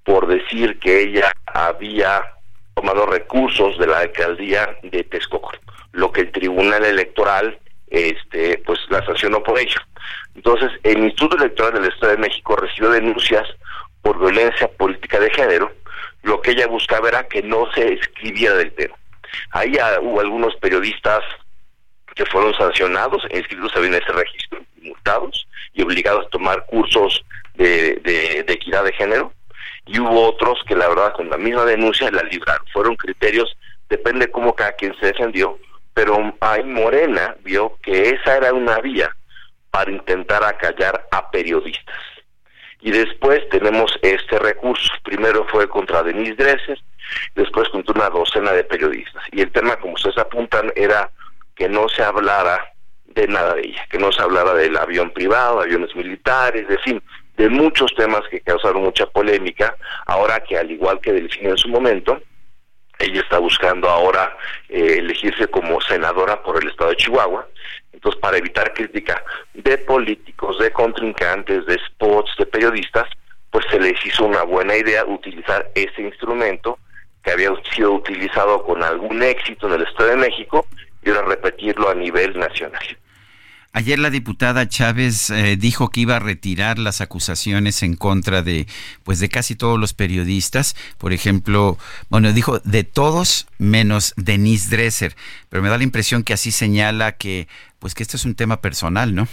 por 0.07 0.25
decir 0.25 0.79
que 0.79 1.01
ella 1.01 1.34
había 1.47 2.23
tomado 2.75 3.05
recursos 3.07 3.77
de 3.77 3.88
la 3.88 3.99
alcaldía 3.99 4.77
de 4.84 5.03
Texcoco, 5.03 5.51
lo 5.91 6.13
que 6.13 6.21
el 6.21 6.31
Tribunal 6.31 6.85
Electoral 6.85 7.59
este 7.89 8.57
pues 8.65 8.79
la 8.89 9.05
sancionó 9.05 9.43
por 9.43 9.59
ello. 9.59 9.79
Entonces, 10.34 10.71
el 10.84 10.99
Instituto 10.99 11.35
Electoral 11.35 11.73
del 11.73 11.91
Estado 11.91 12.13
de 12.13 12.19
México 12.19 12.55
recibió 12.55 12.89
denuncias 12.89 13.45
por 14.01 14.17
violencia 14.17 14.69
política 14.69 15.19
de 15.19 15.29
género, 15.31 15.73
lo 16.23 16.39
que 16.41 16.51
ella 16.51 16.67
buscaba 16.67 17.09
era 17.09 17.27
que 17.27 17.41
no 17.43 17.69
se 17.73 17.93
escribiera 17.95 18.55
del 18.55 18.71
tema. 18.73 18.95
Ahí 19.51 19.73
ah, 19.81 19.99
hubo 20.01 20.21
algunos 20.21 20.55
periodistas 20.55 21.21
que 22.15 22.25
fueron 22.27 22.53
sancionados, 22.53 23.23
inscritos 23.31 23.75
en 23.75 23.93
ese 23.93 24.11
registro, 24.13 24.61
multados 24.81 25.47
y 25.73 25.81
obligados 25.81 26.25
a 26.27 26.29
tomar 26.29 26.65
cursos 26.67 27.25
de- 27.55 27.95
de 28.45 28.53
equidad 28.53 28.85
de 28.85 28.93
género, 28.93 29.34
y 29.88 29.99
hubo 29.99 30.30
otros 30.30 30.59
que 30.68 30.76
la 30.76 30.88
verdad 30.88 31.14
con 31.14 31.30
la 31.30 31.38
misma 31.38 31.65
denuncia 31.65 32.11
la 32.11 32.23
libraron. 32.23 32.65
Fueron 32.73 32.95
criterios, 32.95 33.57
depende 33.89 34.30
cómo 34.30 34.53
cada 34.53 34.73
quien 34.73 34.95
se 34.99 35.07
defendió, 35.07 35.57
pero 35.93 36.35
ahí 36.41 36.64
Morena 36.64 37.35
vio 37.43 37.77
que 37.81 38.09
esa 38.09 38.38
era 38.38 38.53
una 38.53 38.80
vía 38.80 39.15
para 39.72 39.91
intentar 39.91 40.43
acallar 40.43 41.07
a 41.11 41.31
periodistas. 41.31 41.95
Y 42.81 42.91
después 42.91 43.47
tenemos 43.49 43.97
este 44.01 44.38
recurso. 44.38 44.91
Primero 45.03 45.45
fue 45.49 45.68
contra 45.68 46.03
Denise 46.03 46.35
Dresser, 46.35 46.80
después 47.35 47.68
contra 47.69 47.95
una 47.95 48.09
docena 48.09 48.51
de 48.51 48.64
periodistas. 48.64 49.23
Y 49.31 49.41
el 49.41 49.51
tema, 49.51 49.76
como 49.77 49.93
ustedes 49.93 50.18
apuntan, 50.18 50.72
era 50.76 51.09
que 51.55 51.68
no 51.68 51.89
se 51.89 52.03
hablara 52.03 52.72
de 53.05 53.27
nada 53.27 53.55
de 53.55 53.61
ella, 53.61 53.85
que 53.89 53.97
no 53.97 54.11
se 54.11 54.22
hablara 54.22 54.53
del 54.53 54.77
avión 54.77 55.09
privado, 55.11 55.61
aviones 55.61 55.95
militares, 55.95 56.68
de 56.68 56.77
fin, 56.80 57.01
de 57.38 57.49
muchos 57.49 57.93
temas 57.95 58.22
que 58.30 58.41
causaron 58.41 58.84
mucha 58.84 59.05
polémica, 59.05 59.77
ahora 60.07 60.43
que 60.43 60.57
al 60.57 60.72
igual 60.72 60.99
que 60.99 61.14
Delfina 61.14 61.51
en 61.51 61.57
su 61.57 61.69
momento, 61.69 62.19
ella 62.99 63.22
está 63.22 63.38
buscando 63.38 63.88
ahora 63.88 64.35
eh, 64.69 64.95
elegirse 64.97 65.47
como 65.47 65.80
senadora 65.81 66.41
por 66.41 66.61
el 66.61 66.69
estado 66.69 66.89
de 66.89 66.97
Chihuahua. 66.97 67.47
Entonces, 67.93 68.19
para 68.19 68.38
evitar 68.38 68.73
crítica 68.73 69.23
de 69.53 69.77
políticos, 69.77 70.57
de 70.57 70.72
contrincantes, 70.72 71.65
de 71.68 71.77
spots, 71.88 72.31
de 72.39 72.47
periodistas, 72.47 73.05
pues 73.51 73.65
se 73.69 73.80
les 73.80 74.03
hizo 74.03 74.26
una 74.26 74.43
buena 74.43 74.76
idea 74.76 75.05
utilizar 75.05 75.69
ese 75.76 76.01
instrumento 76.01 76.80
que 77.23 77.31
había 77.31 77.51
sido 77.72 77.93
utilizado 77.93 78.64
con 78.64 78.84
algún 78.84 79.22
éxito 79.22 79.68
en 79.68 79.73
el 79.73 79.84
Estado 79.84 80.09
de 80.09 80.18
México 80.18 80.65
y 81.03 81.09
ahora 81.09 81.27
repetirlo 81.27 81.89
a 81.89 81.95
nivel 81.95 82.38
nacional. 82.38 82.97
Ayer 83.77 83.99
la 83.99 84.09
diputada 84.09 84.67
Chávez 84.67 85.29
eh, 85.29 85.55
dijo 85.55 85.89
que 85.91 85.99
iba 86.01 86.15
a 86.15 86.19
retirar 86.19 86.79
las 86.79 86.99
acusaciones 86.99 87.83
en 87.83 87.95
contra 87.95 88.41
de, 88.41 88.65
pues, 89.03 89.19
de 89.19 89.29
casi 89.29 89.55
todos 89.55 89.79
los 89.79 89.93
periodistas. 89.93 90.75
Por 90.97 91.13
ejemplo, 91.13 91.77
bueno, 92.09 92.33
dijo 92.33 92.57
de 92.63 92.83
todos 92.83 93.45
menos 93.59 94.15
Denise 94.17 94.75
Dresser. 94.75 95.15
Pero 95.49 95.61
me 95.61 95.69
da 95.69 95.77
la 95.77 95.83
impresión 95.83 96.23
que 96.23 96.33
así 96.33 96.49
señala 96.49 97.11
que, 97.17 97.47
pues, 97.77 97.93
que 97.93 98.01
este 98.01 98.17
es 98.17 98.25
un 98.25 98.33
tema 98.33 98.61
personal, 98.61 99.13
¿no? 99.13 99.27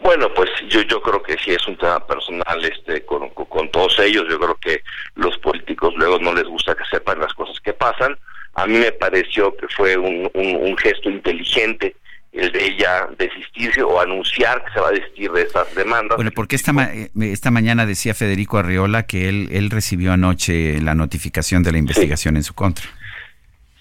Bueno, 0.00 0.26
pues 0.34 0.50
yo 0.68 0.82
yo 0.82 1.00
creo 1.00 1.22
que 1.22 1.36
sí 1.44 1.52
es 1.52 1.64
un 1.68 1.76
tema 1.78 2.04
personal 2.04 2.64
este 2.64 3.04
con, 3.06 3.28
con- 3.30 3.70
todos 3.70 3.96
ellos. 4.00 4.24
Yo 4.28 4.40
creo 4.40 4.56
que 4.60 4.82
los 5.14 5.38
políticos 5.38 5.94
luego 5.96 6.18
no 6.18 6.34
les 6.34 6.46
gusta 6.48 6.74
que 6.74 6.82
sepan 6.90 7.20
las 7.20 7.32
cosas 7.34 7.60
que 7.60 7.74
pasan. 7.74 8.18
A 8.54 8.66
mí 8.66 8.76
me 8.76 8.90
pareció 8.90 9.56
que 9.56 9.68
fue 9.68 9.96
un- 9.96 10.28
un 10.34 10.76
gesto 10.78 11.08
inteligente 11.08 11.94
el 12.32 12.52
de 12.52 12.66
ella 12.66 13.08
desistirse 13.18 13.82
o 13.82 14.00
anunciar 14.00 14.64
que 14.64 14.72
se 14.72 14.80
va 14.80 14.88
a 14.88 14.92
desistir 14.92 15.30
de 15.32 15.42
estas 15.42 15.74
demandas. 15.74 16.16
Bueno, 16.16 16.30
porque 16.34 16.56
esta, 16.56 16.72
ma- 16.72 16.92
eh, 16.92 17.10
esta 17.20 17.50
mañana 17.50 17.86
decía 17.86 18.14
Federico 18.14 18.58
Arriola 18.58 19.04
que 19.04 19.28
él, 19.28 19.48
él 19.50 19.70
recibió 19.70 20.12
anoche 20.12 20.80
la 20.80 20.94
notificación 20.94 21.62
de 21.62 21.72
la 21.72 21.78
investigación 21.78 22.36
en 22.36 22.42
su 22.44 22.54
contra. 22.54 22.84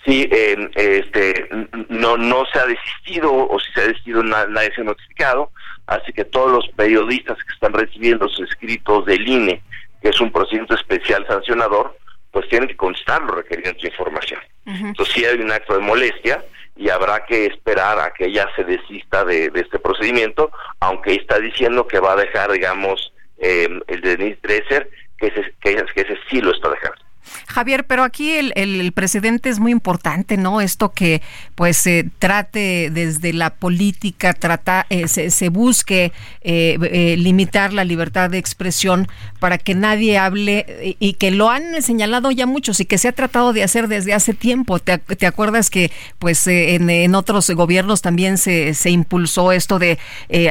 Sí, 0.05 0.27
eh, 0.31 0.69
este, 0.75 1.49
no, 1.89 2.15
no 2.15 2.45
se 2.51 2.59
ha 2.59 2.65
desistido 2.65 3.33
o 3.33 3.59
si 3.59 3.71
se 3.73 3.81
ha 3.81 3.87
desistido 3.87 4.23
na- 4.23 4.45
nadie 4.47 4.71
se 4.73 4.81
ha 4.81 4.85
notificado, 4.85 5.51
así 5.85 6.13
que 6.13 6.23
todos 6.23 6.49
los 6.51 6.67
periodistas 6.75 7.37
que 7.43 7.53
están 7.53 7.73
recibiendo 7.73 8.25
los 8.25 8.39
escritos 8.39 9.05
del 9.05 9.27
INE, 9.27 9.61
que 10.01 10.09
es 10.09 10.21
un 10.21 10.31
procedimiento 10.31 10.75
especial 10.75 11.25
sancionador, 11.27 11.97
pues 12.31 12.47
tienen 12.47 12.69
que 12.69 12.77
contestar 12.77 13.21
los 13.23 13.35
requerimientos 13.35 13.81
de 13.83 13.89
información. 13.89 14.39
Entonces 14.65 15.13
sí 15.13 15.25
hay 15.25 15.39
un 15.39 15.51
acto 15.51 15.73
de 15.73 15.79
molestia 15.79 16.43
y 16.77 16.89
habrá 16.89 17.25
que 17.25 17.45
esperar 17.45 17.99
a 17.99 18.11
que 18.11 18.25
ella 18.25 18.47
se 18.55 18.63
desista 18.63 19.25
de, 19.25 19.49
de 19.49 19.61
este 19.61 19.79
procedimiento, 19.79 20.51
aunque 20.79 21.15
está 21.15 21.39
diciendo 21.39 21.87
que 21.87 21.99
va 21.99 22.13
a 22.13 22.17
dejar, 22.17 22.51
digamos, 22.51 23.13
eh, 23.39 23.67
el 23.87 24.01
de 24.01 24.17
Denise 24.17 24.39
Dresser, 24.41 24.89
que 25.17 25.27
ese, 25.27 25.53
que, 25.61 25.75
que 25.93 26.01
ese 26.01 26.17
sí 26.29 26.41
lo 26.41 26.51
está 26.51 26.69
dejando. 26.69 27.06
Javier, 27.47 27.85
pero 27.85 28.03
aquí 28.03 28.31
el, 28.33 28.53
el- 28.55 28.91
presidente 28.93 29.49
es 29.49 29.59
muy 29.59 29.71
importante, 29.71 30.37
¿no? 30.37 30.61
Esto 30.61 30.91
que 30.93 31.21
pues 31.55 31.77
se 31.77 32.09
trate 32.19 32.89
desde 32.91 33.33
la 33.33 33.51
política, 33.51 34.33
trata, 34.33 34.85
eh, 34.89 35.07
se, 35.07 35.29
se 35.29 35.49
busque 35.49 36.11
eh, 36.41 36.77
eh, 36.91 37.15
limitar 37.17 37.73
la 37.73 37.83
libertad 37.83 38.29
de 38.29 38.37
expresión 38.37 39.07
para 39.39 39.57
que 39.57 39.75
nadie 39.75 40.17
hable 40.17 40.65
eh, 40.67 40.95
y, 40.99 41.13
que 41.13 41.31
lo 41.31 41.49
han 41.49 41.81
señalado 41.81 42.31
ya 42.31 42.45
muchos 42.45 42.79
y 42.79 42.85
que 42.85 42.97
se 42.97 43.07
ha 43.07 43.11
tratado 43.11 43.53
de 43.53 43.63
hacer 43.63 43.87
desde 43.87 44.13
hace 44.13 44.33
tiempo. 44.33 44.79
¿Te, 44.79 44.97
te 44.97 45.27
acuerdas 45.27 45.69
que 45.69 45.91
pues 46.19 46.47
eh, 46.47 46.75
en, 46.75 46.89
en 46.89 47.13
otros 47.15 47.49
gobiernos 47.51 48.01
también 48.01 48.37
se, 48.37 48.73
se 48.73 48.89
impulsó 48.89 49.51
esto 49.51 49.79
de 49.79 49.99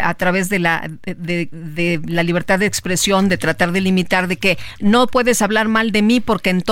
a 0.03 0.15
través 0.15 0.49
de 0.49 0.59
la 0.59 0.91
de, 1.05 1.49
de 1.51 2.01
la 2.07 2.23
libertad 2.23 2.59
de 2.59 2.67
expresión, 2.67 3.29
de 3.29 3.39
tratar 3.39 3.73
de 3.73 3.81
limitar, 3.81 4.29
de 4.29 4.37
que 4.37 4.59
no 4.81 5.07
puedes 5.07 5.41
hablar 5.43 5.69
mal 5.69 5.91
de 5.93 6.03
mí 6.03 6.21
porque 6.21 6.51
entonces 6.51 6.66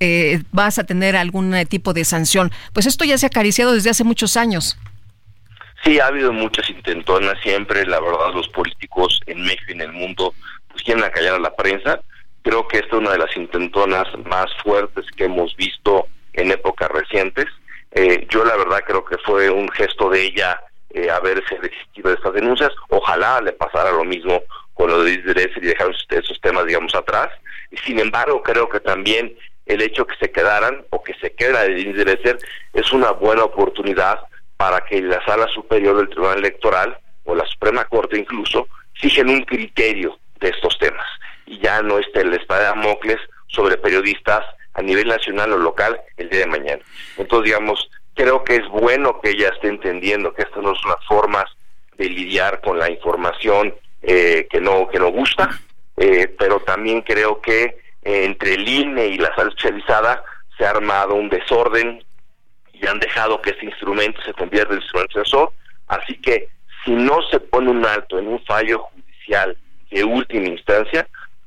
eh, 0.00 0.42
vas 0.52 0.78
a 0.78 0.84
tener 0.84 1.16
algún 1.16 1.54
eh, 1.54 1.66
tipo 1.66 1.92
de 1.92 2.04
sanción. 2.04 2.50
Pues 2.72 2.86
esto 2.86 3.04
ya 3.04 3.18
se 3.18 3.26
ha 3.26 3.28
acariciado 3.28 3.72
desde 3.72 3.90
hace 3.90 4.04
muchos 4.04 4.36
años. 4.36 4.78
Sí, 5.84 5.98
ha 5.98 6.06
habido 6.06 6.32
muchas 6.32 6.68
intentonas 6.70 7.40
siempre, 7.42 7.84
la 7.86 8.00
verdad, 8.00 8.32
los 8.34 8.48
políticos 8.48 9.20
en 9.26 9.42
México 9.42 9.64
y 9.68 9.72
en 9.72 9.80
el 9.80 9.92
mundo 9.92 10.32
pues 10.68 10.82
quieren 10.84 11.02
acallar 11.04 11.34
a 11.34 11.40
la 11.40 11.54
prensa. 11.54 12.00
Creo 12.42 12.66
que 12.68 12.78
esta 12.78 12.96
es 12.96 13.02
una 13.02 13.12
de 13.12 13.18
las 13.18 13.36
intentonas 13.36 14.06
más 14.24 14.46
fuertes 14.62 15.04
que 15.16 15.24
hemos 15.24 15.54
visto 15.56 16.06
en 16.34 16.50
épocas 16.50 16.88
recientes. 16.88 17.46
Eh, 17.92 18.26
yo 18.30 18.44
la 18.44 18.56
verdad 18.56 18.80
creo 18.86 19.04
que 19.04 19.18
fue 19.18 19.50
un 19.50 19.68
gesto 19.70 20.08
de 20.08 20.24
ella 20.24 20.60
eh, 20.90 21.10
haberse 21.10 21.58
desistido 21.60 22.10
de 22.10 22.16
estas 22.16 22.34
denuncias. 22.34 22.70
Ojalá 22.88 23.40
le 23.40 23.52
pasara 23.52 23.92
lo 23.92 24.04
mismo 24.04 24.42
con 24.74 24.90
lo 24.90 25.02
de 25.02 25.18
Dresser 25.18 25.62
y 25.62 25.66
dejar 25.66 25.90
esos 25.90 26.40
temas, 26.40 26.66
digamos, 26.66 26.94
atrás. 26.94 27.28
Sin 27.84 27.98
embargo, 27.98 28.42
creo 28.42 28.68
que 28.68 28.80
también 28.80 29.36
el 29.66 29.82
hecho 29.82 30.06
que 30.06 30.16
se 30.16 30.30
quedaran 30.30 30.84
o 30.90 31.02
que 31.02 31.14
se 31.14 31.32
queda 31.32 31.62
de 31.62 31.74
Denise 31.74 32.04
Dresser 32.04 32.38
es 32.72 32.92
una 32.92 33.12
buena 33.12 33.44
oportunidad 33.44 34.20
para 34.56 34.80
que 34.82 35.00
la 35.00 35.24
sala 35.24 35.46
superior 35.48 35.96
del 35.96 36.08
Tribunal 36.08 36.38
Electoral 36.38 36.98
o 37.24 37.34
la 37.34 37.46
Suprema 37.46 37.84
Corte 37.86 38.18
incluso 38.18 38.68
fijen 38.94 39.28
un 39.28 39.42
criterio 39.44 40.18
de 40.40 40.50
estos 40.50 40.78
temas 40.78 41.06
y 41.46 41.58
ya 41.58 41.82
no 41.82 41.98
esté 41.98 42.20
el 42.20 42.34
espada 42.34 42.60
de 42.60 42.66
Damocles 42.66 43.18
sobre 43.48 43.76
periodistas 43.76 44.44
a 44.74 44.82
nivel 44.82 45.08
nacional 45.08 45.52
o 45.52 45.58
local 45.58 46.00
el 46.16 46.28
día 46.28 46.40
de 46.40 46.46
mañana. 46.46 46.82
Entonces, 47.16 47.46
digamos, 47.46 47.90
creo 48.14 48.42
que 48.44 48.56
es 48.56 48.68
bueno 48.68 49.20
que 49.20 49.30
ella 49.30 49.48
esté 49.48 49.68
entendiendo 49.68 50.32
que 50.32 50.42
estas 50.42 50.62
no 50.62 50.74
son 50.74 50.90
las 50.90 51.04
formas 51.06 51.44
de 51.96 52.08
lidiar 52.08 52.60
con 52.60 52.78
la 52.78 52.90
información 52.90 53.74
eh, 54.02 54.46
que 54.50 54.60
no 54.60 54.88
que 54.88 54.98
no 54.98 55.10
gusta, 55.10 55.50
eh, 56.04 56.26
pero 56.36 56.58
también 56.58 57.02
creo 57.02 57.40
que 57.40 57.62
eh, 58.02 58.24
entre 58.24 58.54
el 58.54 58.68
INE 58.68 59.06
y 59.06 59.18
la 59.18 59.32
sala 59.36 59.50
especializada 59.50 60.24
se 60.58 60.66
ha 60.66 60.70
armado 60.70 61.14
un 61.14 61.28
desorden 61.28 62.02
y 62.72 62.84
han 62.88 62.98
dejado 62.98 63.40
que 63.40 63.50
este 63.50 63.66
instrumento 63.66 64.20
se 64.22 64.34
convierta 64.34 64.72
en 64.74 64.80
instrumento 64.80 65.22
censor. 65.22 65.52
Así 65.86 66.16
que 66.20 66.48
si 66.84 66.90
no 66.90 67.22
se 67.30 67.38
pone 67.38 67.70
un 67.70 67.86
alto 67.86 68.18
en 68.18 68.26
un 68.26 68.44
fallo 68.44 68.80
judicial 68.80 69.56
de 69.92 70.02
última 70.02 70.48
instancia, 70.48 71.06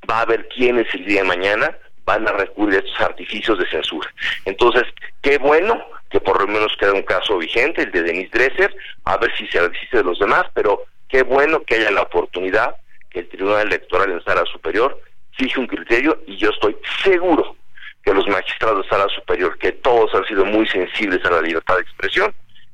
va 0.09 0.19
a 0.19 0.21
haber 0.21 0.47
quienes 0.47 0.87
el 0.93 1.03
día 1.03 1.23
de 1.23 1.27
mañana 1.27 1.77
van 2.05 2.25
a 2.25 2.31
recurrir 2.31 2.75
a 2.75 2.79
estos 2.79 3.01
artificios 3.01 3.59
de 3.59 3.69
censura. 3.69 4.09
Entonces, 4.45 4.83
qué 5.21 5.37
bueno 5.37 5.85
que 6.09 6.21
por 6.21 6.39
lo 6.39 6.47
menos 6.47 6.77
queda 6.79 6.93
un 6.93 7.03
caso 7.03 7.37
vigente, 7.39 7.81
el 7.81 7.91
de 7.91 8.03
Denise 8.03 8.29
Dresser, 8.31 8.73
a 9.03 9.17
ver 9.17 9.35
si 9.35 9.47
se 9.47 9.67
desiste 9.67 9.97
de 9.97 10.03
los 10.03 10.17
demás, 10.17 10.45
pero 10.53 10.85
qué 11.09 11.23
bueno 11.23 11.61
que 11.63 11.75
haya 11.75 11.91
la 11.91 12.03
oportunidad 12.03 12.77
el 13.19 13.29
Tribunal 13.29 13.67
Electoral 13.67 14.11
en 14.11 14.23
Sala 14.23 14.43
Superior 14.51 14.99
fije 15.31 15.59
un 15.59 15.67
criterio 15.67 16.21
y 16.27 16.37
yo 16.37 16.49
estoy 16.49 16.75
seguro 17.03 17.55
que 18.03 18.13
los 18.13 18.27
magistrados 18.27 18.83
de 18.83 18.89
Sala 18.89 19.07
Superior, 19.15 19.57
que 19.57 19.71
todos 19.71 20.13
han 20.13 20.25
sido 20.25 20.45
muy 20.45 20.67
sensibles 20.67 21.25
a 21.25 21.31
la 21.31 21.41
libertad 21.41 21.75
de 21.75 21.81
expresión, 21.81 22.33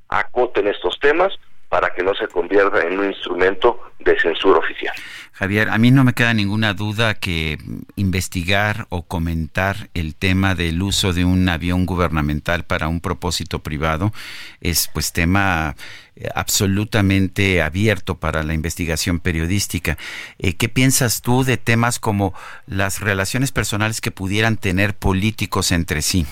acoten 0.09 0.67
estos 0.67 0.99
temas 0.99 1.33
para 1.69 1.93
que 1.93 2.03
no 2.03 2.13
se 2.15 2.27
convierta 2.27 2.81
en 2.81 2.99
un 2.99 3.05
instrumento 3.05 3.90
de 4.03 4.19
censura 4.19 4.59
oficial. 4.59 4.93
Javier, 5.33 5.69
a 5.69 5.79
mí 5.79 5.89
no 5.89 6.03
me 6.03 6.13
queda 6.13 6.35
ninguna 6.35 6.75
duda 6.75 7.15
que 7.15 7.57
investigar 7.95 8.85
o 8.89 9.01
comentar 9.01 9.89
el 9.95 10.13
tema 10.13 10.53
del 10.53 10.81
uso 10.83 11.13
de 11.13 11.25
un 11.25 11.49
avión 11.49 11.87
gubernamental 11.87 12.63
para 12.63 12.87
un 12.87 13.01
propósito 13.01 13.57
privado 13.57 14.11
es 14.59 14.87
pues 14.93 15.13
tema 15.13 15.75
eh, 16.15 16.27
absolutamente 16.35 17.63
abierto 17.63 18.19
para 18.19 18.43
la 18.43 18.53
investigación 18.53 19.19
periodística. 19.19 19.97
Eh, 20.37 20.55
¿Qué 20.57 20.69
piensas 20.69 21.23
tú 21.23 21.43
de 21.43 21.57
temas 21.57 21.97
como 21.97 22.35
las 22.67 22.99
relaciones 22.99 23.51
personales 23.51 23.99
que 23.99 24.11
pudieran 24.11 24.57
tener 24.57 24.93
políticos 24.93 25.71
entre 25.71 26.03
sí? 26.03 26.27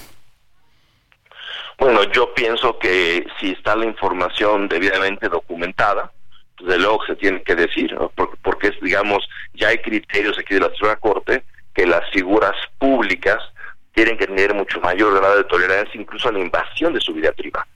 Bueno, 1.80 2.04
yo 2.12 2.34
pienso 2.36 2.78
que 2.78 3.26
si 3.40 3.54
está 3.54 3.76
la 3.76 3.86
información 3.86 4.68
debidamente 4.68 5.30
documentada, 5.30 6.12
pues 6.60 6.72
de 6.72 6.78
luego 6.80 7.00
se 7.06 7.16
tiene 7.16 7.42
que 7.44 7.56
decir, 7.56 7.94
¿no? 7.94 8.12
porque, 8.16 8.38
porque 8.44 8.68
es, 8.68 8.80
digamos, 8.82 9.28
ya 9.54 9.70
hay 9.70 9.78
criterios 9.80 10.38
aquí 10.38 10.54
de 10.56 10.60
la 10.62 10.70
Suprema 10.72 10.96
Corte 10.98 11.44
que 11.74 11.86
las 11.88 12.02
figuras 12.12 12.56
públicas 12.78 13.38
tienen 13.94 14.18
que 14.18 14.28
tener 14.28 14.54
mucho 14.54 14.80
mayor 14.82 15.18
grado 15.20 15.38
de 15.38 15.44
tolerancia 15.46 16.00
incluso 16.00 16.30
a 16.30 16.32
la 16.32 16.40
invasión 16.40 16.94
de 16.94 17.02
su 17.02 17.14
vida 17.14 17.32
privada. 17.32 17.68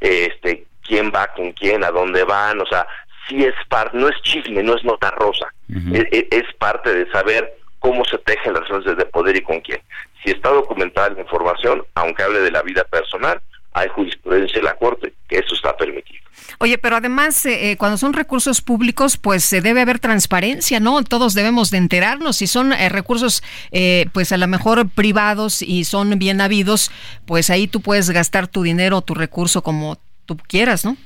Este, 0.00 0.64
quién 0.82 1.10
va 1.14 1.26
con 1.28 1.52
quién, 1.52 1.84
a 1.84 1.90
dónde 1.90 2.24
van, 2.24 2.60
o 2.60 2.66
sea, 2.66 2.86
sí 3.28 3.44
es 3.44 3.54
parte, 3.68 3.96
no 3.96 4.08
es 4.08 4.20
chisme, 4.22 4.62
no 4.62 4.76
es 4.76 4.84
nota 4.84 5.10
rosa, 5.12 5.46
es, 5.94 6.06
es- 6.10 6.26
es 6.30 6.54
parte 6.58 6.92
de 6.92 7.10
saber 7.10 7.54
cómo 7.78 8.04
se 8.04 8.18
tejen 8.18 8.52
las 8.54 8.68
relaciones 8.68 8.98
de 8.98 9.06
poder 9.06 9.36
y 9.36 9.42
con 9.42 9.60
quién. 9.60 9.80
Si 10.22 10.30
está 10.30 10.50
documentada 10.50 11.10
la 11.10 11.20
información, 11.20 11.84
aunque 11.94 12.22
hable 12.22 12.40
de 12.40 12.50
la 12.50 12.62
vida 12.62 12.84
personal, 12.84 13.40
hay 13.72 13.88
jurisprudencia 13.88 14.58
en 14.58 14.64
la 14.66 14.74
Corte 14.76 15.12
que 15.28 15.38
eso 15.38 15.54
está 15.54 15.76
permitido. 15.76 16.21
Oye, 16.58 16.78
pero 16.78 16.96
además, 16.96 17.44
eh, 17.46 17.72
eh, 17.72 17.76
cuando 17.76 17.96
son 17.98 18.12
recursos 18.12 18.60
públicos, 18.60 19.16
pues 19.16 19.44
se 19.44 19.60
debe 19.60 19.80
haber 19.80 19.98
transparencia, 19.98 20.80
¿no? 20.80 21.02
Todos 21.02 21.34
debemos 21.34 21.70
de 21.70 21.78
enterarnos. 21.78 22.36
Si 22.36 22.46
son 22.46 22.72
eh, 22.72 22.88
recursos, 22.88 23.42
eh, 23.70 24.06
pues 24.12 24.32
a 24.32 24.36
lo 24.36 24.46
mejor 24.46 24.88
privados 24.88 25.62
y 25.62 25.84
son 25.84 26.18
bien 26.18 26.40
habidos, 26.40 26.90
pues 27.26 27.50
ahí 27.50 27.66
tú 27.66 27.80
puedes 27.80 28.10
gastar 28.10 28.48
tu 28.48 28.62
dinero, 28.62 29.02
tu 29.02 29.14
recurso 29.14 29.62
como 29.62 29.98
tú 30.26 30.36
quieras, 30.36 30.84
¿no? 30.84 30.96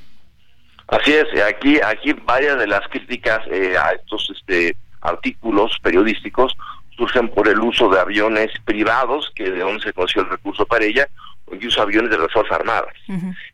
Así 0.89 1.13
es, 1.13 1.27
aquí, 1.43 1.81
aquí 1.81 2.13
varias 2.13 2.59
de 2.59 2.67
las 2.69 2.87
críticas 2.89 3.41
eh, 3.51 3.77
a 3.77 3.91
estos 3.91 4.33
este, 4.37 4.77
artículos 5.01 5.77
periodísticos 5.83 6.57
surgen 6.97 7.29
por 7.29 7.49
el 7.49 7.61
uso 7.61 7.89
de 7.89 8.01
aviones 8.01 8.51
privados, 8.65 9.33
que 9.35 9.51
de 9.51 9.61
donde 9.61 9.83
se 9.83 9.93
consiguió 9.93 10.25
el 10.25 10.31
recurso 10.31 10.67
para 10.67 10.85
ella, 10.85 11.09
o 11.47 11.55
incluso 11.55 11.83
aviones 11.83 12.11
de 12.11 12.19
las 12.19 12.33
Fuerzas 12.33 12.59
Armadas. 12.59 12.95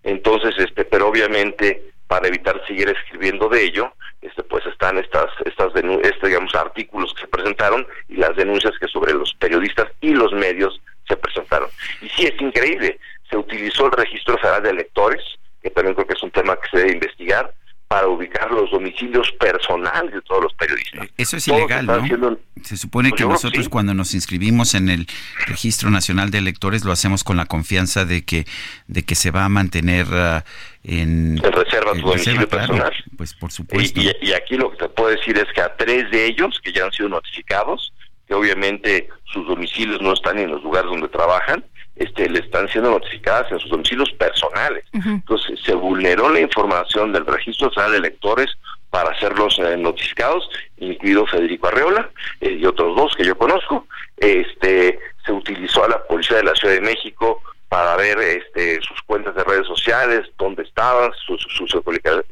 Entonces, 0.02 0.54
este, 0.58 0.84
pero 0.84 1.08
obviamente 1.08 1.92
para 2.06 2.28
evitar 2.28 2.60
seguir 2.66 2.90
escribiendo 2.90 3.48
de 3.48 3.64
ello, 3.64 3.90
este, 4.20 4.42
pues 4.42 4.66
están 4.66 4.98
estas, 4.98 5.30
estas 5.46 5.72
este, 6.02 6.26
digamos, 6.26 6.54
artículos 6.54 7.14
que 7.14 7.22
se 7.22 7.28
presentaron 7.28 7.86
y 8.08 8.16
las 8.16 8.36
denuncias 8.36 8.78
que 8.78 8.86
sobre 8.86 9.14
los 9.14 9.32
periodistas 9.34 9.88
y 10.02 10.12
los 10.12 10.30
medios 10.32 10.78
se 11.08 11.16
presentaron. 11.16 11.68
Y 12.02 12.08
sí, 12.10 12.26
es 12.26 12.38
increíble, 12.38 12.98
se 13.30 13.38
utilizó 13.38 13.86
el 13.86 13.92
registro 13.92 14.36
federal 14.36 14.62
de 14.62 14.70
electores, 14.70 15.22
que 15.62 15.70
también 15.70 15.94
creo 15.94 16.06
que 16.06 16.12
es 16.12 16.22
un 16.22 16.30
tema 16.30 16.54
que 16.56 16.68
se 16.68 16.76
debe 16.78 16.92
investigar, 16.92 17.52
para 17.92 18.08
ubicar 18.08 18.50
los 18.50 18.70
domicilios 18.70 19.30
personales 19.38 20.14
de 20.14 20.22
todos 20.22 20.44
los 20.44 20.54
periodistas. 20.54 21.08
Eso 21.18 21.36
es 21.36 21.44
Todos 21.44 21.58
ilegal, 21.58 21.84
¿no? 21.84 21.92
haciendo- 21.96 22.40
Se 22.62 22.78
supone 22.78 23.10
Pues 23.10 23.20
que 23.20 23.28
nosotros 23.28 23.64
sí. 23.66 23.70
cuando 23.70 23.92
nos 23.92 24.14
inscribimos 24.14 24.74
en 24.74 24.88
el 24.88 25.06
Registro 25.46 25.90
Nacional 25.90 26.30
de 26.30 26.38
Electores 26.38 26.86
lo 26.86 26.92
hacemos 26.92 27.22
con 27.22 27.36
la 27.36 27.44
confianza 27.44 28.06
de 28.06 28.24
que 28.24 28.46
de 28.86 29.02
que 29.02 29.14
se 29.14 29.30
va 29.30 29.44
a 29.44 29.50
mantener 29.50 30.06
ah, 30.12 30.42
en, 30.84 31.36
En 31.44 31.52
reserva 31.52 31.92
tu 31.92 31.98
en 31.98 32.04
domicilio 32.06 32.48
claro. 32.48 32.68
personal. 32.72 32.92
Pues 33.18 33.34
por 33.34 33.52
supuesto. 33.52 34.00
Y, 34.00 34.06
y- 34.22 34.28
y 34.28 34.32
aquí 34.32 34.56
lo 34.56 34.70
que 34.70 34.78
te 34.78 34.88
puedo 34.88 35.10
decir 35.10 35.36
es 35.36 35.44
que 35.54 35.60
a 35.60 35.76
tres 35.76 36.10
de 36.10 36.24
ellos, 36.24 36.60
que 36.64 36.72
ya 36.72 36.86
han 36.86 36.92
sido 36.92 37.10
notificados, 37.10 37.92
que 38.26 38.32
obviamente 38.32 39.08
sus 39.30 39.46
domicilios 39.46 40.00
no 40.00 40.14
están 40.14 40.38
en 40.38 40.50
los 40.50 40.62
lugares 40.62 40.88
donde 40.90 41.08
trabajan, 41.08 41.62
este, 41.96 42.28
le 42.28 42.40
están 42.40 42.68
siendo 42.68 42.90
notificadas 42.90 43.50
en 43.52 43.58
sus 43.58 43.70
domicilios 43.70 44.10
personales. 44.12 44.84
Entonces 44.92 45.60
se 45.60 45.74
vulneró 45.74 46.28
la 46.30 46.40
información 46.40 47.12
del 47.12 47.26
registro 47.26 47.68
nacional 47.68 47.92
de 47.92 47.98
electores 47.98 48.50
para 48.90 49.10
hacerlos 49.10 49.58
eh, 49.58 49.76
notificados, 49.76 50.48
incluido 50.76 51.26
Federico 51.26 51.68
Arreola 51.68 52.10
eh, 52.40 52.58
y 52.60 52.66
otros 52.66 52.94
dos 52.96 53.14
que 53.16 53.24
yo 53.24 53.36
conozco. 53.36 53.86
Este 54.18 54.98
se 55.24 55.32
utilizó 55.32 55.84
a 55.84 55.88
la 55.88 56.02
policía 56.04 56.38
de 56.38 56.44
la 56.44 56.54
Ciudad 56.54 56.74
de 56.74 56.80
México 56.80 57.40
para 57.68 57.96
ver 57.96 58.18
este, 58.18 58.80
sus 58.82 59.00
cuentas 59.02 59.34
de 59.34 59.44
redes 59.44 59.66
sociales, 59.66 60.28
dónde 60.36 60.62
estaban, 60.62 61.10
sus, 61.26 61.40
sus 61.56 61.74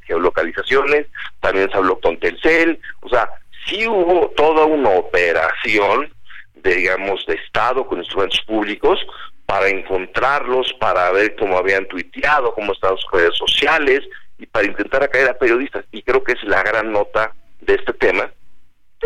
geolocalizaciones, 0.02 1.06
también 1.40 1.70
se 1.70 1.76
habló 1.78 1.98
con 1.98 2.18
Telcel, 2.18 2.78
o 3.00 3.08
sea, 3.08 3.26
sí 3.64 3.86
hubo 3.88 4.28
toda 4.36 4.66
una 4.66 4.90
operación, 4.90 6.12
de, 6.56 6.74
digamos, 6.74 7.24
de 7.24 7.36
Estado 7.36 7.86
con 7.86 8.00
instrumentos 8.00 8.40
públicos 8.46 8.98
para 9.50 9.68
encontrarlos, 9.68 10.72
para 10.74 11.10
ver 11.10 11.34
cómo 11.34 11.58
habían 11.58 11.84
tuiteado, 11.86 12.54
cómo 12.54 12.72
estaban 12.72 12.96
sus 12.98 13.10
redes 13.10 13.36
sociales 13.36 14.08
y 14.38 14.46
para 14.46 14.64
intentar 14.64 15.02
acaer 15.02 15.28
a 15.28 15.36
periodistas. 15.36 15.84
Y 15.90 16.02
creo 16.02 16.22
que 16.22 16.34
es 16.34 16.44
la 16.44 16.62
gran 16.62 16.92
nota 16.92 17.34
de 17.60 17.74
este 17.74 17.92
tema. 17.94 18.30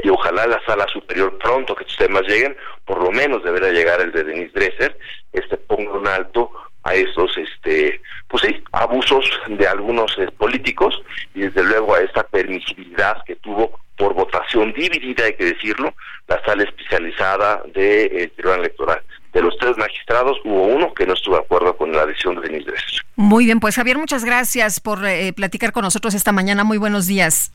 Y 0.03 0.11
ojalá 0.11 0.47
la 0.47 0.63
sala 0.67 0.87
superior 0.93 1.39
pronto 1.39 1.75
que 1.75 1.85
estos 1.85 1.97
temas 1.97 2.25
lleguen, 2.29 2.55
por 2.85 3.03
lo 3.03 3.11
menos 3.11 3.43
deberá 3.43 3.71
llegar 3.71 4.03
el 4.03 4.13
de 4.13 4.23
Denis 4.23 4.53
Dresser, 4.53 4.99
este 5.33 5.57
ponga 5.57 5.93
un 5.93 6.07
alto 6.07 6.51
a 6.83 6.95
estos, 6.95 7.39
este, 7.39 8.03
pues 8.29 8.43
sí, 8.43 8.63
abusos 8.73 9.25
de 9.49 9.67
algunos 9.67 10.15
eh, 10.19 10.29
políticos 10.37 11.03
y 11.35 11.41
desde 11.41 11.65
luego 11.65 11.95
a 11.95 12.03
esta 12.03 12.23
permisibilidad 12.23 13.25
que 13.25 13.37
tuvo 13.37 13.81
por 13.97 14.13
votación 14.13 14.75
dividida, 14.75 15.25
hay 15.25 15.37
que 15.37 15.55
decirlo, 15.55 15.95
la 16.29 16.45
sala 16.45 16.65
especializada 16.65 17.63
del 17.73 17.73
de, 18.13 18.33
Tribunal 18.37 18.61
Electoral 18.61 19.03
de 19.35 19.43
los 19.43 19.57
tres 19.59 19.77
magistrados 19.77 20.39
hubo 20.45 20.63
uno 20.63 20.95
que 20.95 21.07
no 21.07 21.13
estuvo 21.13 21.35
de 21.35 21.43
acuerdo 21.43 21.77
con 21.77 21.93
la 21.93 22.07
decisión 22.07 22.37
de 22.37 22.43
Denis 22.43 22.65
Dresser. 22.65 23.03
Muy 23.17 23.45
bien, 23.45 23.61
pues 23.61 23.75
Javier, 23.75 23.99
muchas 23.99 24.25
gracias 24.25 24.81
por 24.81 25.05
eh, 25.05 25.33
platicar 25.33 25.73
con 25.73 25.83
nosotros 25.83 26.15
esta 26.15 26.33
mañana. 26.33 26.65
Muy 26.65 26.79
buenos 26.79 27.07
días. 27.07 27.53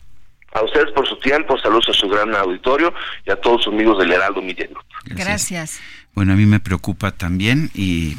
A 0.52 0.64
ustedes 0.64 0.92
por 0.94 1.08
su 1.08 1.18
tiempo, 1.20 1.58
saludos 1.60 1.90
a 1.90 1.94
su 1.94 2.08
gran 2.08 2.34
auditorio 2.36 2.94
y 3.26 3.32
a 3.32 3.36
todos 3.36 3.64
sus 3.64 3.74
amigos 3.74 4.00
del 4.00 4.12
Heraldo 4.12 4.42
Media 4.42 4.68
Gracias. 5.06 5.80
Bueno, 6.16 6.34
a 6.34 6.36
mí 6.36 6.46
me 6.46 6.60
preocupa 6.60 7.12
también 7.12 7.70
y, 7.74 8.16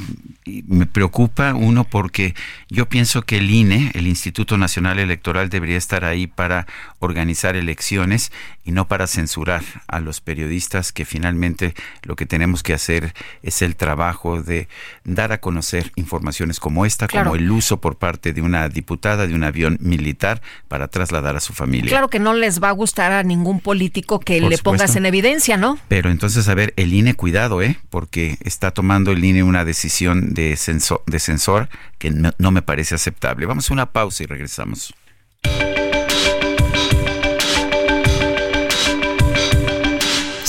me 0.67 0.87
preocupa 0.87 1.55
uno 1.55 1.85
porque 1.85 2.35
yo 2.69 2.89
pienso 2.89 3.23
que 3.23 3.39
el 3.39 3.51
INE, 3.51 3.91
el 3.95 4.07
Instituto 4.07 4.57
Nacional 4.57 4.99
Electoral, 4.99 5.49
debería 5.51 5.77
estar 5.77 6.05
ahí 6.05 6.27
para 6.27 6.67
organizar 7.01 7.57
elecciones 7.57 8.31
y 8.65 8.73
no 8.73 8.87
para 8.87 9.07
censurar 9.07 9.63
a 9.89 10.01
los 10.01 10.21
periodistas 10.21 10.93
que 10.93 11.05
finalmente 11.05 11.75
lo 12.03 12.15
que 12.15 12.27
tenemos 12.27 12.63
que 12.63 12.75
hacer 12.75 13.15
es 13.43 13.63
el 13.63 13.75
trabajo 13.75 14.43
de 14.43 14.69
dar 15.05 15.33
a 15.33 15.41
conocer 15.41 15.91
informaciones 15.97 16.61
como 16.61 16.87
esta, 16.87 17.09
como 17.09 17.35
el 17.35 17.51
uso 17.51 17.81
por 17.81 17.97
parte 17.97 18.33
de 18.33 18.43
una 18.43 18.69
diputada 18.69 19.27
de 19.27 19.35
un 19.35 19.45
avión 19.45 19.79
militar 19.81 20.43
para 20.69 20.89
trasladar 20.89 21.37
a 21.37 21.41
su 21.41 21.53
familia. 21.53 21.89
Claro 21.91 22.09
que 22.09 22.19
no 22.19 22.35
les 22.35 22.63
va 22.63 22.69
a 22.69 22.73
gustar 22.73 23.13
a 23.13 23.23
ningún 23.23 23.61
político 23.61 24.21
que 24.21 24.41
le 24.41 24.59
pongas 24.59 24.95
en 24.97 25.07
evidencia, 25.07 25.57
¿no? 25.57 25.79
Pero 25.89 26.11
entonces, 26.11 26.49
a 26.49 26.55
ver, 26.55 26.75
el 26.77 26.93
INE, 26.93 27.15
cuidado, 27.15 27.63
¿eh? 27.63 27.79
porque 27.89 28.37
está 28.41 28.71
tomando 28.71 29.11
el 29.13 29.25
INE 29.25 29.43
una 29.43 29.65
decisión 29.65 30.35
de, 30.35 30.57
censor, 30.57 31.03
de 31.07 31.19
censor 31.19 31.69
que 31.99 32.11
no, 32.11 32.33
no 32.39 32.51
me 32.51 32.63
parece 32.63 32.95
aceptable. 32.95 33.47
Vamos 33.47 33.71
a 33.71 33.73
una 33.73 33.87
pausa 33.87 34.23
y 34.23 34.27
regresamos. 34.27 34.95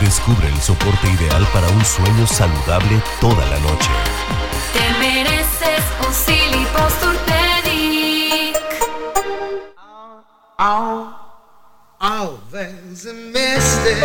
Descubre 0.00 0.48
el 0.48 0.60
soporte 0.60 1.08
ideal 1.08 1.46
para 1.52 1.68
un 1.68 1.84
sueño 1.84 2.26
saludable 2.26 3.02
toda 3.20 3.44
la 3.46 3.58
noche. 3.58 3.90
Te 4.72 4.98
mereces 4.98 5.82
un 6.06 6.14
Oh, 10.60 11.14
oh, 12.00 12.40
there's 12.50 13.06
a 13.06 13.14
mystic 13.14 14.02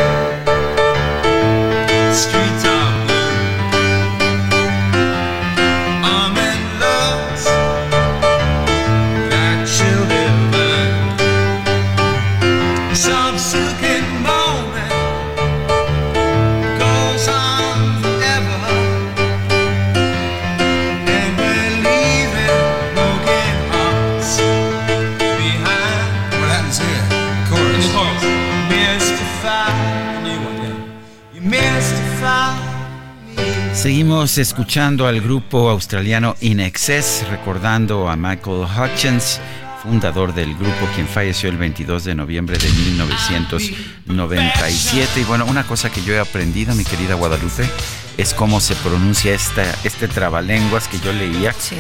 Seguimos 33.84 34.38
escuchando 34.38 35.08
al 35.08 35.20
grupo 35.20 35.70
australiano 35.70 36.38
In 36.40 36.62
Excess, 36.62 37.26
recordando 37.30 38.08
a 38.08 38.16
Michael 38.16 38.66
Hutchins, 38.66 39.42
fundador 39.84 40.34
del 40.34 40.56
grupo, 40.56 40.88
quien 40.96 41.06
falleció 41.06 41.50
el 41.50 41.58
22 41.58 42.06
de 42.06 42.16
noviembre 42.16 42.58
de 42.58 42.70
1997. 42.70 45.20
Y 45.20 45.26
bueno, 45.26 45.46
una 45.48 45.68
cosa 45.68 45.92
que 45.92 46.02
yo 46.02 46.14
he 46.14 46.20
aprendido, 46.20 46.74
mi 46.76 46.86
querida 46.86 47.16
Guadalupe, 47.16 47.70
es 48.18 48.34
cómo 48.34 48.62
se 48.62 48.74
pronuncia 48.76 49.34
esta, 49.34 49.66
este 49.84 50.08
trabalenguas 50.08 50.88
que 50.88 51.02
yo 51.02 51.12
leía. 51.12 51.52
Sí. 51.52 51.76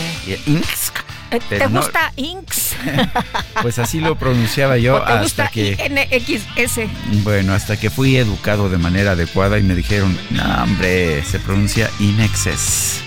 Eh, 1.33 1.39
¿Te 1.49 1.67
no- 1.69 1.81
gusta 1.81 2.11
Inks? 2.15 2.75
Pues 3.61 3.79
así 3.79 3.99
lo 3.99 4.17
pronunciaba 4.17 4.77
yo 4.77 4.95
¿O 4.97 5.01
te 5.03 5.17
gusta 5.19 5.43
hasta 5.45 5.47
que... 5.49 5.77
INXS? 5.89 7.23
Bueno, 7.23 7.53
hasta 7.53 7.77
que 7.77 7.89
fui 7.89 8.17
educado 8.17 8.69
de 8.69 8.77
manera 8.77 9.11
adecuada 9.11 9.57
y 9.57 9.63
me 9.63 9.73
dijeron, 9.75 10.17
no, 10.31 10.43
hombre, 10.63 11.23
se 11.23 11.39
pronuncia 11.39 11.89
in 11.99 12.19
excess. 12.19 12.99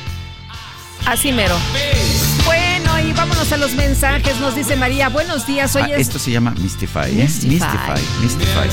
Así 1.04 1.30
mero. 1.32 1.54
Bueno, 2.44 2.98
y 3.00 3.12
vámonos 3.12 3.52
a 3.52 3.56
los 3.58 3.72
mensajes. 3.74 4.38
Nos 4.40 4.54
dice 4.56 4.76
María, 4.76 5.08
buenos 5.08 5.46
días. 5.46 5.74
Hoy 5.76 5.82
Ah, 5.84 5.88
es 5.94 6.02
esto 6.08 6.18
se 6.18 6.30
llama 6.32 6.52
Mystify, 6.58 7.10
¿eh? 7.10 7.24
Mystify. 7.24 7.50
Mystify, 7.52 8.02
Mystify. 8.22 8.68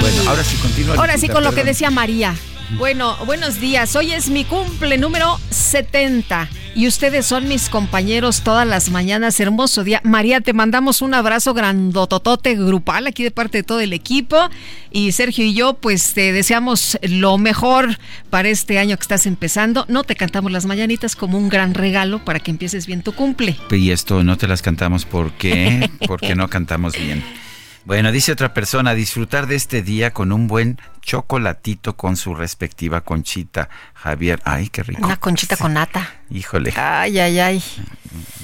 Bueno, 0.00 0.30
ahora 0.30 0.44
sí 0.44 0.56
continúa. 0.56 0.96
Ahora 0.96 1.16
sí, 1.18 1.28
con 1.28 1.42
lo 1.42 1.52
que 1.52 1.64
decía 1.64 1.90
María. 1.90 2.34
Bueno, 2.78 3.16
buenos 3.24 3.60
días. 3.60 3.94
Hoy 3.96 4.12
es 4.12 4.28
mi 4.28 4.44
cumple 4.44 4.98
número 4.98 5.38
70 5.50 6.48
y 6.74 6.88
ustedes 6.88 7.24
son 7.24 7.46
mis 7.46 7.68
compañeros 7.68 8.42
todas 8.42 8.66
las 8.66 8.90
mañanas. 8.90 9.38
Hermoso 9.38 9.84
día. 9.84 10.00
María, 10.02 10.40
te 10.40 10.52
mandamos 10.52 11.00
un 11.00 11.14
abrazo 11.14 11.54
grandototote 11.54 12.56
grupal 12.56 13.06
aquí 13.06 13.22
de 13.22 13.30
parte 13.30 13.58
de 13.58 13.62
todo 13.62 13.80
el 13.80 13.92
equipo. 13.92 14.36
Y 14.90 15.12
Sergio 15.12 15.44
y 15.44 15.54
yo, 15.54 15.74
pues 15.74 16.14
te 16.14 16.32
deseamos 16.32 16.98
lo 17.02 17.38
mejor 17.38 17.98
para 18.30 18.48
este 18.48 18.78
año 18.78 18.96
que 18.96 19.02
estás 19.02 19.26
empezando. 19.26 19.84
No 19.88 20.02
te 20.02 20.16
cantamos 20.16 20.50
las 20.50 20.66
mañanitas 20.66 21.14
como 21.14 21.38
un 21.38 21.48
gran 21.48 21.74
regalo 21.74 22.24
para 22.24 22.40
que 22.40 22.50
empieces 22.50 22.86
bien 22.86 23.02
tu 23.02 23.12
cumple. 23.12 23.56
Y 23.70 23.90
esto 23.90 24.24
no 24.24 24.36
te 24.36 24.48
las 24.48 24.62
cantamos 24.62 25.04
porque, 25.04 25.88
porque 26.06 26.34
no 26.34 26.48
cantamos 26.48 26.94
bien. 26.98 27.22
Bueno, 27.84 28.12
dice 28.12 28.32
otra 28.32 28.54
persona, 28.54 28.94
disfrutar 28.94 29.46
de 29.46 29.56
este 29.56 29.82
día 29.82 30.12
con 30.12 30.32
un 30.32 30.46
buen 30.46 30.78
chocolatito 31.04 31.96
con 31.96 32.16
su 32.16 32.34
respectiva 32.34 33.02
conchita. 33.02 33.68
Javier, 33.92 34.40
ay, 34.44 34.68
qué 34.68 34.82
rico. 34.82 35.04
Una 35.04 35.16
conchita 35.16 35.56
con 35.56 35.74
nata. 35.74 36.14
Híjole. 36.30 36.72
Ay, 36.76 37.18
ay, 37.18 37.38
ay. 37.38 37.62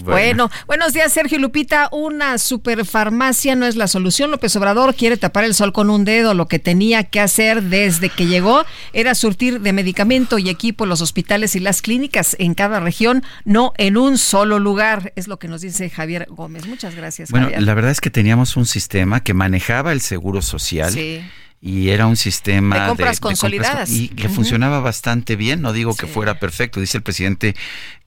Bueno. 0.03 0.51
buenos 0.67 0.93
días, 0.93 1.13
Sergio 1.13 1.39
Lupita. 1.39 1.89
Una 1.91 2.39
superfarmacia 2.39 3.57
no 3.57 3.67
es 3.67 3.77
la 3.77 3.89
solución. 3.89 4.31
López 4.31 4.55
Obrador 4.57 4.95
quiere 4.95 5.17
tapar 5.17 5.45
el 5.45 5.55
sol 5.55 5.73
con 5.73 5.91
un 5.91 6.05
dedo. 6.05 6.35
Lo 6.35 6.47
que 6.47 6.59
tenía 6.59 7.05
que 7.05 7.21
hacer 7.21 7.63
desde 7.63 8.11
que 8.11 8.27
llegó 8.27 8.65
era 8.93 9.15
surtir 9.15 9.61
de 9.61 9.73
medicamento 9.73 10.39
y 10.39 10.51
equipo 10.51 10.87
los 10.87 11.01
hospitales 11.01 11.57
y 11.57 11.61
las 11.61 11.83
clínicas 11.83 12.37
en 12.39 12.55
cada 12.55 12.81
región, 12.81 13.25
no 13.45 13.73
en 13.79 13.97
un 13.97 14.19
solo 14.19 14.59
lugar. 14.59 15.13
Es 15.17 15.29
lo 15.29 15.39
que 15.39 15.49
nos 15.49 15.63
dice 15.63 15.89
Javier 15.89 16.27
Gómez. 16.29 16.67
Muchas 16.67 16.95
gracias. 16.95 17.31
Bueno, 17.31 17.47
Javier. 17.47 17.63
la 17.63 17.75
verdad 17.75 17.91
es 17.91 18.01
que 18.01 18.11
teníamos 18.11 18.57
un 18.57 18.67
sistema 18.67 19.21
que 19.21 19.33
manejaba 19.33 19.93
el 19.93 20.01
seguro 20.03 20.43
social. 20.43 20.93
Sí. 20.93 21.23
Y 21.63 21.91
era 21.91 22.07
un 22.07 22.17
sistema 22.17 22.81
De 22.81 22.89
compras 22.89 23.21
consolidadas. 23.21 23.91
y 23.91 24.09
que 24.09 24.31
funcionaba 24.31 24.81
bastante 24.81 25.37
bien. 25.37 25.61
No 25.61 25.75
digo 25.75 25.95
que 25.95 26.07
fuera 26.07 26.39
perfecto. 26.41 26.81
Dice 26.81 26.97
el 26.97 27.03
presidente 27.03 27.55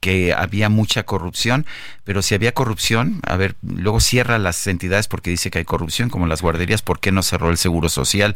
que 0.00 0.34
había 0.34 0.68
mucha 0.68 1.04
corrupción, 1.04 1.64
pero 2.02 2.20
si 2.20 2.34
había 2.34 2.52
corrupción, 2.52 3.20
a 3.22 3.36
ver, 3.36 3.54
luego 3.62 4.00
cierra 4.00 4.38
las 4.38 4.66
entidades 4.66 5.06
porque 5.06 5.30
dice 5.30 5.50
que 5.50 5.58
hay 5.58 5.64
corrupción, 5.64 6.10
como 6.10 6.26
las 6.26 6.42
guarderías. 6.42 6.82
¿Por 6.82 6.98
qué 6.98 7.12
no 7.12 7.22
cerró 7.22 7.50
el 7.50 7.56
seguro 7.56 7.88
social? 7.88 8.34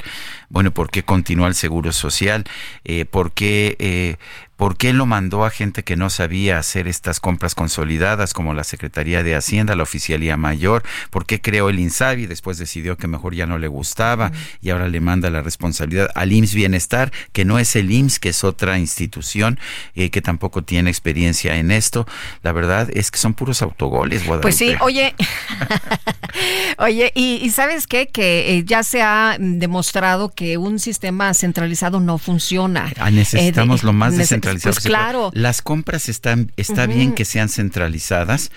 Bueno, 0.50 0.70
¿por 0.70 0.88
qué 0.88 1.02
continúa 1.02 1.48
el 1.48 1.56
seguro 1.56 1.90
social? 1.92 2.44
Eh, 2.84 3.04
¿Por 3.04 3.32
qué 3.32 3.76
eh, 3.80 4.16
¿Por 4.58 4.76
qué 4.76 4.92
lo 4.92 5.06
mandó 5.06 5.44
a 5.46 5.50
gente 5.50 5.84
que 5.84 5.96
no 5.96 6.10
sabía 6.10 6.58
hacer 6.58 6.88
estas 6.88 7.20
compras 7.20 7.54
consolidadas, 7.54 8.34
como 8.34 8.52
la 8.54 8.64
Secretaría 8.64 9.22
de 9.22 9.36
Hacienda, 9.36 9.74
la 9.76 9.84
Oficialía 9.84 10.36
Mayor? 10.36 10.82
¿Por 11.10 11.26
qué 11.26 11.40
creó 11.40 11.68
el 11.70 11.78
INSABI? 11.78 12.26
Después 12.26 12.58
decidió 12.58 12.96
que 12.96 13.06
mejor 13.06 13.34
ya 13.36 13.46
no 13.46 13.56
le 13.58 13.68
gustaba 13.68 14.32
y 14.60 14.70
ahora 14.70 14.88
le 14.88 15.00
manda 15.00 15.30
la 15.30 15.42
responsabilidad 15.42 16.10
al 16.16 16.32
IMSS 16.32 16.54
Bienestar, 16.54 17.12
que 17.32 17.44
no 17.44 17.60
es 17.60 17.76
el 17.76 17.90
IMSS, 17.92 18.18
que 18.18 18.28
es 18.30 18.42
otra 18.42 18.78
institución 18.78 19.60
eh, 19.94 20.10
que 20.10 20.20
tampoco 20.22 20.62
tiene 20.64 20.90
experiencia 20.90 21.56
en 21.56 21.70
esto. 21.70 22.04
La 22.42 22.50
verdad 22.52 22.88
es 22.92 23.12
que 23.12 23.18
son 23.18 23.34
puros 23.34 23.62
autogoles, 23.62 24.26
Guadalupe. 24.26 24.42
Pues 24.42 24.56
sí, 24.56 24.74
oye, 24.80 25.14
oye, 26.78 27.12
y, 27.14 27.36
y 27.42 27.50
sabes 27.50 27.86
qué, 27.86 28.08
que 28.08 28.56
eh, 28.56 28.64
ya 28.64 28.82
se 28.82 29.02
ha 29.02 29.36
demostrado 29.38 30.30
que 30.30 30.58
un 30.58 30.78
sistema 30.78 31.32
centralizado 31.34 32.00
no 32.00 32.18
funciona. 32.18 32.92
Ah, 32.98 33.10
necesitamos 33.10 33.80
Eh, 33.80 33.82
de- 33.82 33.86
lo 33.86 33.92
más 33.92 34.14
nece- 34.14 34.18
Pues 34.62 34.80
claro. 34.80 35.30
Las 35.34 35.62
compras 35.62 36.08
están, 36.08 36.52
está 36.56 36.86
bien 36.86 37.14
que 37.14 37.24
sean 37.24 37.48
centralizadas. 37.48 38.50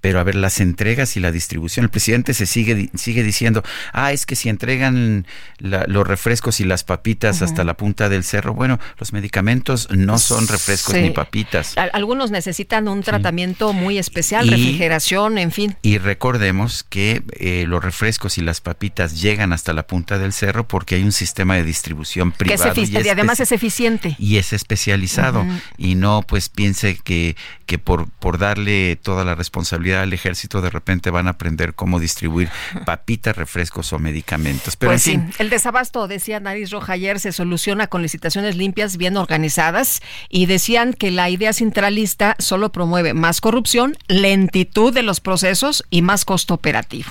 Pero 0.00 0.18
a 0.20 0.24
ver, 0.24 0.34
las 0.34 0.60
entregas 0.60 1.16
y 1.16 1.20
la 1.20 1.30
distribución, 1.32 1.84
el 1.84 1.90
presidente 1.90 2.32
se 2.34 2.46
sigue, 2.46 2.90
sigue 2.94 3.22
diciendo, 3.22 3.62
ah, 3.92 4.12
es 4.12 4.24
que 4.26 4.36
si 4.36 4.48
entregan 4.48 5.26
la- 5.58 5.84
los 5.86 6.06
refrescos 6.06 6.60
y 6.60 6.64
las 6.64 6.84
papitas 6.84 7.42
hasta 7.42 7.64
la 7.64 7.74
punta 7.74 8.08
del 8.08 8.24
cerro, 8.24 8.54
bueno, 8.54 8.78
los 8.98 9.12
medicamentos 9.12 9.88
no 9.90 10.18
son 10.18 10.48
refrescos 10.48 10.94
Sí. 10.94 11.02
ni 11.02 11.10
papitas. 11.10 11.76
Al- 11.76 11.90
Algunos 11.92 12.30
necesitan 12.30 12.88
un 12.88 13.02
tratamiento 13.02 13.72
muy 13.72 13.98
especial, 13.98 14.46
Y- 14.46 14.50
refrigeración, 14.50 15.36
en 15.38 15.52
fin. 15.52 15.76
Y 15.82 15.98
recordemos 15.98 16.82
que 16.88 17.22
eh, 17.38 17.64
los 17.66 17.82
refrescos 17.84 18.38
y 18.38 18.40
las 18.40 18.60
papitas 18.60 19.20
llegan 19.20 19.52
hasta 19.52 19.72
la 19.72 19.86
punta 19.86 20.18
del 20.18 20.32
cerro 20.32 20.66
porque 20.66 20.94
hay 20.94 21.02
un 21.02 21.12
sistema 21.12 21.56
de 21.56 21.64
distribución 21.64 22.30
Que 22.32 22.54
es 22.54 22.60
privado. 22.62 22.74
efici- 22.74 23.04
y 23.04 23.08
además 23.08 23.40
es 23.40 23.52
eficiente. 23.52 24.16
y 24.18 24.36
es 24.38 24.52
especializado 24.52 25.44
y 25.76 25.94
no 25.94 26.22
pues 26.26 26.48
piense 26.48 26.96
que, 27.02 27.36
que 27.66 27.78
por, 27.78 28.08
por 28.08 28.38
darle 28.38 28.96
toda 28.96 29.24
la 29.24 29.34
responsabilidad 29.34 29.89
al 29.96 30.12
ejército 30.12 30.60
de 30.60 30.70
repente 30.70 31.10
van 31.10 31.26
a 31.26 31.30
aprender 31.30 31.74
cómo 31.74 32.00
distribuir 32.00 32.48
papitas, 32.86 33.36
refrescos 33.36 33.92
o 33.92 33.98
medicamentos. 33.98 34.76
Pero 34.76 34.92
pues 34.92 35.06
en 35.06 35.22
fin, 35.22 35.32
sí, 35.32 35.36
el 35.42 35.50
desabasto, 35.50 36.08
decía 36.08 36.40
Nariz 36.40 36.70
Roja 36.70 36.94
ayer, 36.94 37.20
se 37.20 37.32
soluciona 37.32 37.86
con 37.86 38.02
licitaciones 38.02 38.56
limpias, 38.56 38.96
bien 38.96 39.16
organizadas, 39.16 40.00
y 40.28 40.46
decían 40.46 40.92
que 40.92 41.10
la 41.10 41.30
idea 41.30 41.52
centralista 41.52 42.36
solo 42.38 42.72
promueve 42.72 43.14
más 43.14 43.40
corrupción, 43.40 43.96
lentitud 44.08 44.92
de 44.92 45.02
los 45.02 45.20
procesos 45.20 45.84
y 45.90 46.02
más 46.02 46.24
costo 46.24 46.54
operativo. 46.54 47.10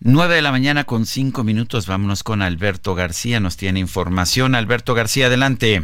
9 0.00 0.36
de 0.36 0.42
la 0.42 0.52
mañana 0.52 0.84
con 0.84 1.06
cinco 1.06 1.42
minutos, 1.42 1.88
vámonos 1.88 2.22
con 2.22 2.40
Alberto 2.40 2.94
García, 2.94 3.40
nos 3.40 3.56
tiene 3.56 3.80
información. 3.80 4.54
Alberto 4.54 4.94
García, 4.94 5.26
adelante. 5.26 5.82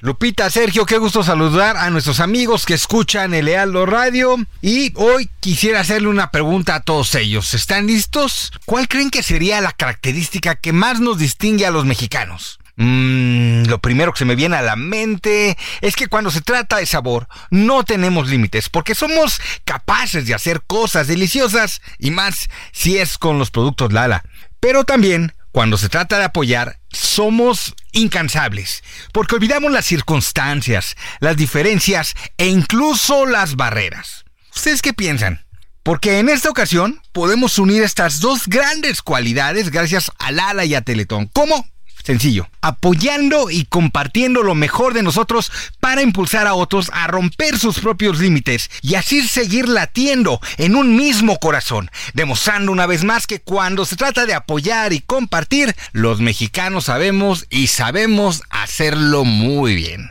Lupita, 0.00 0.48
Sergio, 0.48 0.86
qué 0.86 0.96
gusto 0.96 1.24
saludar 1.24 1.76
a 1.76 1.90
nuestros 1.90 2.20
amigos 2.20 2.66
que 2.66 2.74
escuchan 2.74 3.34
el 3.34 3.48
Radio. 3.84 4.36
Y 4.62 4.92
hoy 4.94 5.28
quisiera 5.40 5.80
hacerle 5.80 6.06
una 6.06 6.30
pregunta 6.30 6.76
a 6.76 6.80
todos 6.80 7.16
ellos. 7.16 7.52
¿Están 7.52 7.88
listos? 7.88 8.52
¿Cuál 8.64 8.86
creen 8.86 9.10
que 9.10 9.24
sería 9.24 9.60
la 9.60 9.72
característica 9.72 10.54
que 10.54 10.72
más 10.72 11.00
nos 11.00 11.18
distingue 11.18 11.66
a 11.66 11.72
los 11.72 11.84
mexicanos? 11.84 12.60
Mm, 12.76 13.64
lo 13.64 13.80
primero 13.80 14.12
que 14.12 14.20
se 14.20 14.24
me 14.24 14.36
viene 14.36 14.54
a 14.54 14.62
la 14.62 14.76
mente 14.76 15.58
es 15.80 15.96
que 15.96 16.06
cuando 16.06 16.30
se 16.30 16.42
trata 16.42 16.76
de 16.76 16.86
sabor 16.86 17.26
no 17.50 17.82
tenemos 17.82 18.28
límites 18.28 18.68
porque 18.68 18.94
somos 18.94 19.40
capaces 19.64 20.28
de 20.28 20.34
hacer 20.34 20.62
cosas 20.64 21.08
deliciosas 21.08 21.82
y 21.98 22.12
más 22.12 22.48
si 22.70 22.98
es 22.98 23.18
con 23.18 23.40
los 23.40 23.50
productos 23.50 23.92
Lala. 23.92 24.22
Pero 24.60 24.84
también 24.84 25.32
cuando 25.50 25.76
se 25.76 25.88
trata 25.88 26.18
de 26.18 26.24
apoyar, 26.24 26.77
somos 26.90 27.74
incansables, 27.92 28.82
porque 29.12 29.36
olvidamos 29.36 29.72
las 29.72 29.86
circunstancias, 29.86 30.96
las 31.20 31.36
diferencias 31.36 32.14
e 32.36 32.46
incluso 32.48 33.26
las 33.26 33.56
barreras. 33.56 34.24
¿Ustedes 34.54 34.82
qué 34.82 34.92
piensan? 34.92 35.44
Porque 35.82 36.18
en 36.18 36.28
esta 36.28 36.50
ocasión 36.50 37.00
podemos 37.12 37.58
unir 37.58 37.82
estas 37.82 38.20
dos 38.20 38.46
grandes 38.46 39.00
cualidades 39.02 39.70
gracias 39.70 40.12
a 40.18 40.32
Lala 40.32 40.64
y 40.64 40.74
a 40.74 40.82
Teletón. 40.82 41.30
¿Cómo? 41.32 41.66
Sencillo, 42.02 42.48
apoyando 42.60 43.50
y 43.50 43.64
compartiendo 43.64 44.42
lo 44.42 44.54
mejor 44.54 44.94
de 44.94 45.02
nosotros 45.02 45.52
para 45.80 46.02
impulsar 46.02 46.46
a 46.46 46.54
otros 46.54 46.90
a 46.92 47.06
romper 47.06 47.58
sus 47.58 47.80
propios 47.80 48.18
límites 48.18 48.70
y 48.82 48.94
así 48.94 49.26
seguir 49.26 49.68
latiendo 49.68 50.40
en 50.56 50.74
un 50.74 50.96
mismo 50.96 51.38
corazón, 51.38 51.90
demostrando 52.14 52.72
una 52.72 52.86
vez 52.86 53.04
más 53.04 53.26
que 53.26 53.40
cuando 53.40 53.84
se 53.84 53.96
trata 53.96 54.26
de 54.26 54.34
apoyar 54.34 54.92
y 54.92 55.00
compartir, 55.00 55.74
los 55.92 56.20
mexicanos 56.20 56.84
sabemos 56.84 57.46
y 57.50 57.66
sabemos 57.66 58.42
hacerlo 58.50 59.24
muy 59.24 59.74
bien. 59.74 60.10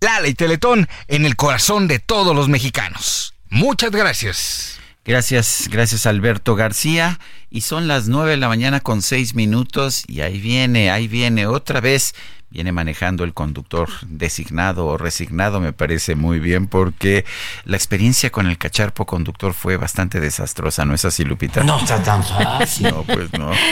Lala 0.00 0.28
y 0.28 0.34
Teletón 0.34 0.88
en 1.08 1.26
el 1.26 1.36
corazón 1.36 1.88
de 1.88 1.98
todos 1.98 2.34
los 2.34 2.48
mexicanos. 2.48 3.34
Muchas 3.50 3.90
gracias. 3.90 4.78
Gracias, 5.08 5.70
gracias 5.72 6.04
Alberto 6.04 6.54
García. 6.54 7.18
Y 7.48 7.62
son 7.62 7.88
las 7.88 8.08
nueve 8.08 8.32
de 8.32 8.36
la 8.36 8.46
mañana 8.46 8.80
con 8.80 9.00
seis 9.00 9.34
minutos 9.34 10.04
y 10.06 10.20
ahí 10.20 10.38
viene, 10.38 10.90
ahí 10.90 11.08
viene 11.08 11.46
otra 11.46 11.80
vez. 11.80 12.14
Viene 12.50 12.72
manejando 12.72 13.24
el 13.24 13.32
conductor 13.32 13.88
designado 14.06 14.84
o 14.84 14.98
resignado, 14.98 15.60
me 15.60 15.72
parece 15.72 16.14
muy 16.14 16.40
bien, 16.40 16.66
porque 16.66 17.24
la 17.64 17.78
experiencia 17.78 18.30
con 18.30 18.46
el 18.46 18.58
cacharpo 18.58 19.06
conductor 19.06 19.54
fue 19.54 19.78
bastante 19.78 20.20
desastrosa, 20.20 20.84
¿no 20.84 20.92
es 20.92 21.06
así, 21.06 21.24
Lupita? 21.24 21.64
No 21.64 21.78
está 21.78 22.02
tan 22.02 22.22
fácil. 22.22 22.90
No, 22.90 23.02
pues 23.02 23.32
no. 23.32 23.50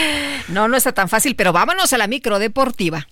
No, 0.47 0.69
no 0.69 0.77
está 0.77 0.93
tan 0.93 1.09
fácil, 1.09 1.35
pero 1.35 1.51
vámonos 1.51 1.91
a 1.91 1.97
la 1.97 2.07
micro 2.07 2.39
deportiva. 2.39 3.05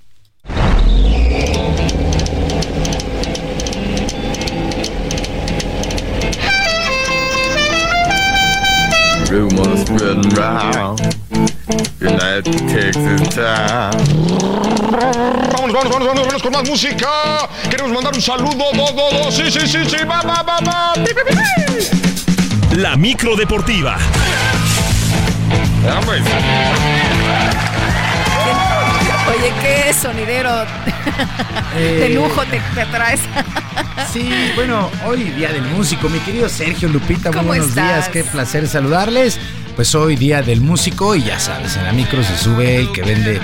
Rumors 9.29 9.81
spreading 9.81 10.29
round. 10.35 11.01
United 11.99 12.67
Texas 12.67 13.35
town. 13.35 13.91
Vamos, 15.51 15.73
vamos, 15.73 15.89
vamos, 15.89 16.07
vamos, 16.07 16.27
vamos 16.27 16.43
con 16.43 16.51
más 16.51 16.69
música. 16.69 17.49
Queremos 17.69 17.91
mandar 17.91 18.13
un 18.13 18.21
saludo, 18.21 18.71
do, 18.73 18.85
do, 18.93 19.23
do. 19.23 19.31
Sí, 19.31 19.51
sí, 19.51 19.67
sí, 19.67 19.85
sí, 19.85 19.97
va, 20.05 20.21
va, 20.21 20.43
va, 20.43 20.59
va. 20.59 20.93
La 22.77 22.95
micro 22.95 23.35
deportiva. 23.35 23.97
Oye, 29.45 29.53
qué 29.61 29.93
sonidero 29.93 30.51
de 31.75 32.05
Eh. 32.07 32.09
lujo 32.15 32.41
te, 32.45 32.59
te 32.73 32.85
traes. 32.87 33.21
Sí, 34.11 34.29
bueno, 34.55 34.89
hoy 35.05 35.23
día 35.23 35.51
del 35.51 35.63
músico, 35.63 36.07
mi 36.07 36.19
querido 36.19 36.47
Sergio 36.47 36.87
Lupita, 36.87 37.29
muy 37.31 37.37
¿Cómo 37.37 37.47
buenos 37.49 37.67
estás? 37.69 37.83
días, 37.85 38.09
qué 38.09 38.23
placer 38.23 38.65
saludarles. 38.67 39.37
Pues 39.75 39.93
hoy 39.93 40.15
día 40.15 40.41
del 40.41 40.61
músico 40.61 41.15
y 41.15 41.23
ya 41.23 41.37
sabes, 41.39 41.75
en 41.75 41.83
la 41.83 41.91
micro 41.91 42.23
se 42.23 42.37
sube 42.37 42.77
el 42.77 42.91
que 42.93 43.01
vende 43.03 43.41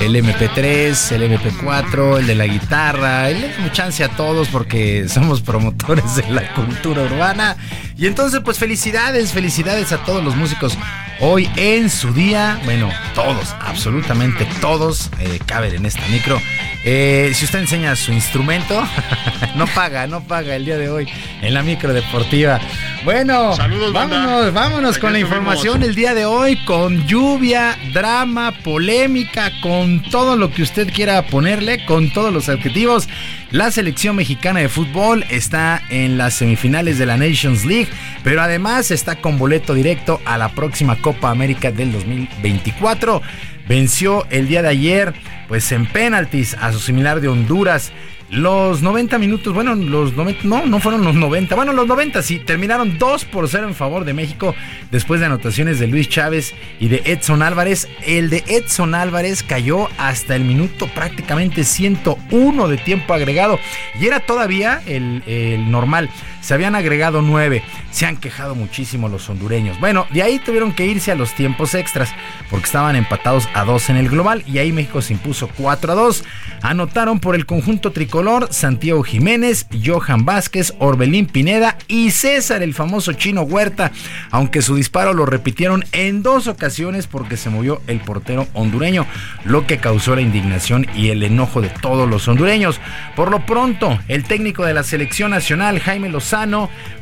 el 0.00 0.16
MP3, 0.16 1.12
el 1.12 1.38
MP4, 1.38 2.18
el 2.18 2.26
de 2.26 2.34
la 2.34 2.46
guitarra. 2.46 3.30
Y 3.30 3.40
le 3.40 3.48
damos 3.48 3.72
chance 3.72 4.02
a 4.04 4.08
todos 4.08 4.48
porque 4.48 5.08
somos 5.08 5.40
promotores 5.40 6.16
de 6.16 6.30
la 6.30 6.52
cultura 6.54 7.02
urbana. 7.02 7.56
Y 7.96 8.06
entonces, 8.06 8.40
pues 8.44 8.58
felicidades, 8.58 9.32
felicidades 9.32 9.92
a 9.92 9.98
todos 9.98 10.22
los 10.24 10.36
músicos 10.36 10.76
hoy 11.20 11.48
en 11.56 11.90
su 11.90 12.12
día. 12.12 12.60
Bueno, 12.64 12.90
todos, 13.14 13.54
absolutamente 13.60 14.46
todos 14.60 15.10
eh, 15.20 15.38
caben 15.46 15.74
en 15.74 15.86
esta 15.86 16.06
micro. 16.08 16.40
Eh, 16.84 17.32
si 17.34 17.44
usted 17.44 17.60
enseña 17.60 17.96
su 17.96 18.12
instrumento, 18.12 18.82
no 19.56 19.66
paga, 19.66 20.06
no 20.06 20.22
paga 20.22 20.56
el 20.56 20.64
día 20.64 20.76
de 20.76 20.90
hoy 20.90 21.08
en 21.42 21.54
la 21.54 21.62
micro 21.62 21.92
deportiva. 21.92 22.60
Bueno, 23.04 23.54
vámonos, 23.92 24.54
vámonos 24.54 24.98
con 24.98 25.12
la 25.12 25.18
información 25.18 25.82
el 25.82 25.94
día 25.94 26.14
de 26.14 26.24
hoy, 26.24 26.56
con 26.64 27.06
lluvia, 27.06 27.76
drama, 27.92 28.52
polémica, 28.62 29.52
con 29.60 30.00
todo 30.00 30.36
lo 30.38 30.50
que 30.50 30.62
usted 30.62 30.90
quiera 30.90 31.26
ponerle, 31.26 31.84
con 31.84 32.10
todos 32.10 32.32
los 32.32 32.48
adjetivos. 32.48 33.06
La 33.50 33.70
selección 33.70 34.16
mexicana 34.16 34.60
de 34.60 34.70
fútbol 34.70 35.22
está 35.28 35.82
en 35.90 36.16
las 36.16 36.32
semifinales 36.32 36.96
de 36.96 37.04
la 37.04 37.18
Nations 37.18 37.66
League, 37.66 37.88
pero 38.22 38.40
además 38.40 38.90
está 38.90 39.16
con 39.16 39.36
boleto 39.36 39.74
directo 39.74 40.22
a 40.24 40.38
la 40.38 40.48
próxima 40.48 40.96
Copa 40.96 41.28
América 41.28 41.70
del 41.70 41.92
2024. 41.92 43.20
Venció 43.68 44.26
el 44.30 44.48
día 44.48 44.62
de 44.62 44.68
ayer, 44.68 45.14
pues 45.48 45.70
en 45.72 45.84
penaltis 45.86 46.54
a 46.54 46.72
su 46.72 46.80
similar 46.80 47.20
de 47.20 47.28
Honduras. 47.28 47.92
Los 48.30 48.82
90 48.82 49.18
minutos, 49.18 49.52
bueno, 49.52 49.74
los 49.74 50.14
90, 50.14 50.44
no, 50.44 50.66
no 50.66 50.80
fueron 50.80 51.04
los 51.04 51.14
90, 51.14 51.54
bueno, 51.54 51.72
los 51.72 51.86
90 51.86 52.22
sí, 52.22 52.38
terminaron 52.38 52.98
2 52.98 53.24
por 53.26 53.48
0 53.48 53.68
en 53.68 53.74
favor 53.74 54.04
de 54.04 54.14
México 54.14 54.54
después 54.90 55.20
de 55.20 55.26
anotaciones 55.26 55.78
de 55.78 55.86
Luis 55.86 56.08
Chávez 56.08 56.54
y 56.80 56.88
de 56.88 57.02
Edson 57.04 57.42
Álvarez. 57.42 57.88
El 58.06 58.30
de 58.30 58.42
Edson 58.46 58.94
Álvarez 58.94 59.42
cayó 59.42 59.88
hasta 59.98 60.34
el 60.34 60.44
minuto 60.44 60.88
prácticamente 60.94 61.64
101 61.64 62.68
de 62.68 62.76
tiempo 62.78 63.14
agregado 63.14 63.58
y 64.00 64.06
era 64.06 64.20
todavía 64.20 64.82
el, 64.86 65.22
el 65.26 65.70
normal. 65.70 66.10
Se 66.44 66.52
habían 66.52 66.74
agregado 66.74 67.22
9. 67.22 67.62
Se 67.90 68.04
han 68.04 68.18
quejado 68.18 68.54
muchísimo 68.54 69.08
los 69.08 69.30
hondureños. 69.30 69.80
Bueno, 69.80 70.06
de 70.10 70.22
ahí 70.22 70.38
tuvieron 70.38 70.74
que 70.74 70.84
irse 70.84 71.10
a 71.10 71.14
los 71.14 71.34
tiempos 71.34 71.74
extras 71.74 72.10
porque 72.50 72.66
estaban 72.66 72.96
empatados 72.96 73.48
a 73.54 73.64
2 73.64 73.88
en 73.88 73.96
el 73.96 74.10
global 74.10 74.44
y 74.46 74.58
ahí 74.58 74.70
México 74.70 75.00
se 75.00 75.14
impuso 75.14 75.48
4 75.56 75.92
a 75.92 75.94
2. 75.94 76.22
Anotaron 76.60 77.18
por 77.18 77.34
el 77.34 77.46
conjunto 77.46 77.92
tricolor 77.92 78.48
Santiago 78.50 79.02
Jiménez, 79.02 79.66
Johan 79.82 80.26
Vázquez, 80.26 80.74
Orbelín 80.80 81.24
Pineda 81.24 81.78
y 81.88 82.10
César, 82.10 82.62
el 82.62 82.74
famoso 82.74 83.14
chino 83.14 83.40
Huerta, 83.42 83.90
aunque 84.30 84.60
su 84.60 84.74
disparo 84.74 85.14
lo 85.14 85.24
repitieron 85.24 85.86
en 85.92 86.22
dos 86.22 86.46
ocasiones 86.46 87.06
porque 87.06 87.38
se 87.38 87.48
movió 87.48 87.80
el 87.86 88.00
portero 88.00 88.48
hondureño, 88.52 89.06
lo 89.44 89.66
que 89.66 89.78
causó 89.78 90.14
la 90.14 90.20
indignación 90.20 90.86
y 90.94 91.08
el 91.08 91.22
enojo 91.22 91.62
de 91.62 91.70
todos 91.70 92.06
los 92.06 92.28
hondureños. 92.28 92.80
Por 93.16 93.30
lo 93.30 93.46
pronto, 93.46 93.98
el 94.08 94.24
técnico 94.24 94.66
de 94.66 94.74
la 94.74 94.82
selección 94.82 95.30
nacional, 95.30 95.80
Jaime 95.80 96.10
Lozano, 96.10 96.33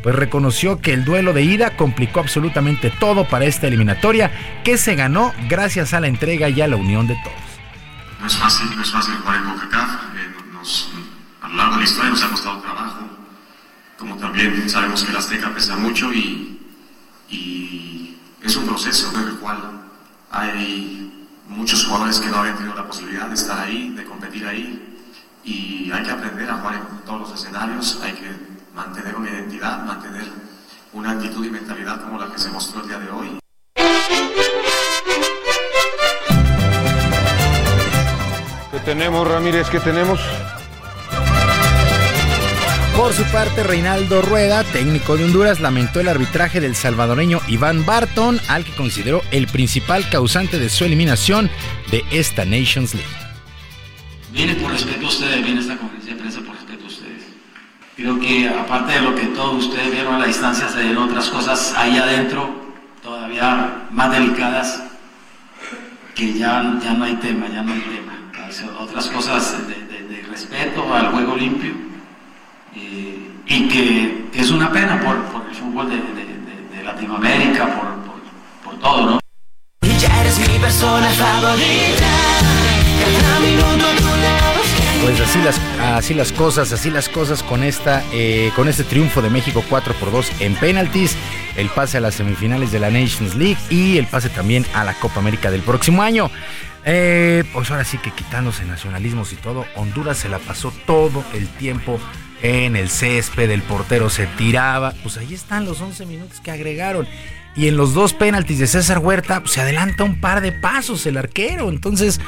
pues 0.02 0.14
reconoció 0.14 0.80
que 0.80 0.92
el 0.92 1.04
duelo 1.04 1.32
de 1.32 1.42
ida 1.42 1.74
complicó 1.76 2.20
absolutamente 2.20 2.90
todo 2.90 3.26
para 3.26 3.46
esta 3.46 3.66
eliminatoria 3.66 4.30
que 4.62 4.76
se 4.76 4.94
ganó 4.94 5.32
gracias 5.48 5.94
a 5.94 6.00
la 6.00 6.09
entrega 6.09 6.50
y 6.50 6.60
a 6.60 6.68
la 6.68 6.76
unión 6.76 7.06
de 7.06 7.16
todos. 7.24 7.36
No 8.20 8.26
es 8.26 8.36
fácil, 8.36 8.76
no 8.76 8.82
es 8.82 8.90
fácil 8.90 9.14
jugar 9.14 9.36
en 9.36 9.44
CONCACAF. 9.44 9.90
Eh, 9.90 10.34
nos, 10.52 10.90
a 11.40 11.48
lo 11.48 11.56
largo 11.56 11.72
de 11.72 11.78
la 11.78 11.84
historia 11.84 12.10
nos 12.10 12.22
ha 12.22 12.28
costado 12.28 12.60
trabajo. 12.60 13.00
Como 13.98 14.16
también 14.16 14.68
sabemos 14.68 15.02
que 15.02 15.12
la 15.12 15.18
Azteca 15.20 15.54
pesa 15.54 15.76
mucho 15.76 16.12
y, 16.12 16.60
y 17.30 18.18
es 18.42 18.54
un 18.56 18.66
proceso 18.66 19.10
en 19.14 19.28
el 19.28 19.34
cual 19.36 19.59
hay 20.30 21.10
muchos 21.48 21.86
jugadores 21.86 22.20
que 22.20 22.28
no 22.28 22.36
habían 22.36 22.56
tenido 22.56 22.74
la 22.74 22.86
posibilidad 22.86 23.28
de 23.28 23.34
estar 23.34 23.59
ahí, 23.60 23.90
de 23.90 24.04
competir 24.04 24.46
ahí. 24.46 24.88
Y 25.44 25.90
hay 25.90 26.02
que 26.02 26.10
aprender 26.10 26.50
a 26.50 26.59
jugar 26.59 26.74
en 26.74 27.04
todos 27.06 27.20
los 27.20 27.40
escenarios, 27.40 27.98
hay 28.02 28.12
que 28.12 28.51
mantener 28.74 29.14
una 29.16 29.30
identidad, 29.30 29.84
mantener 29.84 30.24
una 30.92 31.12
actitud 31.12 31.44
y 31.44 31.50
mentalidad 31.50 32.02
como 32.02 32.18
la 32.18 32.30
que 32.30 32.38
se 32.38 32.50
mostró 32.50 32.82
el 32.82 32.88
día 32.88 32.98
de 32.98 33.10
hoy. 33.10 33.38
¿Qué 38.70 38.78
tenemos, 38.84 39.28
Ramírez? 39.28 39.68
¿Qué 39.68 39.80
tenemos? 39.80 40.20
Por 42.96 43.14
su 43.14 43.24
parte, 43.24 43.62
Reinaldo 43.62 44.20
Rueda, 44.20 44.64
técnico 44.64 45.16
de 45.16 45.24
Honduras, 45.24 45.60
lamentó 45.60 46.00
el 46.00 46.08
arbitraje 46.08 46.60
del 46.60 46.76
salvadoreño 46.76 47.40
Iván 47.48 47.86
Barton, 47.86 48.38
al 48.48 48.64
que 48.64 48.72
consideró 48.72 49.22
el 49.30 49.48
principal 49.48 50.08
causante 50.10 50.58
de 50.58 50.68
su 50.68 50.84
eliminación 50.84 51.50
de 51.90 52.04
esta 52.10 52.44
Nations 52.44 52.94
League. 52.94 53.08
Viene 54.30 54.54
por 54.56 54.70
respeto 54.70 55.06
a 55.06 55.08
ustedes, 55.08 55.44
viene 55.44 55.60
esta 55.60 55.76
conferencia 55.76 56.14
de 56.14 56.20
prensa 56.20 56.40
por 56.40 56.54
respeto 56.54 56.84
a 56.84 56.86
ustedes. 56.86 57.22
Creo 58.02 58.18
que 58.18 58.48
aparte 58.48 58.94
de 58.94 59.00
lo 59.00 59.14
que 59.14 59.26
todos 59.26 59.66
ustedes 59.66 59.92
vieron 59.92 60.16
a 60.16 60.18
la 60.18 60.26
distancia, 60.26 60.68
se 60.68 60.82
dieron 60.82 61.04
otras 61.08 61.28
cosas 61.30 61.72
ahí 61.76 61.96
adentro, 61.96 62.52
todavía 63.00 63.86
más 63.92 64.10
delicadas, 64.10 64.82
que 66.12 66.32
ya, 66.32 66.80
ya 66.82 66.94
no 66.94 67.04
hay 67.04 67.14
tema, 67.14 67.46
ya 67.46 67.62
no 67.62 67.72
hay 67.72 67.78
tema. 67.80 68.18
Otras 68.80 69.06
cosas 69.06 69.56
de, 69.68 70.26
respeto 70.28 70.92
al 70.92 71.12
juego 71.12 71.36
limpio 71.36 71.70
eh, 72.74 73.30
y 73.46 73.68
que 73.68 74.26
es 74.34 74.50
una 74.50 74.72
pena 74.72 75.00
por, 75.00 75.22
por 75.26 75.48
el 75.48 75.54
fútbol 75.54 75.88
de, 75.88 75.96
de- 75.96 76.82
Latinoamérica, 76.82 77.66
por, 77.66 77.86
por, 78.02 78.20
por 78.64 78.80
todo, 78.80 79.06
¿no? 79.10 79.20
Pues 85.02 85.20
así 85.20 85.42
las, 85.42 85.58
así 85.80 86.14
las 86.14 86.30
cosas, 86.30 86.72
así 86.72 86.88
las 86.88 87.08
cosas 87.08 87.42
con 87.42 87.64
esta, 87.64 88.04
eh, 88.12 88.52
con 88.54 88.68
este 88.68 88.84
triunfo 88.84 89.20
de 89.20 89.30
México 89.30 89.64
4 89.68 89.94
por 89.94 90.12
2 90.12 90.30
en 90.38 90.54
penaltis, 90.54 91.16
el 91.56 91.68
pase 91.70 91.96
a 91.96 92.00
las 92.00 92.14
semifinales 92.14 92.70
de 92.70 92.78
la 92.78 92.88
Nations 92.88 93.34
League 93.34 93.58
y 93.68 93.98
el 93.98 94.06
pase 94.06 94.28
también 94.28 94.64
a 94.74 94.84
la 94.84 94.94
Copa 94.94 95.18
América 95.18 95.50
del 95.50 95.62
próximo 95.62 96.02
año. 96.02 96.30
Eh, 96.84 97.42
pues 97.52 97.68
ahora 97.72 97.84
sí 97.84 97.98
que 97.98 98.12
quitándose 98.12 98.64
nacionalismos 98.64 99.32
y 99.32 99.36
todo, 99.36 99.66
Honduras 99.74 100.18
se 100.18 100.28
la 100.28 100.38
pasó 100.38 100.72
todo 100.86 101.24
el 101.34 101.48
tiempo 101.48 101.98
en 102.40 102.76
el 102.76 102.88
césped, 102.88 103.50
el 103.50 103.62
portero 103.62 104.08
se 104.08 104.26
tiraba, 104.26 104.94
pues 105.02 105.16
ahí 105.16 105.34
están 105.34 105.64
los 105.64 105.80
11 105.80 106.06
minutos 106.06 106.40
que 106.40 106.52
agregaron. 106.52 107.08
Y 107.56 107.66
en 107.66 107.76
los 107.76 107.92
dos 107.92 108.14
penaltis 108.14 108.60
de 108.60 108.68
César 108.68 108.98
Huerta 109.00 109.40
pues, 109.40 109.52
se 109.52 109.60
adelanta 109.60 110.04
un 110.04 110.20
par 110.20 110.40
de 110.40 110.52
pasos 110.52 111.04
el 111.06 111.16
arquero. 111.16 111.68
Entonces, 111.68 112.20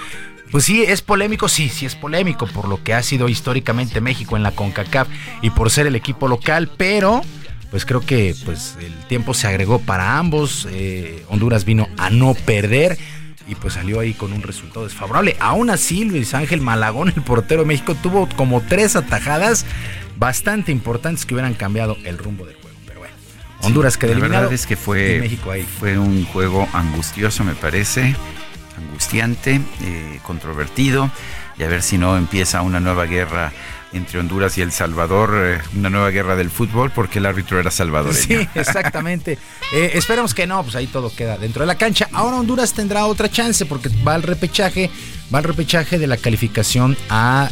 pues 0.50 0.64
sí, 0.64 0.82
es 0.82 1.02
polémico, 1.02 1.48
sí, 1.48 1.68
sí 1.68 1.86
es 1.86 1.94
polémico 1.94 2.46
por 2.46 2.68
lo 2.68 2.82
que 2.82 2.94
ha 2.94 3.02
sido 3.02 3.28
históricamente 3.28 4.00
México 4.00 4.36
en 4.36 4.42
la 4.42 4.52
CONCACAF 4.52 5.08
y 5.42 5.50
por 5.50 5.70
ser 5.70 5.86
el 5.86 5.96
equipo 5.96 6.28
local, 6.28 6.70
pero 6.76 7.22
pues 7.70 7.84
creo 7.84 8.00
que 8.00 8.36
pues 8.44 8.76
el 8.80 8.92
tiempo 9.08 9.34
se 9.34 9.48
agregó 9.48 9.80
para 9.80 10.16
ambos. 10.18 10.68
eh, 10.70 11.24
Honduras 11.28 11.64
vino 11.64 11.88
a 11.98 12.08
no 12.10 12.34
perder 12.34 12.96
y 13.48 13.56
pues 13.56 13.74
salió 13.74 13.98
ahí 14.00 14.14
con 14.14 14.32
un 14.32 14.42
resultado 14.42 14.84
desfavorable. 14.86 15.36
Aún 15.40 15.70
así, 15.70 16.04
Luis 16.04 16.32
Ángel 16.34 16.60
Malagón, 16.60 17.08
el 17.08 17.22
portero 17.22 17.62
de 17.62 17.66
México, 17.66 17.94
tuvo 18.00 18.28
como 18.36 18.60
tres 18.62 18.94
atajadas 18.96 19.66
bastante 20.16 20.70
importantes 20.72 21.26
que 21.26 21.34
hubieran 21.34 21.54
cambiado 21.54 21.98
el 22.04 22.16
rumbo 22.16 22.46
del 22.46 22.54
juego. 22.56 22.78
Pero 22.86 23.00
bueno, 23.00 23.14
Honduras 23.62 23.98
quedó 23.98 24.12
La 24.12 24.18
eliminado. 24.18 24.42
verdad 24.44 24.54
es 24.54 24.66
que 24.66 24.76
fue, 24.76 25.18
México 25.20 25.50
ahí. 25.50 25.62
fue 25.64 25.98
un 25.98 26.24
juego 26.26 26.68
angustioso, 26.72 27.42
me 27.44 27.54
parece, 27.54 28.14
angustiante, 28.76 29.60
eh, 29.82 30.20
controvertido, 30.22 31.10
y 31.58 31.62
a 31.62 31.68
ver 31.68 31.82
si 31.82 31.98
no 31.98 32.16
empieza 32.16 32.62
una 32.62 32.80
nueva 32.80 33.06
guerra 33.06 33.52
entre 33.92 34.18
Honduras 34.18 34.58
y 34.58 34.62
El 34.62 34.72
Salvador, 34.72 35.34
eh, 35.36 35.60
una 35.76 35.88
nueva 35.88 36.10
guerra 36.10 36.34
del 36.34 36.50
fútbol, 36.50 36.90
porque 36.90 37.20
el 37.20 37.26
árbitro 37.26 37.60
era 37.60 37.70
salvadoreño. 37.70 38.40
Sí, 38.40 38.48
exactamente. 38.54 39.38
Eh, 39.72 39.92
esperemos 39.94 40.34
que 40.34 40.46
no, 40.46 40.62
pues 40.62 40.76
ahí 40.76 40.86
todo 40.86 41.12
queda 41.12 41.36
dentro 41.36 41.62
de 41.62 41.66
la 41.66 41.76
cancha. 41.76 42.08
Ahora 42.12 42.36
Honduras 42.36 42.74
tendrá 42.74 43.06
otra 43.06 43.28
chance 43.28 43.66
porque 43.66 43.88
va 44.06 44.14
al 44.14 44.22
repechaje, 44.22 44.88
va 45.34 45.38
al 45.38 45.44
repechaje 45.44 45.98
de 45.98 46.06
la 46.06 46.16
calificación 46.16 46.96
a 47.08 47.50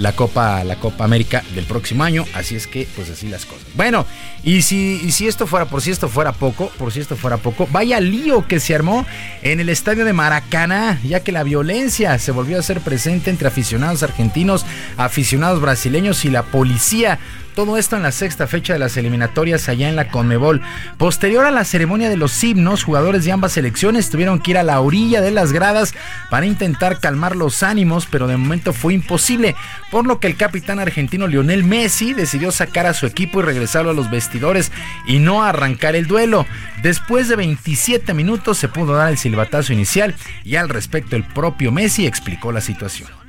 la 0.00 0.12
Copa, 0.12 0.64
la 0.64 0.76
Copa 0.76 1.04
América 1.04 1.44
del 1.54 1.66
próximo 1.66 2.02
año. 2.02 2.24
Así 2.34 2.56
es 2.56 2.66
que, 2.66 2.88
pues 2.96 3.10
así 3.10 3.28
las 3.28 3.44
cosas. 3.44 3.66
Bueno, 3.74 4.06
y 4.42 4.62
si, 4.62 5.00
y 5.04 5.12
si 5.12 5.28
esto 5.28 5.46
fuera, 5.46 5.66
por 5.66 5.82
si 5.82 5.90
esto 5.90 6.08
fuera 6.08 6.32
poco, 6.32 6.70
por 6.78 6.90
si 6.90 7.00
esto 7.00 7.16
fuera 7.16 7.36
poco, 7.36 7.68
vaya 7.70 8.00
lío 8.00 8.48
que 8.48 8.60
se 8.60 8.74
armó 8.74 9.06
en 9.42 9.60
el 9.60 9.68
estadio 9.68 10.04
de 10.04 10.14
Maracaná, 10.14 10.98
ya 11.04 11.20
que 11.20 11.32
la 11.32 11.42
violencia 11.42 12.18
se 12.18 12.32
volvió 12.32 12.56
a 12.56 12.60
hacer 12.60 12.80
presente 12.80 13.30
entre 13.30 13.48
aficionados 13.48 14.02
argentinos, 14.02 14.64
aficionados 14.96 15.60
brasileños 15.60 16.24
y 16.24 16.30
la 16.30 16.44
policía 16.44 17.18
Todo 17.54 17.76
esto 17.76 17.96
en 17.96 18.04
la 18.04 18.12
sexta 18.12 18.46
fecha 18.46 18.72
de 18.72 18.78
las 18.78 18.96
eliminatorias 18.96 19.68
allá 19.68 19.88
en 19.88 19.96
la 19.96 20.08
Conmebol. 20.08 20.62
Posterior 20.98 21.44
a 21.44 21.50
la 21.50 21.64
ceremonia 21.64 22.08
de 22.08 22.16
los 22.16 22.42
himnos, 22.42 22.84
jugadores 22.84 23.24
de 23.24 23.32
ambas 23.32 23.52
selecciones 23.52 24.08
tuvieron 24.08 24.38
que 24.38 24.52
ir 24.52 24.58
a 24.58 24.62
la 24.62 24.80
orilla 24.80 25.20
de 25.20 25.32
las 25.32 25.52
gradas 25.52 25.92
para 26.30 26.46
intentar 26.46 27.00
calmar 27.00 27.34
los 27.34 27.62
ánimos, 27.62 28.06
pero 28.06 28.28
de 28.28 28.36
momento 28.36 28.72
fue 28.72 28.94
imposible, 28.94 29.56
por 29.90 30.06
lo 30.06 30.20
que 30.20 30.28
el 30.28 30.36
capitán 30.36 30.78
argentino 30.78 31.26
Lionel 31.26 31.64
Messi 31.64 32.14
decidió 32.14 32.52
sacar 32.52 32.86
a 32.86 32.94
su 32.94 33.06
equipo 33.06 33.40
y 33.40 33.42
regresarlo 33.42 33.90
a 33.90 33.94
los 33.94 34.10
vestidores 34.10 34.70
y 35.06 35.18
no 35.18 35.42
arrancar 35.42 35.96
el 35.96 36.06
duelo. 36.06 36.46
Después 36.82 37.28
de 37.28 37.36
27 37.36 38.14
minutos 38.14 38.58
se 38.58 38.68
pudo 38.68 38.94
dar 38.94 39.10
el 39.10 39.18
silbatazo 39.18 39.72
inicial 39.72 40.14
y 40.44 40.56
al 40.56 40.68
respecto 40.68 41.16
el 41.16 41.24
propio 41.24 41.72
Messi 41.72 42.06
explicó 42.06 42.52
la 42.52 42.60
situación. 42.60 43.19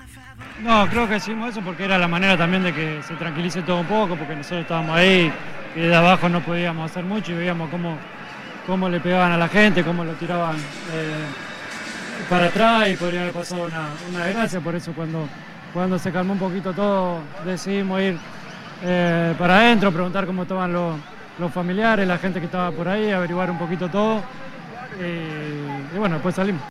No, 0.64 0.88
creo 0.88 1.08
que 1.10 1.16
hicimos 1.16 1.50
eso 1.50 1.62
porque 1.62 1.86
era 1.86 1.98
la 1.98 2.08
manera 2.08 2.38
también 2.38 2.62
de 2.62 2.72
que 2.72 3.02
se 3.02 3.16
tranquilice 3.16 3.64
todo 3.64 3.80
un 3.80 3.88
poco, 3.88 4.16
porque 4.16 4.36
nosotros 4.36 4.62
estábamos 4.62 4.96
ahí 4.96 5.32
y 5.76 5.80
de 5.80 5.96
abajo 5.96 6.30
no 6.30 6.40
podíamos 6.42 6.92
hacer 6.92 7.04
mucho 7.04 7.32
y 7.32 7.36
veíamos 7.36 7.70
cómo, 7.72 7.98
cómo 8.68 8.88
le 8.88 9.00
pegaban 9.00 9.32
a 9.32 9.38
la 9.38 9.48
gente, 9.48 9.84
cómo 9.84 10.04
lo 10.04 10.14
tiraban 10.14 10.56
eh, 10.58 11.26
para 12.30 12.46
atrás 12.46 12.90
y 12.90 12.96
podría 12.96 13.22
haber 13.22 13.34
pasado 13.34 13.64
una, 13.64 13.88
una 14.10 14.26
desgracia. 14.26 14.60
Por 14.60 14.76
eso 14.76 14.94
cuando, 14.94 15.28
cuando 15.74 15.98
se 15.98 16.12
calmó 16.12 16.34
un 16.34 16.40
poquito 16.40 16.74
todo 16.74 17.22
decidimos 17.44 18.00
ir 18.02 18.18
eh, 18.84 19.34
para 19.40 19.58
adentro, 19.58 19.92
preguntar 19.92 20.28
cómo 20.28 20.44
estaban 20.44 20.72
los, 20.72 20.96
los 21.40 21.52
familiares, 21.52 22.08
la 22.08 22.20
gente 22.20 22.40
que 22.40 22.46
estaba 22.46 22.72
por 22.72 22.88
ahí, 22.88 23.10
averiguar 23.10 23.50
un 23.50 23.58
poquito 23.58 23.90
todo 23.90 24.22
y, 25.00 25.96
y 25.96 25.98
bueno, 25.98 26.16
después 26.16 26.36
salimos. 26.36 26.71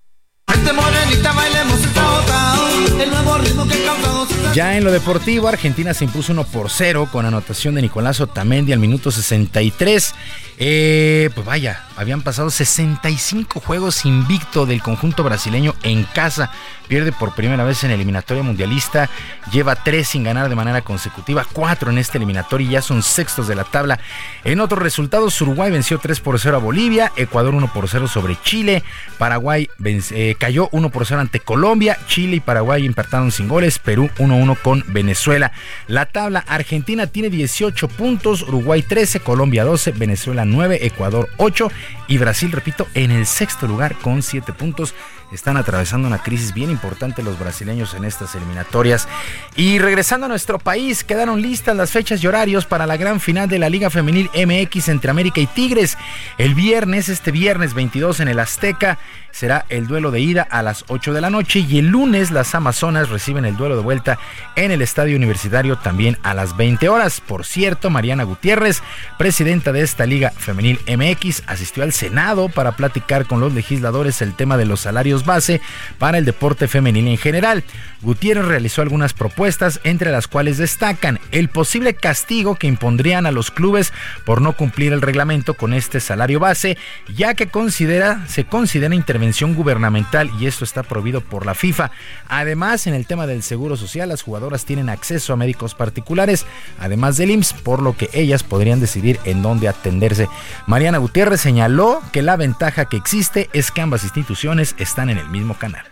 Ya 4.54 4.76
en 4.76 4.82
lo 4.82 4.90
deportivo, 4.90 5.46
Argentina 5.46 5.94
se 5.94 6.04
impuso 6.04 6.32
1 6.32 6.44
por 6.44 6.70
0 6.70 7.08
con 7.12 7.24
anotación 7.24 7.76
de 7.76 7.82
Nicolás 7.82 8.20
Otamendi 8.20 8.72
al 8.72 8.80
minuto 8.80 9.12
63. 9.12 10.14
Eh, 10.62 11.30
pues 11.34 11.46
vaya, 11.46 11.84
habían 11.96 12.20
pasado 12.20 12.50
65 12.50 13.60
juegos 13.60 14.04
invicto 14.04 14.66
del 14.66 14.82
conjunto 14.82 15.22
brasileño 15.22 15.74
en 15.84 16.04
casa. 16.04 16.50
Pierde 16.88 17.12
por 17.12 17.34
primera 17.34 17.64
vez 17.64 17.84
en 17.84 17.92
eliminatoria 17.92 18.42
mundialista. 18.42 19.08
Lleva 19.52 19.76
3 19.76 20.06
sin 20.06 20.24
ganar 20.24 20.48
de 20.48 20.56
manera 20.56 20.82
consecutiva, 20.82 21.46
4 21.50 21.92
en 21.92 21.98
este 21.98 22.18
eliminatorio 22.18 22.66
y 22.66 22.72
ya 22.72 22.82
son 22.82 23.02
sextos 23.02 23.46
de 23.46 23.54
la 23.54 23.64
tabla. 23.64 24.00
En 24.44 24.60
otros 24.60 24.82
resultados, 24.82 25.40
Uruguay 25.40 25.70
venció 25.70 25.98
3 25.98 26.18
por 26.20 26.38
0 26.38 26.56
a 26.56 26.60
Bolivia, 26.60 27.12
Ecuador 27.16 27.54
1 27.54 27.72
por 27.72 27.88
0 27.88 28.08
sobre 28.08 28.36
Chile, 28.42 28.82
Paraguay 29.16 29.70
eh, 29.84 30.34
cayó 30.38 30.59
1 30.72 30.90
por 30.90 31.06
0 31.06 31.20
ante 31.20 31.40
Colombia, 31.40 31.98
Chile 32.06 32.36
y 32.36 32.40
Paraguay 32.40 32.84
empataron 32.84 33.30
sin 33.30 33.48
goles, 33.48 33.78
Perú 33.78 34.10
1-1 34.18 34.58
con 34.60 34.84
Venezuela. 34.88 35.52
La 35.86 36.06
tabla 36.06 36.44
Argentina 36.46 37.06
tiene 37.06 37.30
18 37.30 37.88
puntos, 37.88 38.42
Uruguay 38.42 38.82
13, 38.82 39.20
Colombia 39.20 39.64
12, 39.64 39.92
Venezuela 39.92 40.44
9, 40.44 40.86
Ecuador 40.86 41.28
8 41.38 41.70
y 42.08 42.18
Brasil, 42.18 42.52
repito, 42.52 42.86
en 42.94 43.10
el 43.10 43.26
sexto 43.26 43.66
lugar 43.66 43.94
con 43.96 44.22
7 44.22 44.52
puntos. 44.52 44.94
Están 45.32 45.56
atravesando 45.56 46.08
una 46.08 46.22
crisis 46.22 46.52
bien 46.52 46.70
importante 46.70 47.22
los 47.22 47.38
brasileños 47.38 47.94
en 47.94 48.04
estas 48.04 48.34
eliminatorias. 48.34 49.08
Y 49.54 49.78
regresando 49.78 50.26
a 50.26 50.28
nuestro 50.28 50.58
país, 50.58 51.04
quedaron 51.04 51.40
listas 51.40 51.76
las 51.76 51.90
fechas 51.90 52.22
y 52.22 52.26
horarios 52.26 52.66
para 52.66 52.86
la 52.86 52.96
gran 52.96 53.20
final 53.20 53.48
de 53.48 53.58
la 53.58 53.68
Liga 53.68 53.90
Femenil 53.90 54.30
MX 54.34 54.88
entre 54.88 55.10
América 55.10 55.40
y 55.40 55.46
Tigres. 55.46 55.96
El 56.36 56.54
viernes, 56.54 57.08
este 57.08 57.30
viernes 57.30 57.74
22 57.74 58.20
en 58.20 58.28
el 58.28 58.40
Azteca, 58.40 58.98
será 59.30 59.64
el 59.68 59.86
duelo 59.86 60.10
de 60.10 60.20
ida 60.20 60.42
a 60.42 60.62
las 60.62 60.84
8 60.88 61.12
de 61.12 61.20
la 61.20 61.30
noche 61.30 61.60
y 61.60 61.78
el 61.78 61.86
lunes 61.86 62.30
las 62.30 62.54
Amazonas 62.54 63.08
reciben 63.08 63.44
el 63.44 63.56
duelo 63.56 63.76
de 63.76 63.82
vuelta 63.82 64.18
en 64.56 64.72
el 64.72 64.82
Estadio 64.82 65.16
Universitario 65.16 65.76
también 65.76 66.18
a 66.22 66.34
las 66.34 66.56
20 66.56 66.88
horas. 66.88 67.20
Por 67.20 67.44
cierto, 67.44 67.90
Mariana 67.90 68.24
Gutiérrez, 68.24 68.82
presidenta 69.18 69.72
de 69.72 69.82
esta 69.82 70.06
Liga 70.06 70.32
Femenil 70.36 70.80
MX, 70.86 71.44
asistió 71.46 71.82
al 71.82 71.92
Senado 71.92 72.48
para 72.48 72.72
platicar 72.72 73.26
con 73.26 73.40
los 73.40 73.52
legisladores 73.54 74.20
el 74.22 74.34
tema 74.34 74.56
de 74.56 74.66
los 74.66 74.80
salarios 74.80 75.19
base 75.24 75.60
para 75.98 76.18
el 76.18 76.24
deporte 76.24 76.68
femenil 76.68 77.08
en 77.08 77.18
general. 77.18 77.64
Gutiérrez 78.02 78.46
realizó 78.46 78.82
algunas 78.82 79.12
propuestas, 79.12 79.80
entre 79.84 80.10
las 80.10 80.26
cuales 80.26 80.56
destacan 80.56 81.20
el 81.32 81.48
posible 81.48 81.94
castigo 81.94 82.54
que 82.54 82.66
impondrían 82.66 83.26
a 83.26 83.30
los 83.30 83.50
clubes 83.50 83.92
por 84.24 84.40
no 84.40 84.54
cumplir 84.54 84.92
el 84.92 85.02
reglamento 85.02 85.54
con 85.54 85.74
este 85.74 86.00
salario 86.00 86.40
base, 86.40 86.78
ya 87.14 87.34
que 87.34 87.48
considera, 87.48 88.26
se 88.26 88.44
considera 88.44 88.94
intervención 88.94 89.54
gubernamental 89.54 90.30
y 90.40 90.46
esto 90.46 90.64
está 90.64 90.82
prohibido 90.82 91.20
por 91.20 91.44
la 91.44 91.54
FIFA. 91.54 91.90
Además, 92.28 92.86
en 92.86 92.94
el 92.94 93.06
tema 93.06 93.26
del 93.26 93.42
seguro 93.42 93.76
social, 93.76 94.08
las 94.08 94.22
jugadoras 94.22 94.64
tienen 94.64 94.88
acceso 94.88 95.32
a 95.32 95.36
médicos 95.36 95.74
particulares, 95.74 96.46
además 96.78 97.16
del 97.16 97.32
IMSS, 97.32 97.52
por 97.52 97.82
lo 97.82 97.96
que 97.96 98.08
ellas 98.12 98.42
podrían 98.42 98.80
decidir 98.80 99.20
en 99.24 99.42
dónde 99.42 99.68
atenderse. 99.68 100.28
Mariana 100.66 100.98
Gutiérrez 100.98 101.40
señaló 101.40 102.00
que 102.12 102.22
la 102.22 102.36
ventaja 102.36 102.86
que 102.86 102.96
existe 102.96 103.50
es 103.52 103.70
que 103.70 103.80
ambas 103.80 104.04
instituciones 104.04 104.74
están 104.78 105.09
en 105.10 105.18
el 105.18 105.28
mismo 105.28 105.54
canal. 105.54 105.84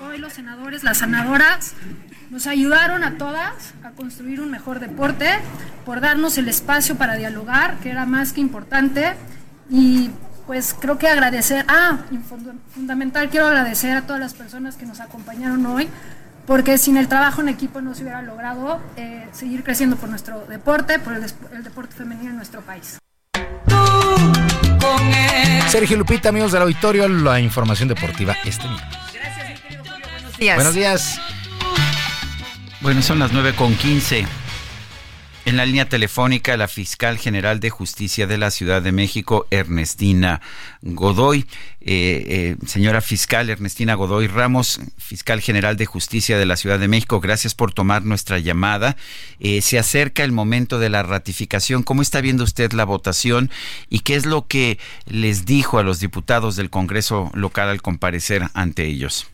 Hoy 0.00 0.18
los 0.18 0.32
senadores, 0.32 0.82
las 0.82 0.98
senadoras, 0.98 1.74
nos 2.30 2.46
ayudaron 2.46 3.04
a 3.04 3.18
todas 3.18 3.74
a 3.84 3.90
construir 3.90 4.40
un 4.40 4.50
mejor 4.50 4.80
deporte, 4.80 5.28
por 5.84 6.00
darnos 6.00 6.38
el 6.38 6.48
espacio 6.48 6.96
para 6.96 7.16
dialogar, 7.16 7.76
que 7.78 7.90
era 7.90 8.06
más 8.06 8.32
que 8.32 8.40
importante. 8.40 9.14
Y 9.68 10.10
pues 10.46 10.74
creo 10.78 10.98
que 10.98 11.08
agradecer, 11.08 11.64
ah, 11.68 11.98
fundamental, 12.74 13.28
quiero 13.28 13.46
agradecer 13.46 13.96
a 13.96 14.02
todas 14.02 14.20
las 14.20 14.34
personas 14.34 14.76
que 14.76 14.86
nos 14.86 15.00
acompañaron 15.00 15.64
hoy, 15.66 15.88
porque 16.46 16.78
sin 16.78 16.96
el 16.96 17.08
trabajo 17.08 17.42
en 17.42 17.48
equipo 17.48 17.80
no 17.80 17.94
se 17.94 18.02
hubiera 18.02 18.22
logrado 18.22 18.80
eh, 18.96 19.28
seguir 19.32 19.62
creciendo 19.62 19.96
por 19.96 20.08
nuestro 20.08 20.46
deporte, 20.46 20.98
por 20.98 21.12
el, 21.12 21.24
el 21.52 21.62
deporte 21.62 21.94
femenino 21.94 22.30
en 22.30 22.36
nuestro 22.36 22.62
país. 22.62 22.98
Sergio 25.68 25.96
Lupita, 25.96 26.30
amigos 26.30 26.52
del 26.52 26.62
auditorio, 26.62 27.08
la 27.08 27.40
información 27.40 27.88
deportiva 27.88 28.36
este 28.44 28.66
miércoles. 28.66 28.98
días. 30.38 30.56
Buenos 30.56 30.74
días. 30.74 31.20
Bueno, 32.80 33.02
son 33.02 33.18
las 33.18 33.32
9 33.32 33.54
con 33.54 33.74
15. 33.74 34.39
En 35.46 35.56
la 35.56 35.64
línea 35.64 35.88
telefónica, 35.88 36.56
la 36.58 36.68
fiscal 36.68 37.16
general 37.16 37.60
de 37.60 37.70
justicia 37.70 38.26
de 38.26 38.36
la 38.36 38.50
Ciudad 38.50 38.82
de 38.82 38.92
México, 38.92 39.46
Ernestina 39.50 40.42
Godoy. 40.82 41.46
Eh, 41.80 42.24
eh, 42.28 42.56
señora 42.66 43.00
fiscal 43.00 43.48
Ernestina 43.48 43.94
Godoy 43.94 44.26
Ramos, 44.26 44.80
fiscal 44.98 45.40
general 45.40 45.78
de 45.78 45.86
justicia 45.86 46.36
de 46.36 46.44
la 46.44 46.56
Ciudad 46.56 46.78
de 46.78 46.88
México, 46.88 47.20
gracias 47.20 47.54
por 47.54 47.72
tomar 47.72 48.04
nuestra 48.04 48.38
llamada. 48.38 48.96
Eh, 49.38 49.62
se 49.62 49.78
acerca 49.78 50.24
el 50.24 50.32
momento 50.32 50.78
de 50.78 50.90
la 50.90 51.02
ratificación. 51.02 51.84
¿Cómo 51.84 52.02
está 52.02 52.20
viendo 52.20 52.44
usted 52.44 52.72
la 52.72 52.84
votación 52.84 53.50
y 53.88 54.00
qué 54.00 54.16
es 54.16 54.26
lo 54.26 54.46
que 54.46 54.78
les 55.06 55.46
dijo 55.46 55.78
a 55.78 55.82
los 55.82 56.00
diputados 56.00 56.56
del 56.56 56.68
Congreso 56.68 57.30
local 57.32 57.70
al 57.70 57.80
comparecer 57.80 58.48
ante 58.52 58.86
ellos? 58.86 59.26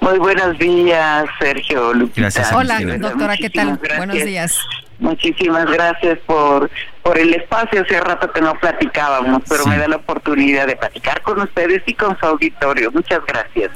Muy 0.00 0.18
buenos 0.18 0.58
días, 0.58 1.24
Sergio 1.40 1.92
Lupita. 1.94 2.22
Gracias, 2.22 2.52
Hola, 2.52 2.80
doctora, 2.98 3.36
¿qué 3.36 3.50
tal? 3.50 3.66
Muchísimas 3.68 3.80
gracias. 3.82 3.98
Buenos 3.98 4.24
días. 4.24 4.58
Muchísimas 4.98 5.66
gracias 5.66 6.18
por, 6.26 6.70
por 7.02 7.18
el 7.18 7.34
espacio. 7.34 7.82
Hace 7.82 8.00
rato 8.00 8.30
que 8.30 8.40
no 8.40 8.54
platicábamos, 8.54 9.42
pero 9.48 9.64
Sí. 9.64 9.70
me 9.70 9.78
da 9.78 9.88
la 9.88 9.96
oportunidad 9.96 10.66
de 10.66 10.76
platicar 10.76 11.20
con 11.22 11.40
ustedes 11.40 11.82
y 11.86 11.94
con 11.94 12.16
su 12.18 12.26
auditorio. 12.26 12.90
Muchas 12.92 13.20
gracias. 13.26 13.70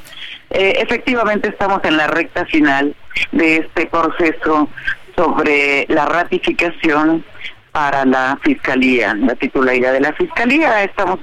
Eh, 0.50 0.78
efectivamente, 0.80 1.48
estamos 1.48 1.80
en 1.84 1.96
la 1.96 2.06
recta 2.06 2.44
final 2.46 2.94
de 3.32 3.56
este 3.56 3.86
proceso 3.86 4.68
sobre 5.16 5.86
la 5.88 6.06
ratificación 6.06 7.24
para 7.76 8.06
la 8.06 8.38
fiscalía, 8.42 9.12
la 9.12 9.34
titularidad 9.34 9.92
de 9.92 10.00
la 10.00 10.14
fiscalía. 10.14 10.82
Estamos 10.82 11.18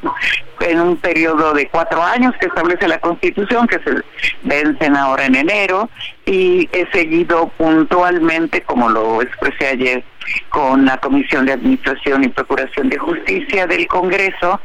en 0.60 0.80
un 0.80 0.98
periodo 0.98 1.52
de 1.52 1.68
cuatro 1.68 2.04
años 2.04 2.32
que 2.40 2.46
establece 2.46 2.88
la 2.88 3.00
Constitución, 3.00 3.66
que 3.66 3.80
se 3.80 4.04
vencen 4.44 4.96
ahora 4.96 5.26
en 5.26 5.34
enero, 5.34 5.90
y 6.28 6.70
he 6.72 6.86
seguido 6.92 7.48
puntualmente, 7.58 8.62
como 8.62 8.88
lo 8.88 9.24
expresé 9.24 9.70
ayer, 9.70 10.04
con 10.50 10.86
la 10.86 11.00
Comisión 11.00 11.48
de 11.48 11.54
Administración 11.54 12.24
y 12.24 12.28
Procuración 12.28 12.88
de 12.88 13.00
Justicia 13.00 13.66
del 13.66 13.88
Congreso. 13.88 14.62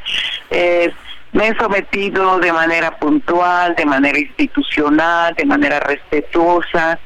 Eh, 0.51 0.93
me 1.33 1.49
he 1.49 1.57
sometido 1.57 2.39
de 2.39 2.53
manera 2.53 2.99
puntual, 2.99 3.75
de 3.77 3.87
manera 3.87 4.19
institucional, 4.19 5.35
de 5.37 5.47
manera 5.47 5.81
respetuosa 5.81 6.99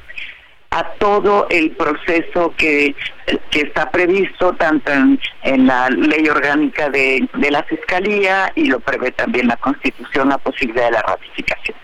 a 0.72 0.84
todo 0.98 1.46
el 1.50 1.72
proceso 1.72 2.54
que, 2.56 2.94
que 3.50 3.60
está 3.60 3.90
previsto 3.90 4.54
tanto 4.54 4.90
en, 5.42 5.66
la 5.66 5.90
ley 5.90 6.26
orgánica 6.28 6.88
de, 6.88 7.28
de 7.34 7.50
la 7.50 7.62
Fiscalía 7.64 8.50
y 8.54 8.64
lo 8.66 8.80
prevé 8.80 9.12
también 9.12 9.48
la 9.48 9.58
Constitución 9.58 10.30
la 10.30 10.38
posibilidad 10.38 10.86
de 10.86 10.92
la 10.92 11.02
ratificación. 11.02 11.76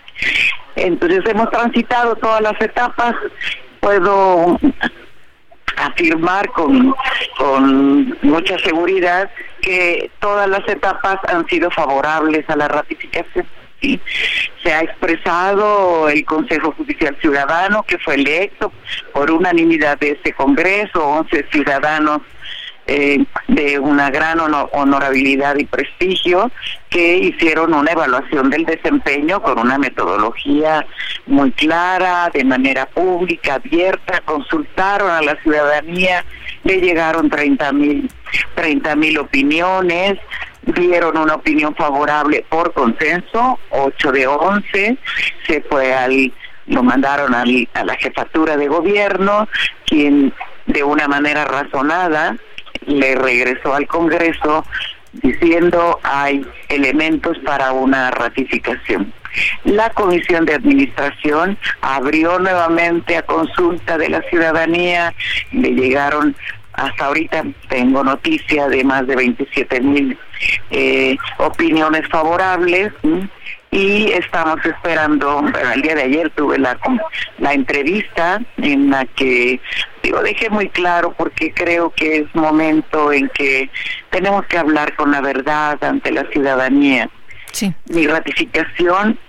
Entonces 0.75 1.21
hemos 1.27 1.51
transitado 1.51 2.15
todas 2.15 2.41
las 2.41 2.59
etapas, 2.59 3.15
puedo 3.79 4.59
afirmar 5.77 6.49
con, 6.49 6.95
con 7.37 8.17
mucha 8.23 8.57
seguridad 8.59 9.29
que 9.61 10.09
todas 10.19 10.49
las 10.49 10.67
etapas 10.67 11.17
han 11.27 11.45
sido 11.47 11.69
favorables 11.69 12.49
a 12.49 12.55
la 12.55 12.67
ratificación. 12.67 13.45
Se 13.81 14.73
ha 14.73 14.81
expresado 14.81 16.09
el 16.09 16.25
Consejo 16.25 16.73
Judicial 16.73 17.15
Ciudadano, 17.21 17.83
que 17.83 17.97
fue 17.99 18.15
electo 18.15 18.71
por 19.13 19.31
unanimidad 19.31 19.97
de 19.99 20.11
este 20.11 20.33
Congreso, 20.33 21.05
11 21.05 21.45
ciudadanos 21.51 22.21
eh, 22.87 23.23
de 23.47 23.77
una 23.77 24.09
gran 24.09 24.39
honor- 24.39 24.69
honorabilidad 24.73 25.55
y 25.57 25.65
prestigio 25.65 26.51
que 26.89 27.17
hicieron 27.19 27.73
una 27.73 27.91
evaluación 27.91 28.49
del 28.49 28.65
desempeño 28.65 29.41
con 29.43 29.59
una 29.59 29.77
metodología 29.77 30.85
muy 31.27 31.51
clara, 31.51 32.31
de 32.33 32.43
manera 32.43 32.87
pública, 32.87 33.55
abierta, 33.55 34.21
consultaron 34.25 35.11
a 35.11 35.21
la 35.21 35.35
ciudadanía, 35.43 36.25
le 36.63 36.81
llegaron 36.81 37.29
30 37.29 37.71
mil 37.73 38.09
30 38.55 38.95
mil 38.95 39.17
opiniones, 39.19 40.17
dieron 40.73 41.17
una 41.17 41.35
opinión 41.35 41.75
favorable 41.75 42.45
por 42.49 42.73
consenso, 42.73 43.59
8 43.69 44.11
de 44.11 44.27
11, 44.27 44.97
se 45.47 45.61
fue 45.69 45.93
al 45.93 46.33
lo 46.67 46.83
mandaron 46.83 47.33
al- 47.33 47.67
a 47.73 47.83
la 47.83 47.95
jefatura 47.95 48.55
de 48.55 48.67
gobierno, 48.67 49.47
quien 49.87 50.31
de 50.67 50.83
una 50.83 51.07
manera 51.07 51.43
razonada 51.45 52.35
le 52.85 53.15
regresó 53.15 53.73
al 53.73 53.87
Congreso 53.87 54.63
diciendo 55.13 55.99
hay 56.03 56.45
elementos 56.67 57.37
para 57.39 57.71
una 57.71 58.11
ratificación. 58.11 59.11
La 59.63 59.89
Comisión 59.91 60.45
de 60.45 60.53
Administración 60.55 61.57
abrió 61.81 62.37
nuevamente 62.37 63.17
a 63.17 63.23
consulta 63.23 63.97
de 63.97 64.09
la 64.09 64.21
ciudadanía, 64.29 65.13
le 65.51 65.71
llegaron 65.71 66.35
hasta 66.79 67.05
ahorita 67.05 67.43
tengo 67.67 68.03
noticia 68.03 68.67
de 68.67 68.83
más 68.83 69.05
de 69.05 69.15
27 69.15 69.81
mil 69.81 70.17
eh, 70.71 71.17
opiniones 71.37 72.07
favorables 72.09 72.93
y 73.71 74.11
estamos 74.13 74.65
esperando, 74.65 75.41
bueno, 75.41 75.71
el 75.73 75.81
día 75.81 75.95
de 75.95 76.03
ayer 76.03 76.29
tuve 76.31 76.57
la, 76.57 76.77
la 77.37 77.53
entrevista 77.53 78.41
en 78.57 78.89
la 78.89 79.05
que 79.05 79.59
digo, 80.01 80.21
dejé 80.23 80.49
muy 80.49 80.69
claro 80.69 81.13
porque 81.17 81.53
creo 81.53 81.91
que 81.91 82.19
es 82.19 82.35
momento 82.35 83.11
en 83.11 83.29
que 83.29 83.69
tenemos 84.09 84.45
que 84.45 84.57
hablar 84.57 84.95
con 84.95 85.11
la 85.11 85.21
verdad 85.21 85.83
ante 85.83 86.11
la 86.11 86.23
ciudadanía. 86.31 87.09
Sí. 87.51 87.73
Mi 87.89 88.07
ratificación 88.07 89.19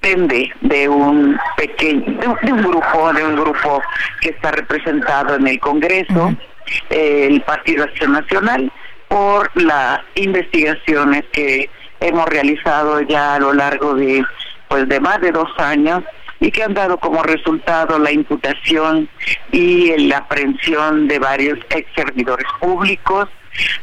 depende 0.00 0.52
de 0.60 0.88
un 0.88 1.38
pequeño, 1.56 2.04
de 2.20 2.28
un, 2.28 2.36
de 2.42 2.52
un 2.52 2.62
grupo, 2.62 3.12
de 3.12 3.24
un 3.24 3.36
grupo 3.36 3.82
que 4.20 4.30
está 4.30 4.50
representado 4.50 5.36
en 5.36 5.46
el 5.46 5.60
Congreso, 5.60 6.34
el 6.90 7.40
Partido 7.42 7.84
Acción 7.84 8.12
Nacional, 8.12 8.72
por 9.08 9.50
las 9.54 10.00
investigaciones 10.14 11.24
que 11.32 11.70
hemos 12.00 12.26
realizado 12.26 13.00
ya 13.02 13.34
a 13.34 13.38
lo 13.38 13.52
largo 13.52 13.94
de 13.94 14.24
pues 14.68 14.88
de 14.88 15.00
más 15.00 15.20
de 15.20 15.30
dos 15.30 15.50
años 15.58 16.02
y 16.40 16.50
que 16.50 16.62
han 16.62 16.74
dado 16.74 16.98
como 16.98 17.22
resultado 17.22 17.98
la 17.98 18.10
imputación 18.10 19.08
y 19.52 19.96
la 20.08 20.18
aprehensión 20.18 21.06
de 21.06 21.18
varios 21.18 21.58
ex 21.70 21.88
servidores 21.94 22.46
públicos, 22.60 23.28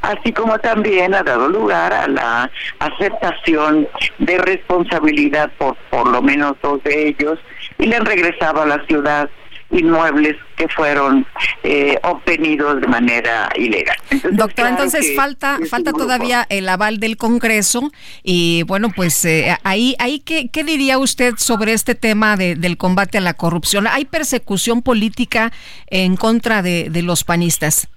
así 0.02 0.34
como 0.34 0.60
también 0.60 1.14
ha 1.14 1.24
dado 1.24 1.48
lugar 1.48 1.94
a 1.94 2.08
la 2.08 2.52
aceptación 2.80 3.88
de 4.20 4.38
responsabilidad 4.38 5.52
por 5.58 5.76
por 5.90 6.08
lo 6.08 6.22
menos 6.22 6.56
dos 6.62 6.84
de 6.84 7.10
ellos 7.10 7.40
y 7.78 7.86
le 7.86 7.96
han 7.96 8.06
regresado 8.06 8.62
a 8.62 8.66
la 8.66 8.86
ciudad 8.86 9.30
inmuebles 9.72 10.36
que 10.58 10.68
fueron 10.68 11.26
eh, 11.64 11.98
obtenidos 12.04 12.82
de 12.82 12.88
manera 12.88 13.50
ilegal. 13.56 13.96
Entonces, 14.10 14.38
Doctora, 14.38 14.68
claro 14.70 14.70
entonces 14.84 15.16
falta 15.16 15.58
falta 15.70 15.94
todavía 15.94 16.46
el 16.50 16.68
aval 16.70 17.00
del 17.00 17.18
Congreso 17.18 17.92
y 18.24 18.64
bueno, 18.64 18.90
pues 18.96 19.24
eh, 19.26 19.56
ahí 19.64 19.96
ahí 20.00 20.20
¿qué, 20.20 20.50
qué 20.50 20.64
diría 20.64 20.98
usted 21.00 21.36
sobre 21.38 21.74
este 21.74 21.96
tema 21.96 22.36
de- 22.38 22.56
del 22.56 22.78
combate 22.78 23.18
a 23.18 23.22
la 23.22 23.34
corrupción? 23.34 23.88
¿Hay 23.88 24.06
persecución 24.06 24.82
política 24.82 25.52
en 25.88 26.18
contra 26.18 26.62
de, 26.62 26.90
de 26.90 27.02
los 27.02 27.24
panistas? 27.24 27.88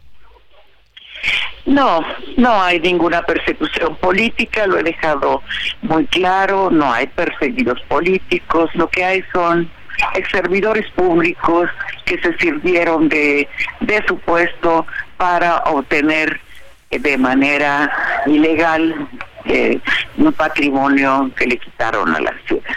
No, 1.66 2.02
no 2.36 2.62
hay 2.62 2.78
ninguna 2.80 3.22
persecución 3.22 3.96
política, 3.96 4.66
lo 4.66 4.78
he 4.78 4.82
dejado 4.82 5.42
muy 5.80 6.05
claro, 6.06 6.70
no 6.70 6.92
hay 6.92 7.06
perseguidos 7.06 7.80
políticos, 7.88 8.68
lo 8.74 8.88
que 8.90 9.02
hay 9.02 9.24
son 9.32 9.70
servidores 10.30 10.90
públicos 10.92 11.68
que 12.04 12.18
se 12.18 12.36
sirvieron 12.38 13.08
de, 13.08 13.48
de 13.80 14.04
su 14.06 14.18
puesto 14.18 14.86
para 15.16 15.58
obtener 15.64 16.40
eh, 16.90 16.98
de 16.98 17.18
manera 17.18 17.90
ilegal 18.26 19.08
eh, 19.46 19.78
un 20.16 20.32
patrimonio 20.32 21.30
que 21.36 21.46
le 21.46 21.58
quitaron 21.58 22.14
a 22.14 22.20
la 22.20 22.34
ciudad. 22.46 22.76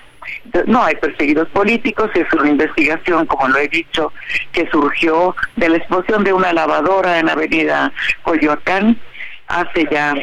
No 0.65 0.83
hay 0.83 0.95
perseguidos 0.95 1.49
políticos, 1.49 2.09
es 2.15 2.31
una 2.33 2.49
investigación, 2.49 3.25
como 3.25 3.49
lo 3.49 3.57
he 3.57 3.67
dicho, 3.67 4.13
que 4.53 4.67
surgió 4.69 5.35
de 5.57 5.69
la 5.69 5.77
explosión 5.77 6.23
de 6.23 6.33
una 6.33 6.53
lavadora 6.53 7.19
en 7.19 7.29
Avenida 7.29 7.91
Coyoacán 8.23 8.97
hace 9.47 9.87
ya 9.91 10.15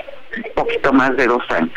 poquito 0.54 0.92
más 0.92 1.16
de 1.16 1.26
dos 1.26 1.42
años. 1.50 1.72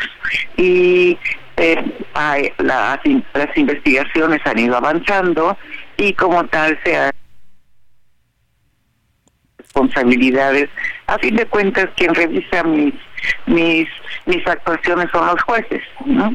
Y 0.56 1.18
eh, 1.58 1.98
hay- 2.14 2.52
las, 2.58 2.98
las 3.34 3.56
investigaciones 3.56 4.40
han 4.44 4.58
ido 4.58 4.76
avanzando 4.76 5.56
y 5.96 6.12
como 6.14 6.44
tal 6.46 6.78
se 6.84 6.96
ha 6.96 7.10
responsabilidades. 9.58 10.68
A 11.06 11.18
fin 11.18 11.36
de 11.36 11.46
cuentas, 11.46 11.88
quien 11.96 12.14
revisa 12.14 12.62
mis 12.64 12.94
mis 13.46 13.88
mis 14.26 14.46
actuaciones 14.46 15.08
son 15.12 15.26
los 15.26 15.42
jueces, 15.42 15.82
¿no? 16.06 16.34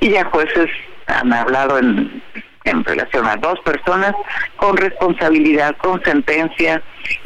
Y 0.00 0.10
ya 0.10 0.24
jueces 0.26 0.70
han 1.06 1.32
hablado 1.32 1.78
en 1.78 2.22
en 2.64 2.84
relación 2.84 3.26
a 3.26 3.36
dos 3.36 3.58
personas 3.60 4.14
con 4.56 4.76
responsabilidad, 4.76 5.76
con 5.78 6.02
sentencia 6.04 6.82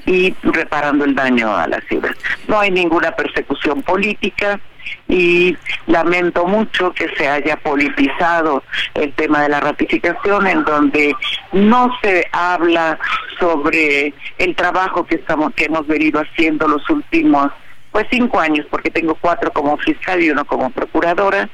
y 0.06 0.34
reparando 0.42 1.04
el 1.04 1.14
daño 1.14 1.54
a 1.54 1.66
la 1.66 1.80
ciudad. 1.82 2.12
No 2.48 2.60
hay 2.60 2.70
ninguna 2.70 3.10
persecución 3.12 3.82
política 3.82 4.60
y 5.08 5.56
lamento 5.86 6.46
mucho 6.46 6.92
que 6.92 7.08
se 7.16 7.28
haya 7.28 7.56
politizado 7.56 8.62
el 8.94 9.12
tema 9.14 9.42
de 9.42 9.48
la 9.48 9.60
ratificación 9.60 10.46
en 10.46 10.64
donde 10.64 11.14
no 11.52 11.90
se 12.02 12.26
habla 12.32 12.98
sobre 13.38 14.14
el 14.38 14.54
trabajo 14.54 15.04
que 15.04 15.16
estamos 15.16 15.52
que 15.54 15.66
hemos 15.66 15.86
venido 15.86 16.20
haciendo 16.20 16.68
los 16.68 16.88
últimos 16.90 17.50
pues 17.94 18.08
cinco 18.10 18.40
años 18.40 18.66
porque 18.68 18.90
tengo 18.90 19.14
cuatro 19.14 19.52
como 19.52 19.76
fiscal 19.78 20.20
y 20.20 20.28
uno 20.28 20.44
como 20.44 20.68
procuradora. 20.70 21.48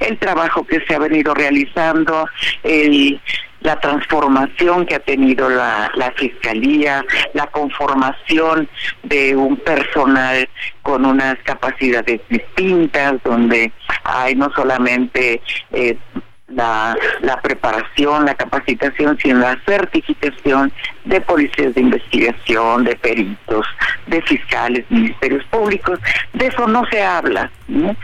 El 0.00 0.18
trabajo 0.18 0.66
que 0.66 0.84
se 0.86 0.94
ha 0.96 0.98
venido 0.98 1.34
realizando 1.34 2.26
el 2.64 3.20
la 3.60 3.80
transformación 3.80 4.84
que 4.86 4.96
ha 4.96 4.98
tenido 4.98 5.48
la, 5.48 5.90
la 5.94 6.10
fiscalía, 6.12 7.02
la 7.32 7.46
conformación 7.46 8.68
de 9.04 9.34
un 9.34 9.56
personal 9.56 10.46
con 10.82 11.06
unas 11.06 11.36
capacidades 11.44 12.20
distintas, 12.28 13.14
donde 13.24 13.72
hay 14.02 14.34
no 14.34 14.52
solamente 14.54 15.40
eh, 15.72 15.96
la, 16.54 16.96
preparación, 17.42 18.24
la 18.24 18.34
capacitación, 18.34 19.18
sino 19.20 19.40
la 19.40 19.58
certificación 19.66 20.72
de 21.04 21.20
policías 21.20 21.74
de 21.74 21.80
investigación, 21.80 22.84
de 22.84 22.96
peritos, 22.96 23.66
de 24.06 24.22
fiscales, 24.22 24.84
ministerios 24.90 25.44
públicos. 25.46 25.98
De 26.32 26.46
eso 26.46 26.66
no 26.66 26.84
se 26.86 27.02
habla, 27.02 27.50
¿no? 27.68 27.94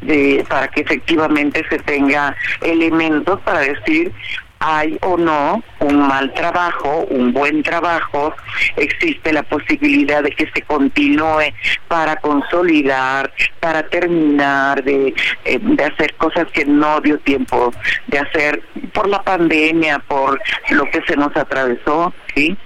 De, 0.00 0.44
para 0.48 0.68
que 0.68 0.80
efectivamente 0.80 1.64
se 1.68 1.78
tenga 1.78 2.36
elementos 2.60 3.40
para 3.40 3.60
decir 3.60 4.12
hay 4.60 4.98
o 5.02 5.16
no 5.16 5.62
un 5.80 6.08
mal 6.08 6.32
trabajo, 6.34 7.06
un 7.10 7.32
buen 7.32 7.62
trabajo, 7.62 8.34
existe 8.76 9.32
la 9.32 9.42
posibilidad 9.44 10.22
de 10.22 10.30
que 10.30 10.50
se 10.52 10.62
continúe 10.62 11.52
para 11.86 12.16
consolidar, 12.16 13.32
para 13.60 13.84
terminar 13.84 14.82
de, 14.82 15.14
eh, 15.44 15.58
de 15.60 15.84
hacer 15.84 16.14
cosas 16.16 16.46
que 16.52 16.64
no 16.64 17.00
dio 17.00 17.18
tiempo 17.20 17.72
de 18.08 18.18
hacer 18.18 18.62
por 18.92 19.08
la 19.08 19.22
pandemia, 19.22 20.00
por 20.00 20.40
lo 20.70 20.84
que 20.90 21.02
se 21.06 21.16
nos 21.16 21.36
atravesó, 21.36 22.12
¿sí? 22.34 22.56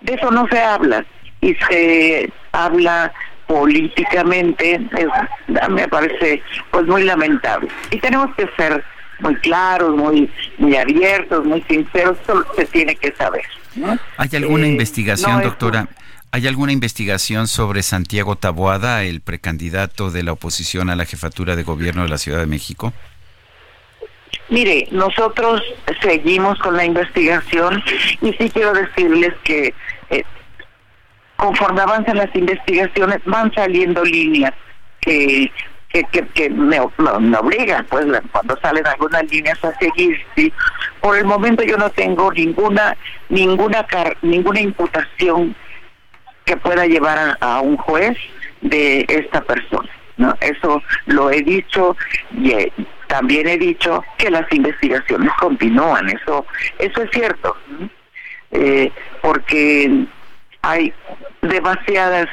De 0.00 0.14
eso 0.14 0.30
no 0.30 0.46
se 0.48 0.58
habla 0.60 1.04
y 1.40 1.54
se 1.68 2.32
habla 2.52 3.12
políticamente, 3.46 4.80
es- 4.96 5.68
me 5.68 5.86
parece 5.88 6.42
pues 6.70 6.86
muy 6.86 7.04
lamentable. 7.04 7.68
Y 7.90 7.98
tenemos 7.98 8.34
que 8.36 8.48
ser 8.56 8.82
muy 9.20 9.34
claros, 9.36 9.96
muy 9.96 10.30
muy 10.58 10.76
abiertos, 10.76 11.44
muy 11.44 11.62
sinceros, 11.62 12.18
eso 12.22 12.44
se 12.56 12.66
tiene 12.66 12.94
que 12.96 13.12
saber. 13.12 13.44
¿no? 13.74 13.98
¿Hay 14.16 14.28
alguna 14.34 14.66
Eh, 14.66 14.70
investigación, 14.70 15.38
no 15.38 15.44
doctora? 15.44 15.88
¿Hay 16.34 16.46
alguna 16.46 16.72
investigación 16.72 17.46
sobre 17.46 17.82
Santiago 17.82 18.36
Taboada, 18.36 19.04
el 19.04 19.20
precandidato 19.20 20.10
de 20.10 20.22
la 20.22 20.32
oposición 20.32 20.88
a 20.88 20.96
la 20.96 21.04
jefatura 21.04 21.56
de 21.56 21.62
gobierno 21.62 22.04
de 22.04 22.08
la 22.08 22.16
Ciudad 22.18 22.38
de 22.40 22.46
México? 22.46 22.92
Mire, 24.48 24.88
nosotros 24.90 25.62
seguimos 26.00 26.58
con 26.58 26.76
la 26.76 26.84
investigación 26.84 27.82
y 28.20 28.32
sí 28.32 28.50
quiero 28.50 28.72
decirles 28.72 29.34
que 29.44 29.74
eh, 30.10 30.24
conforme 31.36 31.80
avanzan 31.82 32.16
las 32.16 32.34
investigaciones 32.34 33.18
van 33.24 33.52
saliendo 33.54 34.04
líneas 34.04 34.52
que 35.00 35.50
que, 35.92 36.04
que, 36.04 36.26
que 36.28 36.50
me, 36.50 36.78
me 37.20 37.36
obligan, 37.38 37.86
pues 37.86 38.06
cuando 38.30 38.58
salen 38.60 38.86
algunas 38.86 39.30
líneas 39.30 39.62
a 39.64 39.76
seguir, 39.78 40.18
sí. 40.34 40.52
Por 41.00 41.18
el 41.18 41.24
momento 41.24 41.62
yo 41.62 41.76
no 41.76 41.90
tengo 41.90 42.32
ninguna, 42.32 42.96
ninguna, 43.28 43.86
ninguna 44.22 44.60
imputación 44.60 45.54
que 46.44 46.56
pueda 46.56 46.86
llevar 46.86 47.36
a, 47.40 47.60
un 47.60 47.76
juez 47.76 48.16
de 48.62 49.04
esta 49.08 49.42
persona. 49.42 49.88
¿no? 50.16 50.34
Eso 50.40 50.82
lo 51.06 51.30
he 51.30 51.42
dicho 51.42 51.96
y 52.32 52.54
también 53.06 53.48
he 53.48 53.58
dicho 53.58 54.02
que 54.16 54.30
las 54.30 54.50
investigaciones 54.52 55.30
continúan. 55.38 56.08
Eso, 56.08 56.46
eso 56.78 57.02
es 57.02 57.10
cierto, 57.10 57.56
eh, 58.50 58.90
porque 59.20 60.06
hay 60.62 60.92
demasiadas, 61.42 62.28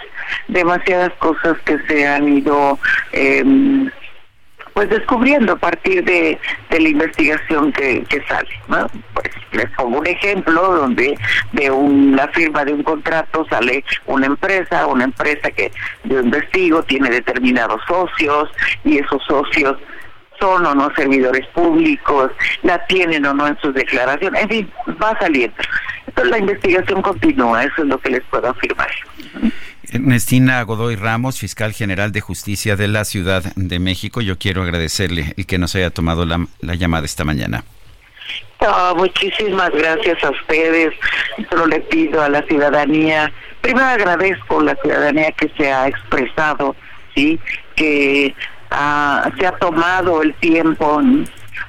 demasiadas 0.47 1.11
cosas 1.19 1.57
que 1.65 1.79
se 1.87 2.07
han 2.07 2.37
ido 2.37 2.79
eh, 3.11 3.43
pues 4.73 4.89
descubriendo 4.89 5.53
a 5.53 5.55
partir 5.57 6.03
de, 6.05 6.39
la 6.69 6.89
investigación 6.89 7.71
que, 7.73 8.05
sale. 8.27 8.47
Pues 9.13 9.29
les 9.51 9.69
pongo 9.71 9.99
un 9.99 10.07
ejemplo 10.07 10.61
donde 10.75 11.17
de 11.51 11.71
una 11.71 12.27
firma 12.29 12.63
de 12.63 12.73
un 12.73 12.83
contrato 12.83 13.45
sale 13.49 13.83
una 14.05 14.27
empresa, 14.27 14.87
una 14.87 15.03
empresa 15.03 15.51
que 15.51 15.71
yo 16.05 16.21
investigo 16.21 16.81
tiene 16.83 17.09
determinados 17.09 17.81
socios 17.87 18.49
y 18.85 18.99
esos 18.99 19.21
socios 19.25 19.77
son 20.39 20.65
o 20.65 20.73
no 20.73 20.89
servidores 20.95 21.45
públicos, 21.47 22.31
la 22.63 22.85
tienen 22.85 23.25
o 23.25 23.33
no 23.33 23.47
en 23.47 23.59
sus 23.59 23.73
declaraciones, 23.73 24.43
en 24.43 24.49
fin, 24.49 24.71
va 25.03 25.17
saliendo. 25.19 25.57
La 26.15 26.37
investigación 26.37 27.01
continúa, 27.01 27.63
eso 27.63 27.81
es 27.81 27.87
lo 27.87 27.97
que 27.99 28.09
les 28.09 28.23
puedo 28.23 28.49
afirmar. 28.49 28.89
Ernestina 29.91 30.61
Godoy 30.63 30.95
Ramos, 30.95 31.39
fiscal 31.39 31.73
general 31.73 32.11
de 32.11 32.21
justicia 32.21 32.75
de 32.75 32.87
la 32.87 33.05
Ciudad 33.05 33.43
de 33.55 33.79
México, 33.79 34.21
yo 34.21 34.37
quiero 34.37 34.61
agradecerle 34.61 35.33
el 35.35 35.45
que 35.47 35.57
nos 35.57 35.75
haya 35.75 35.89
tomado 35.89 36.25
la, 36.25 36.75
llamada 36.75 37.05
esta 37.05 37.23
mañana. 37.23 37.63
muchísimas 38.95 39.71
gracias 39.71 40.23
a 40.23 40.29
ustedes. 40.29 40.93
Solo 41.49 41.65
le 41.67 41.79
pido 41.79 42.21
a 42.21 42.29
la 42.29 42.43
ciudadanía, 42.43 43.31
primero 43.61 43.87
agradezco 43.87 44.59
a 44.59 44.63
la 44.65 44.75
ciudadanía 44.75 45.31
que 45.31 45.49
se 45.57 45.71
ha 45.71 45.87
expresado, 45.87 46.75
sí, 47.15 47.39
que 47.75 48.35
ah, 48.69 49.31
se 49.39 49.47
ha 49.47 49.53
tomado 49.53 50.21
el 50.21 50.33
tiempo. 50.35 51.01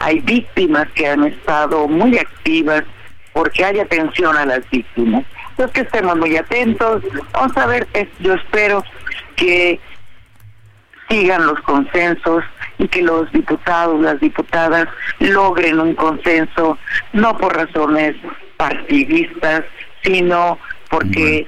Hay 0.00 0.20
víctimas 0.20 0.88
que 0.94 1.06
han 1.06 1.24
estado 1.24 1.88
muy 1.88 2.18
activas 2.18 2.84
porque 3.32 3.64
hay 3.64 3.78
atención 3.80 4.36
a 4.36 4.46
las 4.46 4.68
víctimas 4.70 5.24
que 5.68 5.82
estemos 5.82 6.16
muy 6.16 6.36
atentos. 6.36 7.02
Vamos 7.32 7.56
a 7.56 7.66
ver, 7.66 7.86
yo 8.20 8.34
espero 8.34 8.82
que 9.36 9.78
sigan 11.08 11.46
los 11.46 11.60
consensos 11.60 12.44
y 12.78 12.88
que 12.88 13.02
los 13.02 13.30
diputados, 13.32 14.00
las 14.00 14.20
diputadas 14.20 14.88
logren 15.18 15.80
un 15.80 15.94
consenso, 15.94 16.78
no 17.12 17.36
por 17.36 17.54
razones 17.54 18.16
partidistas, 18.56 19.64
sino 20.02 20.58
porque 20.88 21.46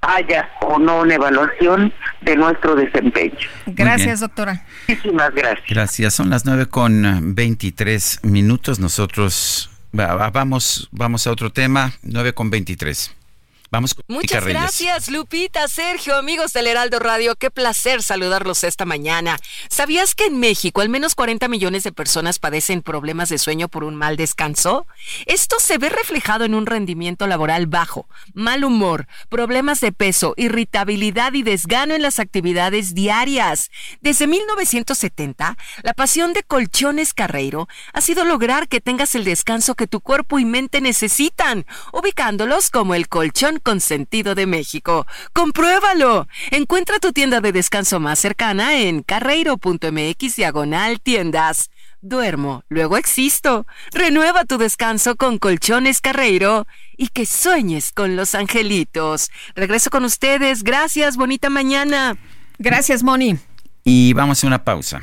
haya 0.00 0.50
o 0.60 0.78
no 0.78 1.00
una 1.00 1.14
evaluación 1.14 1.92
de 2.20 2.36
nuestro 2.36 2.74
desempeño. 2.74 3.38
Gracias, 3.66 4.20
doctora. 4.20 4.64
Muchísimas 4.88 5.34
gracias. 5.34 5.66
Gracias. 5.68 6.14
Son 6.14 6.28
las 6.28 6.44
nueve 6.44 6.66
con 6.66 7.34
23 7.34 8.20
minutos. 8.24 8.80
Nosotros 8.80 9.70
vamos, 9.94 10.88
vamos 10.90 11.26
a 11.26 11.30
otro 11.30 11.52
tema, 11.52 11.92
nueve 12.02 12.34
con 12.34 12.50
23. 12.50 13.12
Muchas 14.06 14.44
gracias, 14.44 15.08
Lupita, 15.08 15.66
Sergio, 15.66 16.16
amigos 16.16 16.52
del 16.52 16.68
Heraldo 16.68 17.00
Radio. 17.00 17.34
Qué 17.34 17.50
placer 17.50 18.02
saludarlos 18.02 18.62
esta 18.62 18.84
mañana. 18.84 19.36
¿Sabías 19.68 20.14
que 20.14 20.26
en 20.26 20.38
México 20.38 20.80
al 20.80 20.88
menos 20.88 21.14
40 21.16 21.48
millones 21.48 21.82
de 21.82 21.90
personas 21.90 22.38
padecen 22.38 22.82
problemas 22.82 23.30
de 23.30 23.38
sueño 23.38 23.68
por 23.68 23.82
un 23.82 23.96
mal 23.96 24.16
descanso? 24.16 24.86
Esto 25.26 25.56
se 25.58 25.78
ve 25.78 25.88
reflejado 25.88 26.44
en 26.44 26.54
un 26.54 26.66
rendimiento 26.66 27.26
laboral 27.26 27.66
bajo, 27.66 28.06
mal 28.32 28.64
humor, 28.64 29.08
problemas 29.28 29.80
de 29.80 29.90
peso, 29.90 30.34
irritabilidad 30.36 31.32
y 31.32 31.42
desgano 31.42 31.94
en 31.94 32.02
las 32.02 32.20
actividades 32.20 32.94
diarias. 32.94 33.70
Desde 34.00 34.26
1970, 34.28 35.56
la 35.82 35.94
pasión 35.94 36.32
de 36.32 36.44
Colchones 36.44 37.12
Carreiro 37.12 37.66
ha 37.92 38.00
sido 38.00 38.24
lograr 38.24 38.68
que 38.68 38.80
tengas 38.80 39.14
el 39.16 39.24
descanso 39.24 39.74
que 39.74 39.88
tu 39.88 40.00
cuerpo 40.00 40.38
y 40.38 40.44
mente 40.44 40.80
necesitan, 40.80 41.66
ubicándolos 41.92 42.70
como 42.70 42.94
el 42.94 43.08
colchón 43.08 43.60
Consentido 43.64 44.36
de 44.36 44.46
México. 44.46 45.06
¡Compruébalo! 45.32 46.28
Encuentra 46.52 47.00
tu 47.00 47.12
tienda 47.12 47.40
de 47.40 47.50
descanso 47.50 47.98
más 47.98 48.20
cercana 48.20 48.78
en 48.78 49.02
carreiro.mx 49.02 50.36
diagonal 50.36 51.00
tiendas. 51.00 51.70
Duermo, 52.02 52.62
luego 52.68 52.98
existo. 52.98 53.66
Renueva 53.90 54.44
tu 54.44 54.58
descanso 54.58 55.16
con 55.16 55.38
Colchones 55.38 56.02
Carreiro 56.02 56.66
y 56.98 57.08
que 57.08 57.24
sueñes 57.24 57.92
con 57.92 58.14
los 58.14 58.34
angelitos. 58.34 59.30
Regreso 59.56 59.88
con 59.90 60.04
ustedes. 60.04 60.62
Gracias, 60.62 61.16
bonita 61.16 61.48
mañana. 61.48 62.16
Gracias, 62.58 63.02
Moni. 63.02 63.38
Y 63.84 64.12
vamos 64.12 64.44
a 64.44 64.46
una 64.46 64.62
pausa. 64.62 65.02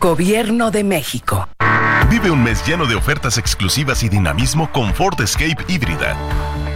Gobierno 0.00 0.70
de 0.70 0.82
México. 0.82 1.46
Vive 2.08 2.30
un 2.30 2.42
mes 2.42 2.66
lleno 2.66 2.86
de 2.86 2.94
ofertas 2.94 3.36
exclusivas 3.36 4.02
y 4.02 4.08
dinamismo 4.08 4.72
con 4.72 4.94
Ford 4.94 5.20
Escape 5.20 5.62
híbrida. 5.68 6.16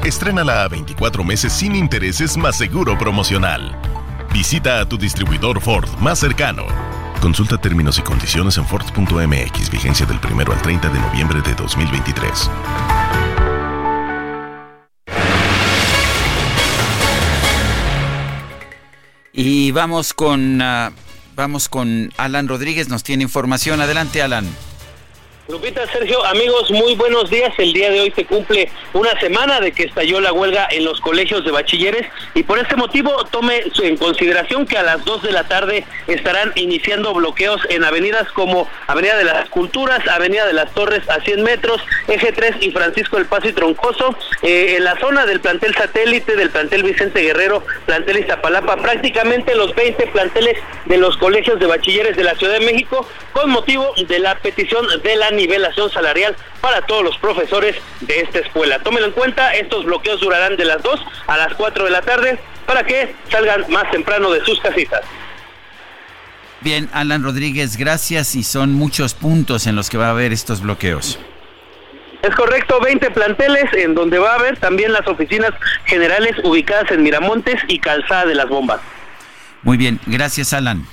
Estrénala 0.05 0.63
a 0.63 0.69
24 0.69 1.25
meses 1.25 1.51
sin 1.51 1.75
intereses 1.75 2.37
más 2.37 2.59
seguro 2.59 2.99
promocional. 2.99 3.81
Visita 4.31 4.79
a 4.79 4.87
tu 4.87 4.99
distribuidor 4.99 5.63
Ford 5.63 5.89
más 6.01 6.19
cercano. 6.19 6.67
Consulta 7.23 7.57
términos 7.57 7.99
y 7.99 8.03
condiciones 8.03 8.59
en 8.59 8.67
Ford.mx, 8.67 9.71
vigencia 9.71 10.05
del 10.05 10.19
1 10.23 10.53
al 10.53 10.61
30 10.61 10.91
de 10.91 11.01
noviembre 11.01 11.41
de 11.41 11.55
2023. 11.55 12.51
Y 19.33 19.73
vamos 19.73 20.13
con, 20.13 20.61
ah, 20.61 20.93
vamos 21.37 21.69
con 21.69 22.13
Alan 22.17 22.49
Rodríguez, 22.49 22.89
nos 22.89 23.03
tiene 23.03 23.23
información. 23.23 23.81
Adelante, 23.81 24.23
Alan. 24.23 24.47
Lupita, 25.47 25.87
Sergio, 25.89 26.25
amigos, 26.25 26.71
muy 26.71 26.95
buenos 26.95 27.29
días. 27.29 27.53
El 27.59 27.75
día 27.75 27.91
de 27.91 28.01
hoy 28.01 28.11
se 28.17 28.25
cumple 28.25 28.71
una 28.95 29.11
semana 29.21 29.61
de 29.61 29.73
que 29.73 29.83
estalló 29.83 30.19
la 30.19 30.33
huelga 30.33 30.67
en 30.71 30.87
los 30.87 31.03
colegios 31.03 31.45
de 31.45 31.51
bachilleres 31.51 32.07
y 32.33 32.45
por 32.45 32.59
este 32.59 32.77
motivo 32.77 33.13
tome 33.27 33.63
en 33.83 33.99
consideración 33.99 34.65
que 34.65 34.79
a 34.79 34.83
las 34.83 35.05
2 35.05 35.23
de 35.23 35.33
la 35.33 35.45
tarde 35.45 35.85
estarán 36.07 36.53
iniciando 36.55 37.13
bloqueos 37.13 37.61
en 37.69 37.85
avenidas 37.85 38.27
como 38.33 38.67
Avenida 38.87 39.19
de 39.19 39.25
las 39.25 39.51
Culturas, 39.51 40.01
Avenida 40.09 40.47
de 40.47 40.55
las 40.55 40.73
Torres 40.73 41.07
a 41.11 41.21
100 41.21 41.43
metros, 41.43 41.79
Eje 42.09 42.33
3 42.33 42.57
y 42.61 42.71
Francisco 42.71 43.19
del 43.19 43.27
Paso 43.27 43.47
y 43.47 43.53
Troncoso, 43.53 44.17
eh, 44.41 44.77
en 44.79 44.85
la 44.85 44.99
zona 44.99 45.27
del 45.27 45.41
plantel 45.41 45.75
satélite, 45.75 46.37
del 46.37 46.49
plantel 46.49 46.85
Vicente 46.85 47.21
Guerrero, 47.21 47.63
plantel 47.85 48.17
Iztapalapa, 48.17 48.77
prácticamente 48.77 49.55
los 49.55 49.75
20 49.75 50.07
planteles 50.07 50.57
de 50.87 50.97
los 50.97 51.19
colegios 51.19 51.61
de 51.61 51.67
bachilleres 51.67 52.17
de 52.17 52.25
la 52.25 52.35
Ciudad 52.35 52.55
de 52.55 52.65
México 52.65 53.07
con 53.33 53.51
motivo 53.51 53.93
de 54.09 54.19
la 54.21 54.37
petición 54.37 54.87
de 55.03 55.17
la 55.17 55.34
nivelación 55.37 55.91
salarial 55.91 56.37
para 56.61 56.83
todos 56.83 57.05
los 57.05 57.19
profesores 57.19 57.77
de 58.01 58.21
esta 58.21 58.41
escuela. 58.41 58.79
Tómenlo 58.81 59.09
en 59.09 59.13
cuenta, 59.13 59.55
estos 59.55 59.85
bloqueos 59.85 60.21
durarán 60.21 60.57
de 60.57 60.65
las 60.65 60.83
2 60.83 61.01
a 61.27 61.37
las 61.37 61.55
4 61.55 61.85
de 61.85 61.91
la 61.91 62.03
tarde 62.03 62.39
para 62.67 62.85
que 62.85 63.15
salgan 63.31 63.65
más 63.71 63.91
temprano 63.91 64.31
de 64.31 64.45
sus 64.45 64.61
casitas. 64.61 65.03
Bien, 66.61 66.89
Alan 66.95 67.23
Rodríguez, 67.23 67.77
gracias 67.77 68.35
y 68.35 68.43
son 68.43 68.73
muchos 68.73 69.13
puntos 69.13 69.67
en 69.67 69.77
los 69.77 69.91
que 69.91 69.99
va 69.99 70.07
a 70.07 70.11
haber 70.11 70.33
estos 70.33 70.63
bloqueos. 70.63 71.19
Es 72.23 72.35
correcto, 72.35 72.81
20 72.81 73.11
planteles 73.11 73.65
en 73.75 73.95
donde 73.95 74.19
va 74.19 74.33
a 74.33 74.35
haber 74.37 74.57
también 74.57 74.95
las 74.95 75.07
oficinas 75.07 75.51
generales 75.85 76.33
ubicadas 76.43 76.91
en 76.91 77.03
Miramontes 77.03 77.61
y 77.69 77.79
Calzada 77.81 78.25
de 78.25 78.35
las 78.35 78.49
Bombas. 78.49 78.81
Muy 79.63 79.77
bien, 79.77 80.01
gracias 80.07 80.55
Alan. 80.55 80.87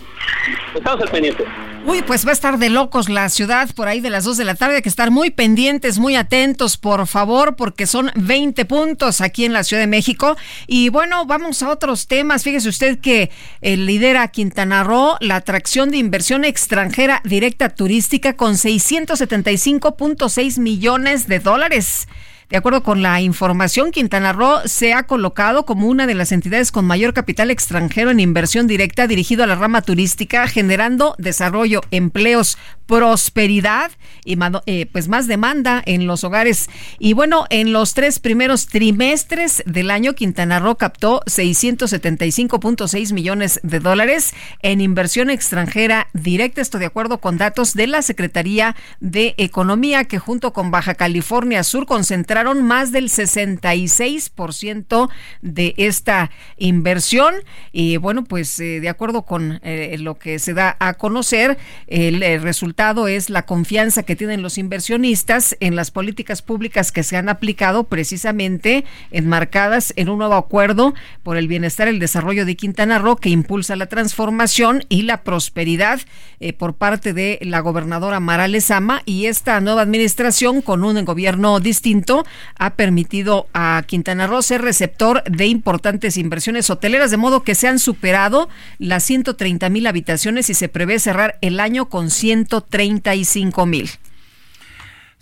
Estamos 0.76 1.02
al 1.02 1.10
pendiente. 1.10 1.46
Uy, 1.84 2.04
pues 2.04 2.28
va 2.28 2.30
a 2.30 2.34
estar 2.34 2.60
de 2.60 2.70
locos 2.70 3.10
la 3.10 3.28
ciudad 3.30 3.68
por 3.74 3.88
ahí 3.88 4.02
de 4.02 4.12
las 4.12 4.24
2 4.24 4.38
de 4.38 4.46
la 4.46 4.54
tarde. 4.54 4.76
Hay 4.76 4.82
que 4.84 4.90
estar 4.90 5.10
muy 5.10 5.32
pendientes, 5.32 5.98
muy 5.98 6.16
atentos, 6.16 6.78
por 6.78 7.08
favor, 7.08 7.56
porque 7.56 7.88
son 7.88 8.12
20 8.16 8.66
puntos 8.66 9.20
aquí 9.20 9.46
en 9.46 9.54
la 9.54 9.64
Ciudad 9.64 9.82
de 9.82 9.88
México. 9.88 10.38
Y 10.68 10.90
bueno, 10.90 11.26
vamos 11.26 11.64
a 11.64 11.70
otros 11.70 12.06
temas. 12.06 12.44
Fíjese 12.44 12.70
usted 12.70 13.00
que 13.00 13.32
eh, 13.62 13.78
lidera 13.78 14.28
Quintana 14.28 14.84
Roo 14.84 15.16
la 15.22 15.38
atracción 15.38 15.90
de 15.90 15.98
inversión 15.98 16.46
extranjera 16.46 17.20
directa 17.24 17.70
turística 17.70 18.34
con 18.34 18.54
675.6 18.54 20.60
millones 20.60 21.28
de 21.28 21.40
dólares. 21.40 22.08
De 22.52 22.58
acuerdo 22.58 22.84
con 22.84 23.02
la 23.02 23.22
información, 23.22 23.92
Quintana 23.92 24.34
Roo 24.34 24.60
se 24.66 24.92
ha 24.92 25.04
colocado 25.04 25.66
como 25.66 25.88
una 25.88 26.06
de 26.06 26.16
las 26.16 26.34
entidades 26.34 26.74
con 26.74 26.84
mayor 26.84 27.14
capital 27.14 27.50
extranjero 27.50 28.12
en 28.12 28.20
inversión 28.20 28.68
directa 28.68 29.08
dirigido 29.08 29.46
a 29.46 29.48
la 29.48 29.56
rama 29.56 29.84
turística, 29.84 30.46
generando 30.48 31.16
desarrollo, 31.18 31.80
empleos, 31.92 32.58
prosperidad 32.88 33.92
y 34.26 34.38
eh, 34.66 34.86
pues 34.92 35.08
más 35.08 35.28
demanda 35.28 35.82
en 35.86 36.08
los 36.08 36.26
hogares. 36.26 36.70
Y 37.00 37.14
bueno, 37.14 37.46
en 37.50 37.72
los 37.72 37.94
tres 37.94 38.20
primeros 38.20 38.68
trimestres 38.68 39.64
del 39.66 39.90
año, 39.90 40.14
Quintana 40.14 40.60
Roo 40.60 40.76
captó 40.76 41.22
675.6 41.28 43.14
millones 43.14 43.62
de 43.64 43.80
dólares 43.80 44.34
en 44.62 44.82
inversión 44.82 45.30
extranjera 45.30 46.10
directa. 46.12 46.60
Esto 46.60 46.80
de 46.80 46.88
acuerdo 46.88 47.20
con 47.20 47.38
datos 47.38 47.76
de 47.76 47.88
la 47.88 48.02
Secretaría 48.02 48.76
de 49.00 49.36
Economía, 49.38 50.04
que 50.04 50.20
junto 50.20 50.52
con 50.52 50.70
Baja 50.70 50.96
California 50.96 51.64
Sur 51.64 51.86
concentraron 51.86 52.41
más 52.64 52.92
del 52.92 53.10
66% 53.10 55.10
de 55.42 55.74
esta 55.78 56.32
inversión. 56.58 57.36
Y 57.72 57.98
bueno, 57.98 58.24
pues 58.24 58.60
eh, 58.60 58.80
de 58.80 58.90
acuerdo 58.90 59.24
con 59.24 59.60
eh, 59.64 59.96
lo 60.00 60.18
que 60.18 60.40
se 60.40 60.54
da 60.54 60.76
a 60.80 60.96
conocer, 60.96 61.58
el, 61.88 62.24
el 62.24 62.42
resultado 62.42 63.08
es 63.08 63.30
la 63.30 63.46
confianza 63.46 64.04
que 64.04 64.16
tienen 64.16 64.42
los 64.42 64.58
inversionistas 64.58 65.56
en 65.60 65.76
las 65.76 65.92
políticas 65.92 66.42
públicas 66.42 66.92
que 66.92 67.04
se 67.04 67.18
han 67.18 67.30
aplicado 67.30 67.86
precisamente 67.86 68.86
enmarcadas 69.12 69.94
en 69.96 70.10
un 70.10 70.18
nuevo 70.18 70.36
acuerdo 70.36 70.94
por 71.24 71.38
el 71.38 71.48
bienestar 71.48 71.88
y 71.88 71.92
el 71.92 72.00
desarrollo 72.00 72.46
de 72.46 72.56
Quintana 72.56 73.00
Roo 73.00 73.16
que 73.16 73.30
impulsa 73.30 73.76
la 73.76 73.88
transformación 73.88 74.84
y 74.90 75.04
la 75.04 75.24
prosperidad 75.24 76.00
eh, 76.40 76.54
por 76.54 76.76
parte 76.76 77.14
de 77.14 77.40
la 77.42 77.60
gobernadora 77.60 78.20
Mara 78.20 78.48
Lezama 78.48 79.02
y 79.06 79.26
esta 79.26 79.60
nueva 79.62 79.82
administración 79.82 80.62
con 80.62 80.84
un 80.84 81.04
gobierno 81.06 81.60
distinto 81.60 82.26
ha 82.58 82.76
permitido 82.76 83.48
a 83.54 83.84
Quintana 83.86 84.28
Roo 84.28 84.42
ser 84.42 84.62
receptor 84.62 85.24
de 85.24 85.48
importantes 85.48 86.18
inversiones 86.18 86.70
hoteleras, 86.70 87.12
de 87.12 87.18
modo 87.18 87.44
que 87.44 87.56
se 87.56 87.68
han 87.68 87.80
superado 87.80 88.50
las 88.80 89.04
130 89.04 89.70
mil 89.70 89.88
habitaciones 89.88 90.50
y 90.50 90.54
se 90.54 90.70
prevé 90.70 91.00
cerrar 91.00 91.38
el 91.42 91.60
año 91.60 91.90
con 91.90 92.10
135 92.10 93.66
mil. 93.66 93.90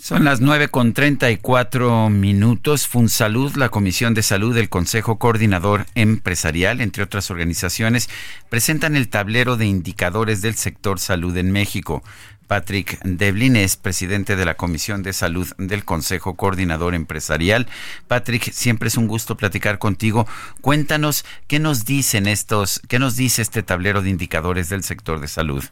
Son 0.02 0.24
las 0.24 0.40
9 0.40 0.70
con 0.70 0.94
34 0.94 2.10
minutos. 2.10 2.88
FunSalud, 2.88 3.58
la 3.58 3.68
Comisión 3.68 4.14
de 4.14 4.24
Salud 4.24 4.56
del 4.56 4.70
Consejo 4.70 5.20
Coordinador 5.20 5.88
Empresarial, 5.94 6.80
entre 6.80 7.04
otras 7.04 7.30
organizaciones, 7.30 8.10
presentan 8.48 8.96
el 8.96 9.10
tablero 9.10 9.58
de 9.58 9.66
indicadores 9.66 10.42
del 10.42 10.56
sector 10.56 11.00
salud 11.02 11.36
en 11.36 11.52
México. 11.52 12.02
Patrick 12.50 12.98
Devlin 13.04 13.56
es 13.56 13.78
presidente 13.78 14.36
de 14.36 14.44
la 14.44 14.56
Comisión 14.56 15.04
de 15.04 15.14
Salud 15.14 15.46
del 15.60 15.86
Consejo 15.86 16.36
Coordinador 16.36 16.96
Empresarial. 16.96 17.68
Patrick, 18.08 18.42
siempre 18.42 18.88
es 18.88 18.98
un 18.98 19.08
gusto 19.08 19.38
platicar 19.38 19.78
contigo. 19.78 20.26
Cuéntanos 20.60 21.26
qué 21.48 21.60
nos 21.60 21.86
dicen 21.86 22.26
estos, 22.26 22.82
qué 22.90 22.98
nos 22.98 23.16
dice 23.16 23.44
este 23.44 23.62
tablero 23.62 24.02
de 24.02 24.10
indicadores 24.10 24.68
del 24.68 24.82
sector 24.82 25.20
de 25.20 25.28
salud. 25.28 25.64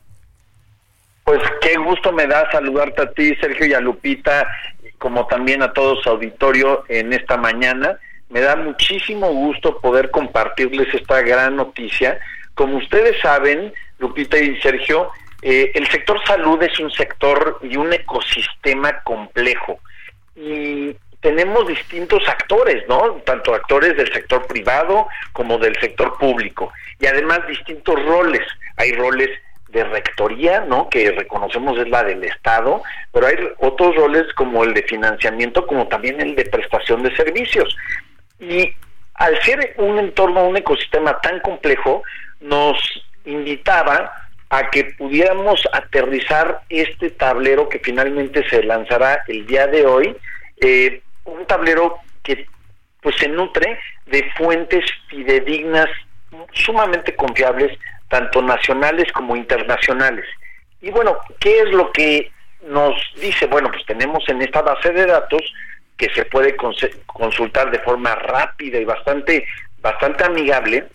Pues 1.23 1.41
qué 1.61 1.77
gusto 1.77 2.11
me 2.11 2.27
da 2.27 2.47
saludarte 2.51 3.01
a 3.01 3.11
ti, 3.11 3.35
Sergio 3.41 3.65
y 3.65 3.73
a 3.73 3.79
Lupita, 3.79 4.47
como 4.99 5.25
también 5.25 5.63
a 5.63 5.73
todo 5.73 5.95
su 5.95 6.07
auditorio 6.07 6.83
en 6.89 7.11
esta 7.11 7.37
mañana. 7.37 7.97
Me 8.29 8.41
da 8.41 8.55
muchísimo 8.55 9.33
gusto 9.33 9.79
poder 9.79 10.11
compartirles 10.11 10.93
esta 10.93 11.23
gran 11.23 11.55
noticia. 11.55 12.19
Como 12.53 12.77
ustedes 12.77 13.19
saben, 13.19 13.73
Lupita 13.97 14.37
y 14.37 14.61
Sergio, 14.61 15.09
eh, 15.41 15.71
el 15.75 15.87
sector 15.87 16.19
salud 16.25 16.61
es 16.63 16.79
un 16.79 16.91
sector 16.91 17.59
y 17.61 17.77
un 17.77 17.93
ecosistema 17.93 19.01
complejo 19.03 19.79
y 20.35 20.95
tenemos 21.21 21.67
distintos 21.67 22.27
actores, 22.27 22.87
¿no? 22.87 23.21
Tanto 23.25 23.53
actores 23.53 23.97
del 23.97 24.11
sector 24.13 24.45
privado 24.47 25.07
como 25.33 25.57
del 25.57 25.75
sector 25.79 26.17
público 26.17 26.71
y 26.99 27.07
además 27.07 27.45
distintos 27.47 28.03
roles. 28.05 28.41
Hay 28.77 28.91
roles 28.93 29.29
de 29.69 29.83
rectoría, 29.83 30.61
¿no? 30.61 30.89
Que 30.89 31.11
reconocemos 31.11 31.77
es 31.79 31.89
la 31.89 32.03
del 32.03 32.23
Estado, 32.23 32.81
pero 33.11 33.27
hay 33.27 33.35
otros 33.59 33.95
roles 33.95 34.31
como 34.33 34.63
el 34.63 34.73
de 34.73 34.83
financiamiento, 34.83 35.65
como 35.67 35.87
también 35.87 36.21
el 36.21 36.35
de 36.35 36.45
prestación 36.45 37.03
de 37.03 37.15
servicios. 37.15 37.75
Y 38.39 38.73
al 39.15 39.41
ser 39.41 39.73
un 39.77 39.99
entorno, 39.99 40.47
un 40.47 40.57
ecosistema 40.57 41.19
tan 41.21 41.39
complejo, 41.41 42.03
nos 42.39 42.77
invitaba 43.25 44.11
a 44.49 44.69
que 44.69 44.85
pudiéramos 44.97 45.67
aterrizar 45.73 46.61
este 46.69 47.09
tablero 47.11 47.67
que 47.67 47.79
finalmente 47.79 48.47
se 48.49 48.63
lanzará 48.63 49.23
el 49.27 49.45
día 49.45 49.67
de 49.67 49.85
hoy, 49.85 50.15
eh, 50.61 51.01
un 51.25 51.45
tablero 51.45 51.97
que 52.23 52.45
pues 53.01 53.15
se 53.17 53.27
nutre 53.27 53.77
de 54.05 54.29
fuentes 54.37 54.85
fidedignas 55.09 55.87
sumamente 56.53 57.15
confiables, 57.15 57.77
tanto 58.09 58.41
nacionales 58.41 59.11
como 59.11 59.35
internacionales. 59.35 60.25
Y 60.81 60.91
bueno, 60.91 61.17
¿qué 61.39 61.59
es 61.59 61.69
lo 61.69 61.91
que 61.91 62.31
nos 62.67 62.95
dice? 63.19 63.47
Bueno, 63.47 63.69
pues 63.69 63.85
tenemos 63.85 64.27
en 64.29 64.41
esta 64.41 64.61
base 64.61 64.91
de 64.91 65.05
datos 65.05 65.41
que 65.97 66.09
se 66.13 66.25
puede 66.25 66.55
consultar 67.05 67.71
de 67.71 67.79
forma 67.79 68.15
rápida 68.15 68.79
y 68.79 68.85
bastante 68.85 69.45
bastante 69.79 70.23
amigable, 70.25 70.87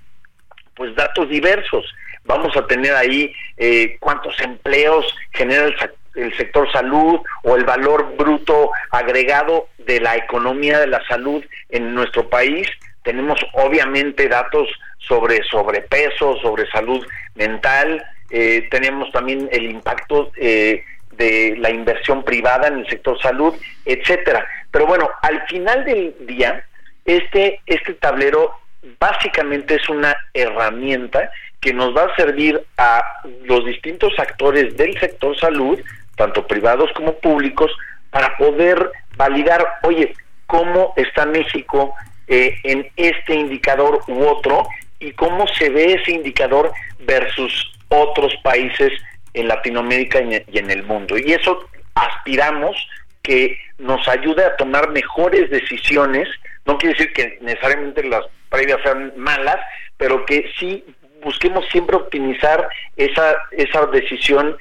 pues 0.74 0.94
datos 0.94 1.28
diversos 1.28 1.84
vamos 2.24 2.56
a 2.56 2.66
tener 2.66 2.94
ahí 2.94 3.34
eh, 3.56 3.96
cuántos 4.00 4.38
empleos 4.40 5.06
genera 5.32 5.66
el, 6.14 6.36
sector 6.36 6.70
salud 6.72 7.20
o 7.42 7.56
el 7.56 7.64
valor 7.64 8.16
bruto 8.16 8.70
agregado 8.90 9.68
de 9.78 10.00
la 10.00 10.16
economía 10.16 10.78
de 10.78 10.86
la 10.86 11.04
salud 11.06 11.44
en 11.70 11.94
nuestro 11.94 12.28
país. 12.28 12.68
Tenemos 13.02 13.40
obviamente 13.54 14.28
datos 14.28 14.68
sobre 14.98 15.42
sobrepeso, 15.44 16.36
sobre 16.40 16.70
salud 16.70 17.04
mental, 17.34 18.04
eh, 18.30 18.68
tenemos 18.70 19.10
también 19.12 19.48
el 19.52 19.64
impacto 19.64 20.30
eh, 20.36 20.84
de 21.12 21.56
la 21.58 21.70
inversión 21.70 22.24
privada 22.24 22.68
en 22.68 22.78
el 22.78 22.88
sector 22.88 23.20
salud, 23.20 23.54
etcétera. 23.84 24.46
Pero 24.70 24.86
bueno, 24.86 25.10
al 25.22 25.46
final 25.48 25.84
del 25.84 26.14
día, 26.20 26.64
este, 27.04 27.60
este 27.66 27.94
tablero 27.94 28.52
básicamente 28.98 29.76
es 29.76 29.88
una 29.88 30.16
herramienta 30.32 31.30
que 31.62 31.72
nos 31.72 31.96
va 31.96 32.02
a 32.02 32.16
servir 32.16 32.60
a 32.76 33.02
los 33.44 33.64
distintos 33.64 34.12
actores 34.18 34.76
del 34.76 34.98
sector 34.98 35.38
salud, 35.38 35.80
tanto 36.16 36.46
privados 36.46 36.90
como 36.92 37.14
públicos, 37.14 37.70
para 38.10 38.36
poder 38.36 38.90
validar, 39.16 39.64
oye, 39.84 40.12
cómo 40.46 40.92
está 40.96 41.24
México 41.24 41.94
eh, 42.26 42.56
en 42.64 42.90
este 42.96 43.34
indicador 43.34 44.00
u 44.08 44.24
otro 44.24 44.66
y 44.98 45.12
cómo 45.12 45.46
se 45.46 45.70
ve 45.70 45.94
ese 45.94 46.10
indicador 46.10 46.72
versus 46.98 47.72
otros 47.88 48.34
países 48.42 48.92
en 49.32 49.46
Latinoamérica 49.46 50.20
y 50.20 50.58
en 50.58 50.70
el 50.70 50.82
mundo. 50.82 51.16
Y 51.16 51.32
eso 51.32 51.68
aspiramos 51.94 52.76
que 53.22 53.56
nos 53.78 54.06
ayude 54.08 54.44
a 54.44 54.56
tomar 54.56 54.90
mejores 54.90 55.48
decisiones, 55.48 56.28
no 56.66 56.76
quiere 56.76 56.96
decir 56.98 57.12
que 57.12 57.38
necesariamente 57.40 58.02
las 58.02 58.24
previas 58.50 58.80
sean 58.82 59.12
malas, 59.16 59.58
pero 59.96 60.26
que 60.26 60.50
sí 60.58 60.84
busquemos 61.22 61.64
siempre 61.70 61.96
optimizar 61.96 62.68
esa, 62.96 63.34
esa 63.52 63.86
decisión 63.86 64.56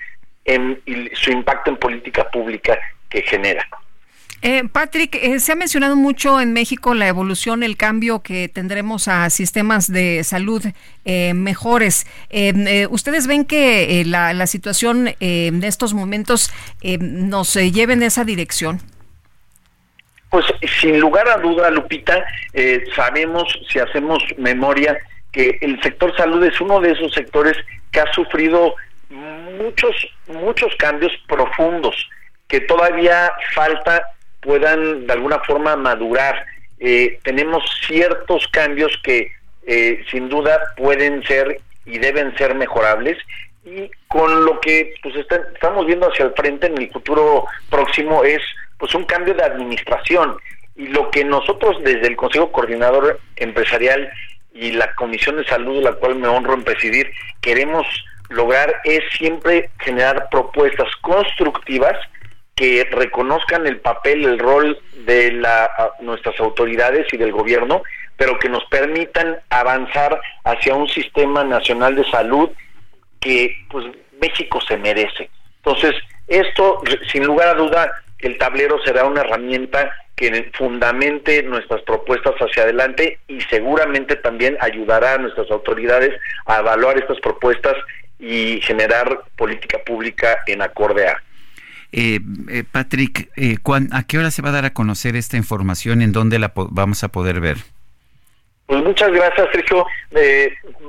en, 0.45 0.79
y 0.85 1.09
su 1.15 1.31
impacto 1.31 1.71
en 1.71 1.77
política 1.77 2.29
pública 2.29 2.77
que 3.09 3.21
genera. 3.23 3.67
Eh, 4.43 4.63
Patrick, 4.71 5.15
eh, 5.15 5.39
se 5.39 5.51
ha 5.51 5.55
mencionado 5.55 5.95
mucho 5.95 6.41
en 6.41 6.51
México 6.51 6.95
la 6.95 7.07
evolución, 7.07 7.61
el 7.61 7.77
cambio 7.77 8.23
que 8.23 8.49
tendremos 8.49 9.07
a 9.07 9.29
sistemas 9.29 9.91
de 9.91 10.23
salud 10.23 10.63
eh, 11.05 11.35
mejores. 11.35 12.07
¿Ustedes 12.89 13.27
ven 13.27 13.45
que 13.45 14.03
la, 14.05 14.33
la, 14.33 14.47
situación 14.47 15.13
en 15.19 15.63
estos 15.63 15.93
momentos 15.93 16.51
nos 16.99 17.53
lleve 17.53 17.93
en 17.93 18.01
esa 18.01 18.23
dirección? 18.23 18.79
Pues 20.29 20.45
sin 20.81 20.99
lugar 20.99 21.27
a 21.27 21.38
duda, 21.38 21.69
Lupita, 21.69 22.25
sabemos, 22.95 23.47
si 23.69 23.79
hacemos 23.79 24.23
memoria, 24.38 24.97
que 25.32 25.58
el 25.62 25.82
sector 25.82 26.16
salud 26.16 26.44
es 26.44 26.60
uno 26.60 26.80
de 26.80 26.91
esos 26.91 27.14
sectores 27.14 27.58
que 27.91 27.99
ha 28.02 28.12
sufrido 28.14 28.76
muchos, 29.10 29.95
muchos 30.28 30.76
cambios 30.78 31.12
profundos, 31.28 32.10
que 32.48 32.62
todavía 32.62 33.32
falta 33.53 34.03
puedan 34.41 35.08
de 35.08 35.14
alguna 35.14 35.40
forma 35.40 35.76
madurar. 35.76 36.45
Eh, 36.80 37.20
tenemos 37.24 37.64
ciertos 37.88 38.48
cambios 38.48 38.98
que 39.03 39.32
eh, 39.68 40.03
sin 40.10 40.30
duda 40.30 40.60
pueden 40.76 41.24
ser 41.24 41.60
y 41.86 41.99
deben 41.99 42.36
ser 42.38 42.56
mejorables 42.56 43.18
y 43.64 43.91
con 44.08 44.45
lo 44.45 44.60
que 44.60 44.95
pues 45.03 45.16
estamos 45.16 45.86
viendo 45.86 46.10
hacia 46.10 46.26
el 46.26 46.34
frente 46.34 46.66
en 46.66 46.78
el 46.80 46.90
futuro 46.91 47.45
próximo 47.70 48.24
es 48.24 48.41
pues 48.80 48.95
un 48.95 49.03
cambio 49.03 49.36
de 49.36 49.44
administración 49.44 50.38
y 50.76 50.88
lo 50.88 51.12
que 51.12 51.24
nosotros 51.24 51.78
desde 51.84 52.08
el 52.08 52.16
Consejo 52.16 52.52
Coordinador 52.52 53.20
Empresarial 53.36 54.12
y 54.53 54.72
la 54.72 54.94
Comisión 54.95 55.38
de 55.38 55.45
Salud, 55.45 55.84
la 55.84 55.94
cual 55.94 56.15
me 56.15 56.28
honro 56.28 56.53
en 56.53 56.64
presidir, 56.64 57.11
queremos 57.41 57.86
lograr 58.30 58.82
es 58.84 59.02
siempre 59.18 59.69
generar 59.80 60.30
propuestas 60.30 60.88
constructivas 61.02 61.98
que 62.56 62.88
reconozcan 62.91 63.65
el 63.65 63.80
papel, 63.80 64.26
el 64.26 64.40
rol 64.40 64.80
de 65.06 65.32
la, 65.32 65.69
nuestras 65.99 66.40
autoridades 66.40 67.11
y 67.11 67.18
del 67.18 67.32
gobierno, 67.32 67.82
pero 68.18 68.38
que 68.40 68.49
nos 68.49 68.64
permitan 68.65 69.40
avanzar 69.49 70.22
hacia 70.44 70.76
un 70.76 70.88
sistema 70.88 71.44
nacional 71.44 71.95
de 71.95 72.10
salud 72.10 72.49
que 73.19 73.56
pues 73.69 73.86
México 74.22 74.60
se 74.61 74.78
merece. 74.78 75.30
Entonces, 75.57 75.95
esto, 76.28 76.82
sin 77.11 77.26
lugar 77.26 77.49
a 77.49 77.53
duda, 77.56 77.91
el 78.19 78.38
tablero 78.38 78.82
será 78.84 79.06
una 79.06 79.22
herramienta 79.22 79.91
que 80.15 80.51
fundamente 80.53 81.41
nuestras 81.43 81.81
propuestas 81.83 82.35
hacia 82.35 82.63
adelante 82.63 83.19
y 83.27 83.41
seguramente 83.41 84.15
también 84.15 84.57
ayudará 84.61 85.15
a 85.15 85.17
nuestras 85.17 85.49
autoridades 85.49 86.11
a 86.45 86.59
evaluar 86.59 86.97
estas 86.97 87.19
propuestas 87.19 87.75
y 88.19 88.61
generar 88.61 89.23
política 89.35 89.79
pública 89.85 90.38
en 90.45 90.61
acorde 90.61 91.07
a. 91.07 91.21
Eh, 91.91 92.19
eh, 92.49 92.63
Patrick, 92.71 93.29
eh, 93.35 93.57
¿a 93.91 94.03
qué 94.03 94.17
hora 94.17 94.31
se 94.31 94.41
va 94.41 94.49
a 94.49 94.53
dar 94.53 94.65
a 94.65 94.73
conocer 94.73 95.15
esta 95.15 95.38
información? 95.38 96.01
¿En 96.01 96.13
dónde 96.13 96.39
la 96.39 96.53
vamos 96.55 97.03
a 97.03 97.09
poder 97.09 97.41
ver? 97.41 97.57
Pues 98.67 98.81
muchas 98.83 99.11
gracias, 99.11 99.47
Sergio. 99.51 99.85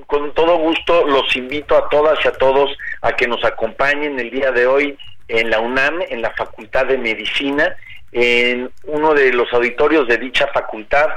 con 0.06 0.32
todo 0.34 0.58
gusto 0.58 1.04
los 1.08 1.34
invito 1.34 1.76
a 1.76 1.88
todas 1.88 2.18
y 2.24 2.28
a 2.28 2.32
todos 2.32 2.70
a 3.00 3.12
que 3.12 3.26
nos 3.26 3.42
acompañen 3.44 4.20
el 4.20 4.30
día 4.30 4.52
de 4.52 4.66
hoy 4.66 4.96
en 5.26 5.50
la 5.50 5.58
UNAM, 5.58 6.00
en 6.08 6.22
la 6.22 6.30
Facultad 6.30 6.86
de 6.86 6.98
Medicina, 6.98 7.74
en 8.12 8.70
uno 8.84 9.14
de 9.14 9.32
los 9.32 9.52
auditorios 9.52 10.06
de 10.06 10.18
dicha 10.18 10.46
facultad. 10.52 11.08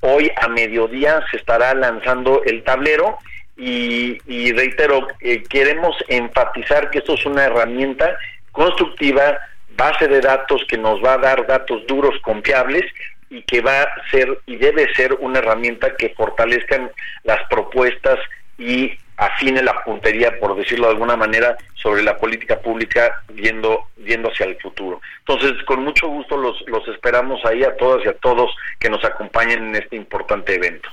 Hoy 0.00 0.30
a 0.40 0.48
mediodía 0.48 1.22
se 1.30 1.36
estará 1.36 1.74
lanzando 1.74 2.42
el 2.44 2.62
tablero 2.62 3.18
y, 3.56 4.18
y 4.26 4.52
reitero, 4.52 5.06
queremos 5.48 5.96
enfatizar 6.08 6.90
que 6.90 6.98
esto 6.98 7.14
es 7.14 7.26
una 7.26 7.44
herramienta 7.44 8.16
constructiva, 8.52 9.38
base 9.76 10.06
de 10.06 10.20
datos 10.20 10.64
que 10.68 10.78
nos 10.78 11.02
va 11.04 11.14
a 11.14 11.18
dar 11.18 11.46
datos 11.46 11.86
duros, 11.86 12.14
confiables 12.22 12.84
y 13.30 13.42
que 13.42 13.60
va 13.60 13.82
a 13.82 14.10
ser 14.10 14.38
y 14.46 14.56
debe 14.56 14.92
ser 14.94 15.14
una 15.14 15.40
herramienta 15.40 15.96
que 15.96 16.10
fortalezcan 16.10 16.90
las 17.24 17.40
propuestas 17.48 18.18
y 18.58 18.92
afine 19.16 19.62
la 19.62 19.82
puntería, 19.84 20.38
por 20.38 20.56
decirlo 20.56 20.86
de 20.86 20.92
alguna 20.92 21.16
manera, 21.16 21.56
sobre 21.74 22.02
la 22.02 22.16
política 22.16 22.60
pública 22.60 23.22
viendo, 23.32 23.88
viendo 23.96 24.30
hacia 24.30 24.46
el 24.46 24.56
futuro. 24.60 25.00
Entonces, 25.20 25.52
con 25.64 25.84
mucho 25.84 26.08
gusto 26.08 26.36
los, 26.36 26.56
los 26.66 26.86
esperamos 26.88 27.44
ahí 27.44 27.62
a 27.62 27.76
todas 27.76 28.04
y 28.04 28.08
a 28.08 28.14
todos 28.14 28.54
que 28.78 28.90
nos 28.90 29.04
acompañen 29.04 29.68
en 29.68 29.76
este 29.76 29.96
importante 29.96 30.54
evento. 30.54 30.88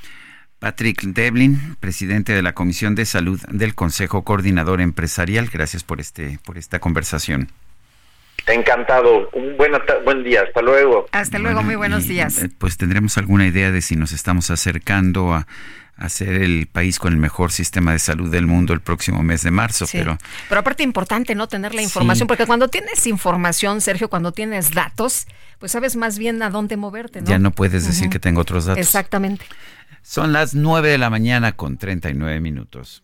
Patrick 0.59 1.01
Devlin, 1.01 1.75
presidente 1.79 2.33
de 2.33 2.43
la 2.43 2.53
Comisión 2.53 2.93
de 2.93 3.05
Salud 3.05 3.41
del 3.49 3.73
Consejo 3.73 4.23
Coordinador 4.23 4.79
Empresarial, 4.79 5.49
gracias 5.51 5.83
por 5.83 5.99
este 5.99 6.37
por 6.45 6.59
esta 6.59 6.79
conversación. 6.79 7.49
Encantado. 8.47 9.29
Un 9.33 9.57
buen, 9.57 9.71
buen 10.03 10.23
día. 10.23 10.43
Hasta 10.47 10.61
luego. 10.61 11.07
Hasta 11.11 11.39
luego. 11.39 11.63
muy 11.63 11.75
buenos 11.75 12.07
días. 12.07 12.47
Pues 12.57 12.77
tendremos 12.77 13.17
alguna 13.17 13.45
idea 13.45 13.71
de 13.71 13.81
si 13.81 13.95
nos 13.95 14.11
estamos 14.11 14.49
acercando 14.49 15.33
a, 15.33 15.47
a 15.95 16.09
ser 16.09 16.41
el 16.41 16.67
país 16.67 16.97
con 16.97 17.13
el 17.13 17.19
mejor 17.19 17.51
sistema 17.51 17.91
de 17.91 17.99
salud 17.99 18.29
del 18.31 18.47
mundo 18.47 18.73
el 18.73 18.81
próximo 18.81 19.21
mes 19.23 19.43
de 19.43 19.51
marzo, 19.51 19.85
pero 19.91 20.17
pero 20.49 20.61
aparte 20.61 20.83
importante 20.83 21.35
no 21.35 21.47
tener 21.47 21.75
la 21.75 21.81
información 21.81 22.27
porque 22.27 22.45
cuando 22.45 22.67
tienes 22.67 23.05
información, 23.07 23.81
Sergio, 23.81 24.09
cuando 24.09 24.31
tienes 24.31 24.71
datos, 24.71 25.27
pues 25.59 25.71
sabes 25.71 25.95
más 25.95 26.17
bien 26.17 26.41
a 26.41 26.49
dónde 26.49 26.77
moverte, 26.77 27.21
¿no? 27.21 27.27
Ya 27.27 27.39
no 27.39 27.51
puedes 27.51 27.85
decir 27.85 28.09
que 28.09 28.19
tengo 28.19 28.41
otros 28.41 28.65
datos. 28.65 28.83
Exactamente. 28.83 29.45
Son 30.01 30.33
las 30.33 30.55
9 30.55 30.89
de 30.89 30.97
la 30.97 31.09
mañana 31.09 31.51
con 31.51 31.77
39 31.77 32.39
minutos. 32.39 33.03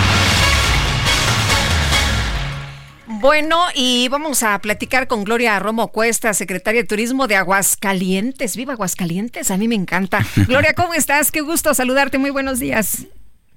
Bueno, 3.21 3.65
y 3.75 4.07
vamos 4.07 4.41
a 4.41 4.57
platicar 4.57 5.07
con 5.07 5.23
Gloria 5.23 5.59
Romo 5.59 5.89
Cuesta, 5.89 6.33
secretaria 6.33 6.81
de 6.81 6.87
Turismo 6.87 7.27
de 7.27 7.35
Aguascalientes. 7.35 8.57
¡Viva 8.57 8.73
Aguascalientes! 8.73 9.51
A 9.51 9.57
mí 9.57 9.67
me 9.67 9.75
encanta. 9.75 10.25
Gloria, 10.47 10.73
¿cómo 10.73 10.95
estás? 10.95 11.31
Qué 11.31 11.41
gusto 11.41 11.75
saludarte. 11.75 12.17
Muy 12.17 12.31
buenos 12.31 12.59
días. 12.59 13.05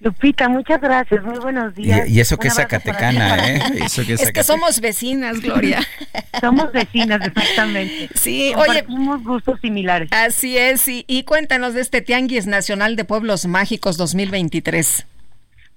Lupita, 0.01 0.51
muchas 0.51 0.83
gracias, 0.83 1.25
muy 1.25 1.39
buenos 1.39 1.75
días. 1.75 2.07
Y, 2.11 2.21
eso 2.21 2.37
que 2.37 2.49
es 2.49 2.55
Zacatecana, 2.55 3.49
¿eh? 3.49 3.63
Eso 3.87 4.05
que 4.05 4.13
es, 4.13 4.33
que 4.33 4.45
somos 4.45 4.83
vecinas, 4.83 5.41
Gloria. 5.41 5.81
somos 6.43 6.71
vecinas, 6.71 7.27
exactamente. 7.27 8.11
Sí, 8.15 8.53
oye. 8.55 8.83
Tenemos 8.83 9.25
gustos 9.25 9.59
similares. 9.63 10.11
Así 10.13 10.59
es, 10.59 10.87
y, 10.89 11.07
y 11.09 11.23
cuéntanos 11.23 11.73
de 11.73 11.81
este 11.81 12.03
Tianguis 12.03 12.47
Nacional 12.47 12.97
de 12.97 13.07
Pueblos 13.07 13.47
Mágicos 13.47 13.97
2023. 13.97 15.07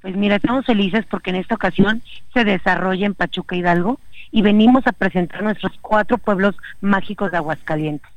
Pues 0.07 0.15
mira, 0.15 0.38
estamos 0.38 0.65
felices 0.65 1.05
porque 1.09 1.31
en 1.31 1.35
esta 1.35 1.55
ocasión 1.55 2.01
se 2.34 2.45
desarrolla 2.45 3.05
en 3.05 3.13
Pachuca 3.13 3.57
Hidalgo 3.57 3.99
y 4.31 4.41
venimos 4.41 4.88
a 4.88 4.93
presentar 4.93 5.43
nuestros 5.43 5.73
cuatro 5.81 6.17
pueblos 6.17 6.55
mágicos 6.79 7.29
de 7.29 7.35
Aguascalientes. 7.35 8.09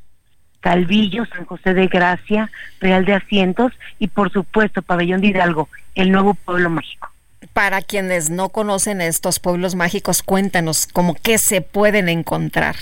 Calvillo, 0.60 1.24
San 1.26 1.46
José 1.46 1.74
de 1.74 1.88
Gracia, 1.88 2.48
Real 2.80 3.04
de 3.06 3.14
Asientos 3.14 3.72
y 3.98 4.06
por 4.06 4.30
supuesto 4.30 4.82
Pabellón 4.82 5.20
de 5.20 5.26
Hidalgo, 5.26 5.68
el 5.96 6.12
nuevo 6.12 6.34
pueblo 6.34 6.70
mágico. 6.70 7.10
Para 7.54 7.82
quienes 7.82 8.30
no 8.30 8.50
conocen 8.50 9.00
estos 9.00 9.40
pueblos 9.40 9.74
mágicos, 9.74 10.22
cuéntanos 10.22 10.86
cómo 10.86 11.16
qué 11.20 11.38
se 11.38 11.60
pueden 11.60 12.08
encontrar. 12.08 12.76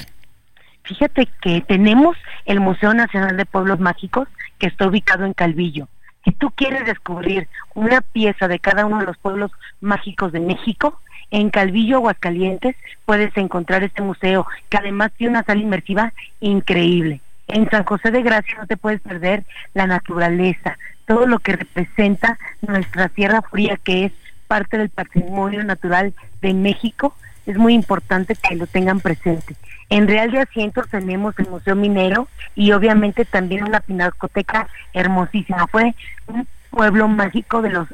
Fíjate 0.82 1.30
que 1.40 1.62
tenemos 1.62 2.18
el 2.44 2.60
Museo 2.60 2.92
Nacional 2.92 3.38
de 3.38 3.46
Pueblos 3.46 3.80
Mágicos 3.80 4.28
que 4.58 4.66
está 4.66 4.86
ubicado 4.86 5.24
en 5.24 5.32
Calvillo 5.32 5.88
si 6.28 6.34
tú 6.34 6.50
quieres 6.50 6.84
descubrir 6.84 7.48
una 7.74 8.02
pieza 8.02 8.48
de 8.48 8.58
cada 8.58 8.84
uno 8.84 8.98
de 8.98 9.06
los 9.06 9.16
pueblos 9.16 9.50
mágicos 9.80 10.30
de 10.30 10.40
México, 10.40 11.00
en 11.30 11.48
Calvillo, 11.48 11.96
Aguascalientes, 11.96 12.76
puedes 13.06 13.34
encontrar 13.38 13.82
este 13.82 14.02
museo, 14.02 14.46
que 14.68 14.76
además 14.76 15.10
tiene 15.16 15.30
una 15.30 15.42
sala 15.44 15.62
inmersiva 15.62 16.12
increíble. 16.40 17.22
En 17.46 17.70
San 17.70 17.84
José 17.84 18.10
de 18.10 18.22
Gracia 18.22 18.58
no 18.58 18.66
te 18.66 18.76
puedes 18.76 19.00
perder 19.00 19.44
la 19.72 19.86
naturaleza, 19.86 20.76
todo 21.06 21.26
lo 21.26 21.38
que 21.38 21.56
representa 21.56 22.38
nuestra 22.60 23.08
Sierra 23.08 23.40
Fría, 23.40 23.78
que 23.82 24.04
es 24.04 24.12
parte 24.48 24.76
del 24.76 24.90
patrimonio 24.90 25.64
natural 25.64 26.12
de 26.42 26.52
México, 26.52 27.14
es 27.48 27.56
muy 27.56 27.72
importante 27.72 28.34
que 28.34 28.56
lo 28.56 28.66
tengan 28.66 29.00
presente. 29.00 29.56
En 29.88 30.06
Real 30.06 30.30
de 30.30 30.40
Asientos 30.40 30.86
tenemos 30.88 31.34
el 31.38 31.48
Museo 31.48 31.74
Minero 31.74 32.28
y 32.54 32.72
obviamente 32.72 33.24
también 33.24 33.64
una 33.64 33.80
pinacoteca 33.80 34.68
hermosísima. 34.92 35.66
Fue 35.68 35.94
un 36.26 36.46
pueblo 36.70 37.08
mágico 37.08 37.62
de 37.62 37.70
los 37.70 37.88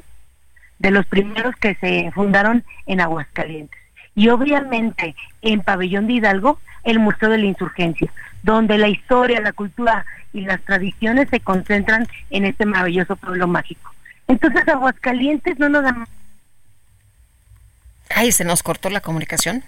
de 0.80 0.90
los 0.90 1.06
primeros 1.06 1.54
que 1.56 1.76
se 1.76 2.10
fundaron 2.12 2.64
en 2.86 3.00
Aguascalientes. 3.00 3.80
Y 4.16 4.28
obviamente 4.28 5.14
en 5.40 5.60
Pabellón 5.60 6.08
de 6.08 6.14
Hidalgo, 6.14 6.58
el 6.82 6.98
Museo 6.98 7.30
de 7.30 7.38
la 7.38 7.46
Insurgencia, 7.46 8.12
donde 8.42 8.76
la 8.76 8.88
historia, 8.88 9.40
la 9.40 9.52
cultura 9.52 10.04
y 10.32 10.40
las 10.42 10.60
tradiciones 10.62 11.28
se 11.30 11.38
concentran 11.38 12.08
en 12.30 12.44
este 12.44 12.66
maravilloso 12.66 13.14
pueblo 13.14 13.46
mágico. 13.46 13.94
Entonces 14.26 14.66
Aguascalientes 14.68 15.60
no 15.60 15.68
nos 15.68 15.84
da... 15.84 16.08
Ay, 18.14 18.32
se 18.32 18.44
nos 18.44 18.62
cortó 18.62 18.90
la 18.90 19.00
comunicación. 19.00 19.64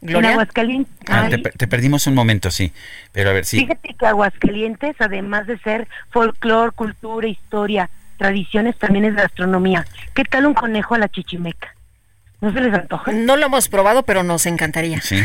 En 0.00 0.08
Gloria. 0.08 0.30
Aguascalientes... 0.30 0.94
Ah, 1.08 1.28
ay, 1.30 1.42
te, 1.42 1.50
te 1.50 1.68
perdimos 1.68 2.06
un 2.06 2.14
momento, 2.14 2.50
sí. 2.50 2.72
Pero 3.12 3.30
a 3.30 3.32
ver, 3.32 3.44
sí. 3.44 3.60
Fíjate 3.60 3.94
que 3.94 4.06
Aguascalientes, 4.06 4.96
además 4.98 5.46
de 5.46 5.58
ser 5.58 5.88
folclor, 6.10 6.74
cultura, 6.74 7.26
historia, 7.28 7.90
tradiciones, 8.18 8.76
también 8.78 9.04
es 9.04 9.14
gastronomía. 9.14 9.86
¿Qué 10.14 10.24
tal 10.24 10.46
un 10.46 10.54
conejo 10.54 10.94
a 10.94 10.98
la 10.98 11.08
chichimeca? 11.08 11.74
¿No 12.40 12.52
se 12.52 12.60
les 12.60 12.74
antoja? 12.74 13.12
No 13.12 13.36
lo 13.36 13.46
hemos 13.46 13.68
probado, 13.68 14.02
pero 14.02 14.24
nos 14.24 14.46
encantaría. 14.46 15.00
Sí. 15.00 15.16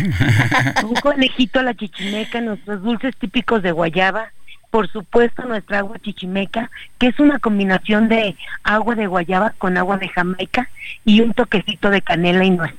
un 0.84 0.96
conejito 0.96 1.60
a 1.60 1.64
la 1.64 1.74
chichimeca, 1.74 2.42
nuestros 2.42 2.84
dulces 2.84 3.16
típicos 3.18 3.64
de 3.64 3.72
guayaba, 3.72 4.32
por 4.70 4.92
supuesto 4.92 5.44
nuestra 5.44 5.80
agua 5.80 6.00
chichimeca, 6.00 6.70
que 6.98 7.08
es 7.08 7.20
una 7.20 7.40
combinación 7.40 8.10
de 8.10 8.36
agua 8.64 8.96
de 8.96 9.08
guayaba 9.08 9.54
con 9.58 9.78
agua 9.78 9.98
de 9.98 10.10
jamaica 10.10 10.70
y 11.06 11.22
un 11.22 11.34
toquecito 11.34 11.90
de 11.90 12.02
canela 12.02 12.44
y 12.44 12.52
nuez. 12.52 12.74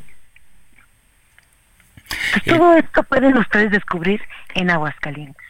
Pues 2.33 2.45
todo 2.45 2.75
esto 2.75 3.03
pueden 3.03 3.37
ustedes 3.37 3.71
descubrir 3.71 4.21
en 4.55 4.71
Aguascalientes. 4.71 5.49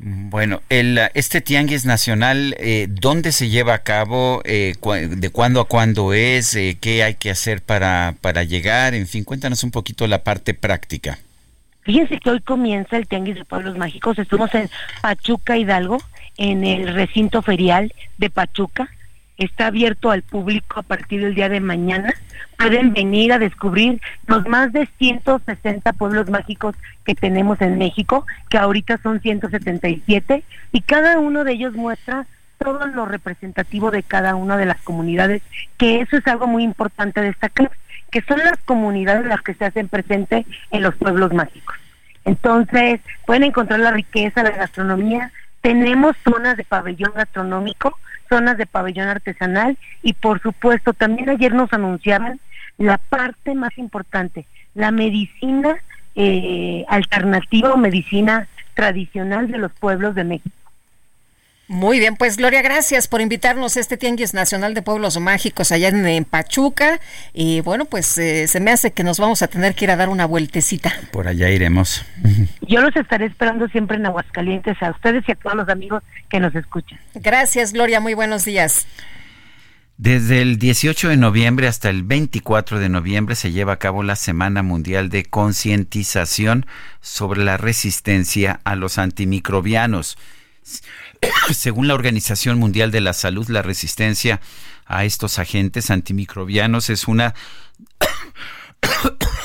Bueno, 0.00 0.62
el, 0.68 1.00
este 1.14 1.40
tianguis 1.40 1.84
nacional, 1.84 2.54
eh, 2.58 2.86
¿dónde 2.88 3.32
se 3.32 3.48
lleva 3.48 3.74
a 3.74 3.82
cabo? 3.82 4.42
Eh, 4.44 4.74
¿De 5.10 5.30
cuándo 5.30 5.60
a 5.60 5.66
cuándo 5.66 6.12
es? 6.12 6.54
Eh, 6.54 6.78
¿Qué 6.80 7.02
hay 7.02 7.16
que 7.16 7.30
hacer 7.30 7.62
para, 7.62 8.14
para 8.20 8.44
llegar? 8.44 8.94
En 8.94 9.08
fin, 9.08 9.24
cuéntanos 9.24 9.64
un 9.64 9.72
poquito 9.72 10.06
la 10.06 10.22
parte 10.22 10.54
práctica. 10.54 11.18
Fíjense 11.88 12.20
que 12.20 12.28
hoy 12.28 12.40
comienza 12.40 12.98
el 12.98 13.08
Tianguis 13.08 13.36
de 13.36 13.46
Pueblos 13.46 13.78
Mágicos. 13.78 14.18
Estamos 14.18 14.54
en 14.54 14.68
Pachuca 15.00 15.56
Hidalgo, 15.56 15.96
en 16.36 16.62
el 16.62 16.92
recinto 16.92 17.40
ferial 17.40 17.94
de 18.18 18.28
Pachuca. 18.28 18.90
Está 19.38 19.68
abierto 19.68 20.10
al 20.10 20.20
público 20.20 20.80
a 20.80 20.82
partir 20.82 21.22
del 21.22 21.34
día 21.34 21.48
de 21.48 21.60
mañana. 21.60 22.12
Pueden 22.58 22.92
venir 22.92 23.32
a 23.32 23.38
descubrir 23.38 24.02
los 24.26 24.46
más 24.46 24.70
de 24.74 24.86
160 24.98 25.94
pueblos 25.94 26.28
mágicos 26.28 26.74
que 27.04 27.14
tenemos 27.14 27.58
en 27.62 27.78
México, 27.78 28.26
que 28.50 28.58
ahorita 28.58 28.98
son 29.02 29.22
177, 29.22 30.44
y 30.72 30.82
cada 30.82 31.18
uno 31.18 31.42
de 31.42 31.52
ellos 31.52 31.72
muestra 31.72 32.26
todo 32.58 32.86
lo 32.86 33.06
representativo 33.06 33.90
de 33.90 34.02
cada 34.02 34.34
una 34.34 34.58
de 34.58 34.66
las 34.66 34.82
comunidades, 34.82 35.40
que 35.78 36.02
eso 36.02 36.18
es 36.18 36.26
algo 36.26 36.46
muy 36.46 36.64
importante 36.64 37.22
destacar, 37.22 37.70
que 38.10 38.22
son 38.22 38.38
las 38.38 38.58
comunidades 38.64 39.26
las 39.26 39.42
que 39.42 39.54
se 39.54 39.64
hacen 39.64 39.88
presente 39.88 40.46
en 40.70 40.82
los 40.82 40.94
pueblos 40.96 41.32
mágicos. 41.32 41.76
Entonces, 42.24 43.00
pueden 43.26 43.44
encontrar 43.44 43.80
la 43.80 43.90
riqueza, 43.90 44.42
la 44.42 44.50
gastronomía. 44.50 45.32
Tenemos 45.60 46.16
zonas 46.24 46.56
de 46.56 46.64
pabellón 46.64 47.12
gastronómico, 47.14 47.98
zonas 48.28 48.58
de 48.58 48.66
pabellón 48.66 49.08
artesanal 49.08 49.78
y 50.02 50.12
por 50.12 50.40
supuesto 50.40 50.92
también 50.92 51.30
ayer 51.30 51.54
nos 51.54 51.72
anunciaban 51.72 52.40
la 52.76 52.98
parte 52.98 53.54
más 53.54 53.76
importante, 53.78 54.46
la 54.74 54.90
medicina 54.90 55.76
eh, 56.14 56.84
alternativa 56.88 57.72
o 57.72 57.76
medicina 57.76 58.46
tradicional 58.74 59.50
de 59.50 59.58
los 59.58 59.72
pueblos 59.72 60.14
de 60.14 60.24
México. 60.24 60.56
Muy 61.68 61.98
bien, 61.98 62.16
pues 62.16 62.38
Gloria, 62.38 62.62
gracias 62.62 63.08
por 63.08 63.20
invitarnos 63.20 63.76
a 63.76 63.80
este 63.80 63.98
Tianguis 63.98 64.32
Nacional 64.32 64.72
de 64.72 64.80
Pueblos 64.80 65.20
Mágicos 65.20 65.70
allá 65.70 65.88
en, 65.88 66.06
en 66.06 66.24
Pachuca. 66.24 66.98
Y 67.34 67.60
bueno, 67.60 67.84
pues 67.84 68.16
eh, 68.16 68.48
se 68.48 68.58
me 68.58 68.70
hace 68.70 68.92
que 68.92 69.04
nos 69.04 69.20
vamos 69.20 69.42
a 69.42 69.48
tener 69.48 69.74
que 69.74 69.84
ir 69.84 69.90
a 69.90 69.96
dar 69.96 70.08
una 70.08 70.24
vueltecita. 70.24 70.90
Por 71.12 71.28
allá 71.28 71.50
iremos. 71.50 72.06
Yo 72.66 72.80
los 72.80 72.96
estaré 72.96 73.26
esperando 73.26 73.68
siempre 73.68 73.98
en 73.98 74.06
Aguascalientes, 74.06 74.82
a 74.82 74.92
ustedes 74.92 75.24
y 75.28 75.32
a 75.32 75.34
todos 75.34 75.56
los 75.56 75.68
amigos 75.68 76.02
que 76.30 76.40
nos 76.40 76.54
escuchan. 76.54 76.98
Gracias, 77.14 77.74
Gloria, 77.74 78.00
muy 78.00 78.14
buenos 78.14 78.46
días. 78.46 78.86
Desde 79.98 80.40
el 80.40 80.58
18 80.58 81.10
de 81.10 81.16
noviembre 81.18 81.66
hasta 81.66 81.90
el 81.90 82.02
24 82.02 82.78
de 82.78 82.88
noviembre 82.88 83.34
se 83.34 83.52
lleva 83.52 83.74
a 83.74 83.78
cabo 83.78 84.02
la 84.02 84.16
Semana 84.16 84.62
Mundial 84.62 85.10
de 85.10 85.26
Concientización 85.26 86.64
sobre 87.02 87.44
la 87.44 87.58
resistencia 87.58 88.60
a 88.64 88.74
los 88.74 88.96
antimicrobianos. 88.96 90.16
Según 91.52 91.88
la 91.88 91.94
Organización 91.94 92.58
Mundial 92.58 92.90
de 92.90 93.00
la 93.00 93.12
Salud, 93.12 93.48
la 93.48 93.62
resistencia 93.62 94.40
a 94.86 95.04
estos 95.04 95.38
agentes 95.38 95.90
antimicrobianos 95.90 96.90
es 96.90 97.08
una 97.08 97.34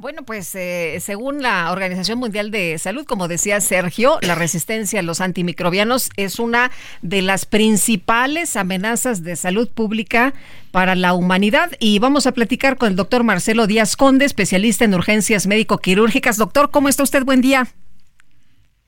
Bueno, 0.00 0.22
pues 0.24 0.54
eh, 0.54 0.96
según 1.00 1.42
la 1.42 1.70
Organización 1.70 2.18
Mundial 2.18 2.50
de 2.50 2.78
Salud, 2.78 3.04
como 3.04 3.28
decía 3.28 3.60
Sergio, 3.60 4.18
la 4.22 4.34
resistencia 4.34 5.00
a 5.00 5.02
los 5.02 5.20
antimicrobianos 5.20 6.08
es 6.16 6.38
una 6.38 6.70
de 7.02 7.20
las 7.20 7.44
principales 7.44 8.56
amenazas 8.56 9.22
de 9.22 9.36
salud 9.36 9.68
pública 9.68 10.32
para 10.70 10.94
la 10.94 11.12
humanidad. 11.12 11.72
Y 11.80 11.98
vamos 11.98 12.26
a 12.26 12.32
platicar 12.32 12.78
con 12.78 12.88
el 12.88 12.96
doctor 12.96 13.24
Marcelo 13.24 13.66
Díaz 13.66 13.94
Conde, 13.94 14.24
especialista 14.24 14.86
en 14.86 14.94
urgencias 14.94 15.46
médico-quirúrgicas. 15.46 16.38
Doctor, 16.38 16.70
¿cómo 16.70 16.88
está 16.88 17.02
usted? 17.02 17.22
Buen 17.22 17.42
día. 17.42 17.68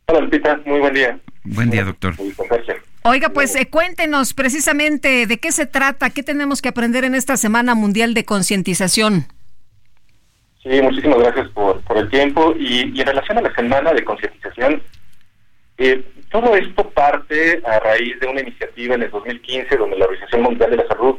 Hola, 0.07 0.21
Lupita, 0.21 0.61
muy 0.65 0.81
buen 0.81 0.95
día. 0.95 1.19
Buen 1.45 1.71
día, 1.71 1.85
doctor. 1.85 2.15
Oiga, 3.05 3.31
pues 3.31 3.57
eh, 3.57 3.69
cuéntenos 3.69 4.33
precisamente 4.35 5.27
de 5.27 5.39
qué 5.39 5.51
se 5.51 5.67
trata, 5.67 6.11
qué 6.11 6.23
tenemos 6.23 6.63
que 6.63 6.69
aprender 6.69 7.05
en 7.05 7.15
esta 7.15 7.37
Semana 7.37 7.75
Mundial 7.75 8.15
de 8.15 8.25
Concientización. 8.25 9.27
Sí, 10.63 10.81
muchísimas 10.81 11.19
gracias 11.19 11.49
por, 11.49 11.81
por 11.83 11.99
el 11.99 12.09
tiempo. 12.09 12.55
Y, 12.57 12.97
y 12.97 13.01
en 13.01 13.07
relación 13.07 13.39
a 13.39 13.43
la 13.43 13.55
semana 13.55 13.93
de 13.93 14.05
concientización, 14.05 14.83
eh, 15.79 16.05
todo 16.31 16.55
esto 16.55 16.89
parte 16.91 17.61
a 17.67 17.81
raíz 17.81 18.21
de 18.21 18.29
una 18.29 18.41
iniciativa 18.43 18.95
en 18.95 19.03
el 19.03 19.11
2015 19.11 19.77
donde 19.77 19.99
la 19.99 20.05
Organización 20.05 20.43
Mundial 20.43 20.71
de 20.71 20.77
la 20.77 20.87
Salud 20.87 21.19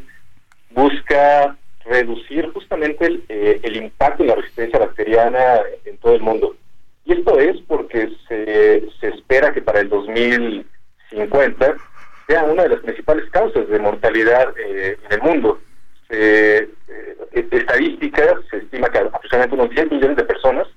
busca 0.71 1.57
reducir 1.85 2.49
justamente 2.53 3.05
el, 3.05 3.25
eh, 3.27 3.59
el 3.63 3.75
impacto 3.75 4.23
de 4.23 4.29
la 4.29 4.35
resistencia 4.35 4.79
bacteriana 4.79 5.57
en 5.83 5.97
todo 5.97 6.15
el 6.15 6.21
mundo. 6.21 6.55
Y 7.05 7.13
esto 7.13 7.39
es 7.39 7.57
porque 7.67 8.09
se, 8.27 8.87
se 8.99 9.07
espera 9.09 9.53
que 9.53 9.61
para 9.61 9.81
el 9.81 9.89
2050 9.89 11.75
sea 12.27 12.43
una 12.43 12.63
de 12.63 12.69
las 12.69 12.79
principales 12.79 13.29
causas 13.31 13.67
de 13.67 13.79
mortalidad 13.79 14.53
eh, 14.57 14.97
en 15.05 15.13
el 15.13 15.21
mundo. 15.21 15.59
Eh, 16.09 16.69
estadísticas, 17.51 18.35
se 18.49 18.57
estima 18.57 18.89
que 18.89 18.99
aproximadamente 18.99 19.55
unos 19.55 19.69
10 19.71 19.91
millones 19.91 20.17
de 20.17 20.23
personas 20.23 20.67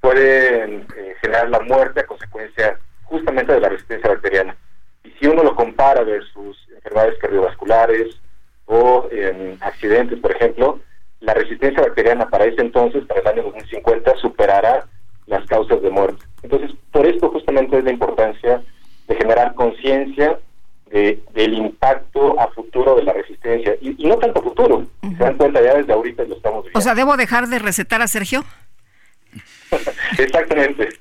pueden 0.00 0.86
eh, 0.96 1.14
generar 1.20 1.48
la 1.48 1.60
muerte 1.60 2.00
a 2.00 2.06
consecuencia 2.06 2.78
justamente 3.04 3.52
de 3.52 3.60
la 3.60 3.68
resistencia 3.68 4.10
bacteriana. 4.10 4.56
Y 5.04 5.10
si 5.12 5.26
uno 5.26 5.42
lo 5.42 5.54
compara 5.54 6.02
versus 6.02 6.56
enfermedades 6.74 7.18
cardiovasculares 7.18 8.20
o 8.66 9.08
eh, 9.10 9.56
accidentes, 9.60 10.18
por 10.18 10.32
ejemplo, 10.32 10.80
la 11.20 11.34
resistencia 11.34 11.82
bacteriana 11.82 12.28
para 12.28 12.46
ese 12.46 12.62
entonces, 12.62 13.04
para 13.06 13.20
el 13.20 13.28
año 13.28 13.42
2050, 13.44 14.16
superará 14.16 14.86
las 15.26 15.46
causas 15.46 15.80
de 15.82 15.90
muerte. 15.90 16.24
Entonces, 16.42 16.70
por 16.90 17.06
esto 17.06 17.30
justamente 17.30 17.78
es 17.78 17.84
la 17.84 17.92
importancia 17.92 18.62
de 19.08 19.14
generar 19.16 19.54
conciencia 19.54 20.38
de, 20.90 21.22
del 21.34 21.54
impacto 21.54 22.38
a 22.38 22.48
futuro 22.48 22.96
de 22.96 23.04
la 23.04 23.12
resistencia. 23.14 23.74
Y, 23.80 23.94
y 24.04 24.06
no 24.08 24.16
tanto 24.18 24.40
a 24.40 24.42
futuro, 24.42 24.86
se 25.00 25.08
dan 25.24 25.36
cuenta 25.36 25.62
ya 25.62 25.74
desde 25.74 25.92
ahorita 25.92 26.24
lo 26.24 26.34
estamos 26.36 26.64
viendo. 26.64 26.78
O 26.78 26.82
sea, 26.82 26.94
¿debo 26.94 27.16
dejar 27.16 27.48
de 27.48 27.58
recetar 27.58 28.02
a 28.02 28.08
Sergio? 28.08 28.44
Exactamente. 30.18 30.88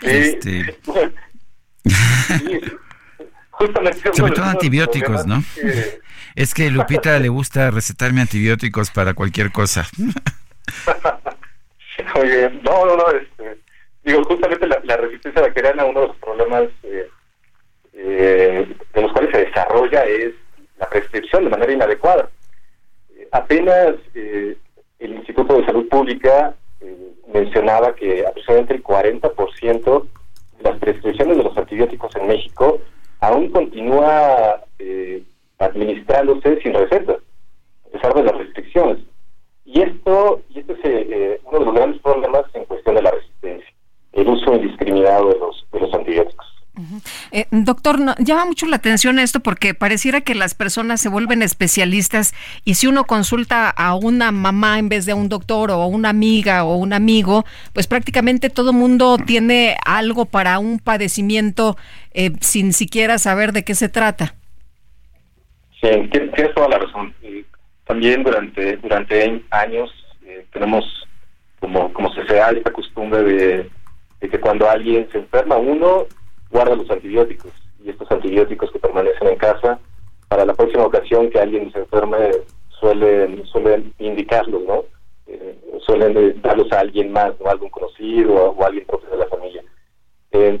Sí. 0.00 0.62
Bueno, 0.86 1.10
sí, 1.84 2.60
justamente 3.50 4.10
Sobre 4.14 4.32
todo 4.32 4.44
antibióticos, 4.44 5.26
¿no? 5.26 5.42
que- 5.54 6.00
Es 6.36 6.54
que 6.54 6.70
Lupita 6.70 7.18
le 7.18 7.28
gusta 7.28 7.70
recetarme 7.72 8.20
antibióticos 8.20 8.90
para 8.92 9.14
cualquier 9.14 9.50
cosa. 9.50 9.86
Oye, 12.20 12.50
no, 12.62 12.86
no, 12.86 12.96
no, 12.96 13.10
este, 13.10 13.58
digo, 14.04 14.22
justamente 14.24 14.66
la, 14.66 14.80
la 14.84 14.96
resistencia 14.96 15.42
bacteriana, 15.42 15.84
uno 15.84 16.02
de 16.02 16.06
los 16.08 16.16
problemas 16.16 16.64
eh, 16.82 17.08
eh, 17.92 18.76
de 18.94 19.02
los 19.02 19.12
cuales 19.12 19.30
se 19.32 19.44
desarrolla 19.46 20.04
es 20.04 20.32
la 20.78 20.88
prescripción 20.88 21.44
de 21.44 21.50
manera 21.50 21.72
inadecuada. 21.72 22.30
Eh, 23.16 23.28
apenas 23.32 23.96
el 24.14 25.14
Instituto 25.14 25.58
de 25.58 25.66
Salud 25.66 25.88
Pública 25.88 26.54
mencionaba 27.32 27.94
que 27.94 28.26
aproximadamente 28.26 28.74
el 28.74 28.82
40% 28.82 30.06
de 30.58 30.62
las 30.62 30.78
prescripciones 30.78 31.36
de 31.36 31.44
los 31.44 31.56
antibióticos 31.56 32.14
en 32.16 32.26
México 32.26 32.80
aún 33.20 33.50
continúa 33.50 34.64
administrándose 35.58 36.60
sin 36.62 36.74
receta, 36.74 37.16
a 37.86 37.90
pesar 37.90 38.14
de 38.14 38.22
las 38.22 38.38
restricciones. 38.38 38.98
Y 39.70 39.82
esto, 39.82 40.40
y 40.48 40.60
este 40.60 40.72
es 40.72 40.78
eh, 40.78 41.06
eh, 41.10 41.40
uno 41.44 41.58
de 41.58 41.64
los 41.66 41.74
grandes 41.74 42.00
problemas 42.00 42.44
en 42.54 42.64
cuestión 42.64 42.94
de 42.94 43.02
la 43.02 43.10
resistencia, 43.10 43.70
el 44.12 44.28
uso 44.28 44.54
indiscriminado 44.54 45.28
de 45.28 45.38
los, 45.38 45.66
de 45.70 45.80
los 45.80 45.92
antibióticos. 45.92 46.46
Eh, 47.32 47.46
doctor, 47.50 48.00
no, 48.00 48.14
llama 48.18 48.46
mucho 48.46 48.66
la 48.66 48.76
atención 48.76 49.18
esto 49.18 49.40
porque 49.40 49.74
pareciera 49.74 50.20
que 50.20 50.34
las 50.34 50.54
personas 50.54 51.00
se 51.00 51.08
vuelven 51.08 51.42
especialistas 51.42 52.34
y 52.64 52.74
si 52.74 52.86
uno 52.86 53.04
consulta 53.04 53.68
a 53.68 53.94
una 53.94 54.30
mamá 54.30 54.78
en 54.78 54.88
vez 54.88 55.04
de 55.04 55.12
a 55.12 55.16
un 55.16 55.28
doctor 55.28 55.70
o 55.70 55.82
a 55.82 55.86
una 55.86 56.08
amiga 56.08 56.64
o 56.64 56.76
un 56.76 56.92
amigo, 56.92 57.44
pues 57.72 57.88
prácticamente 57.88 58.48
todo 58.48 58.72
mundo 58.72 59.18
tiene 59.18 59.76
algo 59.84 60.24
para 60.24 60.58
un 60.60 60.78
padecimiento 60.78 61.76
eh, 62.14 62.30
sin 62.40 62.72
siquiera 62.72 63.18
saber 63.18 63.52
de 63.52 63.64
qué 63.64 63.74
se 63.74 63.88
trata. 63.88 64.34
Sí, 65.80 65.88
tienes 66.10 66.54
toda 66.54 66.68
la 66.68 66.78
razón. 66.78 67.14
También 67.88 68.22
durante 68.22 68.76
durante 68.76 69.42
años 69.48 69.90
eh, 70.26 70.44
tenemos 70.52 70.84
como 71.58 71.90
como 71.94 72.12
se 72.12 72.22
da 72.22 72.50
esta 72.50 72.70
costumbre 72.70 73.22
de, 73.22 73.70
que 74.20 74.40
cuando 74.40 74.68
alguien 74.68 75.08
se 75.10 75.16
enferma 75.16 75.56
uno 75.56 76.04
guarda 76.50 76.76
los 76.76 76.90
antibióticos 76.90 77.50
y 77.82 77.88
estos 77.88 78.10
antibióticos 78.12 78.70
que 78.72 78.78
permanecen 78.78 79.28
en 79.28 79.36
casa 79.36 79.80
para 80.28 80.44
la 80.44 80.52
próxima 80.52 80.84
ocasión 80.84 81.30
que 81.30 81.40
alguien 81.40 81.72
se 81.72 81.78
enferme 81.78 82.30
suelen 82.78 83.46
suelen 83.46 83.94
indicarlos, 83.98 84.62
¿no? 84.64 84.84
Eh, 85.26 85.58
suelen 85.80 86.42
darlos 86.42 86.70
a 86.72 86.80
alguien 86.80 87.10
más, 87.10 87.32
¿no? 87.40 87.50
algún 87.50 87.70
conocido 87.70 88.34
o, 88.34 88.66
alguien 88.66 88.84
propio 88.84 89.08
de 89.08 89.16
la 89.16 89.26
familia. 89.28 89.64
Eh, 90.32 90.60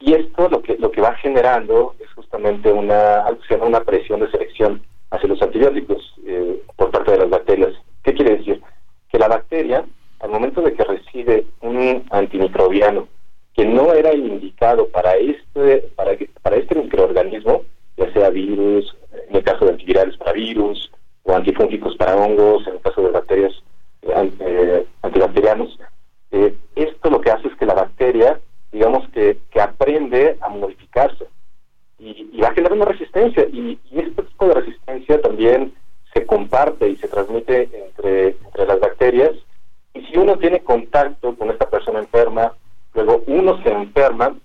y 0.00 0.12
esto 0.12 0.50
lo 0.50 0.60
que 0.60 0.76
lo 0.76 0.90
que 0.90 1.00
va 1.00 1.14
generando 1.14 1.94
es 2.00 2.12
justamente 2.12 2.70
una 2.70 3.24
una 3.62 3.80
presión 3.80 4.20
de 4.20 4.30
selección 4.30 4.82
hacia 5.10 5.28
los 5.28 5.40
antibióticos 5.42 6.14
eh, 6.26 6.62
por 6.76 6.90
parte 6.90 7.12
de 7.12 7.18
las 7.18 7.30
bacterias. 7.30 7.72
¿Qué 8.02 8.14
quiere 8.14 8.38
decir? 8.38 8.62
Que 9.10 9.18
la 9.18 9.28
bacteria, 9.28 9.84
al 10.20 10.30
momento 10.30 10.62
de 10.62 10.72
que 10.74 10.84
recibe 10.84 11.46
un 11.60 12.04
antimicrobiano 12.10 13.08
que 13.54 13.64
no 13.64 13.94
era 13.94 14.14
indicado 14.14 14.88
para 14.88 15.16
este 15.16 15.88
para, 15.96 16.12
para 16.42 16.56
este 16.56 16.74
microorganismo, 16.74 17.62
ya 17.96 18.12
sea 18.12 18.30
virus, 18.30 18.94
en 19.28 19.36
el 19.36 19.42
caso 19.42 19.64
de 19.64 19.72
antivirales 19.72 20.16
para 20.18 20.32
virus, 20.32 20.90
o 21.22 21.34
antifúngicos 21.34 21.96
para 21.96 22.16
hongos, 22.16 22.66
en 22.66 22.74
el 22.74 22.80
caso 22.80 23.02
de 23.02 23.10
bacterias 23.10 23.52
eh, 24.02 24.32
eh 24.40 24.86
antibacterianos, 25.02 25.78
eh, 26.32 26.54
esto 26.74 27.10
lo 27.10 27.20
que 27.20 27.30
hace 27.30 27.48
es 27.48 27.54
que 27.56 27.66
la 27.66 27.74
bacteria, 27.74 28.38
digamos 28.72 29.08
que, 29.10 29.38
que 29.50 29.60
aprende 29.60 30.36
a 30.40 30.48
modificarse 30.48 31.26
y, 31.98 32.40
va 32.40 32.48
a 32.48 32.54
generar 32.54 32.72
una 32.72 32.84
resistencia 32.84 33.46
y, 33.52 33.78
este 33.90 34.22
tipo 34.22 34.48
de 34.48 34.54
resistencia 34.54 35.20
también 35.20 35.72
se 36.12 36.24
comparte 36.26 36.88
y 36.88 36.96
se 36.96 37.08
transmite 37.08 37.68
entre, 37.72 38.36
entre 38.44 38.66
las 38.66 38.80
bacterias 38.80 39.32
y 39.94 40.02
si 40.06 40.18
uno 40.18 40.38
tiene 40.38 40.60
contacto 40.60 41.34
con 41.36 41.50
esta 41.50 41.68
persona 41.68 42.00
enferma, 42.00 42.52
luego 42.94 43.22
uno 43.26 43.62
se 43.62 43.70
enferma, 43.70 44.36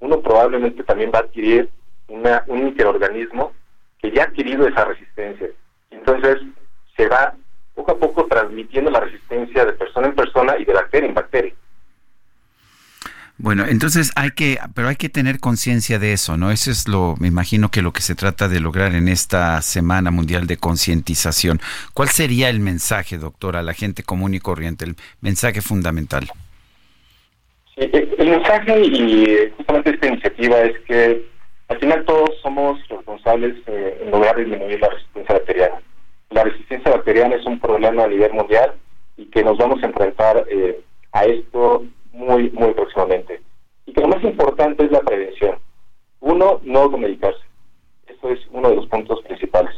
uno 0.00 0.20
probablemente 0.20 0.82
también 0.84 1.10
va 1.12 1.20
a 1.20 1.22
adquirir 1.22 1.68
una, 2.08 2.44
un 2.46 2.64
microorganismo 2.66 3.52
que 4.00 4.10
ya 4.10 4.22
ha 4.22 4.26
adquirido 4.26 4.68
esa 4.68 4.84
resistencia. 4.84 5.48
Entonces 5.90 6.38
se 6.96 7.08
va 7.08 7.34
poco 7.74 7.92
a 7.92 7.96
poco 7.96 8.26
transmitiendo 8.26 8.90
la 8.90 9.00
resistencia 9.00 9.64
de 9.64 9.72
persona 9.72 10.08
en 10.08 10.14
persona 10.14 10.56
y 10.58 10.64
de 10.64 10.72
bacteria 10.74 11.08
en 11.08 11.14
bacteria. 11.14 11.54
Bueno, 13.40 13.66
entonces 13.68 14.10
hay 14.16 14.32
que, 14.32 14.58
pero 14.74 14.88
hay 14.88 14.96
que 14.96 15.08
tener 15.08 15.38
conciencia 15.38 16.00
de 16.00 16.12
eso, 16.12 16.36
¿no? 16.36 16.50
Eso 16.50 16.72
es 16.72 16.88
lo, 16.88 17.14
me 17.20 17.28
imagino 17.28 17.70
que 17.70 17.82
lo 17.82 17.92
que 17.92 18.00
se 18.00 18.16
trata 18.16 18.48
de 18.48 18.58
lograr 18.58 18.96
en 18.96 19.06
esta 19.06 19.62
Semana 19.62 20.10
Mundial 20.10 20.48
de 20.48 20.56
Concientización. 20.56 21.60
¿Cuál 21.94 22.08
sería 22.08 22.50
el 22.50 22.58
mensaje, 22.58 23.16
doctora, 23.16 23.60
a 23.60 23.62
la 23.62 23.74
gente 23.74 24.02
común 24.02 24.34
y 24.34 24.40
corriente, 24.40 24.86
el 24.86 24.96
mensaje 25.20 25.62
fundamental? 25.62 26.26
Sí, 27.76 27.88
el 27.92 28.28
mensaje 28.28 28.80
y 28.80 29.52
justamente 29.56 29.90
esta 29.90 30.08
iniciativa 30.08 30.58
es 30.62 30.80
que 30.80 31.24
al 31.68 31.78
final 31.78 32.04
todos 32.06 32.30
somos 32.42 32.80
responsables 32.88 33.54
eh, 33.68 34.00
en 34.02 34.10
lograr 34.10 34.36
disminuir 34.36 34.80
la 34.80 34.88
resistencia 34.88 35.34
bacteriana. 35.34 35.80
La 36.30 36.42
resistencia 36.42 36.90
bacteriana 36.90 37.36
es 37.36 37.46
un 37.46 37.60
problema 37.60 38.02
a 38.02 38.08
nivel 38.08 38.32
mundial 38.32 38.72
y 39.16 39.26
que 39.26 39.44
nos 39.44 39.56
vamos 39.58 39.80
a 39.80 39.86
enfrentar 39.86 40.44
eh, 40.50 40.80
a 41.12 41.24
esto 41.24 41.84
muy, 42.18 42.50
muy 42.50 42.74
próximamente. 42.74 43.40
Y 43.86 43.92
que 43.92 44.00
lo 44.00 44.08
más 44.08 44.22
importante 44.22 44.84
es 44.84 44.90
la 44.90 45.00
prevención. 45.00 45.58
Uno, 46.20 46.60
no 46.64 46.80
automedicarse. 46.80 47.40
Eso 48.06 48.28
es 48.30 48.40
uno 48.50 48.68
de 48.68 48.76
los 48.76 48.86
puntos 48.86 49.22
principales. 49.22 49.74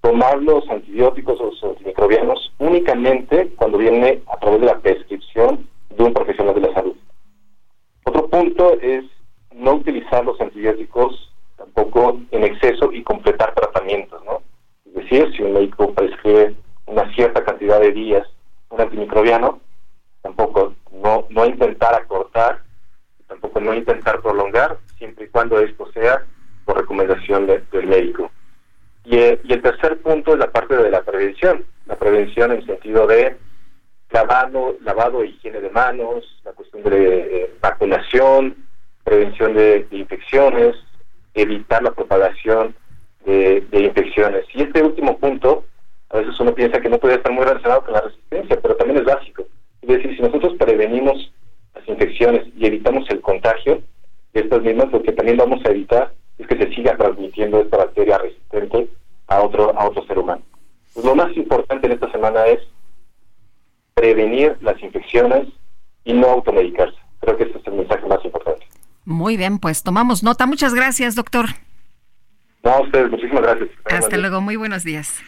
Tomar 0.00 0.42
los 0.42 0.68
antibióticos 0.70 1.38
o 1.40 1.46
los 1.46 1.62
antimicrobianos 1.62 2.52
únicamente 2.58 3.50
cuando 3.56 3.78
viene 3.78 4.22
a 4.32 4.38
través 4.38 4.60
de 4.60 4.66
la 4.66 4.78
prescripción 4.78 5.68
de 5.90 6.02
un 6.02 6.14
profesional 6.14 6.54
de 6.54 6.62
la 6.62 6.74
salud. 6.74 6.96
Otro 8.04 8.28
punto 8.28 8.80
es 8.80 9.04
no 9.54 9.74
utilizar 9.74 10.24
los 10.24 10.40
antibióticos 10.40 11.32
tampoco 11.58 12.18
en 12.30 12.44
exceso 12.44 12.90
y 12.90 13.02
completar 13.02 13.54
tratamientos, 13.54 14.24
¿no? 14.24 14.40
Es 14.86 14.94
decir, 14.94 15.30
si 15.36 15.42
un 15.42 15.52
médico 15.52 15.92
prescribe 15.92 16.54
una 16.86 17.12
cierta 17.14 17.44
cantidad 17.44 17.78
de 17.80 17.92
días 17.92 18.26
un 18.70 18.80
antimicrobiano, 18.80 19.60
tampoco 20.22 20.74
no, 20.92 21.26
no 21.30 21.46
intentar 21.46 21.94
acortar, 21.94 22.62
tampoco 23.26 23.60
no 23.60 23.74
intentar 23.74 24.20
prolongar, 24.20 24.78
siempre 24.98 25.26
y 25.26 25.28
cuando 25.28 25.60
esto 25.60 25.90
sea 25.92 26.24
por 26.64 26.78
recomendación 26.78 27.46
del 27.46 27.86
médico. 27.86 28.30
Y, 29.04 29.16
eh, 29.16 29.40
y, 29.44 29.52
el 29.52 29.62
tercer 29.62 29.98
punto 30.02 30.32
es 30.32 30.38
la 30.38 30.50
parte 30.50 30.76
de 30.76 30.90
la 30.90 31.02
prevención, 31.02 31.64
la 31.86 31.96
prevención 31.96 32.52
en 32.52 32.66
sentido 32.66 33.06
de 33.06 33.36
lavado, 34.10 34.76
lavado 34.82 35.22
e 35.22 35.28
higiene 35.28 35.60
de 35.60 35.70
manos, 35.70 36.40
la 36.44 36.52
cuestión 36.52 36.82
de 36.82 37.42
eh, 37.42 37.54
vacunación, 37.60 38.56
prevención 39.04 39.54
de, 39.54 39.86
infecciones, 39.90 40.76
evitar 41.34 41.82
la 41.82 41.92
propagación 41.92 42.74
de, 43.24 43.62
de 43.70 43.80
infecciones. 43.80 44.44
Y 44.54 44.62
este 44.62 44.82
último 44.82 45.18
punto, 45.18 45.64
a 46.10 46.18
veces 46.18 46.38
uno 46.40 46.54
piensa 46.54 46.80
que 46.80 46.88
no 46.88 46.98
puede 46.98 47.14
estar 47.14 47.32
muy 47.32 47.44
relacionado 47.44 47.84
con 47.84 47.94
la 47.94 48.02
resistencia, 48.02 48.60
pero 48.60 48.76
también 48.76 48.98
es 48.98 49.04
básico. 49.04 49.44
Es 49.82 49.88
decir, 49.88 50.16
si 50.16 50.22
nosotros 50.22 50.54
prevenimos 50.58 51.32
las 51.74 51.88
infecciones 51.88 52.46
y 52.56 52.66
evitamos 52.66 53.08
el 53.10 53.20
contagio 53.20 53.82
de 54.32 54.40
estas 54.40 54.62
mismas, 54.62 54.92
lo 54.92 55.02
que 55.02 55.12
también 55.12 55.36
vamos 55.36 55.64
a 55.64 55.70
evitar 55.70 56.12
es 56.38 56.46
que 56.46 56.56
se 56.56 56.74
siga 56.74 56.96
transmitiendo 56.96 57.60
esta 57.60 57.76
bacteria 57.76 58.18
resistente 58.18 58.88
a 59.26 59.42
otro, 59.42 59.78
a 59.78 59.86
otro 59.86 60.04
ser 60.06 60.18
humano. 60.18 60.42
Pues 60.94 61.06
lo 61.06 61.14
más 61.14 61.34
importante 61.36 61.86
en 61.86 61.92
esta 61.92 62.10
semana 62.10 62.46
es 62.46 62.60
prevenir 63.94 64.56
las 64.60 64.80
infecciones 64.82 65.48
y 66.04 66.12
no 66.12 66.28
automedicarse. 66.28 66.96
Creo 67.20 67.36
que 67.36 67.44
ese 67.44 67.58
es 67.58 67.66
el 67.66 67.74
mensaje 67.74 68.06
más 68.06 68.24
importante. 68.24 68.66
Muy 69.04 69.36
bien, 69.36 69.58
pues 69.58 69.82
tomamos 69.82 70.22
nota. 70.22 70.46
Muchas 70.46 70.74
gracias, 70.74 71.14
doctor. 71.14 71.46
No, 72.62 72.70
a 72.70 72.80
ustedes, 72.82 73.10
muchísimas 73.10 73.42
gracias. 73.42 73.70
Hasta 73.84 74.16
luego, 74.16 74.40
muy 74.40 74.56
buenos 74.56 74.84
días. 74.84 75.22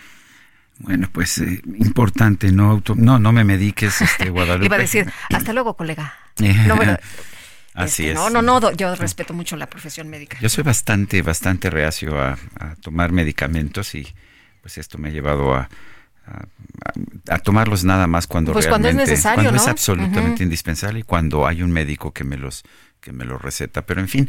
Bueno, 0.78 1.08
pues 1.12 1.38
eh, 1.38 1.60
importante, 1.78 2.50
no 2.50 2.70
auto, 2.70 2.94
no, 2.96 3.18
no 3.18 3.32
me 3.32 3.44
mediques, 3.44 4.00
este 4.00 4.30
Guadalupe. 4.30 4.66
Iba 4.66 4.76
a 4.76 4.80
decir, 4.80 5.12
hasta 5.32 5.52
luego, 5.54 5.76
colega. 5.76 6.14
No, 6.38 6.76
Así 7.74 8.02
este, 8.02 8.12
es. 8.12 8.14
No, 8.14 8.28
no, 8.28 8.42
no, 8.42 8.72
yo 8.72 8.94
respeto 8.94 9.32
mucho 9.32 9.56
la 9.56 9.66
profesión 9.66 10.08
médica. 10.08 10.38
Yo 10.40 10.48
soy 10.50 10.62
bastante, 10.62 11.22
bastante 11.22 11.70
reacio 11.70 12.20
a, 12.20 12.36
tomar 12.82 13.12
medicamentos 13.12 13.94
y 13.94 14.14
pues 14.60 14.76
esto 14.76 14.98
me 14.98 15.08
ha 15.08 15.10
llevado 15.10 15.54
a, 15.54 15.68
a, 17.28 17.38
tomarlos 17.38 17.84
nada 17.84 18.06
más 18.06 18.26
cuando 18.26 18.52
pues 18.52 18.66
realmente, 18.66 18.88
cuando 18.90 19.02
es 19.02 19.08
necesario, 19.08 19.44
cuando 19.44 19.62
es 19.62 19.68
absolutamente 19.68 20.42
indispensable 20.42 21.00
y 21.00 21.02
cuando 21.02 21.46
hay 21.46 21.62
un 21.62 21.72
médico 21.72 22.12
que 22.12 22.24
me 22.24 22.36
los 22.36 22.62
que 23.00 23.12
me 23.12 23.24
los 23.24 23.40
receta. 23.40 23.82
Pero 23.82 24.00
en 24.00 24.08
fin, 24.08 24.28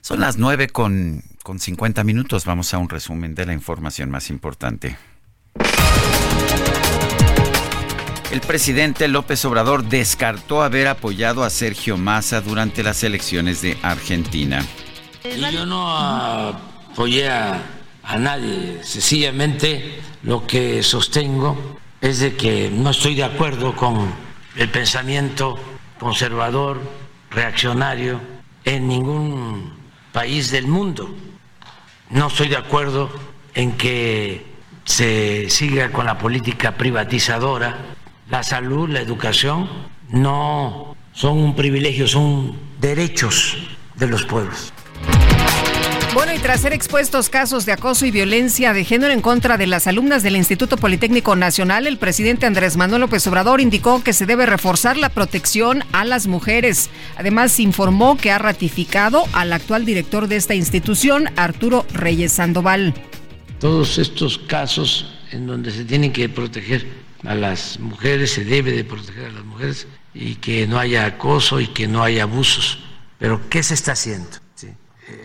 son 0.00 0.20
las 0.20 0.36
nueve 0.38 0.68
con, 0.68 1.22
con 1.42 1.58
50 1.58 2.04
minutos. 2.04 2.44
Vamos 2.44 2.74
a 2.74 2.78
un 2.78 2.88
resumen 2.88 3.34
de 3.34 3.46
la 3.46 3.52
información 3.52 4.10
más 4.10 4.30
importante. 4.30 4.96
El 8.30 8.42
presidente 8.42 9.08
López 9.08 9.42
Obrador 9.46 9.84
descartó 9.84 10.62
haber 10.62 10.86
apoyado 10.86 11.44
a 11.44 11.50
Sergio 11.50 11.96
Massa 11.96 12.42
durante 12.42 12.82
las 12.82 13.02
elecciones 13.02 13.62
de 13.62 13.78
Argentina. 13.82 14.62
Yo 15.50 15.64
no 15.64 15.96
apoyé 15.96 17.30
a, 17.30 17.62
nadie, 18.18 18.80
sencillamente 18.82 20.00
lo 20.22 20.46
que 20.46 20.82
sostengo 20.82 21.78
es 22.02 22.20
de 22.20 22.36
que 22.36 22.70
no 22.70 22.90
estoy 22.90 23.14
de 23.14 23.24
acuerdo 23.24 23.74
con 23.74 24.12
el 24.56 24.68
pensamiento 24.68 25.58
conservador, 25.98 26.80
reaccionario 27.30 28.20
en 28.64 28.88
ningún 28.88 29.72
país 30.12 30.50
del 30.50 30.66
mundo. 30.66 31.14
No 32.10 32.26
estoy 32.26 32.48
de 32.48 32.56
acuerdo 32.56 33.10
en 33.54 33.72
que 33.72 34.57
se 34.88 35.50
siga 35.50 35.92
con 35.92 36.06
la 36.06 36.16
política 36.16 36.76
privatizadora 36.76 37.76
la 38.30 38.42
salud, 38.42 38.88
la 38.88 39.00
educación, 39.00 39.68
no 40.08 40.96
son 41.12 41.38
un 41.38 41.54
privilegio, 41.54 42.08
son 42.08 42.58
derechos 42.80 43.56
de 43.96 44.06
los 44.06 44.24
pueblos. 44.24 44.72
Bueno, 46.14 46.32
y 46.34 46.38
tras 46.38 46.62
ser 46.62 46.72
expuestos 46.72 47.28
casos 47.28 47.66
de 47.66 47.72
acoso 47.72 48.06
y 48.06 48.10
violencia 48.10 48.72
de 48.72 48.82
género 48.84 49.12
en 49.12 49.20
contra 49.20 49.58
de 49.58 49.66
las 49.66 49.86
alumnas 49.86 50.22
del 50.22 50.36
Instituto 50.36 50.78
Politécnico 50.78 51.36
Nacional, 51.36 51.86
el 51.86 51.98
presidente 51.98 52.46
Andrés 52.46 52.78
Manuel 52.78 53.02
López 53.02 53.26
Obrador 53.26 53.60
indicó 53.60 54.02
que 54.02 54.14
se 54.14 54.24
debe 54.24 54.46
reforzar 54.46 54.96
la 54.96 55.10
protección 55.10 55.84
a 55.92 56.04
las 56.06 56.26
mujeres. 56.26 56.88
Además, 57.16 57.60
informó 57.60 58.16
que 58.16 58.32
ha 58.32 58.38
ratificado 58.38 59.24
al 59.34 59.52
actual 59.52 59.84
director 59.84 60.28
de 60.28 60.36
esta 60.36 60.54
institución, 60.54 61.28
Arturo 61.36 61.84
Reyes 61.92 62.32
Sandoval. 62.32 62.94
Todos 63.60 63.98
estos 63.98 64.38
casos 64.38 65.18
en 65.32 65.46
donde 65.46 65.70
se 65.70 65.84
tienen 65.84 66.12
que 66.12 66.28
proteger 66.28 66.86
a 67.24 67.34
las 67.34 67.78
mujeres, 67.80 68.32
se 68.32 68.44
debe 68.44 68.72
de 68.72 68.84
proteger 68.84 69.26
a 69.26 69.32
las 69.32 69.44
mujeres 69.44 69.86
y 70.14 70.36
que 70.36 70.66
no 70.66 70.78
haya 70.78 71.04
acoso 71.06 71.60
y 71.60 71.66
que 71.66 71.88
no 71.88 72.02
haya 72.02 72.22
abusos. 72.22 72.78
Pero 73.18 73.48
¿qué 73.48 73.62
se 73.62 73.74
está 73.74 73.92
haciendo? 73.92 74.28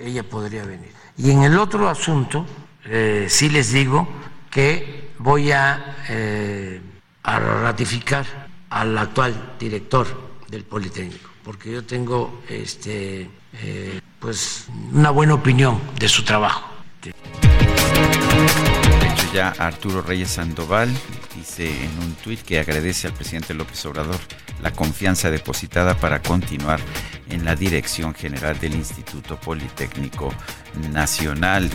ella 0.01 0.23
podría 0.23 0.63
venir. 0.63 0.91
Y 1.17 1.31
en 1.31 1.43
el 1.43 1.57
otro 1.57 1.89
asunto, 1.89 2.45
eh, 2.85 3.27
sí 3.29 3.49
les 3.49 3.71
digo 3.71 4.07
que 4.49 5.11
voy 5.19 5.51
a, 5.51 5.97
eh, 6.09 6.81
ratificar 7.23 8.25
al 8.69 8.97
actual 8.97 9.55
director 9.59 10.07
del 10.49 10.63
Politécnico, 10.63 11.29
porque 11.43 11.71
yo 11.71 11.83
tengo 11.83 12.41
este, 12.49 13.29
eh, 13.53 13.99
pues 14.19 14.67
una 14.91 15.09
buena 15.09 15.35
opinión 15.35 15.79
de 15.97 16.09
su 16.09 16.23
trabajo. 16.23 16.73
De 18.99 19.07
hecho, 19.07 19.33
ya 19.33 19.49
Arturo 19.57 20.01
Reyes 20.01 20.29
Sandoval 20.29 20.89
dice 21.35 21.67
en 21.67 21.99
un 21.99 22.13
tuit 22.15 22.41
que 22.41 22.59
agradece 22.59 23.07
al 23.07 23.13
presidente 23.13 23.53
López 23.53 23.85
Obrador 23.85 24.19
la 24.61 24.71
confianza 24.71 25.29
depositada 25.29 25.95
para 25.95 26.21
continuar 26.21 26.79
en 27.29 27.45
la 27.45 27.55
dirección 27.55 28.13
general 28.13 28.59
del 28.59 28.75
Instituto 28.75 29.39
Politécnico 29.39 30.33
Nacional. 30.91 31.69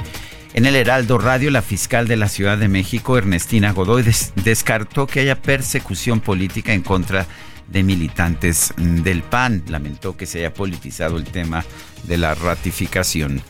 En 0.55 0.65
el 0.65 0.77
Heraldo 0.77 1.19
Radio, 1.19 1.51
la 1.51 1.63
fiscal 1.63 2.09
de 2.09 2.17
la 2.17 2.29
Ciudad 2.29 2.57
de 2.57 2.69
México, 2.69 3.19
Ernestina 3.19 3.73
Godoy, 3.73 4.05
descartó 4.37 5.07
que 5.07 5.21
haya 5.21 5.41
persecución 5.41 6.21
política 6.21 6.73
en 6.73 6.83
contra 6.83 7.27
de 7.69 7.83
militantes 7.83 8.73
del 8.77 9.23
PAN. 9.23 9.63
Lamentó 9.69 10.17
que 10.17 10.27
se 10.27 10.39
haya 10.39 10.55
politizado 10.55 11.19
el 11.19 11.25
tema 11.25 11.65
de 12.05 12.17
la 12.17 12.35
ratificación 12.35 13.43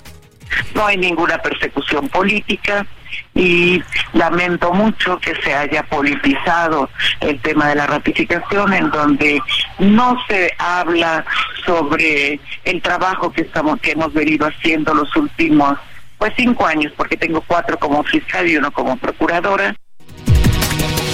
no 0.74 0.86
hay 0.86 0.96
ninguna 0.96 1.38
persecución 1.38 2.08
política 2.08 2.86
y 3.34 3.82
lamento 4.12 4.72
mucho 4.72 5.18
que 5.18 5.34
se 5.42 5.54
haya 5.54 5.82
politizado 5.84 6.90
el 7.20 7.40
tema 7.40 7.68
de 7.68 7.76
la 7.76 7.86
ratificación 7.86 8.72
en 8.74 8.90
donde 8.90 9.40
no 9.78 10.16
se 10.26 10.52
habla 10.58 11.24
sobre 11.64 12.40
el 12.64 12.82
trabajo 12.82 13.32
que 13.32 13.42
estamos 13.42 13.80
que 13.80 13.92
hemos 13.92 14.12
venido 14.12 14.46
haciendo 14.46 14.94
los 14.94 15.14
últimos 15.16 15.78
pues 16.18 16.32
cinco 16.36 16.66
años 16.66 16.92
porque 16.96 17.16
tengo 17.16 17.40
cuatro 17.42 17.78
como 17.78 18.02
fiscal 18.02 18.46
y 18.46 18.56
uno 18.56 18.70
como 18.72 18.96
procuradora 18.96 19.74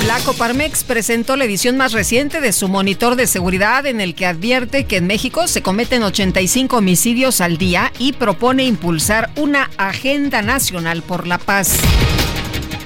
la 0.07 0.19
Coparmex 0.21 0.85
presentó 0.85 1.37
la 1.37 1.45
edición 1.45 1.79
más 1.79 1.93
reciente 1.93 2.43
de 2.43 2.53
su 2.53 2.69
monitor 2.69 3.17
de 3.17 3.27
seguridad 3.27 3.87
en 3.87 4.03
el 4.03 4.15
que 4.15 4.27
advierte 4.27 4.85
que 4.85 4.99
en 4.99 5.07
México 5.07 5.47
se 5.47 5.63
cometen 5.63 6.03
85 6.03 6.77
homicidios 6.77 7.41
al 7.41 7.57
día 7.57 7.91
y 7.99 8.13
propone 8.13 8.65
impulsar 8.65 9.31
una 9.37 9.71
agenda 9.79 10.43
nacional 10.43 11.03
por 11.03 11.27
la 11.27 11.39
paz. 11.39 11.79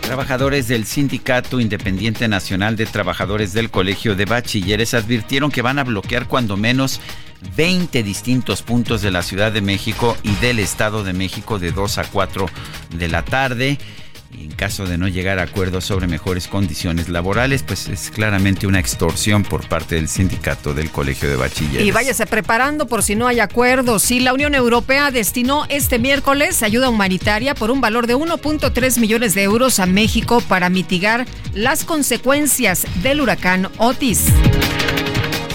Trabajadores 0.02 0.68
del 0.68 0.86
Sindicato 0.86 1.60
Independiente 1.60 2.28
Nacional 2.28 2.76
de 2.76 2.86
Trabajadores 2.86 3.52
del 3.52 3.70
Colegio 3.70 4.14
de 4.14 4.24
Bachilleres 4.24 4.94
advirtieron 4.94 5.50
que 5.50 5.62
van 5.62 5.80
a 5.80 5.84
bloquear 5.84 6.28
cuando 6.28 6.56
menos 6.56 7.00
20 7.56 8.02
distintos 8.02 8.62
puntos 8.62 9.02
de 9.02 9.10
la 9.10 9.22
Ciudad 9.22 9.50
de 9.50 9.60
México 9.60 10.16
y 10.22 10.34
del 10.36 10.60
Estado 10.60 11.02
de 11.02 11.12
México 11.12 11.58
de 11.58 11.72
2 11.72 11.98
a 11.98 12.04
4 12.04 12.46
de 12.96 13.08
la 13.08 13.24
tarde 13.24 13.78
en 14.32 14.50
caso 14.52 14.86
de 14.86 14.98
no 14.98 15.08
llegar 15.08 15.38
a 15.38 15.44
acuerdos 15.44 15.84
sobre 15.84 16.06
mejores 16.06 16.48
condiciones 16.48 17.08
laborales, 17.08 17.62
pues 17.62 17.88
es 17.88 18.10
claramente 18.10 18.66
una 18.66 18.78
extorsión 18.78 19.42
por 19.42 19.66
parte 19.68 19.94
del 19.94 20.08
sindicato 20.08 20.74
del 20.74 20.90
Colegio 20.90 21.28
de 21.28 21.36
Bachilleres. 21.36 21.86
Y 21.86 21.90
váyase 21.90 22.26
preparando 22.26 22.86
por 22.86 23.02
si 23.02 23.16
no 23.16 23.26
hay 23.26 23.40
acuerdos. 23.40 24.02
Si 24.02 24.20
la 24.20 24.34
Unión 24.34 24.54
Europea 24.54 25.10
destinó 25.10 25.64
este 25.68 25.98
miércoles 25.98 26.62
ayuda 26.62 26.90
humanitaria 26.90 27.54
por 27.54 27.70
un 27.70 27.80
valor 27.80 28.06
de 28.06 28.16
1.3 28.16 29.00
millones 29.00 29.34
de 29.34 29.42
euros 29.44 29.80
a 29.80 29.86
México 29.86 30.42
para 30.42 30.68
mitigar 30.68 31.26
las 31.54 31.84
consecuencias 31.84 32.86
del 33.02 33.20
huracán 33.20 33.68
Otis. 33.78 34.26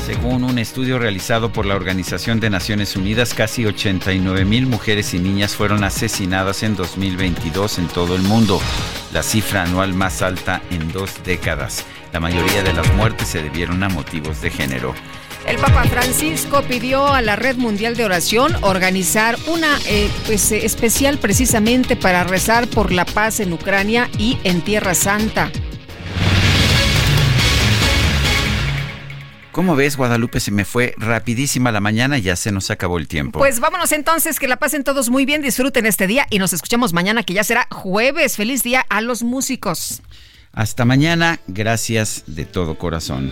Según 0.05 0.43
un 0.43 0.57
estudio 0.59 0.99
realizado 0.99 1.53
por 1.53 1.65
la 1.65 1.75
Organización 1.75 2.41
de 2.41 2.49
Naciones 2.49 2.97
Unidas, 2.97 3.33
casi 3.33 3.65
89 3.65 4.43
mil 4.43 4.67
mujeres 4.67 5.13
y 5.13 5.19
niñas 5.19 5.55
fueron 5.55 5.85
asesinadas 5.85 6.61
en 6.63 6.75
2022 6.75 7.79
en 7.79 7.87
todo 7.87 8.17
el 8.17 8.21
mundo, 8.21 8.59
la 9.13 9.23
cifra 9.23 9.63
anual 9.63 9.93
más 9.93 10.21
alta 10.21 10.61
en 10.71 10.91
dos 10.91 11.23
décadas. 11.23 11.85
La 12.11 12.19
mayoría 12.19 12.63
de 12.63 12.73
las 12.73 12.93
muertes 12.95 13.29
se 13.29 13.41
debieron 13.41 13.81
a 13.81 13.87
motivos 13.87 14.41
de 14.41 14.49
género. 14.49 14.93
El 15.47 15.55
Papa 15.55 15.85
Francisco 15.85 16.63
pidió 16.63 17.07
a 17.07 17.21
la 17.21 17.37
Red 17.37 17.55
Mundial 17.55 17.95
de 17.95 18.03
Oración 18.03 18.53
organizar 18.61 19.37
una 19.47 19.77
eh, 19.87 20.09
pues, 20.25 20.51
especial 20.51 21.17
precisamente 21.17 21.95
para 21.95 22.25
rezar 22.25 22.67
por 22.67 22.91
la 22.91 23.05
paz 23.05 23.39
en 23.39 23.53
Ucrania 23.53 24.09
y 24.17 24.37
en 24.43 24.61
Tierra 24.61 24.95
Santa. 24.95 25.49
¿Cómo 29.53 29.75
ves, 29.75 29.97
Guadalupe? 29.97 30.39
Se 30.39 30.49
me 30.49 30.65
fue 30.65 30.95
rapidísima 30.97 31.71
la 31.71 31.79
mañana 31.79 32.17
y 32.17 32.23
ya 32.23 32.35
se 32.35 32.51
nos 32.51 32.71
acabó 32.71 32.97
el 32.97 33.07
tiempo. 33.07 33.37
Pues 33.37 33.59
vámonos 33.59 33.91
entonces, 33.91 34.39
que 34.39 34.47
la 34.47 34.57
pasen 34.57 34.83
todos 34.83 35.11
muy 35.11 35.25
bien, 35.25 35.43
disfruten 35.43 35.85
este 35.85 36.07
día 36.07 36.25
y 36.31 36.39
nos 36.39 36.53
escuchamos 36.53 36.91
mañana, 36.91 37.21
que 37.21 37.35
ya 37.35 37.43
será 37.43 37.67
jueves. 37.69 38.35
Feliz 38.35 38.63
día 38.63 38.83
a 38.89 38.99
los 39.01 39.21
músicos. 39.21 40.01
Hasta 40.53 40.85
mañana, 40.85 41.39
gracias 41.45 42.23
de 42.25 42.45
todo 42.45 42.79
corazón. 42.79 43.31